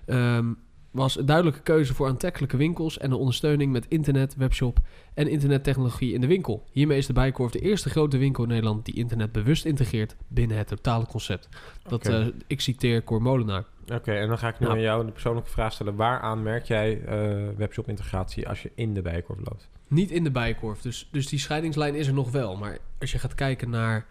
ehm, 0.06 0.46
was 0.90 1.18
een 1.18 1.26
duidelijke 1.26 1.60
keuze 1.60 1.94
voor 1.94 2.08
aantrekkelijke 2.08 2.56
winkels 2.56 2.98
en 2.98 3.10
de 3.10 3.16
ondersteuning 3.16 3.72
met 3.72 3.86
internet, 3.88 4.36
webshop 4.36 4.78
en 5.14 5.28
internettechnologie 5.28 6.12
in 6.12 6.20
de 6.20 6.26
winkel. 6.26 6.64
Hiermee 6.72 6.98
is 6.98 7.06
de 7.06 7.12
Bijenkorf 7.12 7.52
de 7.52 7.60
eerste 7.60 7.90
grote 7.90 8.18
winkel 8.18 8.42
in 8.42 8.48
Nederland 8.48 8.84
die 8.84 8.94
internet 8.94 9.32
bewust 9.32 9.64
integreert 9.64 10.16
binnen 10.28 10.56
het 10.56 10.68
totale 10.68 11.06
concept. 11.06 11.48
Dat, 11.88 12.06
eh, 12.06 12.26
ik 12.46 12.60
citeer 12.60 13.04
Cor 13.04 13.22
Molenaar. 13.22 13.64
Oké, 13.92 14.12
en 14.12 14.28
dan 14.28 14.38
ga 14.38 14.48
ik 14.48 14.58
nu 14.58 14.66
Nou. 14.66 14.78
aan 14.78 14.84
jou 14.84 15.06
de 15.06 15.12
persoonlijke 15.12 15.50
vraag 15.50 15.72
stellen. 15.72 15.94
Waaraan 15.96 16.42
merk 16.42 16.64
jij 16.64 17.02
eh, 17.04 17.48
webshop-integratie 17.56 18.48
als 18.48 18.62
je 18.62 18.70
in 18.74 18.94
de 18.94 19.02
bijenkorf 19.02 19.38
loopt? 19.38 19.68
Niet 19.88 20.10
in 20.10 20.24
de 20.24 20.30
bijenkorf. 20.30 20.80
Dus, 20.80 21.08
dus 21.12 21.28
die 21.28 21.38
scheidingslijn 21.38 21.94
is 21.94 22.06
er 22.06 22.14
nog 22.14 22.30
wel. 22.30 22.56
Maar 22.56 22.78
als 22.98 23.12
je 23.12 23.18
gaat 23.18 23.34
kijken 23.34 23.70
naar 23.70 24.06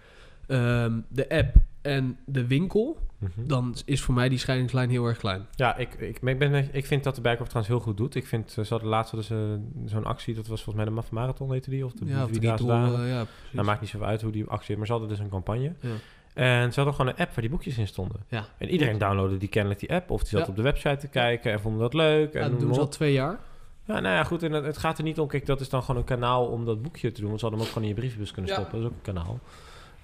ehm, 0.47 0.99
de 1.09 1.29
app 1.29 1.55
en 1.89 2.17
de 2.25 2.47
winkel, 2.47 2.97
Mhm. 3.19 3.47
dan 3.47 3.75
is 3.85 4.01
voor 4.01 4.13
mij 4.13 4.29
die 4.29 4.37
scheidingslijn 4.37 4.89
heel 4.89 5.05
erg 5.05 5.17
klein. 5.17 5.45
Ja, 5.55 5.75
ik, 5.77 5.93
ik, 5.93 6.19
ik, 6.21 6.39
ben, 6.39 6.69
ik 6.75 6.85
vind 6.85 7.03
dat 7.03 7.15
de 7.15 7.21
Bijenkorf 7.21 7.49
trouwens 7.49 7.75
heel 7.75 7.85
goed 7.85 7.97
doet. 7.97 8.15
Ik 8.15 8.27
vind, 8.27 8.55
eh, 8.57 8.63
ze 8.65 8.69
hadden 8.73 8.89
laatst 8.89 9.13
ze 9.25 9.59
zo'n 9.85 10.03
actie, 10.05 10.35
dat 10.35 10.47
was 10.47 10.63
volgens 10.63 10.85
mij 10.85 10.93
de 10.95 11.01
Marathon 11.11 11.51
heette 11.51 11.69
die, 11.69 11.85
of 11.85 11.91
de 11.93 12.05
ja, 12.05 12.23
of 12.23 12.31
eh, 12.31 13.09
ja. 13.09 13.25
Nou, 13.51 13.65
maakt 13.65 13.81
niet 13.81 13.89
zoveel 13.89 14.07
uit 14.07 14.21
hoe 14.21 14.31
die 14.31 14.45
actie 14.45 14.71
is, 14.71 14.77
maar 14.77 14.85
ze 14.85 14.91
hadden 14.91 15.09
dus 15.09 15.19
een 15.19 15.29
campagne. 15.29 15.73
Ja. 15.81 15.89
En 16.33 16.69
ze 16.73 16.75
hadden 16.75 16.93
gewoon 16.95 17.11
een 17.11 17.17
app 17.19 17.29
waar 17.29 17.41
die 17.41 17.49
boekjes 17.49 17.77
in 17.77 17.87
stonden. 17.87 18.19
Ja. 18.27 18.45
En 18.57 18.69
iedereen 18.69 18.97
downloadde 18.97 19.37
die 19.37 19.49
kennelijk 19.49 19.79
die 19.79 19.93
app, 19.93 20.09
of 20.11 20.19
die 20.19 20.29
zat 20.29 20.39
Ja. 20.41 20.47
op 20.47 20.55
de 20.55 20.61
website 20.61 20.97
te 20.97 21.07
kijken 21.07 21.51
en 21.51 21.59
vonden 21.59 21.81
dat 21.81 21.93
leuk. 21.93 22.33
Ja, 22.33 22.39
en 22.39 22.51
dat 22.51 22.59
doen 22.59 22.73
ze 22.73 22.79
al 22.79 22.87
twee 22.87 23.13
jaar. 23.13 23.39
Ja, 23.85 23.99
nou 23.99 24.15
ja, 24.15 24.23
goed. 24.23 24.43
En 24.43 24.51
het, 24.51 24.65
het 24.65 24.77
gaat 24.77 24.97
er 24.97 25.03
niet 25.03 25.19
om. 25.19 25.27
Kijk, 25.27 25.45
dat 25.45 25.61
is 25.61 25.69
dan 25.69 25.81
gewoon 25.81 25.97
een 26.01 26.07
kanaal 26.07 26.45
om 26.45 26.65
dat 26.65 26.81
boekje 26.81 27.11
te 27.11 27.19
doen. 27.19 27.27
Want 27.29 27.39
ze 27.39 27.45
hadden 27.45 27.59
hem 27.63 27.67
ook 27.69 27.73
gewoon 27.75 27.89
in 27.89 27.95
je 27.95 27.99
brievenbus 28.01 28.31
kunnen 28.31 28.51
Ja. 28.51 28.57
stoppen. 28.57 28.81
Dat 28.81 28.89
is 28.91 28.95
ook 28.97 29.05
een 29.05 29.13
kanaal. 29.13 29.39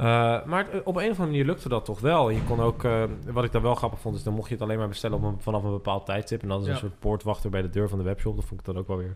Uh, 0.01 0.05
maar 0.45 0.67
op 0.83 0.95
een 0.95 1.03
of 1.03 1.09
andere 1.09 1.25
manier 1.27 1.45
lukte 1.45 1.69
dat 1.69 1.85
toch 1.85 1.99
wel. 1.99 2.29
Je 2.29 2.43
kon 2.43 2.59
ook, 2.59 2.83
uh, 2.83 3.03
wat 3.31 3.43
ik 3.43 3.51
daar 3.51 3.61
wel 3.61 3.75
grappig 3.75 3.99
vond, 3.99 4.15
is 4.15 4.23
dan 4.23 4.33
mocht 4.33 4.47
je 4.47 4.53
het 4.53 4.63
alleen 4.63 4.77
maar 4.77 4.87
bestellen 4.87 5.17
op 5.17 5.23
een, 5.23 5.35
vanaf 5.39 5.63
een 5.63 5.71
bepaald 5.71 6.05
tijdstip. 6.05 6.41
En 6.41 6.47
dan 6.47 6.59
is 6.61 6.65
Ja. 6.65 6.71
een 6.71 6.77
soort 6.77 6.99
poortwachter 6.99 7.49
bij 7.49 7.61
de 7.61 7.69
deur 7.69 7.89
van 7.89 7.97
de 7.97 8.03
webshop. 8.03 8.35
Dat 8.35 8.45
vond 8.45 8.59
ik 8.59 8.65
dan 8.65 8.77
ook 8.77 8.87
wel 8.87 8.97
weer. 8.97 9.15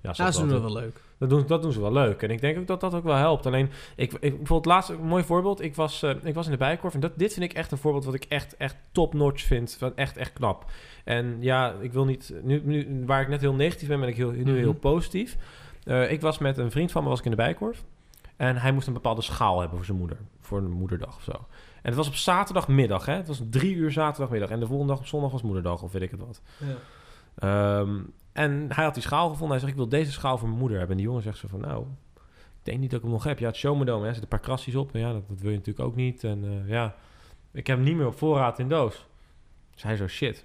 Ja, 0.00 0.12
Ja, 0.16 0.30
ze 0.32 0.40
doen 0.40 0.48
dat 0.48 0.60
wel 0.60 0.72
leuk. 0.72 1.00
dat 1.18 1.30
doen, 1.30 1.44
dat 1.46 1.62
doen 1.62 1.72
ze 1.72 1.80
wel 1.80 1.92
leuk. 1.92 2.22
En 2.22 2.30
ik 2.30 2.40
denk 2.40 2.58
ook 2.58 2.66
dat 2.66 2.80
dat 2.80 2.94
ook 2.94 3.04
wel 3.04 3.14
helpt. 3.16 3.46
Alleen, 3.46 3.70
ik, 3.96 4.12
ik, 4.12 4.20
bijvoorbeeld 4.20 4.66
laatst, 4.66 4.90
een 4.90 5.00
mooi 5.06 5.24
voorbeeld. 5.24 5.60
Ik 5.62 5.74
was, 5.76 6.02
uh, 6.02 6.10
ik 6.22 6.34
was 6.34 6.44
in 6.46 6.52
de 6.52 6.58
Bijenkorf. 6.58 6.94
En 6.94 7.00
dat, 7.00 7.12
dit 7.18 7.32
vind 7.32 7.44
ik 7.50 7.56
echt 7.56 7.72
een 7.72 7.78
voorbeeld 7.78 8.04
wat 8.04 8.14
ik 8.14 8.24
echt, 8.28 8.56
echt 8.56 8.76
top-notch 8.92 9.42
vind. 9.44 9.76
Van 9.78 9.96
echt, 9.96 10.16
echt 10.16 10.32
knap. 10.32 10.64
En 11.04 11.36
ja, 11.40 11.74
ik 11.80 11.92
wil 11.92 12.04
niet... 12.04 12.32
Nu, 12.42 12.60
nu, 12.64 13.02
waar 13.06 13.20
ik 13.22 13.28
net 13.28 13.40
heel 13.40 13.54
negatief 13.54 13.88
ben, 13.88 14.00
ben 14.00 14.08
ik 14.08 14.16
heel, 14.16 14.30
nu 14.30 14.42
Mhm. 14.42 14.54
heel 14.54 14.72
positief. 14.74 15.36
Ik 16.08 16.20
was 16.20 16.38
met 16.38 16.58
een 16.58 16.70
vriend 16.70 16.92
van 16.92 17.02
me, 17.02 17.08
was 17.08 17.18
ik 17.18 17.24
in 17.24 17.30
de 17.30 17.36
Bijenkorf. 17.36 17.84
En 18.36 18.56
hij 18.56 18.72
moest 18.72 18.86
een 18.86 18.92
bepaalde 18.92 19.22
schaal 19.22 19.58
hebben 19.58 19.76
voor 19.76 19.86
zijn 19.86 19.98
moeder. 19.98 20.18
Voor 20.40 20.58
een 20.58 20.70
moederdag 20.70 21.16
of 21.16 21.22
zo. 21.22 21.32
En 21.82 21.88
het 21.88 21.94
was 21.94 22.08
op 22.08 22.14
zaterdagmiddag, 22.14 23.06
hè. 23.06 23.14
Het 23.14 23.26
was 23.26 23.42
drie 23.50 23.74
uur 23.74 23.92
zaterdagmiddag. 23.92 24.50
En 24.50 24.60
de 24.60 24.66
volgende 24.66 24.92
dag 24.92 25.00
op 25.00 25.08
zondag 25.08 25.30
was 25.30 25.42
moederdag, 25.42 25.82
of 25.82 25.92
weet 25.92 26.02
ik 26.02 26.10
het 26.10 26.20
wat. 26.20 26.42
Ja. 26.58 27.78
Um, 27.78 28.12
en 28.32 28.66
hij 28.72 28.84
had 28.84 28.94
die 28.94 29.02
schaal 29.02 29.28
gevonden. 29.28 29.50
Hij 29.50 29.58
zegt, 29.58 29.70
ik 29.70 29.78
wil 29.78 29.88
deze 29.88 30.12
schaal 30.12 30.38
voor 30.38 30.48
mijn 30.48 30.60
moeder 30.60 30.78
hebben. 30.78 30.96
En 30.96 31.02
die 31.02 31.10
jongen 31.10 31.24
zegt 31.24 31.38
zo 31.38 31.48
van, 31.48 31.60
nou, 31.60 31.86
ik 32.14 32.22
denk 32.62 32.78
niet 32.78 32.90
dat 32.90 32.98
ik 32.98 33.04
hem 33.04 33.14
nog 33.14 33.24
heb. 33.24 33.38
Ja, 33.38 33.46
het 33.46 33.56
showmedome, 33.56 34.02
hè, 34.02 34.08
er 34.08 34.14
zitten 34.14 34.32
een 34.32 34.38
paar 34.38 34.48
krasjes 34.48 34.74
op. 34.74 34.94
En 34.94 35.00
ja, 35.00 35.12
dat, 35.12 35.28
dat, 35.28 35.40
wil 35.40 35.50
je 35.50 35.56
natuurlijk 35.56 35.86
ook 35.86 35.96
niet. 35.96 36.24
En 36.24 36.44
uh, 36.44 36.68
ja, 36.68 36.94
ik 37.52 37.66
heb 37.66 37.76
hem 37.76 37.86
niet 37.86 37.96
meer 37.96 38.06
op 38.06 38.18
voorraad 38.18 38.58
in 38.58 38.68
doos. 38.68 39.06
Dus 39.74 39.82
hij 39.82 39.96
zo, 39.96 40.06
shit. 40.06 40.44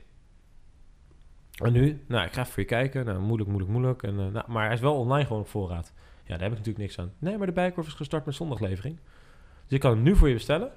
En 1.63 1.71
nu? 1.71 2.03
Nou, 2.07 2.25
ik 2.25 2.33
ga 2.33 2.41
even 2.41 2.53
voor 2.53 2.63
je 2.63 2.69
kijken. 2.69 3.05
Nou, 3.05 3.19
moeilijk, 3.19 3.49
moeilijk, 3.49 3.71
moeilijk. 3.71 4.03
En, 4.03 4.19
uh, 4.19 4.27
nou, 4.27 4.51
maar 4.51 4.65
hij 4.65 4.73
is 4.73 4.79
wel 4.79 4.95
online 4.95 5.25
gewoon 5.25 5.41
op 5.41 5.47
voorraad. 5.47 5.93
Ja, 6.27 6.33
daar 6.33 6.41
heb 6.49 6.51
ik 6.51 6.57
natuurlijk 6.57 6.77
niks 6.77 6.99
aan. 6.99 7.11
Nee, 7.19 7.37
maar 7.37 7.47
de 7.47 7.53
Bijenkorf 7.53 7.87
is 7.87 7.93
gestart 7.93 8.25
met 8.25 8.35
zondaglevering. 8.35 8.97
Dus 9.63 9.73
ik 9.75 9.79
kan 9.79 9.91
hem 9.91 10.01
nu 10.01 10.15
voor 10.15 10.27
je 10.27 10.33
bestellen. 10.33 10.71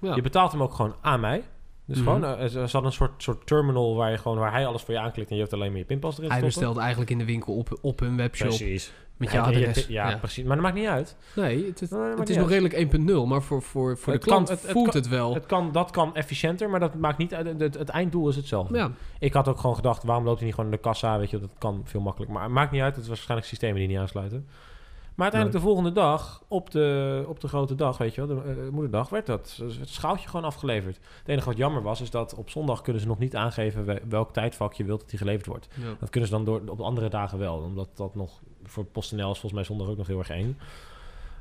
Ja. 0.00 0.14
Je 0.14 0.22
betaalt 0.22 0.52
hem 0.52 0.62
ook 0.62 0.74
gewoon 0.74 0.94
aan 1.00 1.20
mij. 1.20 1.42
Dus 1.84 1.96
Mhm. 2.00 2.06
gewoon, 2.06 2.40
uh, 2.40 2.46
ze 2.46 2.58
hadden 2.58 2.84
een 2.84 2.92
soort, 2.92 3.22
soort 3.22 3.46
terminal 3.46 3.96
waar, 3.96 4.10
je 4.10 4.18
gewoon, 4.18 4.38
waar 4.38 4.52
hij 4.52 4.66
alles 4.66 4.82
voor 4.82 4.94
je 4.94 5.00
aanklikt 5.00 5.28
en 5.30 5.34
je 5.36 5.40
hebt 5.42 5.54
alleen 5.54 5.70
maar 5.70 5.78
je 5.78 5.84
pinpas 5.84 6.18
erin 6.18 6.30
Hij 6.30 6.38
stoppen. 6.38 6.58
bestelt 6.60 6.78
eigenlijk 6.78 7.10
in 7.10 7.18
de 7.18 7.24
winkel 7.24 7.54
op, 7.56 7.78
op 7.80 8.00
hun 8.00 8.16
webshop 8.16 8.48
Precies. 8.48 8.92
met 9.16 9.30
je- 9.32 9.40
adres. 9.40 9.86
Ja, 9.86 10.10
Ja. 10.10 10.16
precies. 10.16 10.44
Maar 10.44 10.54
dat 10.56 10.64
maakt 10.64 10.76
niet 10.76 10.86
uit. 10.86 11.16
Nee, 11.36 11.44
het 11.44 11.90
Nee, 11.90 12.00
het 12.16 12.28
is 12.28 12.36
nog 12.36 12.44
uit. 12.44 12.48
redelijk 12.62 12.74
1.0, 12.74 13.26
maar 13.26 13.42
voor, 13.42 13.62
voor, 13.62 13.96
voor 13.98 14.12
de 14.12 14.18
Het 14.18 14.28
klant 14.28 14.50
voelt 14.60 14.90
kan- 14.90 15.00
het 15.00 15.08
wel. 15.08 15.34
Het 15.34 15.46
kan, 15.46 15.72
dat 15.72 15.90
kan 15.90 16.14
efficiënter, 16.14 16.70
maar 16.70 16.80
dat 16.80 16.94
maakt 16.94 17.18
niet 17.18 17.34
uit. 17.34 17.60
Het, 17.60 17.88
einddoel 17.88 18.28
is 18.28 18.36
hetzelfde. 18.36 18.76
ja, 18.76 18.90
Ik 19.18 19.32
had 19.32 19.48
ook 19.48 19.58
gewoon 19.58 19.76
gedacht, 19.76 20.02
waarom 20.02 20.24
loopt 20.24 20.36
hij 20.36 20.46
niet 20.46 20.54
gewoon 20.54 20.70
in 20.70 20.76
de 20.76 20.82
kassa? 20.82 21.18
Weet 21.18 21.30
je, 21.30 21.38
dat 21.40 21.50
kan 21.58 21.80
veel 21.84 22.00
makkelijker. 22.00 22.36
Maar 22.36 22.44
het 22.46 22.54
maakt 22.54 22.70
niet 22.70 22.82
uit. 22.82 22.92
Het 22.94 23.02
is 23.02 23.08
waarschijnlijk 23.08 23.48
systemen 23.48 23.78
die 23.78 23.88
niet 23.88 23.98
aansluiten. 23.98 24.46
Maar 25.14 25.30
uiteindelijk 25.32 25.62
de 25.64 25.68
volgende 25.70 25.92
dag, 25.92 26.42
op 26.48 26.70
de, 26.70 27.24
op 27.28 27.40
de 27.40 27.48
grote 27.48 27.74
dag, 27.74 27.98
weet 27.98 28.14
je 28.14 28.26
wel, 28.26 28.36
de 28.36 28.50
eh, 28.50 28.68
moederdag, 28.68 29.08
werd 29.08 29.26
dat 29.26 29.60
het 29.78 29.88
schaaltje 29.88 30.28
gewoon 30.28 30.44
afgeleverd. 30.46 30.98
Het 31.18 31.28
enige 31.28 31.46
wat 31.48 31.56
jammer 31.56 31.82
was, 31.82 32.00
is 32.00 32.10
dat 32.10 32.34
op 32.34 32.50
zondag 32.50 32.80
kunnen 32.82 33.02
ze 33.02 33.08
nog 33.08 33.18
niet 33.18 33.36
aangeven 33.36 33.84
we- 33.84 34.00
welk 34.08 34.32
tijdvak 34.32 34.72
je 34.72 34.84
wilt 34.84 35.00
dat 35.00 35.08
die 35.10 35.18
geleverd 35.18 35.46
wordt. 35.46 35.68
ja. 35.74 35.94
Dat 36.00 36.10
kunnen 36.10 36.28
ze 36.28 36.34
dan 36.34 36.44
door, 36.44 36.60
op 36.68 36.76
de 36.76 36.82
andere 36.84 37.08
dagen 37.08 37.38
wel, 37.38 37.56
omdat 37.58 37.88
dat 37.94 38.14
nog 38.14 38.40
voor 38.64 38.84
PostNL 38.84 39.18
is 39.30 39.38
volgens 39.38 39.52
mij 39.52 39.64
zondag 39.64 39.88
ook 39.88 39.96
nog 39.96 40.06
heel 40.06 40.18
erg 40.18 40.30
eng. 40.30 40.58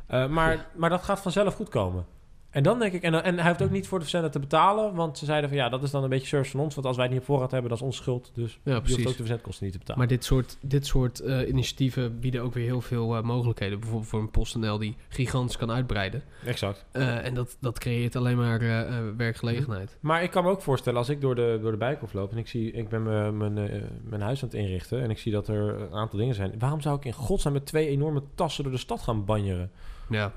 Eh, 0.08 0.28
maar, 0.28 0.68
maar 0.76 0.90
dat 0.90 1.04
gaat 1.04 1.20
vanzelf 1.22 1.56
goed 1.56 1.70
komen. 1.70 2.06
En 2.52 2.64
dan 2.64 2.80
denk 2.80 2.94
ik, 2.94 3.04
en, 3.04 3.24
en 3.24 3.40
hij 3.40 3.48
hoeft 3.48 3.62
ook 3.62 3.72
niet 3.72 3.88
voor 3.88 3.98
de 3.98 4.04
verzender 4.04 4.32
te 4.32 4.40
betalen, 4.40 4.94
want 4.94 5.18
ze 5.18 5.26
zeiden 5.26 5.50
van 5.50 5.58
ja, 5.58 5.70
dat 5.70 5.84
is 5.84 5.92
dan 5.92 6.04
een 6.04 6.10
beetje 6.10 6.28
service 6.28 6.52
van 6.52 6.60
ons, 6.60 6.76
want 6.76 6.88
als 6.88 6.96
wij 6.96 7.06
het 7.06 7.14
niet 7.14 7.22
op 7.22 7.28
voorraad 7.28 7.52
hebben, 7.52 7.70
dat 7.70 7.80
is 7.80 7.86
onze 7.86 8.02
schuld. 8.02 8.32
Dus 8.34 8.60
Ja, 8.64 8.82
je 8.84 8.94
hoeft 8.94 9.08
ook 9.08 9.12
de 9.12 9.14
verzendkosten 9.14 9.64
niet 9.64 9.74
te 9.74 9.80
betalen. 9.80 10.00
Maar 10.00 10.10
dit 10.10 10.24
soort, 10.24 10.58
dit 10.62 10.86
soort 10.86 11.20
eh, 11.20 11.48
initiatieven 11.48 12.20
bieden 12.20 12.42
ook 12.42 12.54
weer 12.54 12.66
heel 12.66 12.82
veel 12.82 13.16
eh, 13.16 13.24
mogelijkheden. 13.24 13.80
Bijvoorbeeld 13.80 14.10
voor 14.10 14.20
een 14.20 14.32
PostNL 14.32 14.78
die 14.78 14.96
gigantisch 15.10 15.58
kan 15.58 15.72
uitbreiden. 15.72 16.24
exact. 16.46 16.86
Eh, 16.92 17.26
en 17.26 17.34
dat, 17.34 17.58
dat 17.60 17.80
creëert 17.80 18.16
alleen 18.16 18.38
maar 18.38 18.60
werkgelegenheid. 19.18 19.98
Maar 20.00 20.24
ik 20.24 20.32
kan 20.32 20.44
me 20.44 20.50
ook 20.50 20.62
voorstellen, 20.62 21.00
als 21.00 21.10
ik 21.10 21.22
door 21.22 21.36
de, 21.36 21.60
door 21.62 21.72
de 21.72 21.78
Bijenkorf 21.78 22.14
loop 22.14 22.32
en 22.32 22.38
ik 22.38 22.48
zie, 22.48 22.72
ik 22.72 22.90
ben 22.90 23.04
mijn, 23.38 23.54
mijn 24.04 24.22
huis 24.22 24.44
aan 24.44 24.50
het 24.50 24.58
inrichten 24.58 25.02
en 25.02 25.10
ik 25.10 25.18
zie 25.18 25.32
dat 25.32 25.48
er 25.48 25.82
een 25.82 25.94
aantal 25.94 26.20
dingen 26.20 26.36
zijn. 26.36 26.54
Waarom 26.60 26.82
zou 26.82 26.98
ik 26.98 27.06
in 27.06 27.14
godsnaam 27.14 27.54
met 27.54 27.66
twee 27.66 27.88
enorme 27.88 28.24
tassen 28.36 28.64
door 28.64 28.74
de 28.74 28.80
stad 28.80 29.02
gaan 29.02 29.26
banjeren? 29.26 29.72
Ja, 30.10 30.34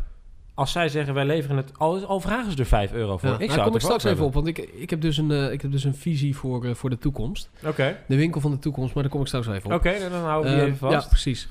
Als 0.55 0.73
zij 0.73 0.89
zeggen, 0.89 1.15
wij 1.15 1.25
leveren 1.25 1.57
het, 1.57 1.71
al, 1.79 2.05
al 2.07 2.21
vragen 2.21 2.53
ze 2.53 2.59
er 2.59 2.67
5 2.67 2.93
euro 2.93 3.17
voor. 3.19 3.29
ja. 3.29 3.35
Ik 3.35 3.41
Daar 3.41 3.51
zou 3.51 3.67
kom 3.67 3.75
ik 3.75 3.81
straks 3.81 4.05
even 4.05 4.09
hebben. 4.09 4.27
op, 4.27 4.35
want 4.35 4.47
ik, 4.47 4.59
ik, 4.59 4.91
heb 4.91 5.01
dus 5.01 5.17
een, 5.17 5.31
eh, 5.31 5.53
ik 5.53 5.63
heb 5.63 5.71
dus 5.73 5.85
een 5.85 5.95
visie 5.95 6.37
voor, 6.37 6.65
eh, 6.65 6.75
voor 6.75 6.91
de 6.91 6.99
toekomst. 6.99 7.51
Oké, 7.67 7.97
De 8.09 8.17
winkel 8.17 8.41
van 8.41 8.51
de 8.51 8.59
toekomst, 8.59 8.95
maar 8.95 9.03
daar 9.03 9.13
kom 9.13 9.21
ik 9.21 9.27
straks 9.27 9.47
even 9.47 9.65
op. 9.71 9.77
oké, 9.77 9.95
dan 10.11 10.21
houden 10.21 10.51
we 10.51 10.57
die 10.57 10.67
Ehm, 10.67 10.75
even 10.75 10.89
vast. 10.91 11.03
Ja, 11.03 11.09
precies. 11.09 11.49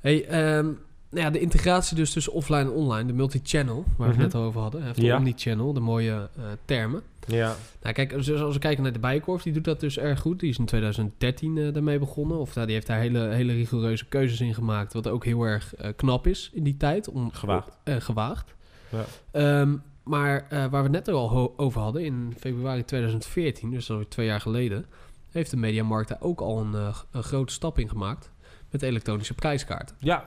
Hey, 0.00 0.24
ehm, 0.26 0.64
nou 1.10 1.24
ja, 1.24 1.30
de 1.30 1.40
integratie 1.40 1.96
dus 1.96 2.12
tussen 2.12 2.32
offline 2.32 2.60
en 2.60 2.70
online, 2.70 3.06
de 3.06 3.12
multi-channel, 3.12 3.84
waar 3.96 4.08
we 4.08 4.14
Mhm. 4.14 4.22
het 4.22 4.32
net 4.32 4.42
over 4.42 4.60
hadden. 4.60 4.88
Of 4.90 4.96
de 4.96 5.02
Ja. 5.02 5.16
omni-channel, 5.16 5.72
de 5.72 5.80
mooie 5.80 6.28
eh, 6.36 6.42
termen. 6.64 7.02
Ja, 7.30 7.56
Nou, 7.82 7.94
kijk, 7.94 8.12
als 8.12 8.32
als 8.32 8.54
we 8.54 8.60
kijken 8.60 8.82
naar 8.82 8.92
de 8.92 8.98
Bijenkorf, 8.98 9.42
die 9.42 9.52
doet 9.52 9.64
dat 9.64 9.80
dus 9.80 9.98
erg 9.98 10.20
goed. 10.20 10.40
Die 10.40 10.48
is 10.50 10.58
in 10.58 10.64
2013 10.64 11.58
eh, 11.58 11.72
daarmee 11.72 11.98
begonnen. 11.98 12.38
Of 12.38 12.54
nou, 12.54 12.66
die 12.66 12.74
heeft 12.74 12.86
daar 12.86 12.98
hele, 12.98 13.18
hele 13.28 13.52
rigoureuze 13.52 14.06
keuzes 14.06 14.40
in 14.40 14.54
gemaakt. 14.54 14.92
Wat 14.92 15.08
ook 15.08 15.24
heel 15.24 15.42
erg 15.42 15.74
eh, 15.74 15.90
knap 15.96 16.26
is 16.26 16.50
in 16.52 16.62
die 16.62 16.76
tijd. 16.76 17.08
Om, 17.08 17.32
Gewaagd. 17.32 17.78
eh, 17.84 17.96
gewaagd. 17.98 18.54
Ja. 18.88 19.04
Ehm, 19.30 19.76
maar 20.04 20.46
waar 20.50 20.70
we 20.70 20.76
het 20.76 20.90
net 20.90 21.08
al 21.08 21.54
over 21.56 21.80
hadden, 21.80 22.04
in 22.04 22.34
februari 22.38 22.84
2014, 22.84 23.70
dus 23.70 23.90
alweer 23.90 24.08
twee 24.08 24.26
jaar 24.26 24.40
geleden, 24.40 24.86
heeft 25.30 25.50
de 25.50 25.56
Mediamarkt 25.56 26.08
daar 26.08 26.20
ook 26.20 26.40
al 26.40 26.60
een, 26.60 26.74
een 27.10 27.22
grote 27.22 27.52
stap 27.52 27.78
in 27.78 27.88
gemaakt 27.88 28.30
met 28.70 28.82
elektronische 28.82 29.34
prijskaarten. 29.34 29.96
ja, 29.98 30.24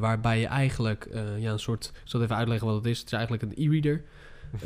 waarbij 0.00 0.40
je 0.40 0.46
eigenlijk 0.46 1.08
ja, 1.38 1.50
een 1.50 1.58
soort, 1.58 1.92
ik 1.94 2.00
zal 2.04 2.22
even 2.22 2.36
uitleggen 2.36 2.66
wat 2.66 2.76
het 2.76 2.86
is. 2.86 2.98
Het 2.98 3.06
is 3.06 3.12
eigenlijk 3.12 3.42
een 3.42 3.52
e-reader 3.56 4.04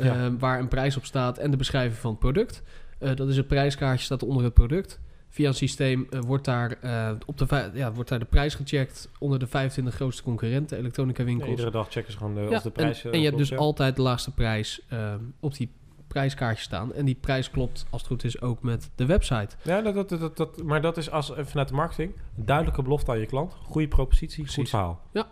ja. 0.01 0.25
eh, 0.25 0.31
waar 0.39 0.59
een 0.59 0.67
prijs 0.67 0.97
op 0.97 1.05
staat 1.05 1.37
en 1.37 1.51
de 1.51 1.57
beschrijving 1.57 1.99
van 1.99 2.11
het 2.11 2.19
product. 2.19 2.63
Eh, 2.99 3.15
dat 3.15 3.29
is 3.29 3.37
het 3.37 3.47
prijskaartje, 3.47 4.05
staat 4.05 4.23
onder 4.23 4.43
het 4.43 4.53
product. 4.53 4.99
Via 5.29 5.47
een 5.47 5.53
systeem 5.53 6.07
eh, 6.09 6.19
wordt, 6.19 6.45
daar, 6.45 6.77
eh, 6.81 7.11
op 7.25 7.37
de, 7.37 7.71
ja, 7.73 7.91
wordt 7.91 8.09
daar 8.09 8.19
de 8.19 8.25
prijs 8.25 8.55
gecheckt 8.55 9.09
onder 9.19 9.39
de 9.39 9.47
25 9.47 9.95
grootste 9.95 10.23
concurrenten, 10.23 10.77
elektronica 10.77 11.21
Ja, 11.21 11.27
winkels. 11.27 11.49
iedere 11.49 11.71
dag 11.71 11.89
checken 11.89 12.11
ze 12.11 12.17
gewoon 12.17 12.35
de, 12.35 12.47
of 12.49 12.61
de 12.61 12.69
prijs... 12.69 13.03
en, 13.03 13.11
en 13.11 13.19
je 13.19 13.25
hebt 13.25 13.37
dus 13.37 13.55
altijd 13.55 13.95
de 13.95 14.01
laagste 14.01 14.31
prijs 14.31 14.81
eh, 14.87 15.13
op 15.39 15.53
die 15.53 15.71
prijskaartje 16.07 16.63
staan. 16.63 16.93
En 16.93 17.05
die 17.05 17.15
prijs 17.15 17.49
klopt, 17.49 17.85
als 17.89 18.01
het 18.01 18.11
goed 18.11 18.23
is, 18.23 18.41
ook 18.41 18.61
met 18.61 18.89
de 18.95 19.05
website. 19.05 19.55
Ja, 19.61 19.81
dat, 19.81 20.09
dat, 20.09 20.19
dat, 20.19 20.37
dat, 20.37 20.63
maar 20.63 20.81
dat 20.81 20.97
is 20.97 21.11
als, 21.11 21.31
vanuit 21.35 21.67
de 21.67 21.75
marketing 21.75 22.13
een 22.37 22.45
duidelijke 22.45 22.81
belofte 22.81 23.11
aan 23.11 23.19
je 23.19 23.25
klant. 23.25 23.53
Goede 23.63 23.87
propositie, 23.87 24.47
goed 24.47 24.69
verhaal. 24.69 25.01
Ja. 25.11 25.27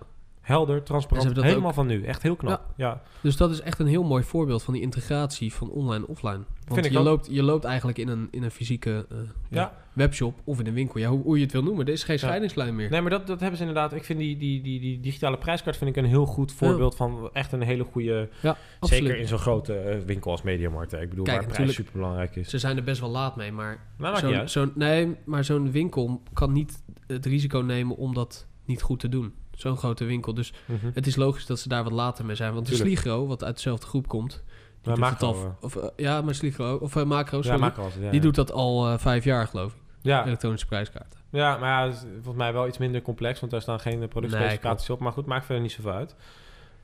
Helder, 0.45 0.83
transparant, 0.83 1.41
helemaal 1.41 1.67
ook- 1.69 1.73
van 1.75 1.87
nu. 1.87 2.03
Echt 2.03 2.21
heel 2.21 2.35
knap. 2.35 2.73
Ja. 2.75 3.01
Dus 3.21 3.37
dat 3.37 3.51
is 3.51 3.61
echt 3.61 3.79
een 3.79 3.87
heel 3.87 4.03
mooi 4.03 4.23
voorbeeld 4.23 4.63
van 4.63 4.73
die 4.73 4.83
integratie 4.83 5.53
van 5.53 5.69
online 5.69 6.03
en 6.05 6.09
offline. 6.09 6.39
Want 6.67 6.85
je 6.91 6.97
ook. 6.97 7.03
loopt, 7.05 7.27
je 7.31 7.43
loopt 7.43 7.63
eigenlijk 7.63 7.97
in 7.97 8.07
een, 8.07 8.27
in 8.31 8.43
een 8.43 8.51
fysieke 8.51 9.05
eh, 9.09 9.17
ja, 9.49 9.73
webshop 9.93 10.39
of 10.43 10.59
in 10.59 10.67
een 10.67 10.73
winkel. 10.73 10.99
Ja, 10.99 11.09
hoe, 11.09 11.21
hoe 11.23 11.37
je 11.37 11.43
het 11.43 11.51
wil 11.51 11.63
noemen. 11.63 11.85
Er 11.85 11.91
is 11.91 12.03
geen 12.03 12.19
scheidingslijn 12.19 12.75
meer. 12.75 12.89
Nee, 12.89 13.01
maar 13.01 13.09
dat, 13.09 13.27
dat 13.27 13.39
hebben 13.39 13.57
ze 13.57 13.65
inderdaad. 13.65 13.93
Ik 13.93 14.03
vind 14.03 14.19
die, 14.19 14.37
die, 14.37 14.61
die, 14.61 14.79
die 14.79 14.99
digitale 14.99 15.37
prijskaart 15.37 15.77
vind 15.77 15.89
ik 15.89 15.95
een 15.95 16.09
heel 16.09 16.25
goed 16.25 16.51
voorbeeld 16.51 16.95
van 16.95 17.29
echt 17.33 17.51
een 17.51 17.61
hele 17.61 17.83
goede... 17.83 18.29
Ja, 18.41 18.57
absoluut. 18.79 19.03
Zeker 19.05 19.19
in 19.21 19.27
zo'n 19.27 19.37
grote 19.39 19.73
eh, 19.77 19.99
winkel 20.05 20.31
als 20.31 20.41
Mediamarkt. 20.41 20.91
hè. 20.91 21.01
Ik 21.01 21.09
bedoel, 21.09 21.25
Kijk, 21.25 21.37
waar 21.37 21.45
prijs 21.47 21.59
natuurlijk- 21.59 21.87
super 21.87 22.01
belangrijk 22.01 22.35
is. 22.35 22.49
Ze 22.49 22.59
zijn 22.59 22.77
er 22.77 22.83
best 22.83 22.99
wel 22.99 23.09
laat 23.09 23.35
mee, 23.35 23.51
maar 23.51 23.79
zo'n- 23.97 24.33
uit. 24.33 24.51
zo'n- 24.51 24.71
nee, 24.75 25.15
maar 25.25 25.43
zo'n 25.43 25.71
winkel 25.71 26.21
kan 26.33 26.51
niet 26.51 26.83
het 27.07 27.25
risico 27.25 27.59
nemen 27.59 27.95
om 27.97 28.13
dat 28.13 28.47
niet 28.65 28.81
goed 28.81 28.99
te 28.99 29.09
doen. 29.09 29.33
Zo'n 29.55 29.77
grote 29.77 30.05
winkel. 30.05 30.33
Dus 30.33 30.53
Mhm. 30.65 30.89
het 30.93 31.07
is 31.07 31.15
logisch 31.15 31.45
dat 31.45 31.59
ze 31.59 31.67
daar 31.69 31.83
wat 31.83 31.91
later 31.93 32.25
mee 32.25 32.35
zijn. 32.35 32.53
Want 32.53 32.65
de 32.67 32.75
Tuurlijk. 32.75 32.99
Sligro, 32.99 33.27
wat 33.27 33.43
uit 33.43 33.55
dezelfde 33.55 33.87
groep 33.87 34.07
komt... 34.07 34.43
Het 34.81 34.97
Macro, 34.97 35.27
al, 35.27 35.57
of, 35.61 35.75
eh, 35.75 35.87
ja, 35.95 36.21
maar 36.21 36.35
Sligro, 36.35 36.75
of 36.75 36.95
eh, 36.95 37.03
Macro, 37.03 37.39
Ja, 37.41 37.71
ja, 37.99 38.11
die 38.11 38.19
doet 38.19 38.35
dat 38.35 38.51
al 38.51 38.87
eh, 38.87 38.97
vijf 38.97 39.23
jaar, 39.23 39.47
geloof 39.47 39.73
ik. 39.73 39.79
Ja, 40.01 40.25
Elektronische 40.25 40.65
prijskaarten. 40.67 41.19
ja, 41.29 41.57
maar 41.57 41.87
ja, 41.87 41.93
volgens 42.13 42.35
mij 42.35 42.53
wel 42.53 42.67
iets 42.67 42.77
minder 42.77 43.01
complex, 43.01 43.39
want 43.39 43.51
daar 43.51 43.61
staan 43.61 43.79
geen 43.79 44.07
productspecificaties 44.07 44.89
op. 44.89 44.99
Maar 44.99 45.11
goed, 45.11 45.25
maakt 45.25 45.45
verder 45.45 45.63
niet 45.63 45.71
zoveel 45.71 45.91
uit. 45.91 46.15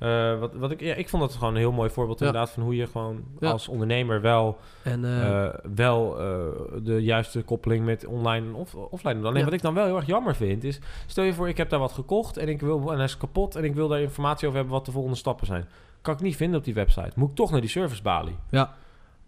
Eh, 0.01 0.39
wat, 0.39 0.53
wat 0.53 0.71
ik, 0.71 0.79
ja, 0.79 0.93
ik 0.95 1.09
vond 1.09 1.21
dat 1.21 1.33
gewoon 1.33 1.53
een 1.53 1.59
heel 1.59 1.71
mooi 1.71 1.89
voorbeeld 1.89 2.19
Ja. 2.19 2.25
inderdaad 2.25 2.51
van 2.51 2.63
hoe 2.63 2.75
je 2.75 2.87
gewoon 2.87 3.23
Ja. 3.39 3.51
als 3.51 3.67
ondernemer 3.67 4.21
wel, 4.21 4.57
En 4.83 5.05
eh, 5.05 5.45
eh, 5.45 5.53
wel 5.75 6.13
de 6.83 6.97
juiste 7.03 7.41
koppeling 7.41 7.85
met 7.85 8.05
online 8.05 8.47
en 8.47 8.53
off, 8.53 8.75
offline 8.75 9.13
doet. 9.15 9.25
Alleen 9.25 9.37
Ja. 9.39 9.43
wat 9.45 9.53
ik 9.53 9.61
dan 9.61 9.73
wel 9.73 9.85
heel 9.85 9.95
erg 9.95 10.05
jammer 10.05 10.35
vind 10.35 10.63
is, 10.63 10.79
stel 11.05 11.23
je 11.23 11.33
voor 11.33 11.49
ik 11.49 11.57
heb 11.57 11.69
daar 11.69 11.79
wat 11.79 11.91
gekocht 11.91 12.37
en 12.37 12.49
ik 12.49 12.61
wil 12.61 12.89
en 12.89 12.95
hij 12.95 13.05
is 13.05 13.17
kapot 13.17 13.55
en 13.55 13.63
ik 13.63 13.75
wil 13.75 13.87
daar 13.87 14.01
informatie 14.01 14.45
over 14.47 14.59
hebben 14.59 14.75
wat 14.77 14.85
de 14.85 14.91
volgende 14.91 15.17
stappen 15.17 15.45
zijn. 15.47 15.65
Kan 16.01 16.13
ik 16.13 16.19
niet 16.21 16.35
vinden 16.35 16.59
op 16.59 16.65
die 16.65 16.73
website. 16.73 17.11
Moet 17.15 17.29
ik 17.29 17.35
toch 17.35 17.51
naar 17.51 17.61
die 17.61 17.69
servicebalie. 17.69 18.35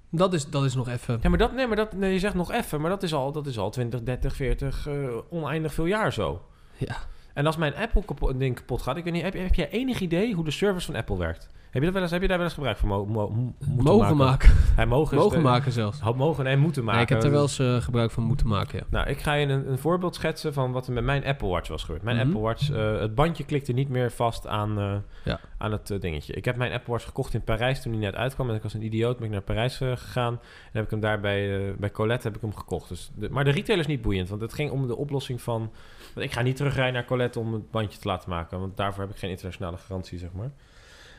Dat 0.09 0.33
is, 0.33 0.49
dat 0.49 0.63
is 0.63 0.75
nog 0.75 0.87
even... 0.89 1.19
Ja, 1.21 1.29
maar 1.29 1.37
dat, 1.37 1.53
nee, 1.53 1.67
maar 1.67 1.75
dat, 1.75 1.93
nee, 1.93 2.13
je 2.13 2.19
zegt 2.19 2.33
nog 2.35 2.51
even, 2.51 2.81
maar 2.81 2.89
dat 2.89 3.03
is 3.03 3.13
al, 3.13 3.31
dat 3.31 3.45
is 3.47 3.57
al 3.57 3.69
20, 3.69 4.03
30, 4.03 4.35
40, 4.35 4.87
eh, 4.87 4.93
oneindig 5.29 5.73
veel 5.73 5.85
jaar 5.85 6.13
zo. 6.13 6.41
Ja. 6.77 6.95
En 7.33 7.45
als 7.45 7.57
mijn 7.57 7.75
Apple 7.75 8.05
kapot, 8.05 8.39
ding 8.39 8.55
kapot 8.55 8.81
gaat, 8.81 8.97
ik 8.97 9.03
weet 9.03 9.13
niet, 9.13 9.21
heb, 9.23 9.33
heb 9.33 9.53
jij 9.55 9.69
enig 9.69 9.99
idee 9.99 10.33
hoe 10.33 10.43
de 10.45 10.51
service 10.51 10.85
van 10.85 10.95
Apple 10.95 11.17
werkt? 11.17 11.49
Heb 11.71 11.81
je, 11.81 11.87
dat 11.87 11.93
wel 11.93 12.01
eens, 12.03 12.11
heb 12.11 12.21
je 12.21 12.27
daar 12.27 12.37
wel 12.37 12.45
eens 12.45 12.55
gebruik 12.55 12.77
van 12.77 12.87
mo, 12.89 13.05
mo- 13.05 13.29
mo- 13.29 13.53
moeten 13.67 13.83
Mogen 13.93 14.17
maken. 14.17 14.49
Hij 14.75 14.85
mogen, 14.85 15.17
Mogen 15.17 15.37
de- 15.37 15.43
maken 15.43 15.71
zelfs. 15.71 15.99
Mogen 16.15 16.47
en 16.47 16.59
moeten 16.59 16.83
maken. 16.83 16.99
Nee, 16.99 17.07
ik 17.09 17.13
heb 17.13 17.23
er 17.23 17.31
wel 17.31 17.41
eens 17.41 17.59
eh, 17.59 17.75
gebruik 17.81 18.11
van 18.11 18.23
moeten 18.23 18.47
maken, 18.47 18.77
ja. 18.79 18.85
Nou, 18.89 19.09
ik 19.09 19.19
ga 19.19 19.33
je 19.33 19.47
een, 19.47 19.69
een 19.71 19.77
voorbeeld 19.77 20.15
schetsen 20.15 20.53
van 20.53 20.71
wat 20.71 20.87
er 20.87 20.93
met 20.93 21.03
mijn 21.03 21.25
Apple 21.25 21.47
Watch 21.47 21.69
was 21.69 21.83
gebeurd. 21.83 22.03
Mijn 22.03 22.17
Mhm. 22.17 22.25
Apple 22.25 22.41
Watch, 22.41 22.71
eh, 22.71 22.99
het 22.99 23.15
bandje 23.15 23.43
klikte 23.45 23.71
niet 23.71 23.89
meer 23.89 24.11
vast 24.11 24.47
aan, 24.47 24.79
eh, 24.79 24.95
Ja. 25.25 25.39
aan 25.57 25.71
het 25.71 25.97
dingetje. 25.99 26.33
Ik 26.33 26.45
heb 26.45 26.55
mijn 26.55 26.71
Apple 26.73 26.91
Watch 26.91 27.05
gekocht 27.05 27.33
in 27.33 27.43
Parijs 27.43 27.81
toen 27.81 27.91
hij 27.91 28.01
net 28.01 28.15
uitkwam. 28.15 28.49
En 28.49 28.55
ik 28.55 28.63
was 28.63 28.73
een 28.73 28.83
idioot, 28.85 29.17
ben 29.17 29.25
ik 29.25 29.31
naar 29.31 29.41
Parijs 29.41 29.77
gegaan. 29.77 30.33
En 30.33 30.39
heb 30.71 30.83
ik 30.83 30.89
hem 30.91 30.99
daar 30.99 31.19
bij, 31.19 31.73
bij 31.77 31.91
Colette 31.91 32.27
heb 32.27 32.35
ik 32.35 32.41
hem 32.41 32.55
gekocht. 32.55 32.89
Dus 32.89 33.11
de, 33.15 33.29
maar 33.29 33.43
de 33.43 33.51
retailer 33.51 33.83
is 33.83 33.87
niet 33.89 34.01
boeiend, 34.01 34.29
want 34.29 34.41
het 34.41 34.53
ging 34.53 34.71
om 34.71 34.87
de 34.87 34.95
oplossing 34.97 35.41
van... 35.41 35.71
Want 36.13 36.25
ik 36.25 36.33
ga 36.33 36.41
niet 36.41 36.55
terugrijden 36.55 36.93
naar 36.93 37.05
Colette 37.05 37.39
om 37.39 37.53
het 37.53 37.71
bandje 37.71 37.99
te 37.99 38.07
laten 38.07 38.29
maken, 38.29 38.59
want 38.59 38.77
daarvoor 38.77 39.03
heb 39.03 39.11
ik 39.11 39.17
geen 39.17 39.29
internationale 39.29 39.77
garantie, 39.77 40.17
zeg 40.17 40.31
maar. 40.31 40.51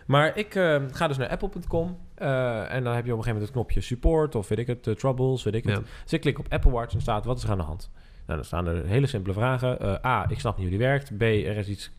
Maar 0.07 0.36
ik 0.36 0.55
eh, 0.55 0.82
ga 0.90 1.09
dus 1.09 1.16
naar 1.16 1.28
apple.com 1.28 1.99
eh, 2.14 2.72
en 2.72 2.84
dan 2.84 2.95
heb 2.95 3.05
je 3.07 3.12
op 3.12 3.18
een 3.18 3.24
gegeven 3.24 3.26
moment 3.26 3.40
het 3.40 3.51
knopje 3.51 3.80
support 3.80 4.34
of 4.34 4.49
weet 4.49 4.59
ik 4.59 4.66
het, 4.66 4.86
eh, 4.86 4.95
troubles, 4.95 5.42
weet 5.42 5.55
ik 5.55 5.64
het. 5.64 5.80
Dus 6.03 6.12
ik 6.12 6.20
klik 6.20 6.38
op 6.38 6.47
Apple 6.49 6.70
Watch 6.70 6.95
en 6.95 7.01
staat, 7.01 7.24
wat 7.24 7.36
is 7.36 7.45
er 7.45 7.51
aan 7.51 7.59
de 7.59 7.64
hand? 7.64 7.90
Nou, 8.26 8.38
dan 8.38 8.45
staan 8.45 8.66
er 8.66 8.86
hele 8.86 9.07
simpele 9.07 9.34
vragen. 9.34 10.01
A, 10.07 10.26
ik 10.28 10.40
snap 10.40 10.57
niet 10.57 10.68
hoe 10.68 10.78
die 10.78 10.86
werkt. 10.86 11.16
B, 11.16 11.22
er 11.22 11.57
is 11.57 11.68
iets 11.68 11.90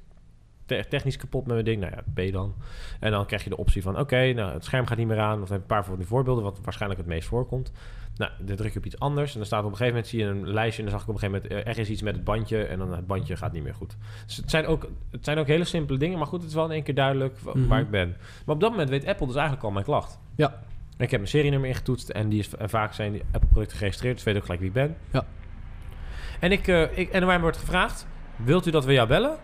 te- 0.65 0.85
technisch 0.89 1.17
kapot 1.17 1.43
met 1.45 1.53
mijn 1.53 1.65
ding. 1.65 1.81
Nou 1.81 1.93
ja, 1.95 2.23
B 2.29 2.31
dan. 2.31 2.53
En 2.99 3.11
dan 3.11 3.25
krijg 3.25 3.43
je 3.43 3.49
de 3.49 3.57
optie 3.57 3.81
van, 3.81 3.99
oké, 3.99 4.33
nou, 4.33 4.53
het 4.53 4.63
scherm 4.63 4.85
gaat 4.85 4.97
niet 4.97 5.07
meer 5.07 5.19
aan. 5.19 5.41
Of 5.41 5.49
een 5.49 5.65
paar 5.65 5.85
van 5.85 5.95
die 5.97 6.05
voorbeelden, 6.07 6.43
wat 6.43 6.59
waarschijnlijk 6.63 6.99
het 7.01 7.09
meest 7.09 7.27
voorkomt. 7.27 7.71
Nou, 8.17 8.31
dan 8.39 8.55
druk 8.55 8.73
je 8.73 8.79
op 8.79 8.85
iets 8.85 8.99
anders. 8.99 9.31
En 9.31 9.37
dan 9.37 9.45
staat 9.45 9.63
op 9.63 9.71
een 9.71 9.77
gegeven 9.77 9.93
moment, 9.93 10.07
zie 10.11 10.19
je 10.19 10.25
een 10.25 10.53
lijstje. 10.53 10.83
En 10.83 10.89
dan 10.89 10.99
zag 10.99 11.07
ik 11.07 11.15
op 11.15 11.21
een 11.23 11.29
gegeven 11.29 11.49
moment, 11.49 11.65
eh, 11.67 11.73
er 11.73 11.79
is 11.79 11.89
iets 11.89 12.01
met 12.01 12.15
het 12.15 12.23
bandje. 12.23 12.63
En 12.63 12.77
dan 12.79 12.91
het 12.93 13.07
bandje 13.07 13.35
gaat 13.35 13.51
niet 13.51 13.63
meer 13.63 13.73
goed. 13.75 13.97
Dus 14.25 14.35
het 14.35 14.49
zijn 14.49 14.65
ook, 14.65 14.87
het 15.11 15.25
zijn 15.25 15.37
ook 15.37 15.47
hele 15.47 15.63
simpele 15.63 15.99
dingen. 15.99 16.17
Maar 16.17 16.27
goed, 16.27 16.39
het 16.39 16.49
is 16.49 16.55
wel 16.55 16.65
in 16.65 16.71
één 16.71 16.83
keer 16.83 16.95
duidelijk 16.95 17.37
Mhm. 17.43 17.67
waar 17.67 17.79
ik 17.79 17.89
ben. 17.89 18.15
Maar 18.45 18.55
op 18.55 18.61
dat 18.61 18.71
moment 18.71 18.89
weet 18.89 19.05
Apple 19.07 19.25
dus 19.25 19.35
eigenlijk 19.35 19.65
al 19.65 19.71
mijn 19.71 19.85
klacht. 19.85 20.19
Ja. 20.35 20.61
Ik 20.97 21.11
heb 21.11 21.19
mijn 21.19 21.27
serienummer 21.27 21.69
ingetoetst 21.69 22.09
en, 22.09 22.29
die 22.29 22.39
is, 22.39 22.55
en 22.55 22.69
vaak 22.69 22.93
zijn 22.93 23.11
die 23.11 23.21
Apple-producten 23.31 23.77
geregistreerd, 23.77 24.15
dus 24.15 24.23
weet 24.23 24.35
ook 24.35 24.41
gelijk 24.43 24.59
wie 24.59 24.69
ik 24.69 24.75
ben. 24.75 24.95
Ja. 25.11 25.25
En, 26.39 26.51
ik, 26.51 26.67
eh, 26.67 26.97
ik, 26.97 27.09
en 27.09 27.27
er 27.29 27.41
wordt 27.41 27.57
gevraagd, 27.57 28.07
wilt 28.35 28.65
u 28.65 28.71
dat 28.71 28.85
we 28.85 28.93
jou 28.93 29.07
bellen? 29.07 29.37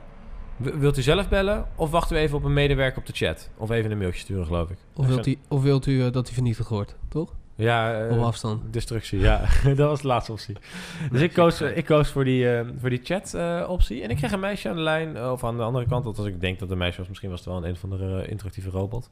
Wilt 0.62 0.98
u 0.98 1.02
zelf 1.02 1.30
bellen? 1.30 1.66
Of 1.76 1.92
wachten 1.92 2.16
we 2.16 2.22
even 2.22 2.38
op 2.38 2.44
een 2.44 2.54
medewerker 2.54 2.98
op 3.00 3.06
de 3.06 3.14
chat? 3.14 3.50
Of 3.58 3.70
even 3.70 3.92
een 3.92 3.98
mailtje 3.98 4.20
sturen, 4.20 4.46
geloof 4.46 4.70
ik. 4.70 4.78
Of 4.94 5.08
wilt 5.08 5.28
u, 5.28 5.38
of 5.48 5.62
wilt 5.62 5.86
u 5.86 6.04
eh, 6.06 6.12
dat 6.12 6.26
hij 6.26 6.34
vernietigd 6.34 6.70
wordt, 6.70 6.96
toch? 7.10 7.34
Ja, 7.56 8.02
eh, 8.08 8.18
Op 8.18 8.24
afstand. 8.24 8.74
destructie, 8.74 9.20
ja. 9.20 9.46
dat 9.64 9.78
was 9.78 10.02
de 10.02 10.08
laatste 10.08 10.32
optie. 10.32 10.56
Dus 11.12 11.22
ik 11.22 11.34
koos, 11.34 11.62
ik 11.62 11.86
koos 11.86 12.10
voor 12.10 12.24
die, 12.24 12.48
voor 12.80 12.90
die 12.90 13.02
chat-optie. 13.04 14.02
en 14.04 14.10
ik 14.10 14.18
kreeg 14.18 14.32
een 14.32 14.40
meisje 14.40 14.70
aan 14.70 14.76
de 14.76 14.82
lijn, 14.82 15.24
of 15.26 15.44
aan 15.44 15.58
de 15.58 15.64
andere 15.64 15.86
kant. 15.88 16.06
Als 16.06 16.26
ik 16.26 16.42
denk 16.42 16.54
dat 16.54 16.62
het 16.62 16.72
een 16.72 16.78
meisje 16.78 16.98
was, 16.98 17.08
misschien 17.08 17.30
was 17.30 17.40
het 17.40 17.48
wel 17.48 17.58
een, 17.58 17.64
een 17.64 17.72
of 17.72 17.84
andere 17.84 18.28
interactieve 18.28 18.70
robot. 18.70 19.10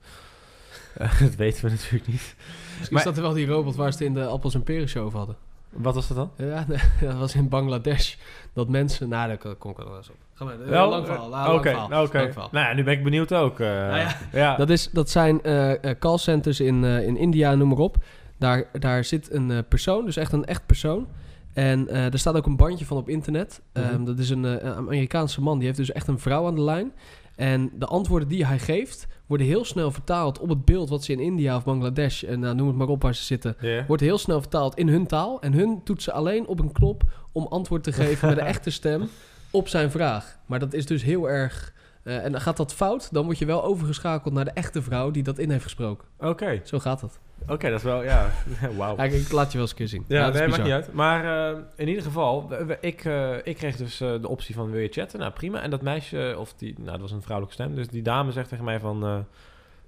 Dat 1.20 1.36
weten 1.36 1.66
we 1.66 1.70
natuurlijk 1.72 2.08
niet. 2.08 2.36
Misschien 2.78 2.88
Maar- 2.90 2.98
is 3.00 3.04
dat 3.04 3.16
er 3.18 3.22
wel 3.22 3.34
die 3.34 3.48
robot 3.48 3.76
waar 3.76 3.92
ze 3.94 3.98
het 3.98 4.08
in 4.08 4.14
de 4.14 4.26
Appels 4.26 4.54
en 4.54 4.64
Peren 4.64 4.88
show 4.90 5.06
over 5.06 5.18
hadden. 5.18 5.36
Wat 5.70 5.96
was 5.96 6.08
dat 6.08 6.18
dan? 6.18 6.48
Ja, 6.48 6.66
dat 7.02 7.18
was 7.18 7.36
in 7.36 7.50
Bangladesh. 7.50 8.16
Dat 8.54 8.70
mensen... 8.70 9.10
Nou, 9.10 9.28
daar 9.28 9.56
kom 9.56 9.72
ik 9.72 9.78
wel 9.78 9.98
eens 9.98 10.10
op. 10.10 10.16
Ga 10.40 10.46
maar. 10.46 10.66
Wel, 10.66 10.90
lang 10.90 11.08
eh, 11.08 11.14
verhaal. 11.14 11.56
Oké, 11.56 11.72
nou, 11.72 12.08
oké. 12.08 12.32
Nou 12.36 12.50
ja, 12.68 12.74
nu 12.74 12.84
ben 12.84 12.94
ik 12.94 13.04
benieuwd 13.04 13.34
ook. 13.34 13.60
eh, 13.60 13.68
ja. 13.68 14.16
ja. 14.32 14.56
Dat, 14.62 14.70
is, 14.70 14.90
dat 14.92 15.10
zijn 15.10 15.42
eh 15.44 15.84
eh, 15.84 16.00
callcenters 16.00 16.60
in, 16.60 16.84
eh, 16.84 17.08
in 17.08 17.18
India, 17.18 17.56
noem 17.56 17.68
maar 17.68 17.78
op. 17.78 17.98
Daar, 18.38 18.64
daar 18.80 19.04
zit 19.04 19.32
een 19.34 19.52
eh, 19.52 19.58
persoon, 19.70 20.06
dus 20.06 20.18
echt 20.18 20.32
een 20.34 20.46
echt 20.46 20.66
persoon. 20.66 21.08
En 21.54 21.88
eh, 21.88 22.14
er 22.14 22.20
staat 22.20 22.36
ook 22.36 22.46
een 22.46 22.56
bandje 22.58 22.86
van 22.86 22.98
op 22.98 23.10
internet. 23.10 23.62
Mhm. 23.74 23.86
Ehm, 23.86 24.04
dat 24.04 24.20
is 24.20 24.30
een, 24.30 24.46
eh, 24.46 24.52
een 24.52 24.76
Amerikaanse 24.76 25.42
man, 25.42 25.58
die 25.58 25.66
heeft 25.66 25.78
dus 25.80 25.92
echt 25.92 26.08
een 26.08 26.20
vrouw 26.20 26.46
aan 26.48 26.56
de 26.56 26.62
lijn. 26.62 26.92
En 27.36 27.72
de 27.74 27.86
antwoorden 27.86 28.28
die 28.28 28.46
hij 28.46 28.60
geeft, 28.60 29.08
worden 29.26 29.48
heel 29.48 29.66
snel 29.66 29.92
vertaald 29.92 30.40
op 30.40 30.50
het 30.50 30.66
beeld 30.66 30.90
wat 30.90 31.04
ze 31.04 31.12
in 31.12 31.20
India 31.20 31.56
of 31.56 31.64
Bangladesh, 31.64 32.24
en 32.24 32.40
nou, 32.40 32.56
noem 32.56 32.68
het 32.68 32.76
maar 32.76 32.88
op 32.88 33.02
waar 33.02 33.16
ze 33.16 33.24
zitten, 33.24 33.56
wordt 33.88 34.02
heel 34.04 34.18
snel 34.18 34.42
vertaald 34.42 34.76
in 34.76 34.88
hun 34.88 35.08
taal. 35.08 35.42
En 35.42 35.54
hun 35.54 35.82
toetsen 35.84 36.14
alleen 36.14 36.48
op 36.48 36.60
een 36.60 36.72
knop 36.72 37.04
om 37.32 37.46
antwoord 37.50 37.84
te 37.84 37.92
geven 37.92 38.30
met 38.30 38.38
een 38.38 38.46
echte 38.46 38.70
stem 38.70 39.10
op 39.52 39.68
zijn 39.68 39.92
vraag. 39.92 40.38
Maar 40.46 40.60
dat 40.60 40.74
is 40.74 40.86
dus 40.86 41.04
heel 41.04 41.30
erg... 41.30 41.74
eh, 42.04 42.24
en 42.26 42.32
dan 42.32 42.42
gaat 42.42 42.58
dat 42.58 42.74
fout, 42.74 43.14
dan 43.14 43.26
word 43.26 43.38
je 43.38 43.46
wel 43.46 43.64
overgeschakeld 43.64 44.34
naar 44.34 44.46
de 44.46 44.52
echte 44.52 44.82
vrouw 44.82 45.12
die 45.12 45.24
dat 45.24 45.38
in 45.38 45.50
heeft 45.52 45.64
gesproken. 45.64 46.08
Oké, 46.20 46.62
Zo 46.64 46.80
gaat 46.80 47.00
dat. 47.00 47.20
oké, 47.48 47.70
dat 47.70 47.78
is 47.78 47.84
wel, 47.84 48.04
ja. 48.04 48.30
Wauw. 48.78 48.96
Ja, 48.98 49.04
ik, 49.04 49.12
ik 49.14 49.32
laat 49.32 49.48
je 49.52 49.52
wel 49.54 49.62
eens 49.62 49.70
een 49.72 49.78
keer 49.78 49.88
zien. 49.88 50.06
Ja, 50.08 50.30
nee, 50.30 50.48
maakt 50.48 50.64
niet 50.64 50.72
uit. 50.72 50.94
Maar 50.94 51.50
eh, 51.52 51.58
in 51.76 51.88
ieder 51.88 52.04
geval, 52.04 52.50
ik, 52.82 53.06
eh, 53.06 53.36
ik 53.44 53.56
kreeg 53.56 53.76
dus 53.76 54.02
eh, 54.02 54.22
de 54.22 54.28
optie 54.28 54.56
van 54.56 54.72
wil 54.72 54.80
je 54.82 54.88
chatten? 54.92 55.20
Nou, 55.20 55.32
prima. 55.32 55.62
En 55.62 55.70
dat 55.70 55.82
meisje, 55.82 56.36
of 56.38 56.54
die, 56.54 56.74
nou, 56.78 56.92
dat 56.92 57.02
was 57.02 57.12
een 57.12 57.22
vrouwelijke 57.22 57.62
stem. 57.62 57.76
Dus 57.76 57.88
die 57.88 58.02
dame 58.02 58.32
zegt 58.32 58.50
tegen 58.50 58.66
mij 58.66 58.80
van, 58.80 59.04
eh, 59.06 59.18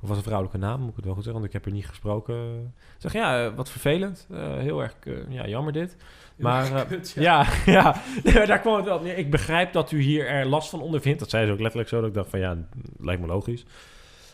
of 0.02 0.08
was 0.08 0.18
een 0.18 0.24
vrouwelijke 0.24 0.58
naam, 0.60 0.80
moet 0.80 0.90
ik 0.90 0.96
het 0.96 1.06
wel 1.06 1.14
goed 1.14 1.24
zeggen, 1.24 1.42
want 1.42 1.54
ik 1.54 1.60
heb 1.62 1.66
er 1.72 1.78
niet 1.80 1.88
gesproken. 1.88 2.74
Zeg, 2.98 3.14
ja, 3.14 3.54
wat 3.54 3.70
vervelend. 3.70 4.28
Eh, 4.32 4.58
heel 4.58 4.82
erg, 4.82 4.96
eh, 5.04 5.14
ja, 5.30 5.48
jammer 5.48 5.74
dit. 5.74 5.96
Maar 6.42 6.76
eh, 6.76 6.88
Kut, 6.88 7.12
ja, 7.16 7.46
ja, 7.66 7.96
daar 8.46 8.60
kwam 8.60 8.76
het 8.76 8.86
wel 8.86 8.96
op 8.96 9.04
neer. 9.04 9.18
Ik 9.18 9.32
begrijp 9.32 9.74
dat 9.74 9.92
u 9.92 10.02
hier 10.02 10.28
er 10.28 10.46
last 10.46 10.70
van 10.70 10.82
ondervindt. 10.82 11.20
Dat 11.20 11.30
zei 11.30 11.46
ze 11.46 11.52
ook 11.52 11.60
letterlijk 11.60 11.90
zo, 11.90 12.00
dat 12.00 12.10
ik 12.10 12.14
dacht 12.14 12.30
van 12.30 12.40
ja, 12.40 12.58
lijkt 13.00 13.22
me 13.22 13.28
logisch. 13.28 13.66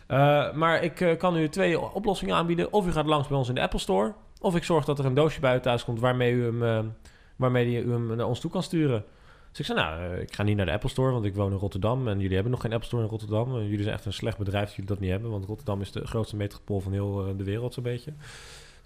Eh, 0.08 0.54
maar 0.54 0.84
ik 0.84 1.02
eh, 1.02 1.18
kan 1.18 1.38
u 1.38 1.50
twee 1.50 1.80
oplossingen 1.80 2.36
aanbieden. 2.36 2.74
Of 2.74 2.88
u 2.88 2.92
gaat 2.92 3.06
langs 3.06 3.28
bij 3.28 3.38
ons 3.38 3.50
in 3.50 3.56
de 3.56 3.62
Apple 3.62 3.80
Store. 3.80 4.14
Of 4.42 4.56
ik 4.56 4.64
zorg 4.64 4.86
dat 4.86 5.00
er 5.00 5.06
een 5.06 5.14
doosje 5.14 5.40
bij 5.40 5.56
u 5.56 5.60
thuis 5.60 5.84
komt 5.84 6.00
waarmee 6.00 6.34
u 6.34 6.44
hem, 6.44 6.94
waarmee 7.36 7.84
u 7.84 7.92
hem 7.92 8.16
naar 8.16 8.28
ons 8.28 8.40
toe 8.40 8.52
kan 8.52 8.64
sturen. 8.64 9.06
Dus 9.50 9.60
ik 9.60 9.66
zei, 9.66 9.80
nou, 9.80 10.16
ik 10.20 10.34
ga 10.34 10.44
niet 10.44 10.58
naar 10.58 10.66
de 10.66 10.72
Apple 10.72 10.90
Store, 10.90 11.12
want 11.12 11.26
ik 11.26 11.36
woon 11.36 11.52
in 11.52 11.58
Rotterdam. 11.58 12.08
En 12.08 12.20
jullie 12.20 12.34
hebben 12.34 12.52
nog 12.52 12.62
geen 12.62 12.74
Apple 12.74 12.88
Store 12.88 13.04
in 13.04 13.10
Rotterdam. 13.10 13.56
En 13.56 13.64
jullie 13.64 13.84
zijn 13.84 13.96
echt 13.96 14.06
een 14.06 14.14
slecht 14.14 14.38
bedrijf 14.38 14.66
dat 14.66 14.76
jullie 14.76 14.90
dat 14.90 15.00
niet 15.00 15.10
hebben. 15.10 15.32
Want 15.32 15.46
Rotterdam 15.46 15.82
is 15.82 15.92
de 15.92 16.08
grootste 16.08 16.36
metropool 16.36 16.80
van 16.80 16.92
heel 16.92 17.36
de 17.38 17.44
wereld, 17.44 17.74
zo'n 17.74 17.84
beetje. 17.84 18.14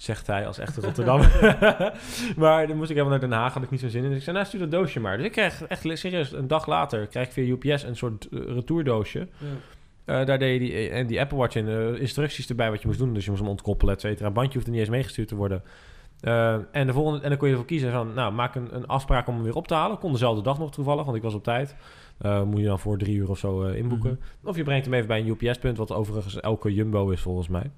Zegt 0.01 0.27
hij 0.27 0.47
als 0.47 0.57
echte 0.57 0.81
Rotterdam. 0.81 1.19
maar 2.43 2.67
dan 2.67 2.77
moest 2.77 2.89
ik 2.89 2.95
helemaal 2.95 3.19
naar 3.19 3.29
Den 3.29 3.37
Haag, 3.37 3.53
had 3.53 3.63
ik 3.63 3.69
niet 3.69 3.79
zo'n 3.79 3.89
zin 3.89 4.03
in. 4.03 4.09
Dus 4.09 4.17
ik 4.17 4.23
zei, 4.23 4.35
nou, 4.35 4.47
stuur 4.47 4.59
dat 4.59 4.71
doosje 4.71 4.99
maar. 4.99 5.17
Dus 5.17 5.25
ik 5.25 5.31
kreeg 5.31 5.63
echt 5.63 5.87
serieus, 5.93 6.31
een 6.31 6.47
dag 6.47 6.65
later, 6.65 7.07
krijg 7.07 7.27
ik 7.27 7.33
via 7.33 7.55
UPS 7.55 7.83
een 7.83 7.95
soort 7.95 8.27
eh, 8.31 8.39
retourdoosje. 8.45 9.27
Eh, 10.05 10.25
daar 10.25 10.39
deed 10.39 10.53
je 10.53 10.59
die, 10.59 10.89
en 10.89 11.07
die 11.07 11.19
Apple 11.19 11.37
Watch 11.37 11.55
in 11.55 11.67
eh, 11.67 11.99
instructies 11.99 12.49
erbij 12.49 12.69
wat 12.69 12.81
je 12.81 12.87
moest 12.87 12.99
doen. 12.99 13.13
Dus 13.13 13.23
je 13.23 13.29
moest 13.29 13.41
hem 13.41 13.51
ontkoppelen, 13.51 13.93
et 13.93 14.01
cetera. 14.01 14.27
Een 14.27 14.33
bandje 14.33 14.53
hoeft 14.53 14.65
er 14.65 14.71
niet 14.71 14.81
eens 14.81 14.89
meegestuurd 14.89 15.27
te 15.27 15.35
worden. 15.35 15.63
En, 16.71 16.87
de 16.87 16.93
volgende, 16.93 17.21
en 17.21 17.29
dan 17.29 17.37
kon 17.37 17.47
je 17.47 17.53
ervoor 17.53 17.69
kiezen 17.69 17.91
van, 17.91 18.13
nou, 18.13 18.33
maak 18.33 18.55
een, 18.55 18.75
een 18.75 18.87
afspraak 18.87 19.27
om 19.27 19.33
hem 19.33 19.43
weer 19.43 19.55
op 19.55 19.67
te 19.67 19.73
halen. 19.73 19.97
Kon 19.97 20.11
dezelfde 20.11 20.41
dag 20.41 20.59
nog 20.59 20.71
toevallig, 20.71 21.05
want 21.05 21.17
ik 21.17 21.23
was 21.23 21.33
op 21.33 21.43
tijd. 21.43 21.75
Moet 22.45 22.59
je 22.59 22.65
dan 22.65 22.79
voor 22.79 22.97
drie 22.97 23.15
uur 23.15 23.29
of 23.29 23.37
zo 23.37 23.61
inboeken. 23.61 24.19
Of 24.43 24.55
je 24.55 24.63
brengt 24.63 24.85
hem 24.85 24.93
even 24.93 25.07
bij 25.07 25.19
een 25.19 25.37
UPS-punt, 25.39 25.77
wat 25.77 25.91
overigens 25.91 26.39
elke 26.39 26.73
Jumbo 26.73 27.09
is 27.09 27.21
volgens 27.21 27.47
mij. 27.47 27.71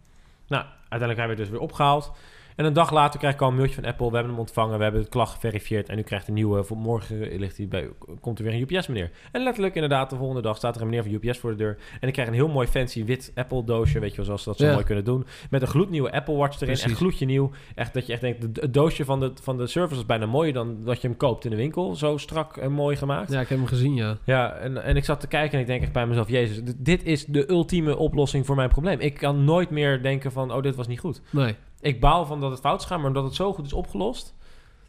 Nou, 0.47 0.65
uiteindelijk 0.89 1.19
hebben 1.19 1.35
we 1.35 1.41
het 1.41 1.51
dus 1.51 1.59
weer 1.59 1.59
opgehaald. 1.59 2.11
En 2.55 2.65
een 2.65 2.73
dag 2.73 2.91
later 2.91 3.19
krijg 3.19 3.33
ik 3.33 3.41
al 3.41 3.47
een 3.47 3.55
mailtje 3.55 3.75
van 3.81 3.85
Apple. 3.85 4.07
We 4.09 4.13
hebben 4.13 4.31
hem 4.31 4.39
ontvangen, 4.41 4.77
we 4.77 4.83
hebben 4.83 5.01
het 5.01 5.09
klacht 5.09 5.33
geverifieerd. 5.33 5.89
En 5.89 5.99
u 5.99 6.01
krijgt 6.01 6.27
een 6.27 6.33
nieuwe. 6.33 6.63
Voor 6.63 6.77
morgen 6.77 7.17
ligt 7.39 7.57
hij 7.57 7.67
bij, 7.67 7.89
komt 8.19 8.39
er 8.39 8.45
weer 8.45 8.53
een 8.53 8.67
UPS-meneer. 8.69 9.11
En 9.31 9.43
letterlijk, 9.43 9.75
inderdaad, 9.75 10.09
de 10.09 10.15
volgende 10.15 10.41
dag 10.41 10.57
staat 10.57 10.75
er 10.75 10.81
een 10.81 10.87
meneer 10.89 11.03
van 11.03 11.13
UPS 11.29 11.37
voor 11.39 11.49
de 11.51 11.57
deur. 11.57 11.77
En 11.99 12.07
ik 12.07 12.13
krijg 12.13 12.27
een 12.27 12.33
heel 12.33 12.47
mooi 12.47 12.67
fancy 12.67 13.05
wit 13.05 13.31
Apple-doosje. 13.35 13.99
Weet 13.99 14.09
je 14.09 14.15
wel, 14.15 14.25
zoals 14.25 14.43
ze 14.43 14.49
dat 14.49 14.57
zo 14.57 14.65
Ja. 14.65 14.71
mooi 14.73 14.85
kunnen 14.85 15.03
doen. 15.03 15.25
Met 15.49 15.61
een 15.61 15.67
gloednieuwe 15.67 16.11
Apple 16.11 16.35
Watch 16.35 16.55
erin. 16.55 16.67
Precies. 16.67 16.85
Echt 16.85 16.95
gloedje 16.97 17.25
nieuw. 17.25 17.51
Echt 17.75 17.93
dat 17.93 18.05
je 18.05 18.11
echt 18.11 18.21
denkt, 18.21 18.55
de- 18.55 18.61
het 18.61 18.73
doosje 18.73 19.05
van 19.05 19.19
de, 19.19 19.31
van 19.41 19.57
de 19.57 19.67
service 19.67 19.99
is 19.99 20.05
bijna 20.05 20.25
mooier 20.25 20.53
dan 20.53 20.77
dat 20.83 21.01
je 21.01 21.07
hem 21.07 21.17
koopt 21.17 21.43
in 21.45 21.49
de 21.51 21.57
winkel. 21.57 21.95
Zo 21.95 22.17
strak 22.17 22.57
en 22.57 22.71
mooi 22.71 22.95
gemaakt. 22.95 23.31
Ja, 23.31 23.41
ik 23.41 23.47
heb 23.49 23.57
hem 23.57 23.67
gezien, 23.67 23.95
ja. 23.95 24.17
Ja, 24.25 24.51
en, 24.53 24.83
en 24.83 24.95
ik 24.95 25.05
zat 25.05 25.19
te 25.19 25.27
kijken 25.27 25.53
en 25.53 25.59
ik 25.59 25.67
denk 25.67 25.81
echt 25.81 25.91
bij 25.93 26.07
mezelf... 26.07 26.29
Jezus, 26.29 26.61
dit 26.77 27.03
is 27.03 27.25
de 27.25 27.49
ultieme 27.49 27.97
oplossing 27.97 28.45
voor 28.45 28.55
mijn 28.55 28.69
probleem. 28.69 28.99
Ik 28.99 29.13
kan 29.13 29.43
nooit 29.43 29.69
meer 29.69 30.01
denken 30.01 30.31
van... 30.31 30.53
Oh, 30.53 30.61
dit 30.61 30.75
was 30.75 30.87
niet 30.87 30.99
goed. 30.99 31.21
Nee. 31.29 31.55
Ik 31.84 31.99
baal 31.99 32.25
van 32.25 32.39
dat 32.39 32.51
het 32.51 32.59
fout 32.59 32.77
is 32.79 32.81
gegaan, 32.86 32.99
maar 32.99 33.07
omdat 33.07 33.23
het 33.23 33.36
zo 33.36 33.53
goed 33.53 33.65
is 33.65 33.73
opgelost... 33.73 34.36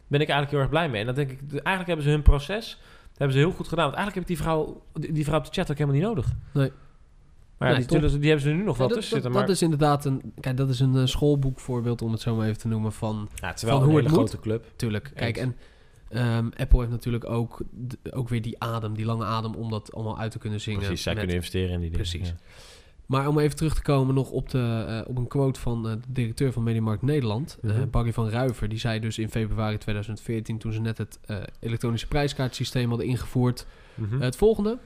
ben 0.07 0.21
ik 0.21 0.29
eigenlijk 0.29 0.51
heel 0.51 0.59
erg 0.59 0.69
blij 0.69 0.89
mee. 0.89 0.99
En 0.99 1.05
dan 1.05 1.15
denk 1.15 1.31
ik... 1.31 1.39
Eigenlijk 1.51 1.87
hebben 1.87 2.05
ze 2.05 2.11
hun 2.11 2.21
proces... 2.21 2.79
hebben 3.17 3.37
ze 3.37 3.43
heel 3.43 3.51
goed 3.51 3.67
gedaan. 3.67 3.85
Want 3.85 3.97
eigenlijk 3.97 4.27
heb 4.27 4.37
ik 4.37 4.43
die 4.43 4.45
vrouw... 4.45 4.81
Die, 4.93 5.11
die 5.11 5.25
vrouw 5.25 5.37
op 5.37 5.45
de 5.45 5.51
chat 5.51 5.71
ook 5.71 5.77
helemaal 5.77 5.99
niet 5.99 6.07
nodig. 6.07 6.27
Nee. 6.53 6.71
Maar 7.57 7.67
ja, 7.69 7.77
Nee, 7.77 7.85
die, 7.87 7.97
zullen 7.99 8.19
die 8.19 8.29
hebben 8.29 8.45
ze 8.47 8.51
er 8.51 8.57
nu 8.57 8.63
nog 8.63 8.77
wel 8.77 8.87
Ja, 8.87 8.93
tussen 8.93 9.13
dat, 9.13 9.21
zitten. 9.23 9.39
Maar 9.39 9.47
dat 9.47 9.55
is 9.55 9.61
inderdaad 9.61 10.05
een... 10.05 10.33
Kijk, 10.39 10.57
dat 10.57 10.69
is 10.69 10.79
een 10.79 10.95
eh, 10.95 11.05
schoolboekvoorbeeld, 11.05 12.01
om 12.01 12.11
het 12.11 12.21
zo 12.21 12.35
maar 12.35 12.47
even 12.47 12.59
te 12.59 12.67
noemen, 12.67 12.91
van... 12.91 13.29
ja, 13.35 13.47
het 13.47 13.55
is 13.55 13.61
van 13.61 13.69
wel 13.69 13.77
een 13.79 13.85
hoe 13.85 13.93
hele 13.95 14.07
het 14.07 14.17
moet. 14.17 14.29
grote 14.29 14.43
club. 14.43 14.65
Tuurlijk. 14.75 15.11
Kijk, 15.15 15.37
Eens. 15.37 15.53
en 16.09 16.19
ehm, 16.21 16.49
Apple 16.57 16.79
heeft 16.79 16.91
natuurlijk 16.91 17.29
ook, 17.29 17.61
ook 18.11 18.29
weer 18.29 18.41
die 18.41 18.55
adem, 18.59 18.93
die 18.93 19.05
lange 19.05 19.25
adem, 19.25 19.53
om 19.55 19.69
dat 19.69 19.93
allemaal 19.93 20.19
uit 20.19 20.31
te 20.31 20.37
kunnen 20.39 20.61
zingen. 20.61 20.79
Precies, 20.79 21.03
zij 21.03 21.11
met- 21.13 21.21
kunnen 21.21 21.37
investeren 21.41 21.73
in 21.73 21.79
die 21.79 21.89
dingen. 21.89 22.09
Precies. 22.09 22.27
Ja. 22.27 22.35
Maar 23.05 23.27
om 23.27 23.39
even 23.39 23.55
terug 23.55 23.75
te 23.75 23.81
komen 23.81 24.15
nog 24.15 24.29
op, 24.31 24.49
de, 24.49 24.85
eh, 24.87 25.09
op 25.09 25.17
een 25.17 25.27
quote 25.27 25.59
van 25.59 25.87
eh, 25.89 25.91
de 25.91 25.99
directeur 26.13 26.51
van 26.53 26.63
Mediamarkt 26.63 27.01
Nederland, 27.01 27.57
Mhm. 27.61 27.89
Barry 27.89 28.13
van 28.13 28.29
Ruiver. 28.29 28.69
Die 28.69 28.79
zei 28.79 28.99
dus 28.99 29.17
in 29.17 29.29
februari 29.29 29.77
2014, 29.77 30.57
toen 30.57 30.73
ze 30.73 30.81
net 30.81 30.97
het 30.97 31.19
elektronische 31.59 32.07
prijskaartsysteem 32.07 32.89
hadden 32.89 33.07
ingevoerd, 33.07 33.65
Mhm. 33.95 34.21
het 34.21 34.35
volgende. 34.35 34.77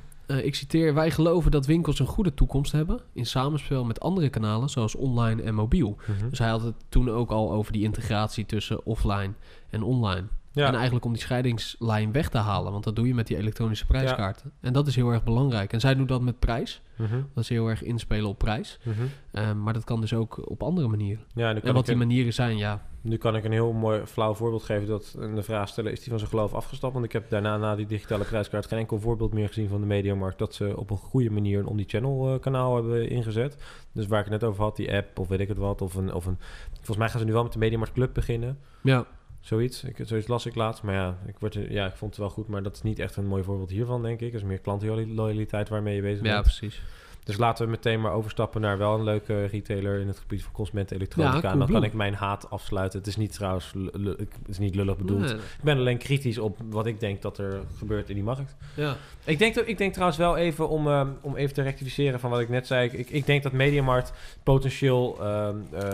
ik 0.43 0.55
citeer, 0.55 0.93
wij 0.93 1.11
geloven 1.11 1.51
dat 1.51 1.65
winkels 1.65 1.99
een 1.99 2.05
goede 2.05 2.33
toekomst 2.33 2.71
hebben 2.71 2.99
in 3.13 3.25
samenspel 3.25 3.85
met 3.85 3.99
andere 3.99 4.29
kanalen 4.29 4.69
zoals 4.69 4.95
online 4.95 5.41
en 5.41 5.55
mobiel. 5.55 5.97
Mhm. 6.07 6.29
Dus 6.29 6.39
hij 6.39 6.49
had 6.49 6.61
het 6.63 6.75
toen 6.89 7.09
ook 7.09 7.29
al 7.31 7.51
over 7.51 7.71
die 7.73 7.83
integratie 7.83 8.45
tussen 8.45 8.85
offline 8.85 9.31
en 9.69 9.83
online. 9.83 10.27
Ja. 10.51 10.67
En 10.67 10.73
eigenlijk 10.75 11.05
om 11.05 11.11
die 11.13 11.21
scheidingslijn 11.21 12.11
weg 12.11 12.29
te 12.29 12.37
halen, 12.37 12.71
want 12.71 12.83
dat 12.83 12.95
doe 12.95 13.07
je 13.07 13.13
met 13.13 13.27
die 13.27 13.37
elektronische 13.37 13.85
prijskaarten. 13.85 14.51
En 14.61 14.73
dat 14.73 14.87
is 14.87 14.95
heel 14.95 15.09
erg 15.11 15.23
belangrijk. 15.23 15.73
En 15.73 15.79
zij 15.79 15.95
doen 15.95 16.07
dat 16.07 16.21
met 16.21 16.39
prijs. 16.39 16.81
Mhm. 16.95 17.21
Dat 17.33 17.43
is 17.43 17.49
heel 17.49 17.67
erg 17.67 17.83
inspelen 17.83 18.29
op 18.29 18.37
prijs. 18.37 18.79
Mhm. 18.83 18.95
Eh, 19.31 19.53
maar 19.53 19.73
dat 19.73 19.83
kan 19.83 20.01
dus 20.01 20.13
ook 20.13 20.49
op 20.49 20.63
andere 20.63 20.87
manieren. 20.87 21.23
Ja, 21.35 21.55
En 21.55 21.73
wat 21.73 21.83
die 21.85 21.93
een- 21.93 21.99
manieren 21.99 22.33
zijn, 22.33 22.57
ja. 22.57 22.85
nu 23.01 23.17
kan 23.17 23.35
ik 23.35 23.43
een 23.43 23.51
heel 23.51 23.71
mooi 23.73 24.05
flauw 24.05 24.33
voorbeeld 24.33 24.63
geven 24.63 24.87
dat 24.87 25.15
en 25.19 25.35
de 25.35 25.43
vraag 25.43 25.67
stellen, 25.69 25.91
is 25.91 25.99
die 25.99 26.09
van 26.09 26.17
zijn 26.19 26.29
geloof 26.31 26.53
afgestapt? 26.53 26.93
Want 26.93 27.05
ik 27.05 27.11
heb 27.11 27.29
daarna 27.29 27.57
na 27.57 27.75
die 27.75 27.85
digitale 27.85 28.23
prijskaart 28.23 28.67
geen 28.67 28.79
enkel 28.79 28.99
voorbeeld 28.99 29.33
meer 29.33 29.47
gezien 29.47 29.69
van 29.69 29.79
de 29.81 29.87
mediamarkt 29.87 30.39
dat 30.39 30.53
ze 30.53 30.77
op 30.77 30.89
een 30.89 30.97
goede 30.97 31.29
manier 31.29 31.59
een 31.59 31.65
omnichannel 31.67 32.33
eh, 32.33 32.39
kanaal 32.39 32.75
hebben 32.75 33.09
ingezet. 33.09 33.57
Dus 33.91 34.07
waar 34.07 34.19
ik 34.25 34.31
het 34.31 34.41
net 34.41 34.49
over 34.49 34.63
had, 34.63 34.75
die 34.75 34.93
app 34.93 35.19
of 35.19 35.27
weet 35.27 35.39
ik 35.39 35.47
het 35.47 35.57
wat, 35.57 35.81
of 35.81 35.95
een, 35.95 36.13
of 36.13 36.25
een 36.25 36.37
volgens 36.75 36.97
mij 36.97 37.09
gaan 37.09 37.19
ze 37.19 37.25
nu 37.25 37.33
wel 37.33 37.43
met 37.43 37.53
de 37.53 37.59
Mediamarkt 37.59 37.93
Club 37.93 38.13
beginnen. 38.13 38.57
Ja, 38.83 39.05
Zoiets. 39.39 39.83
Ik, 39.83 39.97
zoiets 40.01 40.27
las 40.27 40.45
ik 40.45 40.55
laatst. 40.55 40.83
Maar 40.83 40.93
ja 40.93 41.17
ik, 41.25 41.39
word, 41.39 41.53
ja, 41.53 41.85
ik 41.85 41.95
vond 41.95 42.11
het 42.11 42.19
wel 42.19 42.29
goed. 42.29 42.47
Maar 42.47 42.63
dat 42.63 42.75
is 42.75 42.81
niet 42.81 42.99
echt 42.99 43.15
een 43.15 43.27
mooi 43.27 43.43
voorbeeld 43.43 43.69
hiervan, 43.69 44.01
denk 44.01 44.19
ik. 44.19 44.31
Het 44.31 44.41
is 44.41 44.47
meer 44.47 44.59
klantenloyaliteit 44.59 45.69
waarmee 45.69 45.95
je 45.95 46.01
bezig 46.01 46.25
ja 46.25 46.31
bent. 46.31 46.43
precies. 46.43 46.81
Dus 47.29 47.37
laten 47.37 47.65
we 47.65 47.71
meteen 47.71 48.01
maar 48.01 48.11
overstappen 48.11 48.61
naar 48.61 48.77
wel 48.77 48.93
een 48.93 49.03
leuke 49.03 49.45
retailer 49.45 49.99
in 49.99 50.07
het 50.07 50.19
gebied 50.19 50.43
van 50.43 50.51
consumentenelektronica. 50.51 51.47
Ja, 51.47 51.51
en 51.51 51.59
dan 51.59 51.67
kan 51.67 51.83
ik 51.83 51.93
mijn 51.93 52.13
haat 52.13 52.49
afsluiten. 52.49 52.99
Het 52.99 53.07
is 53.07 53.15
niet 53.15 53.33
trouwens 53.33 53.73
het 54.17 54.29
is 54.47 54.57
niet 54.57 54.75
lullig 54.75 54.97
bedoeld. 54.97 55.19
Nee, 55.19 55.33
Ik 55.33 55.63
ben 55.63 55.77
alleen 55.77 55.97
kritisch 55.97 56.37
op 56.37 56.57
wat 56.69 56.85
ik 56.85 56.99
denk 56.99 57.21
dat 57.21 57.37
er 57.37 57.61
gebeurt 57.77 58.09
in 58.09 58.15
die 58.15 58.23
markt. 58.23 58.55
ja. 58.75 58.95
Ik 59.23 59.39
denk, 59.39 59.55
ik 59.55 59.77
denk 59.77 59.91
trouwens 59.91 60.19
wel 60.19 60.37
even 60.37 60.69
om, 60.69 60.87
ehm, 60.87 61.09
om 61.21 61.35
even 61.35 61.53
te 61.53 61.61
rectificeren 61.61 62.19
van 62.19 62.29
wat 62.29 62.39
ik 62.39 62.49
net 62.49 62.67
zei. 62.67 62.89
Ik, 62.89 63.09
ik 63.09 63.25
denk 63.25 63.43
dat 63.43 63.51
Mediamarkt 63.51 64.13
potentieel 64.43 65.17
ehm, 65.19 65.55
eh, 65.71 65.89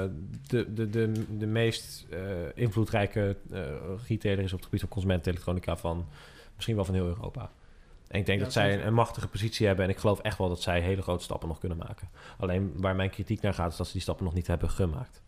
de, 0.48 0.74
de, 0.74 0.90
de, 0.90 1.12
de 1.38 1.48
meest 1.48 2.06
eh, 2.10 2.20
invloedrijke 2.54 3.36
eh, 3.52 3.62
retailer 4.08 4.44
is 4.44 4.52
op 4.52 4.58
het 4.58 4.66
gebied 4.66 4.80
van 4.80 4.90
consumentenelektronica 4.90 5.78
van 5.78 6.06
misschien 6.56 6.76
wel 6.76 6.86
van 6.86 6.96
heel 6.96 7.08
Europa. 7.08 7.50
En 8.08 8.20
ik 8.20 8.26
denk 8.26 8.38
Ja, 8.40 8.44
dat 8.44 8.54
zij 8.54 8.74
een, 8.74 8.88
een 8.88 8.94
machtige 8.94 9.28
positie 9.28 9.68
hebben 9.68 9.86
en 9.86 9.92
ik 9.92 9.98
geloof 9.98 10.20
echt 10.20 10.38
wel 10.38 10.50
dat 10.50 10.62
zij 10.62 10.82
hele 10.82 11.02
grote 11.02 11.24
stappen 11.24 11.48
nog 11.48 11.60
kunnen 11.60 11.78
maken. 11.78 12.10
Alleen 12.38 12.74
waar 12.76 12.96
mijn 12.96 13.10
kritiek 13.10 13.42
naar 13.42 13.54
gaat 13.54 13.72
is 13.72 13.78
dat 13.78 13.86
ze 13.88 13.94
die 13.94 14.02
stappen 14.02 14.26
nog 14.26 14.34
niet 14.34 14.48
hebben 14.48 14.70
gemaakt. 14.70 15.22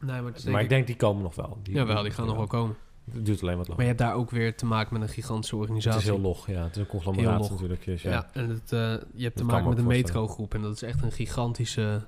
Nee, 0.00 0.20
maar, 0.20 0.32
maar 0.50 0.62
ik 0.62 0.68
denk 0.68 0.86
die 0.86 0.96
komen 0.96 1.22
nog 1.22 1.34
wel. 1.34 1.58
ik, 1.62 1.72
jawel, 1.72 2.02
die 2.02 2.12
gaan 2.12 2.26
nog 2.26 2.36
wel 2.36 2.46
komen. 2.46 2.76
Het 3.12 3.26
duurt 3.26 3.42
alleen 3.42 3.56
wat 3.56 3.68
Maar 3.68 3.76
langer. 3.76 3.82
je 3.92 3.98
hebt 3.98 3.98
daar 4.10 4.14
ook 4.20 4.30
weer 4.30 4.56
te 4.56 4.66
maken 4.66 4.92
met 4.92 5.02
een 5.02 5.14
gigantische 5.14 5.54
Het 5.54 5.62
organisatie. 5.64 6.00
is 6.00 6.06
heel 6.06 6.20
log, 6.20 6.46
ja. 6.46 6.62
Het 6.62 6.74
is 6.76 6.80
een 6.82 6.86
conglomeraat 6.86 7.38
log. 7.40 7.50
natuurlijk. 7.50 7.84
Dus 7.84 8.02
ja. 8.02 8.10
Ja, 8.10 8.30
en 8.32 8.48
het, 8.48 8.72
eh, 8.72 8.94
je 9.14 9.22
hebt 9.24 9.36
te 9.36 9.44
maken 9.44 9.68
met 9.68 9.78
een 9.78 9.86
metrogroep. 9.86 10.54
En 10.54 10.62
dat 10.62 10.74
is 10.74 10.82
echt 10.82 11.02
een 11.02 11.12
gigantische... 11.12 12.02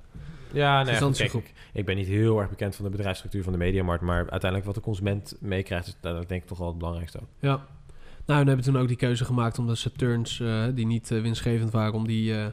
Ja, 0.51 0.83
nee, 0.83 0.93
Gigantische 0.93 1.29
kijk, 1.29 1.45
ik, 1.45 1.53
ik 1.73 1.85
ben 1.85 1.95
niet 1.95 2.07
heel 2.07 2.39
erg 2.39 2.49
bekend 2.49 2.75
van 2.75 2.85
de 2.85 2.91
bedrijfsstructuur 2.91 3.43
van 3.43 3.51
de 3.51 3.57
mediamarkt, 3.57 4.03
maar 4.03 4.17
uiteindelijk 4.19 4.65
wat 4.65 4.75
de 4.75 4.81
consument 4.81 5.35
meekrijgt, 5.39 5.87
is 5.87 5.97
dat 6.01 6.27
denk 6.29 6.41
ik 6.41 6.47
toch 6.47 6.57
wel 6.57 6.67
het 6.67 6.77
belangrijkste. 6.77 7.19
Ja. 7.39 7.65
Nou, 8.25 8.41
en 8.41 8.47
hebben 8.47 8.65
toen 8.65 8.77
ook 8.77 8.87
die 8.87 8.97
keuze 8.97 9.25
gemaakt 9.25 9.59
om 9.59 9.67
de 9.67 9.75
Saturns, 9.75 10.39
eh, 10.39 10.63
die 10.73 10.85
niet 10.85 11.11
eh, 11.11 11.21
winstgevend 11.21 11.71
waren, 11.71 11.93
om 11.93 12.07
die 12.07 12.33
eh, 12.33 12.45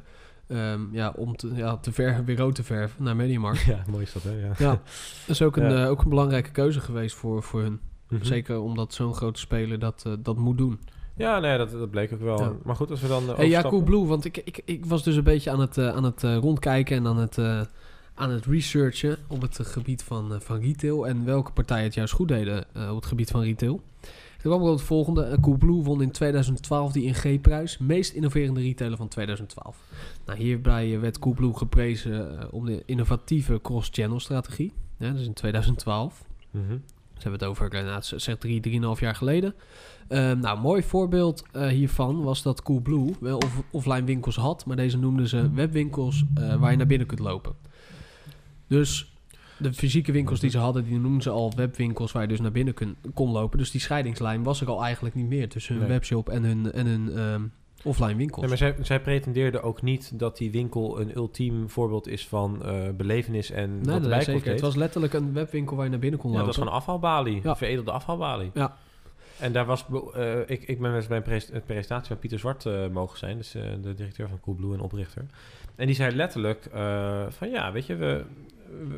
ehm, 0.72 0.80
ja, 0.92 1.12
om 1.16 1.36
te, 1.36 1.50
ja, 1.54 1.76
te 1.76 1.92
verven, 1.92 2.24
weer 2.24 2.36
rood 2.36 2.54
te 2.54 2.62
verven 2.62 3.04
naar 3.04 3.16
Mediamarkt. 3.16 3.60
Ja, 3.74 3.82
mooi 3.90 4.02
is 4.02 4.12
dat, 4.12 4.22
hè? 4.22 4.30
Ja. 4.30 4.52
ja, 4.58 4.70
dat 4.70 4.80
is 5.26 5.42
ook 5.42 5.56
een, 5.56 5.70
Ja. 5.72 5.86
ook 5.86 6.02
een 6.02 6.08
belangrijke 6.08 6.50
keuze 6.50 6.80
geweest 6.80 7.14
voor, 7.16 7.42
voor 7.42 7.60
hun. 7.60 7.80
Mhm. 8.08 8.24
Zeker 8.24 8.60
omdat 8.60 8.94
zo'n 8.94 9.14
grote 9.14 9.40
speler 9.40 9.78
dat, 9.78 10.04
dat 10.18 10.36
moet 10.36 10.58
doen. 10.58 10.80
Ja, 11.16 11.38
nee, 11.38 11.58
dat, 11.58 11.70
dat 11.70 11.90
bleek 11.90 12.12
ook 12.12 12.20
wel. 12.20 12.40
Ja. 12.40 12.52
Maar 12.64 12.76
goed, 12.76 12.90
als 12.90 13.00
we 13.00 13.08
dan. 13.08 13.22
Hey, 13.22 13.34
ja, 13.34 13.34
overstappen- 13.40 13.70
Coolblue, 13.70 14.06
want 14.06 14.24
ik, 14.24 14.36
ik, 14.36 14.62
ik 14.64 14.86
was 14.86 15.02
dus 15.02 15.16
een 15.16 15.24
beetje 15.24 15.50
aan 15.50 15.60
het, 15.60 15.78
aan 15.78 16.04
het 16.04 16.22
rondkijken 16.22 16.96
en 16.96 17.06
aan 17.06 17.16
het, 17.16 17.38
aan 18.14 18.30
het 18.30 18.44
researchen 18.46 19.16
op 19.28 19.42
het 19.42 19.58
gebied 19.62 20.02
van, 20.02 20.40
van 20.42 20.60
retail 20.60 21.06
en 21.06 21.24
welke 21.24 21.52
partijen 21.52 21.84
het 21.84 21.94
juist 21.94 22.12
goed 22.12 22.28
deden 22.28 22.64
op 22.74 22.94
het 22.96 23.06
gebied 23.06 23.30
van 23.30 23.40
retail. 23.42 23.80
Kwam 24.40 24.62
ook 24.62 24.70
het 24.70 24.82
volgende. 24.82 25.22
Eh, 25.22 25.40
Coolblue 25.40 25.82
won 25.82 26.02
in 26.02 26.10
2012 26.10 26.92
die 26.92 27.04
ING-prijs. 27.04 27.78
Meest 27.78 28.12
innoverende 28.12 28.60
retailer 28.60 28.96
van 28.96 29.08
2012. 29.08 29.78
Nou, 30.26 30.38
hierbij 30.38 30.94
eh, 30.94 31.00
werd 31.00 31.18
Coolblue 31.18 31.54
geprezen 31.56 32.40
eh, 32.40 32.46
om 32.50 32.64
de 32.64 32.82
innovatieve 32.86 33.58
cross-channel 33.62 34.20
strategie. 34.20 34.72
Ja, 34.96 35.10
dus 35.10 35.26
in 35.26 35.32
2012. 35.34 36.24
Mhm. 36.50 36.78
Ze 37.14 37.28
hebben 37.28 37.48
het 37.48 37.58
over, 37.58 37.84
nou, 37.84 38.02
zeg 38.02 38.38
drie, 38.38 38.60
drieënhalf 38.60 39.00
jaar 39.00 39.14
geleden. 39.14 39.54
Ehm, 40.08 40.38
nou, 40.38 40.60
mooi 40.60 40.82
voorbeeld 40.82 41.42
hiervan 41.52 42.22
was 42.22 42.42
dat 42.42 42.62
Coolblue 42.62 43.14
wel 43.20 43.36
off- 43.36 43.62
offline 43.70 44.04
winkels 44.04 44.36
had, 44.36 44.66
maar 44.66 44.76
deze 44.76 44.98
noemden 44.98 45.28
ze 45.28 45.50
webwinkels 45.52 46.24
eh, 46.34 46.54
waar 46.56 46.70
je 46.70 46.76
naar 46.76 46.86
binnen 46.86 47.06
kunt 47.06 47.20
lopen. 47.20 47.52
Dus 48.66 49.09
de 49.60 49.72
fysieke 49.72 50.12
winkels 50.12 50.40
die 50.40 50.50
ze 50.50 50.58
hadden, 50.58 50.84
die 50.84 50.98
noemden 50.98 51.22
ze 51.22 51.30
al 51.30 51.52
webwinkels 51.56 52.12
waar 52.12 52.22
je 52.22 52.28
dus 52.28 52.40
naar 52.40 52.52
binnen 52.52 52.74
kun, 52.74 52.96
kon 53.14 53.30
lopen. 53.30 53.58
Dus 53.58 53.70
die 53.70 53.80
scheidingslijn 53.80 54.42
was 54.42 54.60
er 54.60 54.68
al 54.68 54.82
eigenlijk 54.84 55.14
niet 55.14 55.28
meer 55.28 55.48
tussen 55.48 55.74
hun 55.74 55.82
Nee. 55.82 55.92
webshop 55.92 56.28
en 56.28 56.44
hun, 56.44 56.72
en 56.72 56.86
hun 56.86 57.12
ehm, 57.16 57.42
offline 57.84 58.14
winkels. 58.16 58.40
Nee, 58.40 58.48
maar 58.48 58.58
zij, 58.58 58.74
zij 58.82 59.00
pretendeerden 59.00 59.62
ook 59.62 59.82
niet 59.82 60.18
dat 60.18 60.36
die 60.36 60.50
winkel 60.50 61.00
een 61.00 61.16
ultiem 61.16 61.70
voorbeeld 61.70 62.08
is 62.08 62.26
van 62.28 62.64
eh, 62.64 62.74
belevenis 62.96 63.50
en 63.50 63.80
nee, 63.80 64.00
wat 64.00 64.08
nee, 64.10 64.22
zeker. 64.22 64.50
Het 64.52 64.60
was 64.60 64.76
letterlijk 64.76 65.12
een 65.12 65.32
webwinkel 65.32 65.76
waar 65.76 65.84
je 65.84 65.90
naar 65.90 66.00
binnen 66.00 66.20
kon 66.20 66.30
Ja, 66.32 66.36
dat 66.36 66.46
lopen. 66.46 66.60
was 66.60 66.68
gewoon 66.68 66.80
afhaalbalie. 66.80 67.40
Ja. 67.42 67.56
Veredelde 67.56 67.90
afhaalbalie. 67.90 68.50
Ja. 68.54 68.76
En 69.38 69.52
daar 69.52 69.66
was... 69.66 69.84
eh, 70.14 70.38
ik, 70.46 70.62
ik 70.62 70.80
ben 70.80 70.90
wel 70.90 70.96
eens 70.96 71.06
bij 71.06 71.16
een 71.16 71.22
pres- 71.22 71.52
een 71.52 71.62
presentatie 71.62 72.06
van 72.08 72.18
Pieter 72.18 72.38
Zwart 72.38 72.66
eh, 72.66 72.88
mogen 72.88 73.18
zijn. 73.18 73.36
Dus 73.36 73.54
eh, 73.54 73.62
de 73.82 73.94
directeur 73.94 74.28
van 74.28 74.40
Coolblue 74.40 74.74
en 74.74 74.80
oprichter. 74.80 75.26
En 75.76 75.86
die 75.86 75.94
zei 75.94 76.14
letterlijk 76.16 76.64
eh, 76.72 77.22
van 77.28 77.50
ja, 77.50 77.72
weet 77.72 77.86
je, 77.86 77.96
we, 77.96 78.24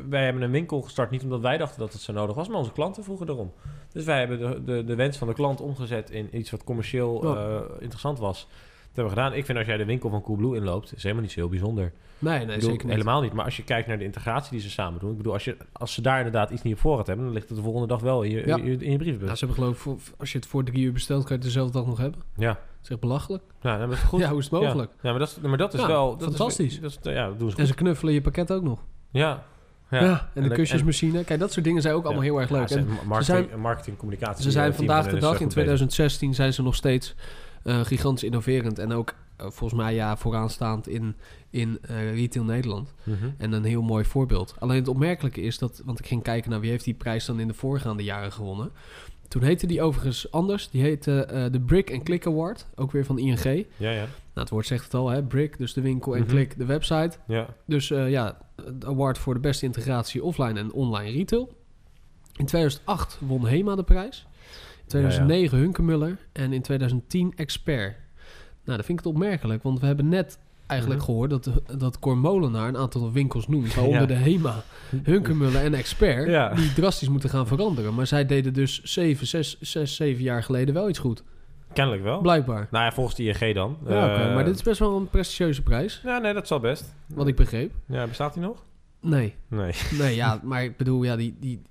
wij 0.09 0.23
hebben 0.23 0.41
een 0.41 0.51
winkel 0.51 0.81
gestart 0.81 1.09
niet 1.09 1.23
omdat 1.23 1.41
wij 1.41 1.57
dachten 1.57 1.79
dat 1.79 1.93
het 1.93 2.01
zo 2.01 2.13
nodig 2.13 2.35
was, 2.35 2.47
maar 2.47 2.57
onze 2.57 2.71
klanten 2.71 3.03
vroegen 3.03 3.29
erom. 3.29 3.51
Dus 3.91 4.05
wij 4.05 4.19
hebben 4.19 4.39
de, 4.39 4.63
de, 4.63 4.83
de 4.83 4.95
wens 4.95 5.17
van 5.17 5.27
de 5.27 5.33
klant 5.33 5.61
omgezet 5.61 6.09
in 6.09 6.37
iets 6.37 6.51
wat 6.51 6.63
commercieel 6.63 7.37
eh, 7.37 7.61
interessant 7.79 8.19
was. 8.19 8.47
Dat 8.47 9.03
hebben 9.03 9.13
we 9.13 9.21
gedaan. 9.21 9.37
Ik 9.39 9.45
vind 9.45 9.57
als 9.57 9.67
jij 9.67 9.77
de 9.77 9.85
winkel 9.85 10.09
van 10.09 10.21
Coolblue 10.21 10.55
inloopt, 10.55 10.93
is 10.95 11.01
helemaal 11.03 11.23
niet 11.23 11.31
zo 11.31 11.39
heel 11.39 11.49
bijzonder. 11.49 11.91
nee, 12.19 12.37
nee, 12.37 12.45
bedoel, 12.45 12.69
zeker 12.69 12.85
niet. 12.85 12.95
helemaal 12.95 13.21
niet. 13.21 13.33
Maar 13.33 13.45
als 13.45 13.57
je 13.57 13.63
kijkt 13.63 13.87
naar 13.87 13.97
de 13.97 14.03
integratie 14.03 14.51
die 14.51 14.59
ze 14.59 14.69
samen 14.69 14.99
doen. 14.99 15.11
Ik 15.11 15.17
bedoel, 15.17 15.33
als, 15.33 15.43
je, 15.43 15.57
als 15.71 15.93
ze 15.93 16.01
daar 16.01 16.17
inderdaad 16.17 16.49
iets 16.49 16.61
niet 16.61 16.73
op 16.73 16.79
voorraad 16.79 17.07
hebben, 17.07 17.25
dan 17.25 17.33
ligt 17.33 17.47
het 17.47 17.57
de 17.57 17.63
volgende 17.63 17.87
dag 17.87 18.01
wel 18.01 18.21
in 18.21 18.29
je, 18.31 18.47
Ja. 18.47 18.55
in 18.57 18.65
je, 18.65 18.71
in 18.77 18.91
je 18.91 18.97
brievenbus. 18.97 19.25
Nou, 19.25 19.37
ze 19.37 19.45
hebben 19.45 19.63
geloof 19.63 19.85
ik, 19.85 20.13
als 20.17 20.31
je 20.31 20.37
het 20.37 20.47
voor 20.47 20.63
drie 20.63 20.83
uur 20.83 20.93
bestelt, 20.93 21.19
kan 21.23 21.29
je 21.29 21.35
het 21.35 21.43
dezelfde 21.43 21.73
dag 21.77 21.85
nog 21.85 21.97
hebben. 21.97 22.21
ja. 22.35 22.47
Dat 22.53 22.81
is 22.83 22.89
echt 22.89 22.99
belachelijk. 22.99 23.43
Ja, 23.61 23.77
dat 23.77 23.91
is 23.91 23.99
goed. 23.99 24.19
Ja, 24.19 24.29
hoe 24.29 24.37
is 24.39 24.43
het 24.43 24.53
mogelijk? 24.53 24.91
Ja, 25.01 25.09
maar, 25.09 25.19
dat 25.19 25.27
is, 25.29 25.37
maar 25.49 25.57
dat 25.57 25.73
is 25.73 25.79
Ja, 25.81 25.87
wel... 25.87 26.17
Dat 26.17 26.27
fantastisch. 26.27 26.73
Is, 26.73 26.79
dat 26.79 26.91
is, 27.05 27.13
ja, 27.13 27.27
dat 27.27 27.39
doen 27.39 27.51
ze 27.51 27.57
En 27.57 27.67
ze 27.67 27.73
knuffelen 27.73 28.13
je 28.13 28.21
pakket 28.21 28.51
ook 28.51 28.63
nog. 28.63 28.79
Ja. 29.11 29.43
Ja, 29.93 30.03
Ja. 30.03 30.29
en 30.33 30.43
de 30.43 30.49
En- 30.49 30.55
kusjesmachine. 30.55 31.23
Kijk, 31.23 31.39
dat 31.39 31.51
soort 31.51 31.65
dingen 31.65 31.81
zijn 31.81 31.93
ook 31.93 32.03
allemaal 32.03 32.23
Ja. 32.23 32.29
heel 32.29 32.39
erg 32.39 32.49
Ja, 32.49 32.55
leuk. 32.57 32.67
ze 32.67 32.77
En 32.77 32.87
marketing, 33.05 33.47
zijn- 33.49 33.59
marketing, 33.59 33.97
communicatie. 33.97 34.43
ze 34.43 34.51
zijn 34.51 34.73
vandaag 34.73 35.01
van 35.01 35.09
de 35.09 35.15
is, 35.15 35.21
dag, 35.21 35.31
in 35.31 35.37
goed 35.37 35.45
bezig. 35.47 35.63
2016, 35.63 36.33
zijn 36.33 36.53
ze 36.53 36.61
nog 36.61 36.75
steeds 36.75 37.15
eh, 37.63 37.79
gigantisch 37.81 38.23
innoverend. 38.23 38.79
En 38.79 38.91
ook 38.91 39.13
eh, 39.37 39.45
volgens 39.49 39.81
mij 39.81 39.93
ja, 39.93 40.17
vooraanstaand 40.17 40.87
in, 40.87 41.15
in 41.49 41.77
eh, 41.81 42.13
retail 42.13 42.45
Nederland. 42.45 42.93
Mhm. 43.03 43.29
En 43.37 43.51
een 43.51 43.63
heel 43.63 43.81
mooi 43.81 44.05
voorbeeld. 44.05 44.55
Alleen 44.59 44.77
het 44.77 44.87
opmerkelijke 44.87 45.41
is 45.41 45.57
dat, 45.57 45.81
want 45.85 45.99
ik 45.99 46.05
ging 46.07 46.23
kijken 46.23 46.49
naar 46.51 46.59
wie 46.59 46.69
heeft 46.69 46.83
die 46.85 46.93
prijs 46.93 47.25
dan 47.25 47.39
in 47.39 47.47
de 47.47 47.53
voorgaande 47.53 48.03
jaren 48.03 48.31
gewonnen. 48.31 48.71
Toen 49.33 49.43
heette 49.43 49.67
die 49.67 49.81
overigens 49.81 50.31
anders. 50.31 50.69
Die 50.69 50.81
heette 50.81 51.25
eh, 51.25 51.45
de 51.51 51.61
Brick 51.61 51.91
and 51.91 52.03
Click 52.03 52.27
Award, 52.27 52.65
ook 52.75 52.91
weer 52.91 53.05
van 53.05 53.19
ING. 53.19 53.43
Nou, 53.43 53.65
Ja, 53.77 53.91
ja. 53.91 54.05
het 54.33 54.49
woord 54.49 54.65
zegt 54.67 54.83
het 54.83 54.93
al, 54.93 55.09
hè? 55.09 55.23
Brick, 55.23 55.57
dus 55.57 55.73
de 55.73 55.81
winkel, 55.81 56.15
en 56.15 56.21
Mhm. 56.21 56.29
Click, 56.29 56.57
de 56.57 56.65
website. 56.65 57.17
Ja. 57.27 57.47
Dus 57.65 57.91
eh, 57.91 58.09
ja, 58.09 58.37
de 58.79 58.85
award 58.87 59.17
voor 59.17 59.33
de 59.33 59.39
beste 59.39 59.65
integratie 59.65 60.23
offline 60.23 60.59
en 60.59 60.73
online 60.73 61.11
retail. 61.11 61.57
In 62.35 62.45
2008 62.45 63.17
won 63.19 63.47
Hema 63.47 63.75
de 63.75 63.83
prijs. 63.83 64.27
In 64.81 64.87
2009 64.87 65.57
Hunkemuller 65.57 66.17
en 66.31 66.53
in 66.53 66.61
2010 66.61 67.33
Expert. 67.35 67.95
Nou, 68.63 68.77
dat 68.77 68.85
vind 68.85 68.99
ik 68.99 69.05
het 69.05 69.13
opmerkelijk, 69.13 69.63
want 69.63 69.79
we 69.79 69.85
hebben 69.85 70.09
net 70.09 70.39
eigenlijk 70.73 71.01
Mhm. 71.01 71.09
gehoord 71.09 71.29
dat, 71.29 71.49
dat 71.79 71.99
Cor 71.99 72.17
Molenaar 72.17 72.67
een 72.67 72.77
aantal 72.77 73.11
winkels 73.11 73.47
noemt, 73.47 73.73
waaronder 73.75 74.01
Ja. 74.01 74.05
de 74.07 74.13
Hema, 74.13 74.63
Hunkemuller 75.03 75.63
en 75.63 75.73
Expert, 75.73 76.27
Ja. 76.27 76.53
die 76.53 76.73
drastisch 76.73 77.09
moeten 77.09 77.29
gaan 77.29 77.47
veranderen. 77.47 77.93
Maar 77.93 78.07
zij 78.07 78.25
deden 78.25 78.53
dus 78.53 78.81
7, 78.83 79.27
6, 79.27 79.57
6, 79.61 79.95
7 79.95 80.23
jaar 80.23 80.43
geleden 80.43 80.73
wel 80.73 80.89
iets 80.89 80.99
goed. 80.99 81.23
Kennelijk 81.73 82.03
wel. 82.03 82.21
Blijkbaar. 82.21 82.67
Nou 82.71 82.83
ja, 82.85 82.91
volgens 82.91 83.15
de 83.15 83.23
ING 83.23 83.53
dan. 83.55 83.77
Ja, 83.87 84.27
Eh, 84.27 84.33
maar 84.35 84.45
dit 84.45 84.55
is 84.55 84.63
best 84.63 84.79
wel 84.79 84.97
een 84.97 85.09
prestigieuze 85.09 85.61
prijs, 85.61 86.01
Ja, 86.03 86.17
nee, 86.17 86.33
dat 86.33 86.47
zal 86.47 86.59
best. 86.59 86.93
wat 87.07 87.27
ik 87.27 87.35
begreep. 87.35 87.71
Ja, 87.87 88.07
bestaat 88.07 88.33
die 88.33 88.43
nog? 88.43 88.63
Nee. 89.01 89.35
Nee. 89.47 89.71
Nee, 89.99 90.15
ja, 90.15 90.39
maar 90.43 90.63
ik 90.63 90.77
bedoel, 90.77 91.03
ja, 91.03 91.15
die, 91.15 91.35
die, 91.39 91.61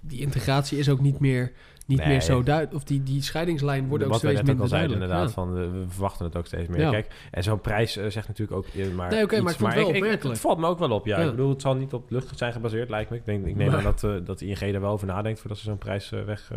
die 0.00 0.20
integratie 0.20 0.78
is 0.78 0.88
ook 0.88 1.00
niet 1.00 1.18
meer, 1.20 1.52
niet 1.90 1.98
Nee. 1.98 2.08
meer 2.08 2.20
zo 2.22 2.42
duidelijk. 2.42 2.76
Of 2.76 2.84
die, 2.84 3.02
die 3.02 3.22
scheidingslijn 3.22 3.88
wordt 3.88 4.04
ook 4.04 4.14
steeds 4.14 4.40
ook 4.40 4.46
minder 4.46 4.68
zeiden 4.68 4.98
duidelijk. 4.98 5.28
inderdaad, 5.28 5.54
Ja. 5.56 5.62
van, 5.64 5.76
eh, 5.76 5.82
we 5.82 5.90
verwachten 5.92 6.24
het 6.24 6.36
ook 6.36 6.46
steeds 6.46 6.68
meer. 6.68 6.80
Ja. 6.80 6.90
Kijk, 6.90 7.06
en 7.30 7.42
zo'n 7.42 7.60
prijs 7.60 7.96
eh, 7.96 8.06
zegt 8.08 8.28
natuurlijk 8.28 8.58
ook 8.58 8.66
eh, 8.66 8.90
maar 8.90 9.10
Nee, 9.10 9.22
oké, 9.22 9.40
maar 9.40 9.52
het 9.52 9.74
wel 9.74 9.94
ik. 9.94 10.22
Het 10.22 10.40
valt 10.40 10.58
me 10.58 10.66
ook 10.66 10.78
wel 10.78 10.90
op, 10.90 11.06
ja. 11.06 11.18
Ja. 11.18 11.24
Ik 11.24 11.30
bedoel, 11.30 11.48
het 11.50 11.60
zal 11.60 11.74
niet 11.74 11.92
op 11.92 12.10
lucht 12.10 12.38
zijn 12.38 12.52
gebaseerd, 12.52 12.88
lijkt 12.90 13.10
me. 13.10 13.16
Ik, 13.16 13.24
denk, 13.24 13.46
ik 13.46 13.56
neem 13.56 13.74
aan 13.74 13.82
dat, 13.82 14.04
eh 14.04 14.14
dat 14.24 14.40
ING 14.40 14.58
daar 14.58 14.80
wel 14.80 14.92
over 14.92 15.06
nadenkt 15.06 15.40
voordat 15.40 15.58
ze 15.58 15.64
zo'n 15.64 15.78
prijs 15.78 16.10
weg, 16.10 16.52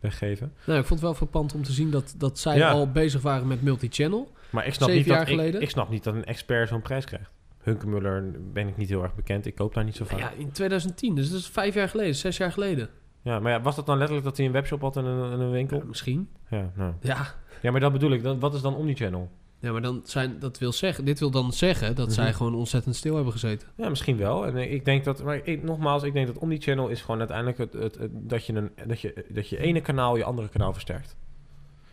weggeven. 0.00 0.52
Nou, 0.64 0.78
ik 0.78 0.86
vond 0.86 1.00
het 1.00 1.08
wel 1.08 1.14
verpand 1.18 1.54
om 1.54 1.62
te 1.62 1.72
zien 1.72 1.90
dat, 1.90 2.14
dat 2.18 2.38
zij 2.38 2.64
al 2.64 2.90
bezig 2.90 3.22
waren 3.22 3.46
met 3.46 3.62
multi-channel. 3.62 4.32
Maar 4.50 4.66
ik 4.66 4.74
snap, 4.74 4.88
niet 4.88 5.04
jaar 5.04 5.18
dat, 5.18 5.28
ik, 5.28 5.34
geleden? 5.34 5.60
ik 5.60 5.70
snap 5.70 5.90
niet 5.90 6.04
dat 6.04 6.14
een 6.14 6.24
expert 6.24 6.68
zo'n 6.68 6.82
prijs 6.82 7.04
krijgt. 7.04 7.30
Hunkemuller 7.62 8.30
ben 8.52 8.68
ik 8.68 8.76
niet 8.76 8.88
heel 8.88 9.02
erg 9.02 9.14
bekend. 9.14 9.46
Ik 9.46 9.54
koop 9.54 9.74
daar 9.74 9.84
niet 9.84 9.96
zo 9.96 10.04
vaak. 10.04 10.18
Ja, 10.18 10.30
in 10.36 10.50
2010, 10.52 11.14
dus 11.14 11.30
dat 11.30 11.38
is 11.38 11.46
vijf 11.46 11.74
jaar 11.74 11.88
geleden, 11.88 12.14
zes 12.14 12.36
jaar 12.36 12.52
geleden. 12.52 12.88
Ja, 13.22 13.38
maar 13.40 13.52
ja, 13.52 13.60
was 13.60 13.76
dat 13.76 13.86
dan 13.86 13.96
letterlijk 13.96 14.26
dat 14.26 14.36
hij 14.36 14.46
een 14.46 14.52
webshop 14.52 14.80
had 14.80 14.96
en 14.96 15.04
een, 15.04 15.32
en 15.32 15.40
een 15.40 15.50
winkel? 15.50 15.76
Ja, 15.78 15.84
misschien. 15.84 16.28
Ja, 16.50 16.70
nou. 16.76 16.92
Ja. 17.00 17.26
ja, 17.62 17.70
maar 17.70 17.80
dat 17.80 17.92
bedoel 17.92 18.10
ik. 18.12 18.22
Dan, 18.22 18.38
wat 18.40 18.54
is 18.54 18.60
dan 18.60 18.74
Omnichannel? 18.76 19.30
ja, 19.58 19.72
maar 19.72 19.82
dan 19.82 20.00
zijn, 20.04 20.38
dat 20.38 20.58
wil 20.58 20.72
zeggen, 20.72 21.04
dit 21.04 21.18
wil 21.18 21.30
dan 21.30 21.52
zeggen 21.52 21.94
dat 21.94 22.06
Mhm. 22.06 22.14
zij 22.14 22.32
gewoon 22.32 22.54
ontzettend 22.54 22.96
stil 22.96 23.14
hebben 23.14 23.32
gezeten. 23.32 23.68
Ja, 23.76 23.88
misschien 23.88 24.16
wel. 24.16 24.46
En 24.46 24.56
ik 24.72 24.84
denk 24.84 25.04
dat, 25.04 25.22
maar 25.24 25.40
ik, 25.44 25.62
nogmaals, 25.62 26.02
ik 26.02 26.12
denk 26.12 26.26
dat 26.26 26.38
Omnichannel 26.38 26.88
is 26.88 27.00
gewoon 27.00 27.18
uiteindelijk 27.18 27.58
het, 27.58 27.72
het, 27.72 27.98
het- 27.98 28.10
dat, 28.14 28.46
je 28.46 28.52
een, 28.54 28.70
dat, 28.86 29.00
je, 29.00 29.24
dat 29.28 29.48
je 29.48 29.58
ene 29.58 29.80
kanaal 29.80 30.16
je 30.16 30.24
andere 30.24 30.48
kanaal 30.48 30.72
versterkt. 30.72 31.16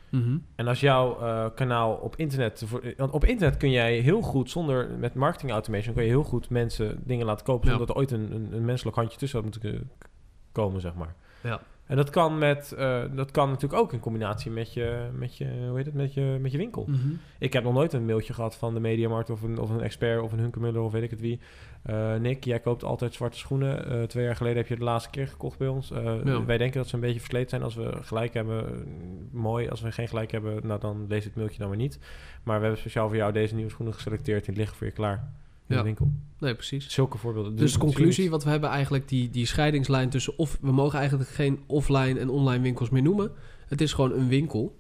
Mhm. 0.10 0.38
En 0.56 0.68
als 0.68 0.80
jouw 0.80 1.20
eh, 1.20 1.46
kanaal 1.56 1.94
op 1.94 2.16
internet... 2.16 2.66
Want 2.98 3.12
op 3.12 3.26
internet 3.26 3.58
kun 3.58 3.72
jij 3.72 3.98
heel 4.00 4.22
goed, 4.22 4.50
zonder 4.50 4.90
met 5.00 5.14
marketing 5.14 5.52
automation... 5.52 5.94
kun 5.94 6.04
je 6.04 6.10
heel 6.10 6.24
goed 6.24 6.50
mensen 6.50 7.00
dingen 7.06 7.26
laten 7.26 7.46
kopen... 7.46 7.70
Ja. 7.70 7.78
zonder 7.78 7.88
dat 7.88 7.96
er 7.96 8.02
ooit 8.02 8.12
een, 8.12 8.36
een, 8.36 8.54
een 8.58 8.66
menselijk 8.66 8.96
handje 8.96 9.18
tussen 9.18 9.42
had 9.44 9.52
moeten 9.60 9.90
komen, 10.62 10.82
zeg 10.82 10.94
maar. 10.96 11.16
Ja. 11.44 11.62
En 11.90 11.96
dat 11.96 12.10
kan, 12.10 12.38
met, 12.38 12.72
eh, 12.72 13.04
dat 13.12 13.32
kan 13.32 13.50
natuurlijk 13.50 13.82
ook 13.82 13.94
in 13.94 14.00
combinatie 14.00 14.52
met 14.52 14.74
je, 14.74 15.10
met 15.14 15.38
je, 15.38 15.46
hoe 15.68 15.78
heet 15.78 15.86
het, 15.86 15.96
met 15.96 16.14
je, 16.14 16.38
met 16.42 16.52
je 16.52 16.58
winkel. 16.58 16.86
Mhm. 16.88 17.10
Ik 17.40 17.54
heb 17.54 17.64
nog 17.64 17.74
nooit 17.74 17.94
een 17.94 18.06
mailtje 18.06 18.34
gehad 18.34 18.56
van 18.56 18.74
de 18.74 18.80
Mediamarkt 18.80 19.30
of 19.30 19.42
een, 19.42 19.60
of 19.60 19.70
een 19.70 19.82
expert 19.82 20.22
of 20.22 20.32
een 20.32 20.40
Hunkemuller 20.40 20.82
of 20.82 20.92
weet 20.92 21.04
ik 21.04 21.10
het 21.10 21.22
wie. 21.22 21.40
Eh, 21.82 22.16
Nick, 22.16 22.44
jij 22.44 22.60
koopt 22.60 22.84
altijd 22.84 23.14
zwarte 23.14 23.38
schoenen. 23.38 23.90
Eh, 23.90 24.04
twee 24.04 24.26
jaar 24.26 24.36
geleden 24.36 24.58
heb 24.58 24.68
je 24.68 24.78
de 24.78 24.84
laatste 24.84 25.10
keer 25.10 25.28
gekocht 25.28 25.58
bij 25.58 25.68
ons. 25.68 25.88
Ja. 25.88 26.46
Wij 26.46 26.58
denken 26.58 26.78
dat 26.78 26.88
ze 26.88 26.96
een 26.96 27.02
beetje 27.02 27.20
versleten 27.20 27.50
zijn. 27.50 27.64
Als 27.64 27.76
we 27.76 27.98
gelijk 28.02 28.34
hebben, 28.34 28.88
mooi. 29.32 29.70
Als 29.70 29.82
we 29.82 29.92
geen 29.92 30.08
gelijk 30.08 30.32
hebben, 30.32 30.68
nou 30.68 30.80
dan 30.80 31.06
lees 31.08 31.24
het 31.24 31.36
mailtje 31.36 31.60
dan 31.60 31.68
maar 31.68 31.78
niet. 31.78 32.00
Maar 32.44 32.56
we 32.56 32.62
hebben 32.62 32.80
speciaal 32.80 33.08
voor 33.08 33.18
jou 33.18 33.32
deze 33.32 33.56
nieuwe 33.56 33.72
schoenen 33.72 33.94
geselecteerd. 33.94 34.46
Die 34.46 34.56
liggen 34.56 34.78
voor 34.78 34.88
je 34.88 34.94
klaar 34.94 35.32
in 35.70 35.76
Ja. 35.76 35.82
de 35.82 35.88
winkel. 35.88 36.12
Nee, 36.40 36.54
precies. 36.56 36.90
Zulke 36.94 37.18
voorbeelden. 37.18 37.52
Dus 37.52 37.60
de 37.60 37.66
het 37.66 37.76
is 37.76 37.80
conclusie, 37.96 38.30
wat 38.30 38.44
we 38.44 38.50
hebben 38.50 38.70
eigenlijk 38.70 39.08
die, 39.08 39.30
die 39.30 39.46
scheidingslijn 39.46 40.10
tussen 40.10 40.38
of 40.38 40.58
we 40.62 40.72
mogen 40.72 41.00
eigenlijk 41.00 41.30
geen 41.30 41.60
offline 41.68 42.20
en 42.20 42.30
online 42.30 42.64
winkels 42.64 42.90
meer 42.90 43.02
noemen. 43.02 43.32
Het 43.68 43.82
is 43.82 43.94
gewoon 43.94 44.12
een 44.14 44.28
winkel 44.28 44.78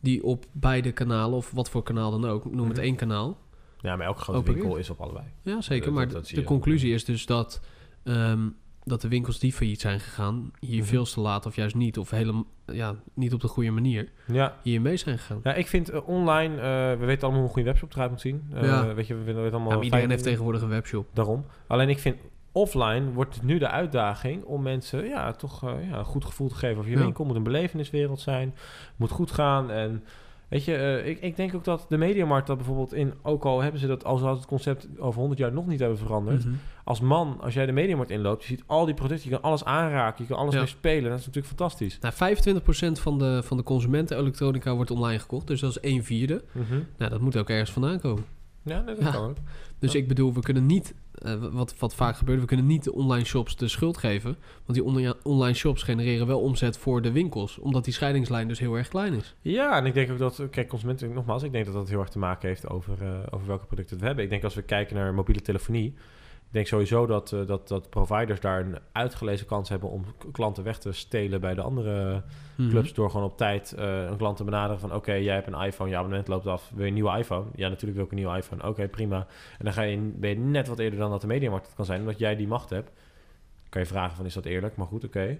die 0.00 0.22
op 0.24 0.44
beide 0.52 0.92
kanalen 0.92 1.36
of 1.36 1.50
wat 1.50 1.70
voor 1.70 1.82
kanaal 1.82 2.10
dan 2.10 2.24
ook, 2.24 2.44
noem 2.44 2.66
het 2.68 2.76
Mhm. 2.76 2.84
één 2.86 2.96
kanaal. 2.96 3.38
Ja, 3.80 3.96
maar 3.96 4.06
elke 4.06 4.20
grote 4.20 4.52
winkel 4.52 4.76
is 4.76 4.90
op 4.90 5.00
allebei. 5.00 5.24
Ja, 5.42 5.60
zeker. 5.60 5.84
Dat- 5.84 5.94
maar 5.94 6.04
dat- 6.04 6.14
dat 6.14 6.26
de- 6.26 6.34
de 6.34 6.42
conclusie 6.42 6.94
is 6.94 7.04
dus 7.04 7.26
dat, 7.26 7.60
ehm, 8.02 8.48
dat 8.84 9.00
de 9.00 9.08
winkels 9.08 9.38
die 9.38 9.52
failliet 9.52 9.80
zijn 9.80 10.00
gegaan, 10.00 10.50
hier 10.60 10.78
Mhm. 10.80 10.86
veel 10.88 11.04
te 11.04 11.20
laat 11.20 11.46
of 11.46 11.56
juist 11.56 11.74
niet, 11.74 11.98
of 11.98 12.10
helemaal 12.10 12.44
ja, 12.66 12.94
niet 13.14 13.32
op 13.34 13.40
de 13.40 13.48
goede 13.48 13.70
manier, 13.70 14.08
Ja, 14.26 14.56
hier 14.62 14.80
mee 14.80 14.96
zijn 14.96 15.18
gegaan. 15.18 15.40
ja 15.42 15.54
ik 15.54 15.66
vind 15.66 15.88
eh, 15.90 16.08
online, 16.08 16.54
eh, 16.56 16.62
we 16.98 17.04
weten 17.06 17.22
allemaal 17.22 17.38
hoe 17.40 17.42
een 17.48 17.54
goede 17.54 17.68
webshop 17.68 17.92
eruit 17.94 18.10
moet 18.10 18.20
zien. 18.20 18.46
Eh, 18.52 18.62
Ja. 18.62 18.94
Weet 18.94 19.06
je, 19.06 19.14
we 19.14 19.22
weten 19.24 19.42
allemaal 19.52 19.60
Ja, 19.70 19.74
iedereen 19.74 19.90
fijn- 19.98 20.10
heeft 20.10 20.22
tegenwoordig 20.22 20.62
een 20.62 20.68
webshop. 20.68 21.06
Daarom. 21.12 21.44
Alleen 21.66 21.88
ik 21.88 21.98
vind 21.98 22.16
offline 22.52 23.12
wordt 23.12 23.34
het 23.34 23.44
nu 23.44 23.58
de 23.58 23.68
uitdaging 23.68 24.44
om 24.44 24.62
mensen 24.62 25.04
ja, 25.04 25.32
toch 25.32 25.60
ja, 25.62 25.98
een 25.98 26.04
goed 26.04 26.24
gevoel 26.24 26.48
te 26.48 26.54
geven 26.54 26.78
over 26.78 26.90
je 26.90 26.98
winkel. 26.98 27.24
moet 27.24 27.36
een 27.36 27.42
beleveniswereld 27.42 28.20
zijn. 28.20 28.54
Moet 28.96 29.10
goed 29.10 29.30
gaan. 29.30 29.70
En 29.70 30.04
weet 30.50 30.64
je, 30.64 30.76
eh, 30.76 31.06
ik, 31.06 31.20
ik 31.20 31.36
denk 31.36 31.54
ook 31.54 31.64
dat 31.64 31.86
de 31.88 31.96
mediamarkt 31.96 32.46
dat 32.46 32.56
bijvoorbeeld 32.56 32.92
in, 32.94 33.12
ook 33.22 33.44
al 33.44 33.60
hebben 33.60 33.80
ze 33.80 33.86
dat, 33.86 34.04
als 34.04 34.20
het 34.20 34.46
concept 34.46 34.88
over 34.98 35.18
100 35.18 35.40
jaar 35.40 35.52
nog 35.52 35.66
niet 35.66 35.80
hebben 35.80 35.98
veranderd. 35.98 36.44
Mhm. 36.44 36.54
Als 36.84 37.00
man, 37.00 37.38
als 37.40 37.54
jij 37.54 37.66
de 37.66 37.72
mediamarkt 37.72 38.10
inloopt, 38.10 38.42
je 38.42 38.48
ziet 38.48 38.62
al 38.66 38.84
die 38.84 38.94
producten, 38.94 39.30
je 39.30 39.34
kan 39.34 39.44
alles 39.50 39.64
aanraken, 39.64 40.22
je 40.24 40.30
kan 40.30 40.38
alles 40.40 40.54
Ja. 40.54 40.60
mee 40.60 40.68
spelen. 40.68 41.10
Dat 41.10 41.18
is 41.18 41.26
natuurlijk 41.26 41.56
fantastisch. 41.56 41.98
Nou, 42.00 42.14
25% 42.14 43.00
van 43.00 43.18
de, 43.18 43.42
van 43.42 43.56
de 43.56 43.62
consumenten 43.62 44.18
elektronica 44.18 44.74
wordt 44.74 44.90
online 44.90 45.18
gekocht, 45.18 45.46
dus 45.46 45.60
dat 45.60 45.70
is 45.70 45.80
1 45.80 46.04
vierde. 46.04 46.44
Mhm. 46.52 46.78
Nou, 46.96 47.10
dat 47.10 47.20
moet 47.20 47.36
ook 47.36 47.48
ergens 47.50 47.70
vandaan 47.72 48.00
komen. 48.00 48.24
Ja, 48.70 48.80
nee, 48.80 48.94
dat 48.94 49.04
Ja. 49.04 49.10
kan 49.10 49.28
ook. 49.28 49.36
Dus 49.78 49.92
Ja. 49.92 49.98
ik 49.98 50.08
bedoel, 50.08 50.32
we 50.34 50.40
kunnen 50.40 50.66
niet, 50.66 50.94
eh, 51.14 51.34
wat, 51.52 51.74
wat 51.78 51.94
vaak 51.94 52.16
gebeurt, 52.16 52.40
we 52.40 52.46
kunnen 52.46 52.66
niet 52.66 52.84
de 52.84 52.92
online 52.92 53.24
shops 53.24 53.56
de 53.56 53.68
schuld 53.68 53.96
geven. 53.96 54.36
Want 54.66 54.78
die 54.78 54.84
online, 54.84 55.16
online 55.22 55.54
shops 55.54 55.82
genereren 55.82 56.26
wel 56.26 56.40
omzet 56.40 56.78
voor 56.78 57.02
de 57.02 57.12
winkels, 57.12 57.58
omdat 57.58 57.84
die 57.84 57.92
scheidingslijn 57.92 58.48
dus 58.48 58.58
heel 58.58 58.74
erg 58.74 58.88
klein 58.88 59.12
is. 59.12 59.34
Ja, 59.40 59.76
en 59.76 59.86
ik 59.86 59.94
denk 59.94 60.10
ook 60.10 60.18
dat, 60.18 60.42
kijk, 60.50 60.68
consumenten, 60.68 61.12
nogmaals, 61.12 61.42
ik 61.42 61.52
denk 61.52 61.64
dat 61.64 61.74
dat 61.74 61.88
heel 61.88 62.00
erg 62.00 62.08
te 62.08 62.18
maken 62.18 62.48
heeft 62.48 62.68
over, 62.68 63.02
eh, 63.02 63.08
over 63.30 63.46
welke 63.46 63.66
producten 63.66 63.98
we 63.98 64.06
hebben. 64.06 64.24
Ik 64.24 64.30
denk 64.30 64.44
als 64.44 64.54
we 64.54 64.62
kijken 64.62 64.96
naar 64.96 65.14
mobiele 65.14 65.40
telefonie, 65.42 65.94
ik 66.50 66.56
denk 66.56 66.66
sowieso 66.66 67.06
dat, 67.06 67.32
eh, 67.32 67.46
dat, 67.46 67.68
dat 67.68 67.90
providers 67.90 68.40
daar 68.40 68.60
een 68.60 68.78
uitgelezen 68.92 69.46
kans 69.46 69.68
hebben 69.68 69.90
om 69.90 70.04
klanten 70.32 70.64
weg 70.64 70.78
te 70.78 70.92
stelen 70.92 71.40
bij 71.40 71.54
de 71.54 71.60
andere 71.62 72.22
Mhm. 72.56 72.68
clubs. 72.70 72.94
Door 72.94 73.10
gewoon 73.10 73.26
op 73.26 73.36
tijd 73.36 73.72
eh, 73.72 74.02
een 74.04 74.16
klant 74.16 74.36
te 74.36 74.44
benaderen 74.44 74.80
van, 74.80 74.94
oké, 74.94 75.12
jij 75.12 75.34
hebt 75.34 75.46
een 75.46 75.60
iPhone, 75.62 75.90
je 75.90 75.96
abonnement 75.96 76.28
loopt 76.28 76.46
af, 76.46 76.70
wil 76.74 76.82
je 76.82 76.88
een 76.88 76.94
nieuwe 76.94 77.18
iPhone? 77.18 77.44
Ja, 77.54 77.68
natuurlijk 77.68 77.94
wil 77.94 78.04
ik 78.04 78.10
een 78.10 78.16
nieuwe 78.16 78.36
iPhone. 78.36 78.68
Oké, 78.68 78.88
prima. 78.88 79.16
En 79.58 79.64
dan 79.64 79.72
ga 79.72 79.82
je, 79.82 79.96
ben 80.16 80.30
je 80.30 80.36
net 80.36 80.68
wat 80.68 80.78
eerder 80.78 80.98
dan 80.98 81.10
dat 81.10 81.20
de 81.20 81.26
mediamarkt 81.26 81.66
het 81.66 81.74
kan 81.74 81.84
zijn, 81.84 82.00
omdat 82.00 82.18
jij 82.18 82.36
die 82.36 82.48
macht 82.48 82.70
hebt. 82.70 82.90
Kan 83.68 83.80
je 83.80 83.86
vragen 83.86 84.16
van, 84.16 84.24
is 84.26 84.34
dat 84.34 84.44
eerlijk? 84.44 84.76
Maar 84.76 84.86
goed, 84.86 85.04
oké. 85.04 85.38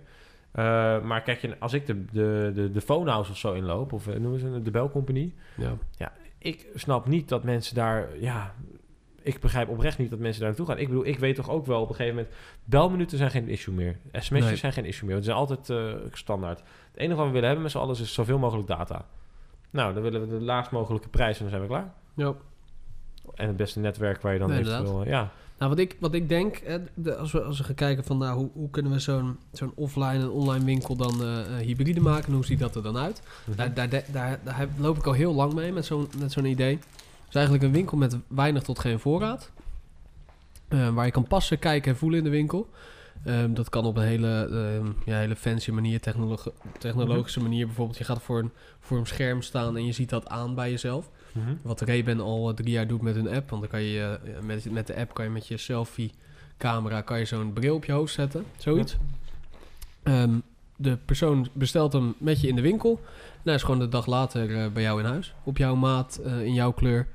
Eh, 0.52 1.02
maar 1.02 1.22
kijk, 1.22 1.40
je, 1.40 1.58
als 1.58 1.72
ik 1.72 1.86
de, 1.86 2.04
de, 2.04 2.50
de, 2.54 2.70
de 2.70 2.80
Phonehouse 2.80 3.30
of 3.30 3.36
zo 3.36 3.52
inloop, 3.52 3.92
of 3.92 4.06
noemen 4.18 4.40
ze 4.40 4.62
de 4.62 4.70
belcompagnie, 4.70 5.34
Ja. 5.96 6.12
ik 6.38 6.66
snap 6.74 7.06
niet 7.06 7.28
dat 7.28 7.44
mensen 7.44 7.74
daar, 7.74 8.08
ja, 8.20 8.54
ik 9.22 9.40
begrijp 9.40 9.68
oprecht 9.68 9.98
niet 9.98 10.10
dat 10.10 10.18
mensen 10.18 10.40
daar 10.40 10.48
naartoe 10.48 10.66
gaan. 10.66 10.78
Ik 10.78 10.88
bedoel, 10.88 11.06
ik 11.06 11.18
weet 11.18 11.34
toch 11.36 11.50
ook 11.50 11.66
wel 11.66 11.80
op 11.80 11.88
een 11.88 11.94
gegeven 11.94 12.16
moment, 12.16 12.34
belminuten 12.64 13.18
zijn 13.18 13.30
geen 13.30 13.48
issue 13.48 13.74
meer. 13.74 13.96
sms'jes 14.12 14.44
Nee. 14.46 14.56
zijn 14.56 14.72
geen 14.72 14.84
issue 14.84 15.06
meer. 15.06 15.16
Het 15.16 15.24
zijn 15.24 15.36
altijd 15.36 15.70
eh, 15.70 15.92
standaard. 16.12 16.58
Het 16.90 17.00
enige 17.00 17.16
wat 17.16 17.26
we 17.26 17.32
willen 17.32 17.46
hebben 17.46 17.62
met 17.62 17.72
z'n 17.72 17.78
allen 17.78 17.96
is 18.00 18.12
zoveel 18.14 18.38
mogelijk 18.38 18.68
data. 18.68 19.04
Nou, 19.70 19.94
dan 19.94 20.02
willen 20.02 20.20
we 20.20 20.38
de 20.38 20.44
laagst 20.44 20.70
mogelijke 20.70 21.08
prijs 21.08 21.34
en 21.36 21.40
dan 21.40 21.50
zijn 21.50 21.62
we 21.62 21.68
klaar. 21.68 21.92
Ja. 22.14 22.34
En 23.34 23.46
het 23.46 23.56
beste 23.56 23.80
netwerk 23.80 24.22
waar 24.22 24.32
je 24.32 24.38
dan 24.38 24.48
Nee, 24.48 24.58
eventueel... 24.58 25.06
Ja, 25.06 25.30
Nou, 25.58 25.70
wat 25.70 25.78
ik, 25.80 25.96
wat 26.00 26.14
ik 26.14 26.28
denk, 26.28 26.56
hè, 26.64 26.78
de- 26.94 27.16
als, 27.16 27.32
we, 27.32 27.42
als 27.42 27.58
we 27.58 27.64
gaan 27.64 27.74
kijken 27.74 28.04
van 28.04 28.18
nou, 28.18 28.38
hoe, 28.38 28.50
hoe 28.52 28.70
kunnen 28.70 28.92
we 28.92 28.98
zo'n 28.98 29.36
zo'n 29.52 29.72
offline 29.74 30.18
en 30.18 30.30
online 30.30 30.64
winkel 30.64 30.96
dan 30.96 31.22
eh, 31.22 31.40
eh, 31.40 31.66
hybride 31.66 32.00
maken, 32.00 32.32
hoe 32.32 32.44
ziet 32.44 32.58
dat 32.58 32.74
er 32.76 32.82
dan 32.82 32.96
uit? 32.96 33.22
Mhm. 33.44 33.56
Daar, 33.56 33.74
daar, 33.74 33.88
daar, 34.12 34.38
daar, 34.44 34.68
loop 34.78 34.96
ik 34.96 35.06
al 35.06 35.12
heel 35.12 35.34
lang 35.34 35.52
mee 35.54 35.72
met 35.72 35.84
zo'n 35.84 36.08
met 36.18 36.32
zo'n 36.32 36.44
idee. 36.44 36.78
Het 37.30 37.38
is 37.38 37.44
eigenlijk 37.44 37.64
een 37.64 37.80
winkel 37.80 37.96
met 37.96 38.18
weinig 38.28 38.62
tot 38.62 38.78
geen 38.78 38.98
voorraad. 38.98 39.50
Eh, 40.68 40.88
waar 40.88 41.04
je 41.04 41.10
kan 41.10 41.26
passen, 41.26 41.58
kijken 41.58 41.92
en 41.92 41.98
voelen 41.98 42.18
in 42.18 42.24
de 42.24 42.30
winkel. 42.30 42.68
Ehm, 43.24 43.52
dat 43.54 43.68
kan 43.68 43.84
op 43.84 43.96
een 43.96 44.02
hele, 44.02 44.48
ehm, 44.52 44.92
ja, 45.10 45.18
hele 45.18 45.36
fancy 45.36 45.70
manier, 45.70 46.00
technologi- 46.00 46.50
technologische 46.78 47.40
manier. 47.40 47.66
Bijvoorbeeld, 47.66 47.98
je 47.98 48.04
gaat 48.04 48.22
voor 48.22 48.38
een, 48.38 48.50
voor 48.80 48.98
een 48.98 49.06
scherm 49.06 49.42
staan 49.42 49.76
en 49.76 49.86
je 49.86 49.92
ziet 49.92 50.08
dat 50.08 50.28
aan 50.28 50.54
bij 50.54 50.70
jezelf. 50.70 51.10
Mhm. 51.32 51.54
Wat 51.62 51.80
Ray-Ban 51.80 52.20
al 52.20 52.48
eh, 52.48 52.54
drie 52.54 52.70
jaar 52.70 52.86
doet 52.86 53.02
met 53.02 53.14
hun 53.14 53.28
app. 53.28 53.50
Want 53.50 53.62
dan 53.62 53.70
kan 53.70 53.82
je 53.82 54.18
eh, 54.24 54.42
met, 54.42 54.70
met 54.70 54.86
de 54.86 54.96
app 54.96 55.14
kan 55.14 55.24
je 55.24 55.30
met 55.30 55.46
je 55.46 55.56
selfie 55.56 56.12
camera 56.58 57.00
kan 57.00 57.18
je 57.18 57.24
zo'n 57.24 57.52
bril 57.52 57.74
op 57.74 57.84
je 57.84 57.92
hoofd 57.92 58.14
zetten. 58.14 58.44
Zoiets. 58.56 58.96
Ehm, 60.02 60.38
de 60.76 60.96
persoon 61.04 61.48
bestelt 61.52 61.92
hem 61.92 62.14
met 62.18 62.40
je 62.40 62.48
in 62.48 62.54
de 62.56 62.62
winkel. 62.62 63.00
En 63.32 63.40
hij 63.44 63.54
is 63.54 63.62
gewoon 63.62 63.80
de 63.80 63.88
dag 63.88 64.06
later 64.06 64.72
bij 64.72 64.82
jou 64.82 65.00
in 65.00 65.06
huis. 65.06 65.34
Op 65.44 65.56
jouw 65.56 65.74
maat, 65.74 66.20
in 66.24 66.54
jouw 66.54 66.72
kleur. 66.72 67.06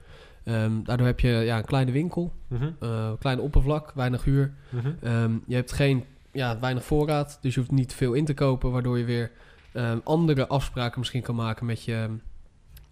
Ehm, 0.45 0.83
daardoor 0.83 1.07
heb 1.07 1.19
je 1.19 1.27
ja, 1.29 1.57
een 1.57 1.65
kleine 1.65 1.91
winkel, 1.91 2.33
eh 2.79 3.11
klein 3.19 3.39
oppervlak, 3.39 3.91
weinig 3.95 4.23
huur. 4.23 4.53
Mhm. 4.69 4.91
Ehm, 5.01 5.37
je 5.47 5.55
hebt 5.55 5.71
geen, 5.71 6.03
ja, 6.31 6.59
weinig 6.59 6.83
voorraad, 6.83 7.37
dus 7.41 7.53
je 7.53 7.59
hoeft 7.59 7.71
niet 7.71 7.93
veel 7.93 8.13
in 8.13 8.25
te 8.25 8.33
kopen, 8.33 8.71
waardoor 8.71 8.97
je 8.97 9.05
weer 9.05 9.31
ehm, 9.73 9.97
andere 10.03 10.47
afspraken 10.47 10.99
misschien 10.99 11.21
kan 11.21 11.35
maken 11.35 11.65
met 11.65 11.83
je, 11.83 12.09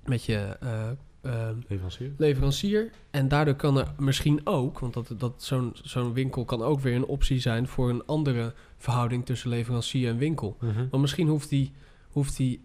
met 0.05 0.23
je 0.25 0.57
eh, 1.21 1.49
Leverancier. 1.67 2.11
leverancier. 2.17 2.91
En 3.11 3.27
daardoor 3.27 3.55
kan 3.55 3.77
er 3.77 3.87
misschien 3.99 4.41
ook, 4.43 4.79
want 4.79 4.93
dat, 4.93 5.13
dat 5.17 5.43
zo'n 5.43 5.71
zo'n 5.83 6.13
winkel 6.13 6.45
kan 6.45 6.61
ook 6.61 6.79
weer 6.79 6.95
een 6.95 7.05
optie 7.05 7.39
zijn 7.39 7.67
voor 7.67 7.89
een 7.89 8.05
andere 8.05 8.53
verhouding 8.77 9.25
tussen 9.25 9.49
leverancier 9.49 10.09
en 10.09 10.17
winkel. 10.17 10.57
Mhm. 10.59 10.87
Want 10.89 11.01
misschien 11.01 11.27
hoeft 11.27 11.49
die, 11.49 11.71
hoeft 12.09 12.37
die 12.37 12.59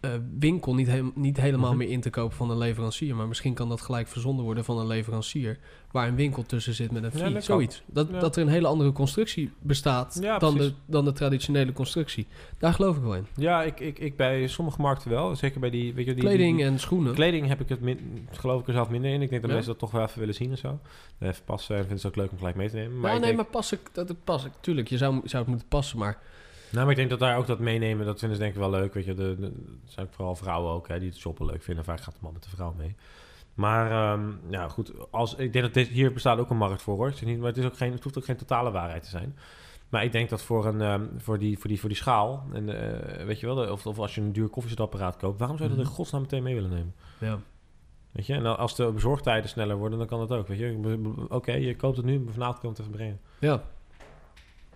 eh, 0.00 0.10
winkel 0.38 0.74
niet, 0.74 1.16
niet 1.16 1.36
helemaal 1.40 1.68
Mhm. 1.68 1.78
meer 1.78 1.88
in 1.88 2.00
te 2.00 2.10
kopen 2.10 2.36
van 2.36 2.50
een 2.50 2.58
leverancier. 2.58 3.14
Maar 3.16 3.28
misschien 3.28 3.54
kan 3.54 3.68
dat 3.68 3.80
gelijk 3.80 4.08
verzonden 4.08 4.44
worden 4.44 4.64
van 4.64 4.78
een 4.78 4.86
leverancier. 4.86 5.58
Waar 5.90 6.08
een 6.08 6.14
winkel 6.14 6.42
tussen 6.42 6.74
zit 6.74 6.90
met 6.90 7.02
een 7.02 7.10
Ja, 7.12 7.16
fee. 7.18 7.22
dat 7.24 7.32
kan. 7.32 7.42
Zoiets. 7.42 7.82
Dat, 7.86 8.08
Ja. 8.10 8.18
dat 8.18 8.36
er 8.36 8.42
een 8.42 8.48
hele 8.48 8.66
andere 8.66 8.92
constructie 8.92 9.50
bestaat 9.58 10.18
Ja, 10.22 10.38
dan, 10.38 10.56
de, 10.56 10.72
dan 10.86 11.04
de 11.04 11.12
traditionele 11.12 11.72
constructie. 11.72 12.26
Daar 12.58 12.72
geloof 12.74 12.96
ik 12.96 13.02
wel 13.02 13.14
in. 13.14 13.26
Ja, 13.36 13.62
ik, 13.62 13.80
ik, 13.80 13.98
ik 13.98 14.16
bij 14.16 14.46
sommige 14.48 14.80
markten 14.80 15.10
wel. 15.10 15.36
Zeker 15.36 15.60
bij 15.60 15.70
die, 15.70 15.94
weet 15.94 16.06
je, 16.06 16.14
die 16.14 16.22
Kleding 16.24 16.56
die- 16.56 16.66
en 16.66 16.78
schoenen. 16.78 17.14
Kleding 17.14 17.46
heb 17.46 17.60
ik 17.60 17.68
het 17.68 17.80
min, 17.80 18.28
geloof 18.30 18.60
ik 18.60 18.66
er 18.66 18.72
zelf 18.72 18.88
minder 18.90 19.10
in. 19.12 19.22
Ik 19.22 19.30
denk 19.30 19.42
dat 19.42 19.50
mensen 19.50 19.70
dat 19.70 19.78
toch 19.78 19.90
wel 19.90 20.02
even 20.02 20.18
willen 20.18 20.34
zien 20.34 20.50
en 20.50 20.58
zo. 20.58 20.78
Even 21.20 21.44
passen 21.44 21.74
en 21.76 21.80
vinden 21.80 22.00
ze 22.00 22.06
het 22.06 22.16
ook 22.16 22.22
leuk 22.22 22.32
om 22.32 22.38
gelijk 22.38 22.56
mee 22.56 22.68
te 22.70 22.76
nemen. 22.76 23.00
Maar 23.00 23.10
nee, 23.12 23.20
denk, 23.20 23.36
maar 23.36 23.44
pas 23.44 23.72
ik, 23.72 23.80
dat 23.92 24.14
pas 24.24 24.44
ik. 24.44 24.52
Tuurlijk, 24.60 24.88
je 24.88 24.96
zou, 24.96 25.20
zou 25.24 25.42
het 25.42 25.46
moeten 25.52 25.68
passen, 25.68 25.98
maar 25.98 26.18
nou, 26.70 26.82
maar 26.82 26.90
ik 26.90 26.96
denk 26.96 27.10
dat 27.10 27.18
daar 27.18 27.36
ook 27.36 27.46
dat 27.46 27.58
meenemen, 27.58 28.06
dat 28.06 28.18
vinden 28.18 28.36
ze 28.36 28.42
denk 28.42 28.54
ik 28.54 28.60
wel 28.60 28.70
leuk. 28.70 28.94
Weet 28.94 29.04
je, 29.04 29.14
de, 29.14 29.36
de, 29.38 29.46
er 29.46 29.52
zijn 29.92 30.06
vooral 30.10 30.34
vrouwen 30.34 30.72
ook, 30.72 30.88
hè, 30.88 30.98
die 30.98 31.08
het 31.08 31.18
shoppen 31.18 31.46
leuk 31.46 31.62
vinden. 31.62 31.84
Vaak 31.84 32.00
gaat 32.00 32.14
de 32.14 32.20
man 32.22 32.32
met 32.32 32.42
de 32.42 32.50
vrouw 32.50 32.74
mee. 32.76 32.94
Maar 33.54 33.90
ehm, 33.90 34.28
ja, 34.48 34.68
goed. 34.68 34.92
Als, 35.10 35.34
ik 35.34 35.52
denk 35.52 35.64
dat 35.64 35.74
dit, 35.74 35.88
hier 35.88 36.12
bestaat 36.12 36.38
ook 36.38 36.50
een 36.50 36.56
markt 36.56 36.82
voor 36.82 36.96
hoor. 36.96 37.08
Ik 37.08 37.16
zeg 37.16 37.28
niet, 37.28 37.38
maar 37.38 37.48
het, 37.48 37.56
is 37.56 37.64
ook 37.64 37.76
geen, 37.76 37.92
het 37.92 38.02
hoeft 38.02 38.18
ook 38.18 38.24
geen 38.24 38.36
totale 38.36 38.70
waarheid 38.70 39.02
te 39.02 39.08
zijn. 39.08 39.36
Maar 39.88 40.04
ik 40.04 40.12
denk 40.12 40.28
dat 40.30 40.42
voor, 40.42 40.66
een, 40.66 40.80
ehm, 40.80 41.04
voor, 41.16 41.38
die, 41.38 41.58
voor, 41.58 41.68
die, 41.68 41.80
voor 41.80 41.88
die 41.88 41.98
schaal, 41.98 42.44
en, 42.52 42.68
eh, 43.18 43.24
weet 43.26 43.40
je 43.40 43.46
wel, 43.46 43.54
de- 43.54 43.72
of, 43.72 43.86
of 43.86 43.98
als 43.98 44.14
je 44.14 44.20
een 44.20 44.32
duur 44.32 44.48
koffiezetapparaat 44.48 45.16
koopt, 45.16 45.38
waarom 45.38 45.56
zou 45.56 45.68
je 45.68 45.74
dat 45.74 45.84
in 45.84 45.90
Mhm. 45.90 45.98
godsnaam 46.00 46.20
meteen 46.22 46.42
mee 46.42 46.54
willen 46.54 46.70
nemen? 46.70 46.94
Ja. 47.18 47.38
Weet 48.12 48.26
je, 48.26 48.34
en 48.34 48.56
als 48.58 48.76
de 48.76 48.92
bezorgtijden 48.92 49.50
sneller 49.50 49.76
worden, 49.76 49.98
dan 49.98 50.06
kan 50.06 50.18
dat 50.18 50.32
ook. 50.38 50.48
Weet 50.48 50.58
je, 50.58 50.98
oké, 51.28 51.52
je 51.52 51.76
koopt 51.76 51.96
het 51.96 52.06
nu, 52.06 52.20
maar 52.20 52.32
vanavond 52.32 52.58
komt 52.60 52.76
het 52.76 52.86
even 52.86 52.96
brengen. 52.98 53.20
Ja. 53.40 53.62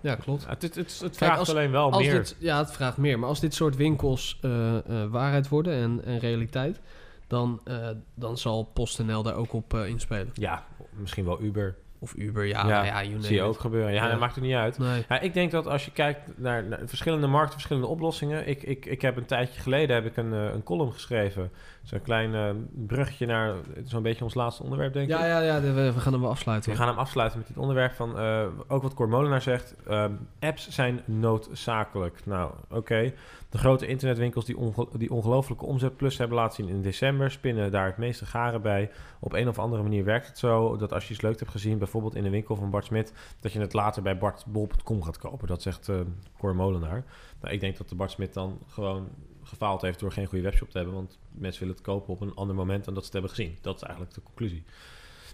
Ja, 0.04 0.14
klopt. 0.14 0.46
Het, 0.48 0.62
het, 0.62 0.74
het, 0.74 0.96
Kijk, 1.00 1.14
vraagt 1.14 1.38
als- 1.38 1.50
alleen 1.50 1.70
wel 1.70 1.90
Als 1.92 2.02
meer. 2.06 2.12
dit, 2.14 2.36
ja, 2.38 2.58
het 2.58 2.72
vraagt 2.72 2.96
meer. 2.96 3.18
Maar 3.18 3.28
als 3.28 3.40
dit 3.40 3.54
soort 3.54 3.76
winkels 3.76 4.38
eh, 4.40 4.76
eh, 4.76 5.10
waarheid 5.10 5.48
worden 5.48 5.74
en, 5.74 6.04
en 6.04 6.18
realiteit, 6.18 6.80
dan, 7.26 7.60
eh, 7.64 7.88
dan 8.14 8.38
zal 8.38 8.62
PostNL 8.64 9.22
daar 9.22 9.34
ook 9.34 9.52
op 9.52 9.74
inspelen. 9.74 10.30
Ja, 10.34 10.64
misschien 10.90 11.24
wel 11.24 11.40
Uber. 11.42 11.76
Of 12.04 12.14
Uber, 12.16 12.44
ja. 12.44 12.66
Ja, 12.66 12.84
ja, 12.84 13.02
you 13.04 13.22
zie 13.22 13.34
je 13.34 13.42
ook 13.42 13.58
gebeuren. 13.60 13.92
Ja, 13.92 14.04
Ja. 14.04 14.10
dat 14.10 14.20
maakt 14.20 14.36
er 14.36 14.42
niet 14.42 14.54
uit. 14.54 14.78
Nee. 14.78 15.04
Ja, 15.08 15.20
ik 15.20 15.34
denk 15.34 15.50
dat 15.50 15.66
als 15.66 15.84
je 15.84 15.90
kijkt 15.90 16.20
naar, 16.36 16.64
naar 16.64 16.80
verschillende 16.84 17.26
markten, 17.26 17.52
verschillende 17.52 17.88
oplossingen. 17.88 18.48
Ik, 18.48 18.62
ik, 18.62 18.86
ik 18.86 19.02
heb 19.02 19.16
een 19.16 19.26
tijdje 19.26 19.60
geleden 19.60 19.94
heb 19.96 20.06
ik 20.06 20.16
een, 20.16 20.32
eh, 20.32 20.52
een 20.52 20.62
column 20.62 20.92
geschreven. 20.92 21.50
Zo'n 21.82 22.02
klein 22.02 22.34
eh, 22.34 22.50
bruggetje 22.86 23.26
naar 23.26 23.54
zo'n 23.84 24.02
beetje 24.02 24.24
ons 24.24 24.34
laatste 24.34 24.62
onderwerp, 24.62 24.92
denk 24.92 25.08
ik. 25.08 25.16
Ja, 25.16 25.26
ja, 25.26 25.40
ja, 25.40 25.60
we, 25.60 25.92
we 25.92 26.00
gaan 26.00 26.12
hem 26.12 26.24
afsluiten. 26.24 26.70
We 26.70 26.76
gaan 26.76 26.88
hem 26.88 26.98
afsluiten 26.98 27.38
met 27.38 27.48
dit 27.48 27.56
onderwerp 27.58 27.92
van 27.92 28.18
eh, 28.18 28.46
ook 28.68 28.82
wat 28.82 28.94
Cor 28.94 29.08
Molenaar 29.08 29.42
zegt. 29.42 29.74
ehm, 29.88 30.12
apps 30.40 30.68
zijn 30.68 31.00
noodzakelijk. 31.04 32.20
Nou, 32.24 32.50
oké. 32.70 33.12
De 33.54 33.60
grote 33.60 33.86
internetwinkels 33.86 34.44
die, 34.44 34.56
die 34.96 35.10
ongelofelijke 35.10 35.64
omzetplus 35.64 36.18
hebben 36.18 36.36
laten 36.36 36.64
zien 36.64 36.74
in 36.74 36.82
december, 36.82 37.30
spinnen 37.30 37.70
daar 37.70 37.86
het 37.86 37.96
meeste 37.96 38.26
garen 38.26 38.62
bij. 38.62 38.90
Op 39.20 39.32
een 39.32 39.48
of 39.48 39.58
andere 39.58 39.82
manier 39.82 40.04
werkt 40.04 40.26
het 40.26 40.38
zo 40.38 40.76
dat 40.76 40.92
als 40.92 41.06
je 41.06 41.12
iets 41.12 41.22
leuks 41.22 41.38
hebt 41.38 41.50
gezien, 41.50 41.78
bijvoorbeeld 41.78 42.14
in 42.14 42.22
de 42.22 42.30
winkel 42.30 42.56
van 42.56 42.70
Bart 42.70 42.84
Smit, 42.84 43.12
dat 43.40 43.52
je 43.52 43.60
het 43.60 43.72
later 43.72 44.02
bij 44.02 44.18
bartbol.com 44.18 45.02
gaat 45.02 45.18
kopen. 45.18 45.48
Dat 45.48 45.62
zegt 45.62 45.90
Cor 46.38 46.56
Molenaar. 46.56 47.04
Nou, 47.40 47.54
ik 47.54 47.60
denk 47.60 47.76
dat 47.76 47.88
de 47.88 47.94
Bart 47.94 48.10
Smit 48.10 48.34
dan 48.34 48.58
gewoon 48.66 49.08
gefaald 49.42 49.82
heeft 49.82 50.00
door 50.00 50.12
geen 50.12 50.26
goede 50.26 50.44
webshop 50.44 50.70
te 50.70 50.76
hebben, 50.76 50.94
want 50.94 51.18
mensen 51.30 51.60
willen 51.60 51.76
het 51.76 51.84
kopen 51.84 52.14
op 52.14 52.20
een 52.20 52.34
ander 52.34 52.56
moment 52.56 52.84
dan 52.84 52.94
dat 52.94 53.02
ze 53.04 53.10
het 53.10 53.18
hebben 53.18 53.36
gezien. 53.36 53.58
Dat 53.60 53.76
is 53.76 53.82
eigenlijk 53.82 54.14
de 54.14 54.22
conclusie. 54.22 54.64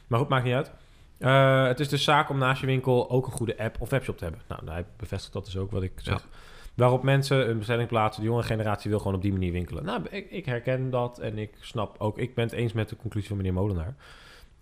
Maar 0.06 0.18
goed, 0.18 0.28
maakt 0.28 0.44
niet 0.44 0.54
uit. 0.54 0.72
Eh, 1.18 1.66
het 1.66 1.80
is 1.80 1.88
dus 1.88 2.04
zaak 2.04 2.30
om 2.30 2.38
naast 2.38 2.60
je 2.60 2.66
winkel 2.66 3.10
ook 3.10 3.26
een 3.26 3.32
goede 3.32 3.58
app 3.58 3.80
of 3.80 3.90
webshop 3.90 4.18
te 4.18 4.24
hebben. 4.24 4.42
Nou, 4.48 4.70
hij 4.70 4.84
bevestigt 4.96 5.32
dat 5.32 5.44
dus 5.44 5.56
ook 5.56 5.70
wat 5.70 5.82
ik 5.82 5.92
zeg. 5.96 6.26
Waarop 6.80 7.02
mensen 7.02 7.50
een 7.50 7.58
bestelling 7.58 7.88
plaatsen. 7.88 8.22
De 8.22 8.28
jonge 8.28 8.42
generatie 8.42 8.90
wil 8.90 8.98
gewoon 8.98 9.14
op 9.14 9.22
die 9.22 9.32
manier 9.32 9.52
winkelen. 9.52 9.84
Nou, 9.84 10.02
ik, 10.10 10.30
ik 10.30 10.44
herken 10.46 10.90
dat 10.90 11.18
en 11.18 11.38
ik 11.38 11.54
snap 11.60 11.96
ook. 11.98 12.18
Ik 12.18 12.34
ben 12.34 12.44
het 12.44 12.52
eens 12.52 12.72
met 12.72 12.88
de 12.88 12.96
conclusie 12.96 13.28
van 13.28 13.36
meneer 13.36 13.52
Molenaar. 13.52 13.94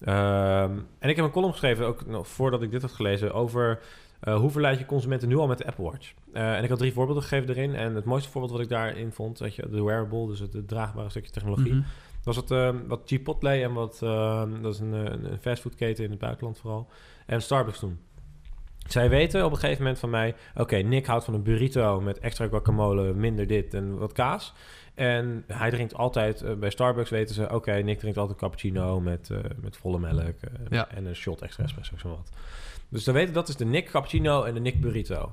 Ehm, 0.01 0.79
en 0.99 1.09
ik 1.09 1.17
heb 1.17 1.25
een 1.25 1.31
column 1.31 1.53
geschreven, 1.53 1.87
ook 1.87 2.07
nog 2.07 2.29
voordat 2.29 2.63
ik 2.63 2.71
dit 2.71 2.83
had 2.83 2.93
gelezen, 2.93 3.35
over 3.35 3.81
eh, 4.21 4.37
hoe 4.37 4.51
verleid 4.51 4.79
je 4.79 4.87
consumenten 4.87 5.29
nu 5.29 5.37
al 5.37 5.47
met 5.47 5.59
de 5.59 5.67
Apple 5.67 5.85
Watch. 5.85 6.13
Eh, 6.33 6.57
en 6.57 6.63
ik 6.63 6.69
had 6.69 6.79
drie 6.79 6.93
voorbeelden 6.93 7.23
gegeven 7.23 7.49
erin. 7.49 7.75
En 7.75 7.95
het 7.95 8.05
mooiste 8.05 8.31
voorbeeld 8.31 8.53
wat 8.53 8.63
ik 8.63 8.69
daarin 8.69 9.13
vond, 9.13 9.39
weet 9.39 9.55
je, 9.55 9.69
de 9.71 9.83
wearable, 9.85 10.27
dus 10.27 10.39
het, 10.41 10.53
het 10.53 10.69
draagbare 10.69 11.11
stukje 11.11 11.31
technologie, 11.31 11.73
Mhm. 11.73 11.83
was 12.25 12.37
het 12.37 12.51
ehm, 12.51 12.77
wat 12.87 13.01
Chipotle 13.05 13.51
en 13.63 13.73
wat, 13.73 14.01
ehm, 14.03 14.63
dat 14.63 14.75
is 14.75 14.81
een, 14.81 14.95
eh, 14.95 15.13
een, 15.13 15.33
een 15.33 15.39
fastfoodketen 15.41 16.05
in 16.05 16.11
het 16.11 16.19
buitenland 16.19 16.59
vooral, 16.59 16.89
en 17.27 17.43
Starbucks 17.43 17.81
doen. 17.81 17.99
Zij 18.89 19.09
weten 19.09 19.45
op 19.45 19.51
een 19.53 19.59
gegeven 19.59 19.83
moment 19.83 19.99
van 20.01 20.11
mij... 20.11 20.35
Oké, 20.57 20.77
Nick 20.77 21.07
houdt 21.07 21.25
van 21.25 21.35
een 21.35 21.43
burrito 21.43 22.01
met 22.01 22.19
extra 22.19 22.49
guacamole, 22.49 23.13
minder 23.15 23.47
dit 23.47 23.75
en 23.75 23.99
wat 23.99 24.13
kaas. 24.13 24.55
En 24.95 25.45
hij 25.47 25.71
drinkt 25.71 25.95
altijd... 25.95 26.43
eh, 26.43 26.55
bij 26.55 26.71
Starbucks 26.71 27.11
weten 27.11 27.35
ze... 27.35 27.49
Oké, 27.55 27.73
Nick 27.73 27.99
drinkt 27.99 28.19
altijd 28.19 28.39
cappuccino 28.39 29.01
met, 29.01 29.31
eh, 29.31 29.39
met 29.61 29.77
volle 29.77 29.99
melk. 29.99 30.17
eh, 30.41 30.51
Ja. 30.69 30.89
En 30.91 31.07
een 31.07 31.17
shot 31.17 31.43
extra 31.43 31.65
espresso, 31.65 31.97
zo 31.97 32.09
wat. 32.09 32.31
Dus 32.89 33.05
dan 33.05 33.15
weten 33.15 33.35
dat 33.35 33.49
is 33.49 33.57
de 33.57 33.65
Nick 33.65 33.91
cappuccino 33.91 34.43
en 34.43 34.55
de 34.55 34.61
Nick 34.61 34.81
burrito. 34.81 35.33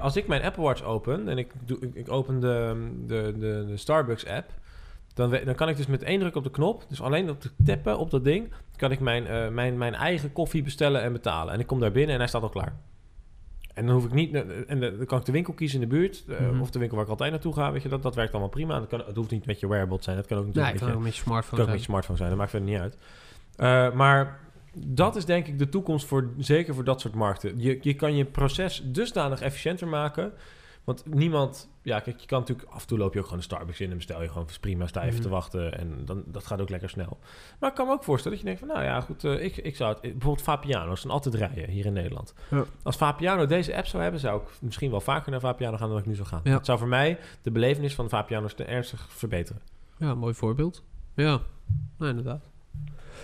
Als 0.00 0.16
ik 0.16 0.26
mijn 0.26 0.42
Apple 0.42 0.62
Watch 0.62 0.82
open... 0.82 1.28
En 1.28 1.38
ik, 1.38 1.52
doe, 1.64 1.78
ik, 1.80 1.94
ik 1.94 2.12
open 2.12 2.40
de, 2.40 2.88
de, 3.06 3.34
de, 3.38 3.64
de 3.68 3.76
Starbucks 3.76 4.26
app... 4.26 4.50
Dan, 5.16 5.30
dan 5.44 5.54
kan 5.54 5.68
ik 5.68 5.76
dus 5.76 5.86
met 5.86 6.02
één 6.02 6.18
druk 6.20 6.34
op 6.36 6.44
de 6.44 6.50
knop... 6.50 6.84
Dus 6.88 7.00
alleen 7.02 7.30
op 7.30 7.40
te 7.40 7.50
tappen 7.64 7.98
op 7.98 8.10
dat 8.10 8.24
ding... 8.24 8.52
kan 8.76 8.90
ik 8.90 9.00
mijn, 9.00 9.26
eh, 9.26 9.48
mijn, 9.48 9.78
mijn 9.78 9.94
eigen 9.94 10.32
koffie 10.32 10.62
bestellen 10.62 11.02
en 11.02 11.12
betalen. 11.12 11.54
En 11.54 11.60
ik 11.60 11.66
kom 11.66 11.80
daar 11.80 11.92
binnen 11.92 12.12
en 12.12 12.18
hij 12.20 12.28
staat 12.28 12.42
al 12.42 12.48
klaar. 12.48 12.72
En 13.74 13.86
dan 13.86 13.94
hoef 13.94 14.04
ik 14.04 14.12
niet... 14.12 14.34
eh, 14.34 14.40
En 14.66 14.80
dan 14.80 15.06
kan 15.06 15.18
ik 15.18 15.24
de 15.24 15.32
winkel 15.32 15.52
kiezen 15.54 15.82
in 15.82 15.88
de 15.88 15.94
buurt. 15.96 16.24
eh, 16.28 16.40
Mhm. 16.40 16.60
Of 16.60 16.70
de 16.70 16.78
winkel 16.78 16.96
waar 16.96 17.04
ik 17.06 17.10
altijd 17.10 17.30
naartoe 17.30 17.52
ga. 17.54 17.72
Weet 17.72 17.82
je, 17.82 17.88
dat, 17.88 18.02
dat 18.02 18.14
werkt 18.14 18.30
allemaal 18.32 18.48
prima. 18.50 18.78
Dat 18.78 18.88
kan, 18.88 19.02
het 19.06 19.16
hoeft 19.16 19.30
niet 19.30 19.46
met 19.46 19.60
je 19.60 19.68
wearable 19.68 19.96
te 19.96 20.02
zijn. 20.02 20.16
Dat 20.16 20.26
kan 20.26 20.38
ook 20.38 20.44
Nee, 20.44 20.54
natuurlijk 20.54 20.80
het 20.82 20.84
met 20.84 20.92
kan 20.92 21.02
je, 21.02 21.04
ook 21.04 21.12
met 21.12 21.16
je 21.16 21.22
smartphone 21.30 21.56
kan 21.56 21.64
ook 21.66 21.70
met 21.74 21.80
je 21.80 21.86
smartphone 21.90 22.16
zijn. 22.18 22.30
Dat 22.30 22.38
maakt 22.38 22.50
verder 22.50 22.68
niet 22.68 22.78
uit. 22.80 22.96
Eh, 23.56 23.92
maar 23.96 24.40
dat 24.74 25.16
is 25.16 25.24
denk 25.24 25.46
ik 25.46 25.58
de 25.58 25.68
toekomst 25.68 26.06
voor... 26.06 26.30
Zeker 26.38 26.74
voor 26.74 26.84
dat 26.84 27.00
soort 27.00 27.14
markten. 27.14 27.52
Je, 27.60 27.78
je 27.80 27.94
kan 27.94 28.16
je 28.16 28.24
proces 28.24 28.82
dusdanig 28.84 29.40
efficiënter 29.40 29.88
maken... 29.88 30.32
Want 30.86 31.14
niemand... 31.14 31.68
Ja, 31.82 32.00
kijk, 32.00 32.20
je 32.20 32.26
kan 32.26 32.40
natuurlijk... 32.40 32.68
Af 32.68 32.80
en 32.82 32.86
toe 32.86 32.98
loop 32.98 33.12
je 33.12 33.18
ook 33.18 33.24
gewoon 33.24 33.38
een 33.38 33.44
Starbucks 33.44 33.80
in... 33.80 33.90
en 33.90 33.96
bestel 33.96 34.22
je 34.22 34.28
gewoon 34.28 34.46
prima, 34.60 34.86
sta 34.86 35.00
even 35.02 35.14
Mhm. 35.14 35.22
te 35.22 35.28
wachten... 35.28 35.78
en 35.78 36.02
dan, 36.04 36.22
dat 36.26 36.46
gaat 36.46 36.60
ook 36.60 36.68
lekker 36.68 36.88
snel. 36.90 37.18
Maar 37.60 37.70
ik 37.70 37.76
kan 37.76 37.86
me 37.86 37.92
ook 37.92 38.04
voorstellen 38.04 38.38
dat 38.38 38.46
je 38.46 38.52
denkt 38.54 38.72
van... 38.72 38.82
nou 38.82 38.94
ja, 38.94 39.00
goed, 39.00 39.24
eh, 39.24 39.44
ik, 39.44 39.56
ik 39.56 39.76
zou 39.76 39.90
het... 39.92 40.00
Bijvoorbeeld 40.00 40.42
Vapiano's 40.42 41.00
zijn 41.00 41.12
altijd 41.12 41.34
rijden 41.34 41.68
hier 41.70 41.86
in 41.86 41.92
Nederland. 41.92 42.34
Ja. 42.50 42.64
Als 42.82 42.96
Vapiano 42.96 43.46
deze 43.46 43.76
app 43.76 43.86
zou 43.86 44.02
hebben... 44.02 44.20
zou 44.20 44.40
ik 44.42 44.48
misschien 44.60 44.90
wel 44.90 45.00
vaker 45.00 45.30
naar 45.30 45.40
Vapiano 45.40 45.76
gaan 45.76 45.88
dan 45.88 45.98
ik 45.98 46.06
nu 46.06 46.14
zou 46.14 46.28
gaan. 46.28 46.40
Ja. 46.44 46.54
Het 46.56 46.66
zou 46.66 46.78
voor 46.78 46.88
mij 46.88 47.18
de 47.42 47.50
belevenis 47.50 47.94
van 47.94 48.08
Vapiano's 48.08 48.54
te 48.54 48.64
ernstig 48.64 49.06
verbeteren. 49.10 49.62
Ja, 49.98 50.14
mooi 50.14 50.34
voorbeeld. 50.34 50.82
Ja, 51.14 51.40
nou, 51.98 52.10
inderdaad. 52.10 52.44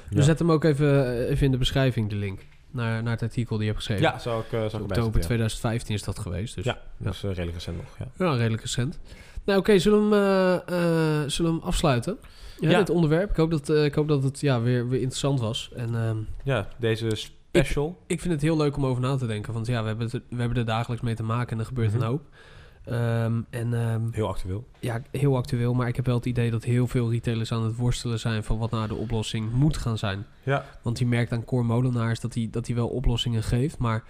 We 0.08 0.16
Ja. 0.16 0.22
zetten 0.22 0.46
hem 0.46 0.54
ook 0.54 0.64
even, 0.64 1.18
even 1.28 1.44
in 1.46 1.52
de 1.52 1.58
beschrijving, 1.58 2.08
de 2.10 2.16
link. 2.16 2.46
Naar, 2.72 3.02
naar 3.02 3.12
het 3.12 3.22
artikel 3.22 3.56
die 3.56 3.64
je 3.66 3.72
hebt 3.72 3.84
geschreven. 3.84 4.12
Ja, 4.12 4.18
zou 4.18 4.40
ik, 4.40 4.44
eh, 4.44 4.50
zou 4.52 4.64
ik 4.66 4.72
erbij 4.72 4.82
Oktober 4.82 5.02
zetten, 5.04 5.20
ja. 5.20 5.26
2015 5.26 5.94
is 5.94 6.02
dat 6.02 6.18
geweest. 6.18 6.54
Dus 6.54 6.64
Ja, 6.64 6.78
dat 6.96 7.12
is 7.14 7.22
eh, 7.22 7.28
redelijk 7.28 7.52
recent 7.54 7.76
nog, 7.76 7.86
ja. 7.98 8.24
Ja, 8.26 8.34
redelijk 8.36 8.62
recent. 8.62 8.98
Nou, 9.44 9.58
oké, 9.58 9.78
zullen, 9.78 10.08
we 10.10 10.16
hem, 10.16 10.78
eh, 10.78 11.30
zullen 11.30 11.50
we 11.52 11.56
hem 11.58 11.66
afsluiten? 11.68 12.18
Ja, 12.60 12.70
Ja. 12.70 12.78
dit 12.78 12.90
onderwerp. 12.90 13.30
Ik 13.30 13.36
hoop 13.36 13.50
dat, 13.50 13.68
ik 13.68 13.94
hoop 13.94 14.08
dat 14.08 14.22
het 14.22 14.40
ja, 14.40 14.60
weer, 14.60 14.88
weer 14.88 14.98
interessant 15.00 15.40
was. 15.40 15.70
En 15.76 15.94
ehm, 15.94 16.16
Ja, 16.44 16.68
deze 16.78 17.08
special. 17.16 18.02
ik 18.06 18.20
vind 18.20 18.32
het 18.32 18.42
heel 18.42 18.56
leuk 18.56 18.76
om 18.76 18.86
over 18.86 19.02
na 19.02 19.16
te 19.16 19.26
denken. 19.26 19.52
Want 19.52 19.66
ja, 19.66 19.80
we 19.80 19.86
hebben, 19.88 20.08
het, 20.10 20.22
we 20.28 20.36
hebben 20.40 20.58
er 20.58 20.64
dagelijks 20.64 21.02
mee 21.04 21.14
te 21.14 21.22
maken 21.22 21.52
en 21.52 21.58
er 21.58 21.66
gebeurt 21.66 21.92
Mhm. 21.92 22.00
een 22.02 22.06
hoop. 22.08 22.22
Ehm, 22.84 23.40
en 23.50 23.74
ehm, 23.74 24.00
Heel 24.10 24.28
actueel. 24.28 24.64
ja, 24.80 25.02
heel 25.10 25.36
actueel. 25.36 25.74
Maar 25.74 25.88
ik 25.88 25.96
heb 25.96 26.06
wel 26.06 26.16
het 26.16 26.26
idee 26.26 26.50
dat 26.50 26.64
heel 26.64 26.86
veel 26.86 27.10
retailers 27.10 27.52
aan 27.52 27.64
het 27.64 27.76
worstelen 27.76 28.18
zijn... 28.20 28.44
van 28.44 28.58
wat 28.58 28.70
nou 28.70 28.88
de 28.88 28.94
oplossing 28.94 29.52
moet 29.52 29.76
gaan 29.76 29.98
zijn. 29.98 30.26
Ja. 30.42 30.64
Want 30.82 30.98
je 30.98 31.06
merkt 31.06 31.32
aan 31.32 31.44
Cor 31.44 31.64
Molenaars 31.64 32.20
dat 32.20 32.34
hij, 32.34 32.48
dat 32.50 32.66
hij 32.66 32.76
wel 32.76 32.88
oplossingen 32.88 33.42
geeft. 33.42 33.78
Maar 33.78 34.04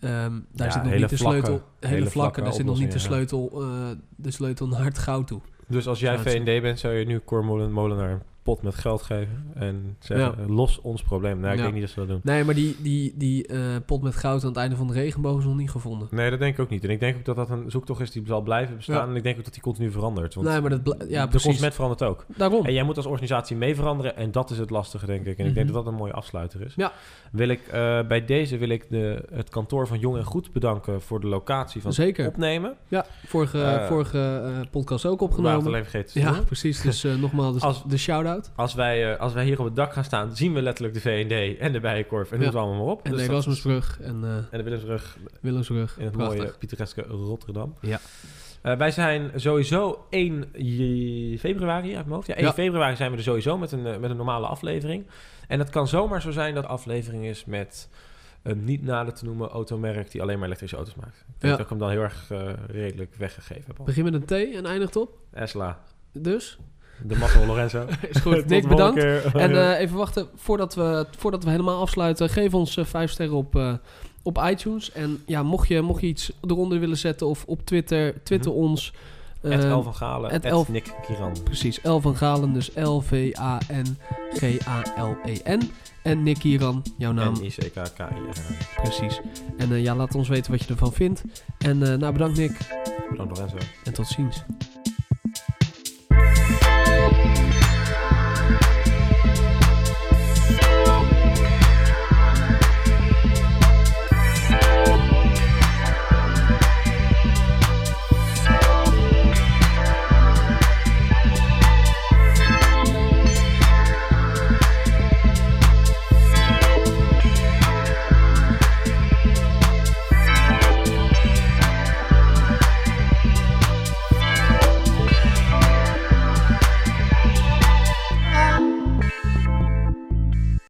daar 0.00 0.30
Ja, 0.54 0.70
zit 0.70 0.82
nog 0.82 0.92
niet 0.92 1.08
de 1.08 1.16
vlakke- 1.16 1.16
sleutel... 1.38 1.52
Hele, 1.52 1.94
hele 1.94 2.00
vlakke, 2.00 2.10
vlakke 2.10 2.40
daar 2.40 2.52
zit 2.52 2.64
nog 2.66 2.78
niet 2.78 2.92
de 2.92 2.98
sleutel, 2.98 3.50
eh, 3.62 3.88
de 4.16 4.30
sleutel 4.30 4.68
naar 4.68 4.84
het 4.84 4.98
goud 4.98 5.26
toe. 5.26 5.40
Dus 5.66 5.86
als 5.86 6.00
jij 6.00 6.18
V&D 6.18 6.62
bent, 6.62 6.78
zou 6.78 6.94
je 6.94 7.04
nu 7.06 7.20
Cor 7.24 7.44
Molen- 7.44 7.72
Molenaar 7.72 8.22
pot 8.48 8.62
met 8.62 8.74
geld 8.74 9.02
geven 9.02 9.44
en 9.54 9.96
zeggen, 9.98 10.34
Ja. 10.38 10.52
los 10.54 10.80
ons 10.80 11.02
probleem. 11.02 11.40
Nou, 11.40 11.54
ik 11.54 11.60
denk 11.60 11.72
niet 11.72 11.82
dat 11.82 11.90
ze 11.90 11.98
dat 11.98 12.08
doen. 12.08 12.20
Nee, 12.22 12.44
maar 12.44 12.54
die, 12.54 12.76
die, 12.82 13.14
die 13.16 13.46
eh, 13.46 13.60
pot 13.86 14.02
met 14.02 14.16
goud 14.16 14.42
aan 14.42 14.48
het 14.48 14.58
einde 14.58 14.76
van 14.76 14.86
de 14.86 14.92
regenboog 14.92 15.38
is 15.38 15.44
nog 15.44 15.56
niet 15.56 15.70
gevonden. 15.70 16.08
Nee, 16.10 16.30
dat 16.30 16.38
denk 16.38 16.54
ik 16.54 16.60
ook 16.60 16.68
niet. 16.70 16.84
En 16.84 16.90
ik 16.90 17.00
denk 17.00 17.16
ook 17.16 17.24
dat 17.24 17.36
dat 17.36 17.50
een 17.50 17.70
zoektocht 17.70 18.00
is 18.00 18.10
die 18.10 18.22
zal 18.26 18.40
blijven 18.42 18.76
bestaan. 18.76 19.08
En 19.08 19.16
ik 19.16 19.22
denk 19.22 19.38
ook 19.38 19.44
dat 19.44 19.52
die 19.52 19.62
continu 19.62 19.90
verandert. 19.90 20.34
Want 20.34 20.46
nee, 20.48 20.60
maar 20.60 20.70
dat... 20.82 21.04
Ja, 21.08 21.22
de 21.22 21.28
precies. 21.28 21.46
consument 21.46 21.74
verandert 21.74 22.02
ook. 22.02 22.24
Daarom. 22.36 22.64
En 22.66 22.72
jij 22.72 22.82
moet 22.82 22.96
als 22.96 23.06
organisatie 23.06 23.56
mee 23.56 23.74
veranderen. 23.74 24.16
En 24.16 24.30
dat 24.32 24.50
is 24.50 24.58
het 24.58 24.70
lastige, 24.70 25.06
denk 25.06 25.26
ik. 25.26 25.38
En 25.38 25.46
ik 25.46 25.54
denk 25.54 25.66
Mhm. 25.66 25.74
dat 25.74 25.84
dat 25.84 25.92
een 25.92 25.98
mooie 25.98 26.12
afsluiter 26.12 26.60
is. 26.60 26.72
Ja. 26.76 26.92
Wil 27.32 27.48
ik, 27.48 27.60
eh, 27.66 28.06
bij 28.06 28.24
deze 28.24 28.56
wil 28.58 28.68
ik 28.68 28.86
de, 28.90 29.24
het 29.32 29.48
kantoor 29.48 29.86
van 29.86 29.98
Jong 29.98 30.16
en 30.16 30.24
Goed 30.24 30.52
bedanken 30.52 31.02
voor 31.02 31.20
de 31.20 31.26
locatie 31.26 31.80
van 31.80 31.90
het 31.90 31.98
Zeker. 32.00 32.26
opnemen. 32.26 32.76
Ja, 32.88 33.06
vorige, 33.26 33.62
Eh, 33.62 33.86
vorige 33.86 34.42
podcast 34.70 35.06
ook 35.06 35.20
We 35.20 35.26
waren 35.26 35.36
het 35.36 35.38
opgenomen. 35.38 35.66
alleen 35.66 35.82
vergeten 35.90 36.12
te 36.12 36.20
Ja, 36.20 36.40
precies. 36.46 36.80
Dus 36.80 37.02
nogmaals 37.02 37.54
de, 37.60 37.66
Als- 37.66 37.82
de 37.86 37.96
shout-out. 37.96 38.37
Als 38.56 38.74
wij, 38.74 39.12
eh, 39.14 39.20
als 39.20 39.32
wij 39.32 39.44
hier 39.44 39.58
op 39.58 39.64
het 39.64 39.76
dak 39.76 39.92
gaan 39.92 40.04
staan, 40.04 40.36
zien 40.36 40.52
we 40.54 40.62
letterlijk 40.62 40.94
de 40.94 41.00
V&D 41.00 41.58
en 41.58 41.72
de 41.72 41.80
Bijenkorf. 41.80 42.32
En 42.32 42.40
Ja. 42.40 42.44
noem 42.44 42.56
allemaal 42.56 42.84
maar 42.84 42.92
op. 42.92 43.04
En 43.04 43.10
Dus 43.12 43.20
de 43.26 43.28
Erasmusbrug 43.28 44.00
en 44.00 44.24
eh 44.24 44.36
En 44.36 44.46
de 44.50 44.62
Willemsbrug 44.62 45.18
Willemsbrug. 45.40 45.98
in 45.98 46.04
het 46.04 46.12
Prachtig. 46.16 46.38
mooie 46.38 46.52
pittoreske 46.58 47.02
Rotterdam. 47.02 47.74
Ja. 47.80 48.00
Eh, 48.62 48.76
wij 48.76 48.90
zijn 48.90 49.30
sowieso 49.34 50.06
1 50.10 50.44
je- 50.52 51.38
februari 51.38 51.88
uit 51.96 52.04
mijn 52.04 52.14
hoofd. 52.14 52.26
Ja, 52.26 52.34
1 52.36 52.44
Ja. 52.44 52.52
februari 52.52 52.96
zijn 52.96 53.10
we 53.10 53.16
er 53.16 53.22
sowieso 53.22 53.58
met 53.58 53.72
een, 53.72 53.82
met 53.82 54.10
een 54.10 54.16
normale 54.16 54.46
aflevering. 54.46 55.06
En 55.48 55.58
het 55.58 55.70
kan 55.70 55.88
zomaar 55.88 56.22
zo 56.22 56.30
zijn 56.30 56.54
dat 56.54 56.62
de 56.62 56.68
aflevering 56.68 57.24
is 57.24 57.44
met 57.44 57.88
een 58.42 58.64
niet 58.64 58.82
nader 58.82 59.14
te 59.14 59.24
noemen 59.24 59.48
automerk 59.48 60.10
die 60.10 60.22
alleen 60.22 60.36
maar 60.36 60.46
elektrische 60.46 60.76
auto's 60.76 60.94
maakt. 60.94 61.16
Ik 61.18 61.24
denk 61.26 61.42
Ja. 61.42 61.50
dat 61.50 61.60
ik 61.60 61.68
hem 61.68 61.78
dan 61.78 61.90
heel 61.90 62.00
erg 62.02 62.30
redelijk 62.66 63.14
weggegeven 63.14 63.64
heb. 63.66 63.78
al. 63.78 63.84
Begin 63.84 64.04
met 64.04 64.14
een 64.14 64.24
T 64.24 64.32
en 64.54 64.66
eindigt 64.66 64.96
op. 64.96 65.18
Esla, 65.32 65.78
Dus, 66.12 66.58
de 67.02 67.16
Marco 67.16 67.46
Lorenzo. 67.46 67.86
Is 68.10 68.20
goed, 68.20 68.46
Nick, 68.46 68.68
bedankt. 68.68 69.04
En 69.34 69.56
eh, 69.56 69.80
even 69.80 69.96
wachten, 69.96 70.28
voordat 70.36 70.74
we, 70.74 71.06
voordat 71.16 71.44
we 71.44 71.50
helemaal 71.50 71.80
afsluiten, 71.80 72.28
geef 72.28 72.54
ons 72.54 72.76
eh, 72.76 72.84
vijf 72.84 73.10
sterren 73.10 73.36
op 73.36 73.56
eh, 73.56 73.72
op 74.22 74.44
iTunes. 74.50 74.92
En 74.92 75.22
ja, 75.26 75.42
mocht 75.42 75.68
je, 75.68 75.80
mocht 75.80 76.00
je 76.00 76.06
iets 76.06 76.32
eronder 76.40 76.80
willen 76.80 76.96
zetten 76.96 77.26
of 77.26 77.44
op 77.46 77.66
Twitter, 77.66 78.22
Twitter 78.22 78.50
mhm. 78.50 78.60
ons. 78.60 78.92
Het 79.40 79.64
uh, 79.64 79.70
El 79.70 79.82
van 79.82 79.94
Galen, 79.94 80.40
Nick 80.68 80.94
Kiran. 81.06 81.36
Precies, 81.44 81.78
L 81.82 81.98
van 81.98 82.16
Galen, 82.16 82.52
dus 82.52 82.70
L-V-A-N-G-A-L-E-N. 82.74 83.30
En 86.02 86.22
Nick 86.22 86.38
Kiran, 86.38 86.82
jouw 86.96 87.12
naam. 87.12 87.34
En 87.34 87.44
i 87.44 87.48
c 87.48 87.54
k 87.54 87.72
k 87.72 87.98
i 87.98 88.02
r 88.02 88.82
Precies. 88.82 89.20
En 89.56 89.82
ja, 89.82 89.94
laat 89.94 90.14
ons 90.14 90.28
weten 90.28 90.50
wat 90.50 90.64
je 90.64 90.68
ervan 90.68 90.92
vindt. 90.92 91.22
En 91.58 91.78
nou, 91.78 92.12
bedankt 92.12 92.36
Nick. 92.36 92.56
Bedankt 93.10 93.38
Lorenzo. 93.38 93.56
En 93.84 93.92
tot 93.92 94.06
ziens. 94.06 94.44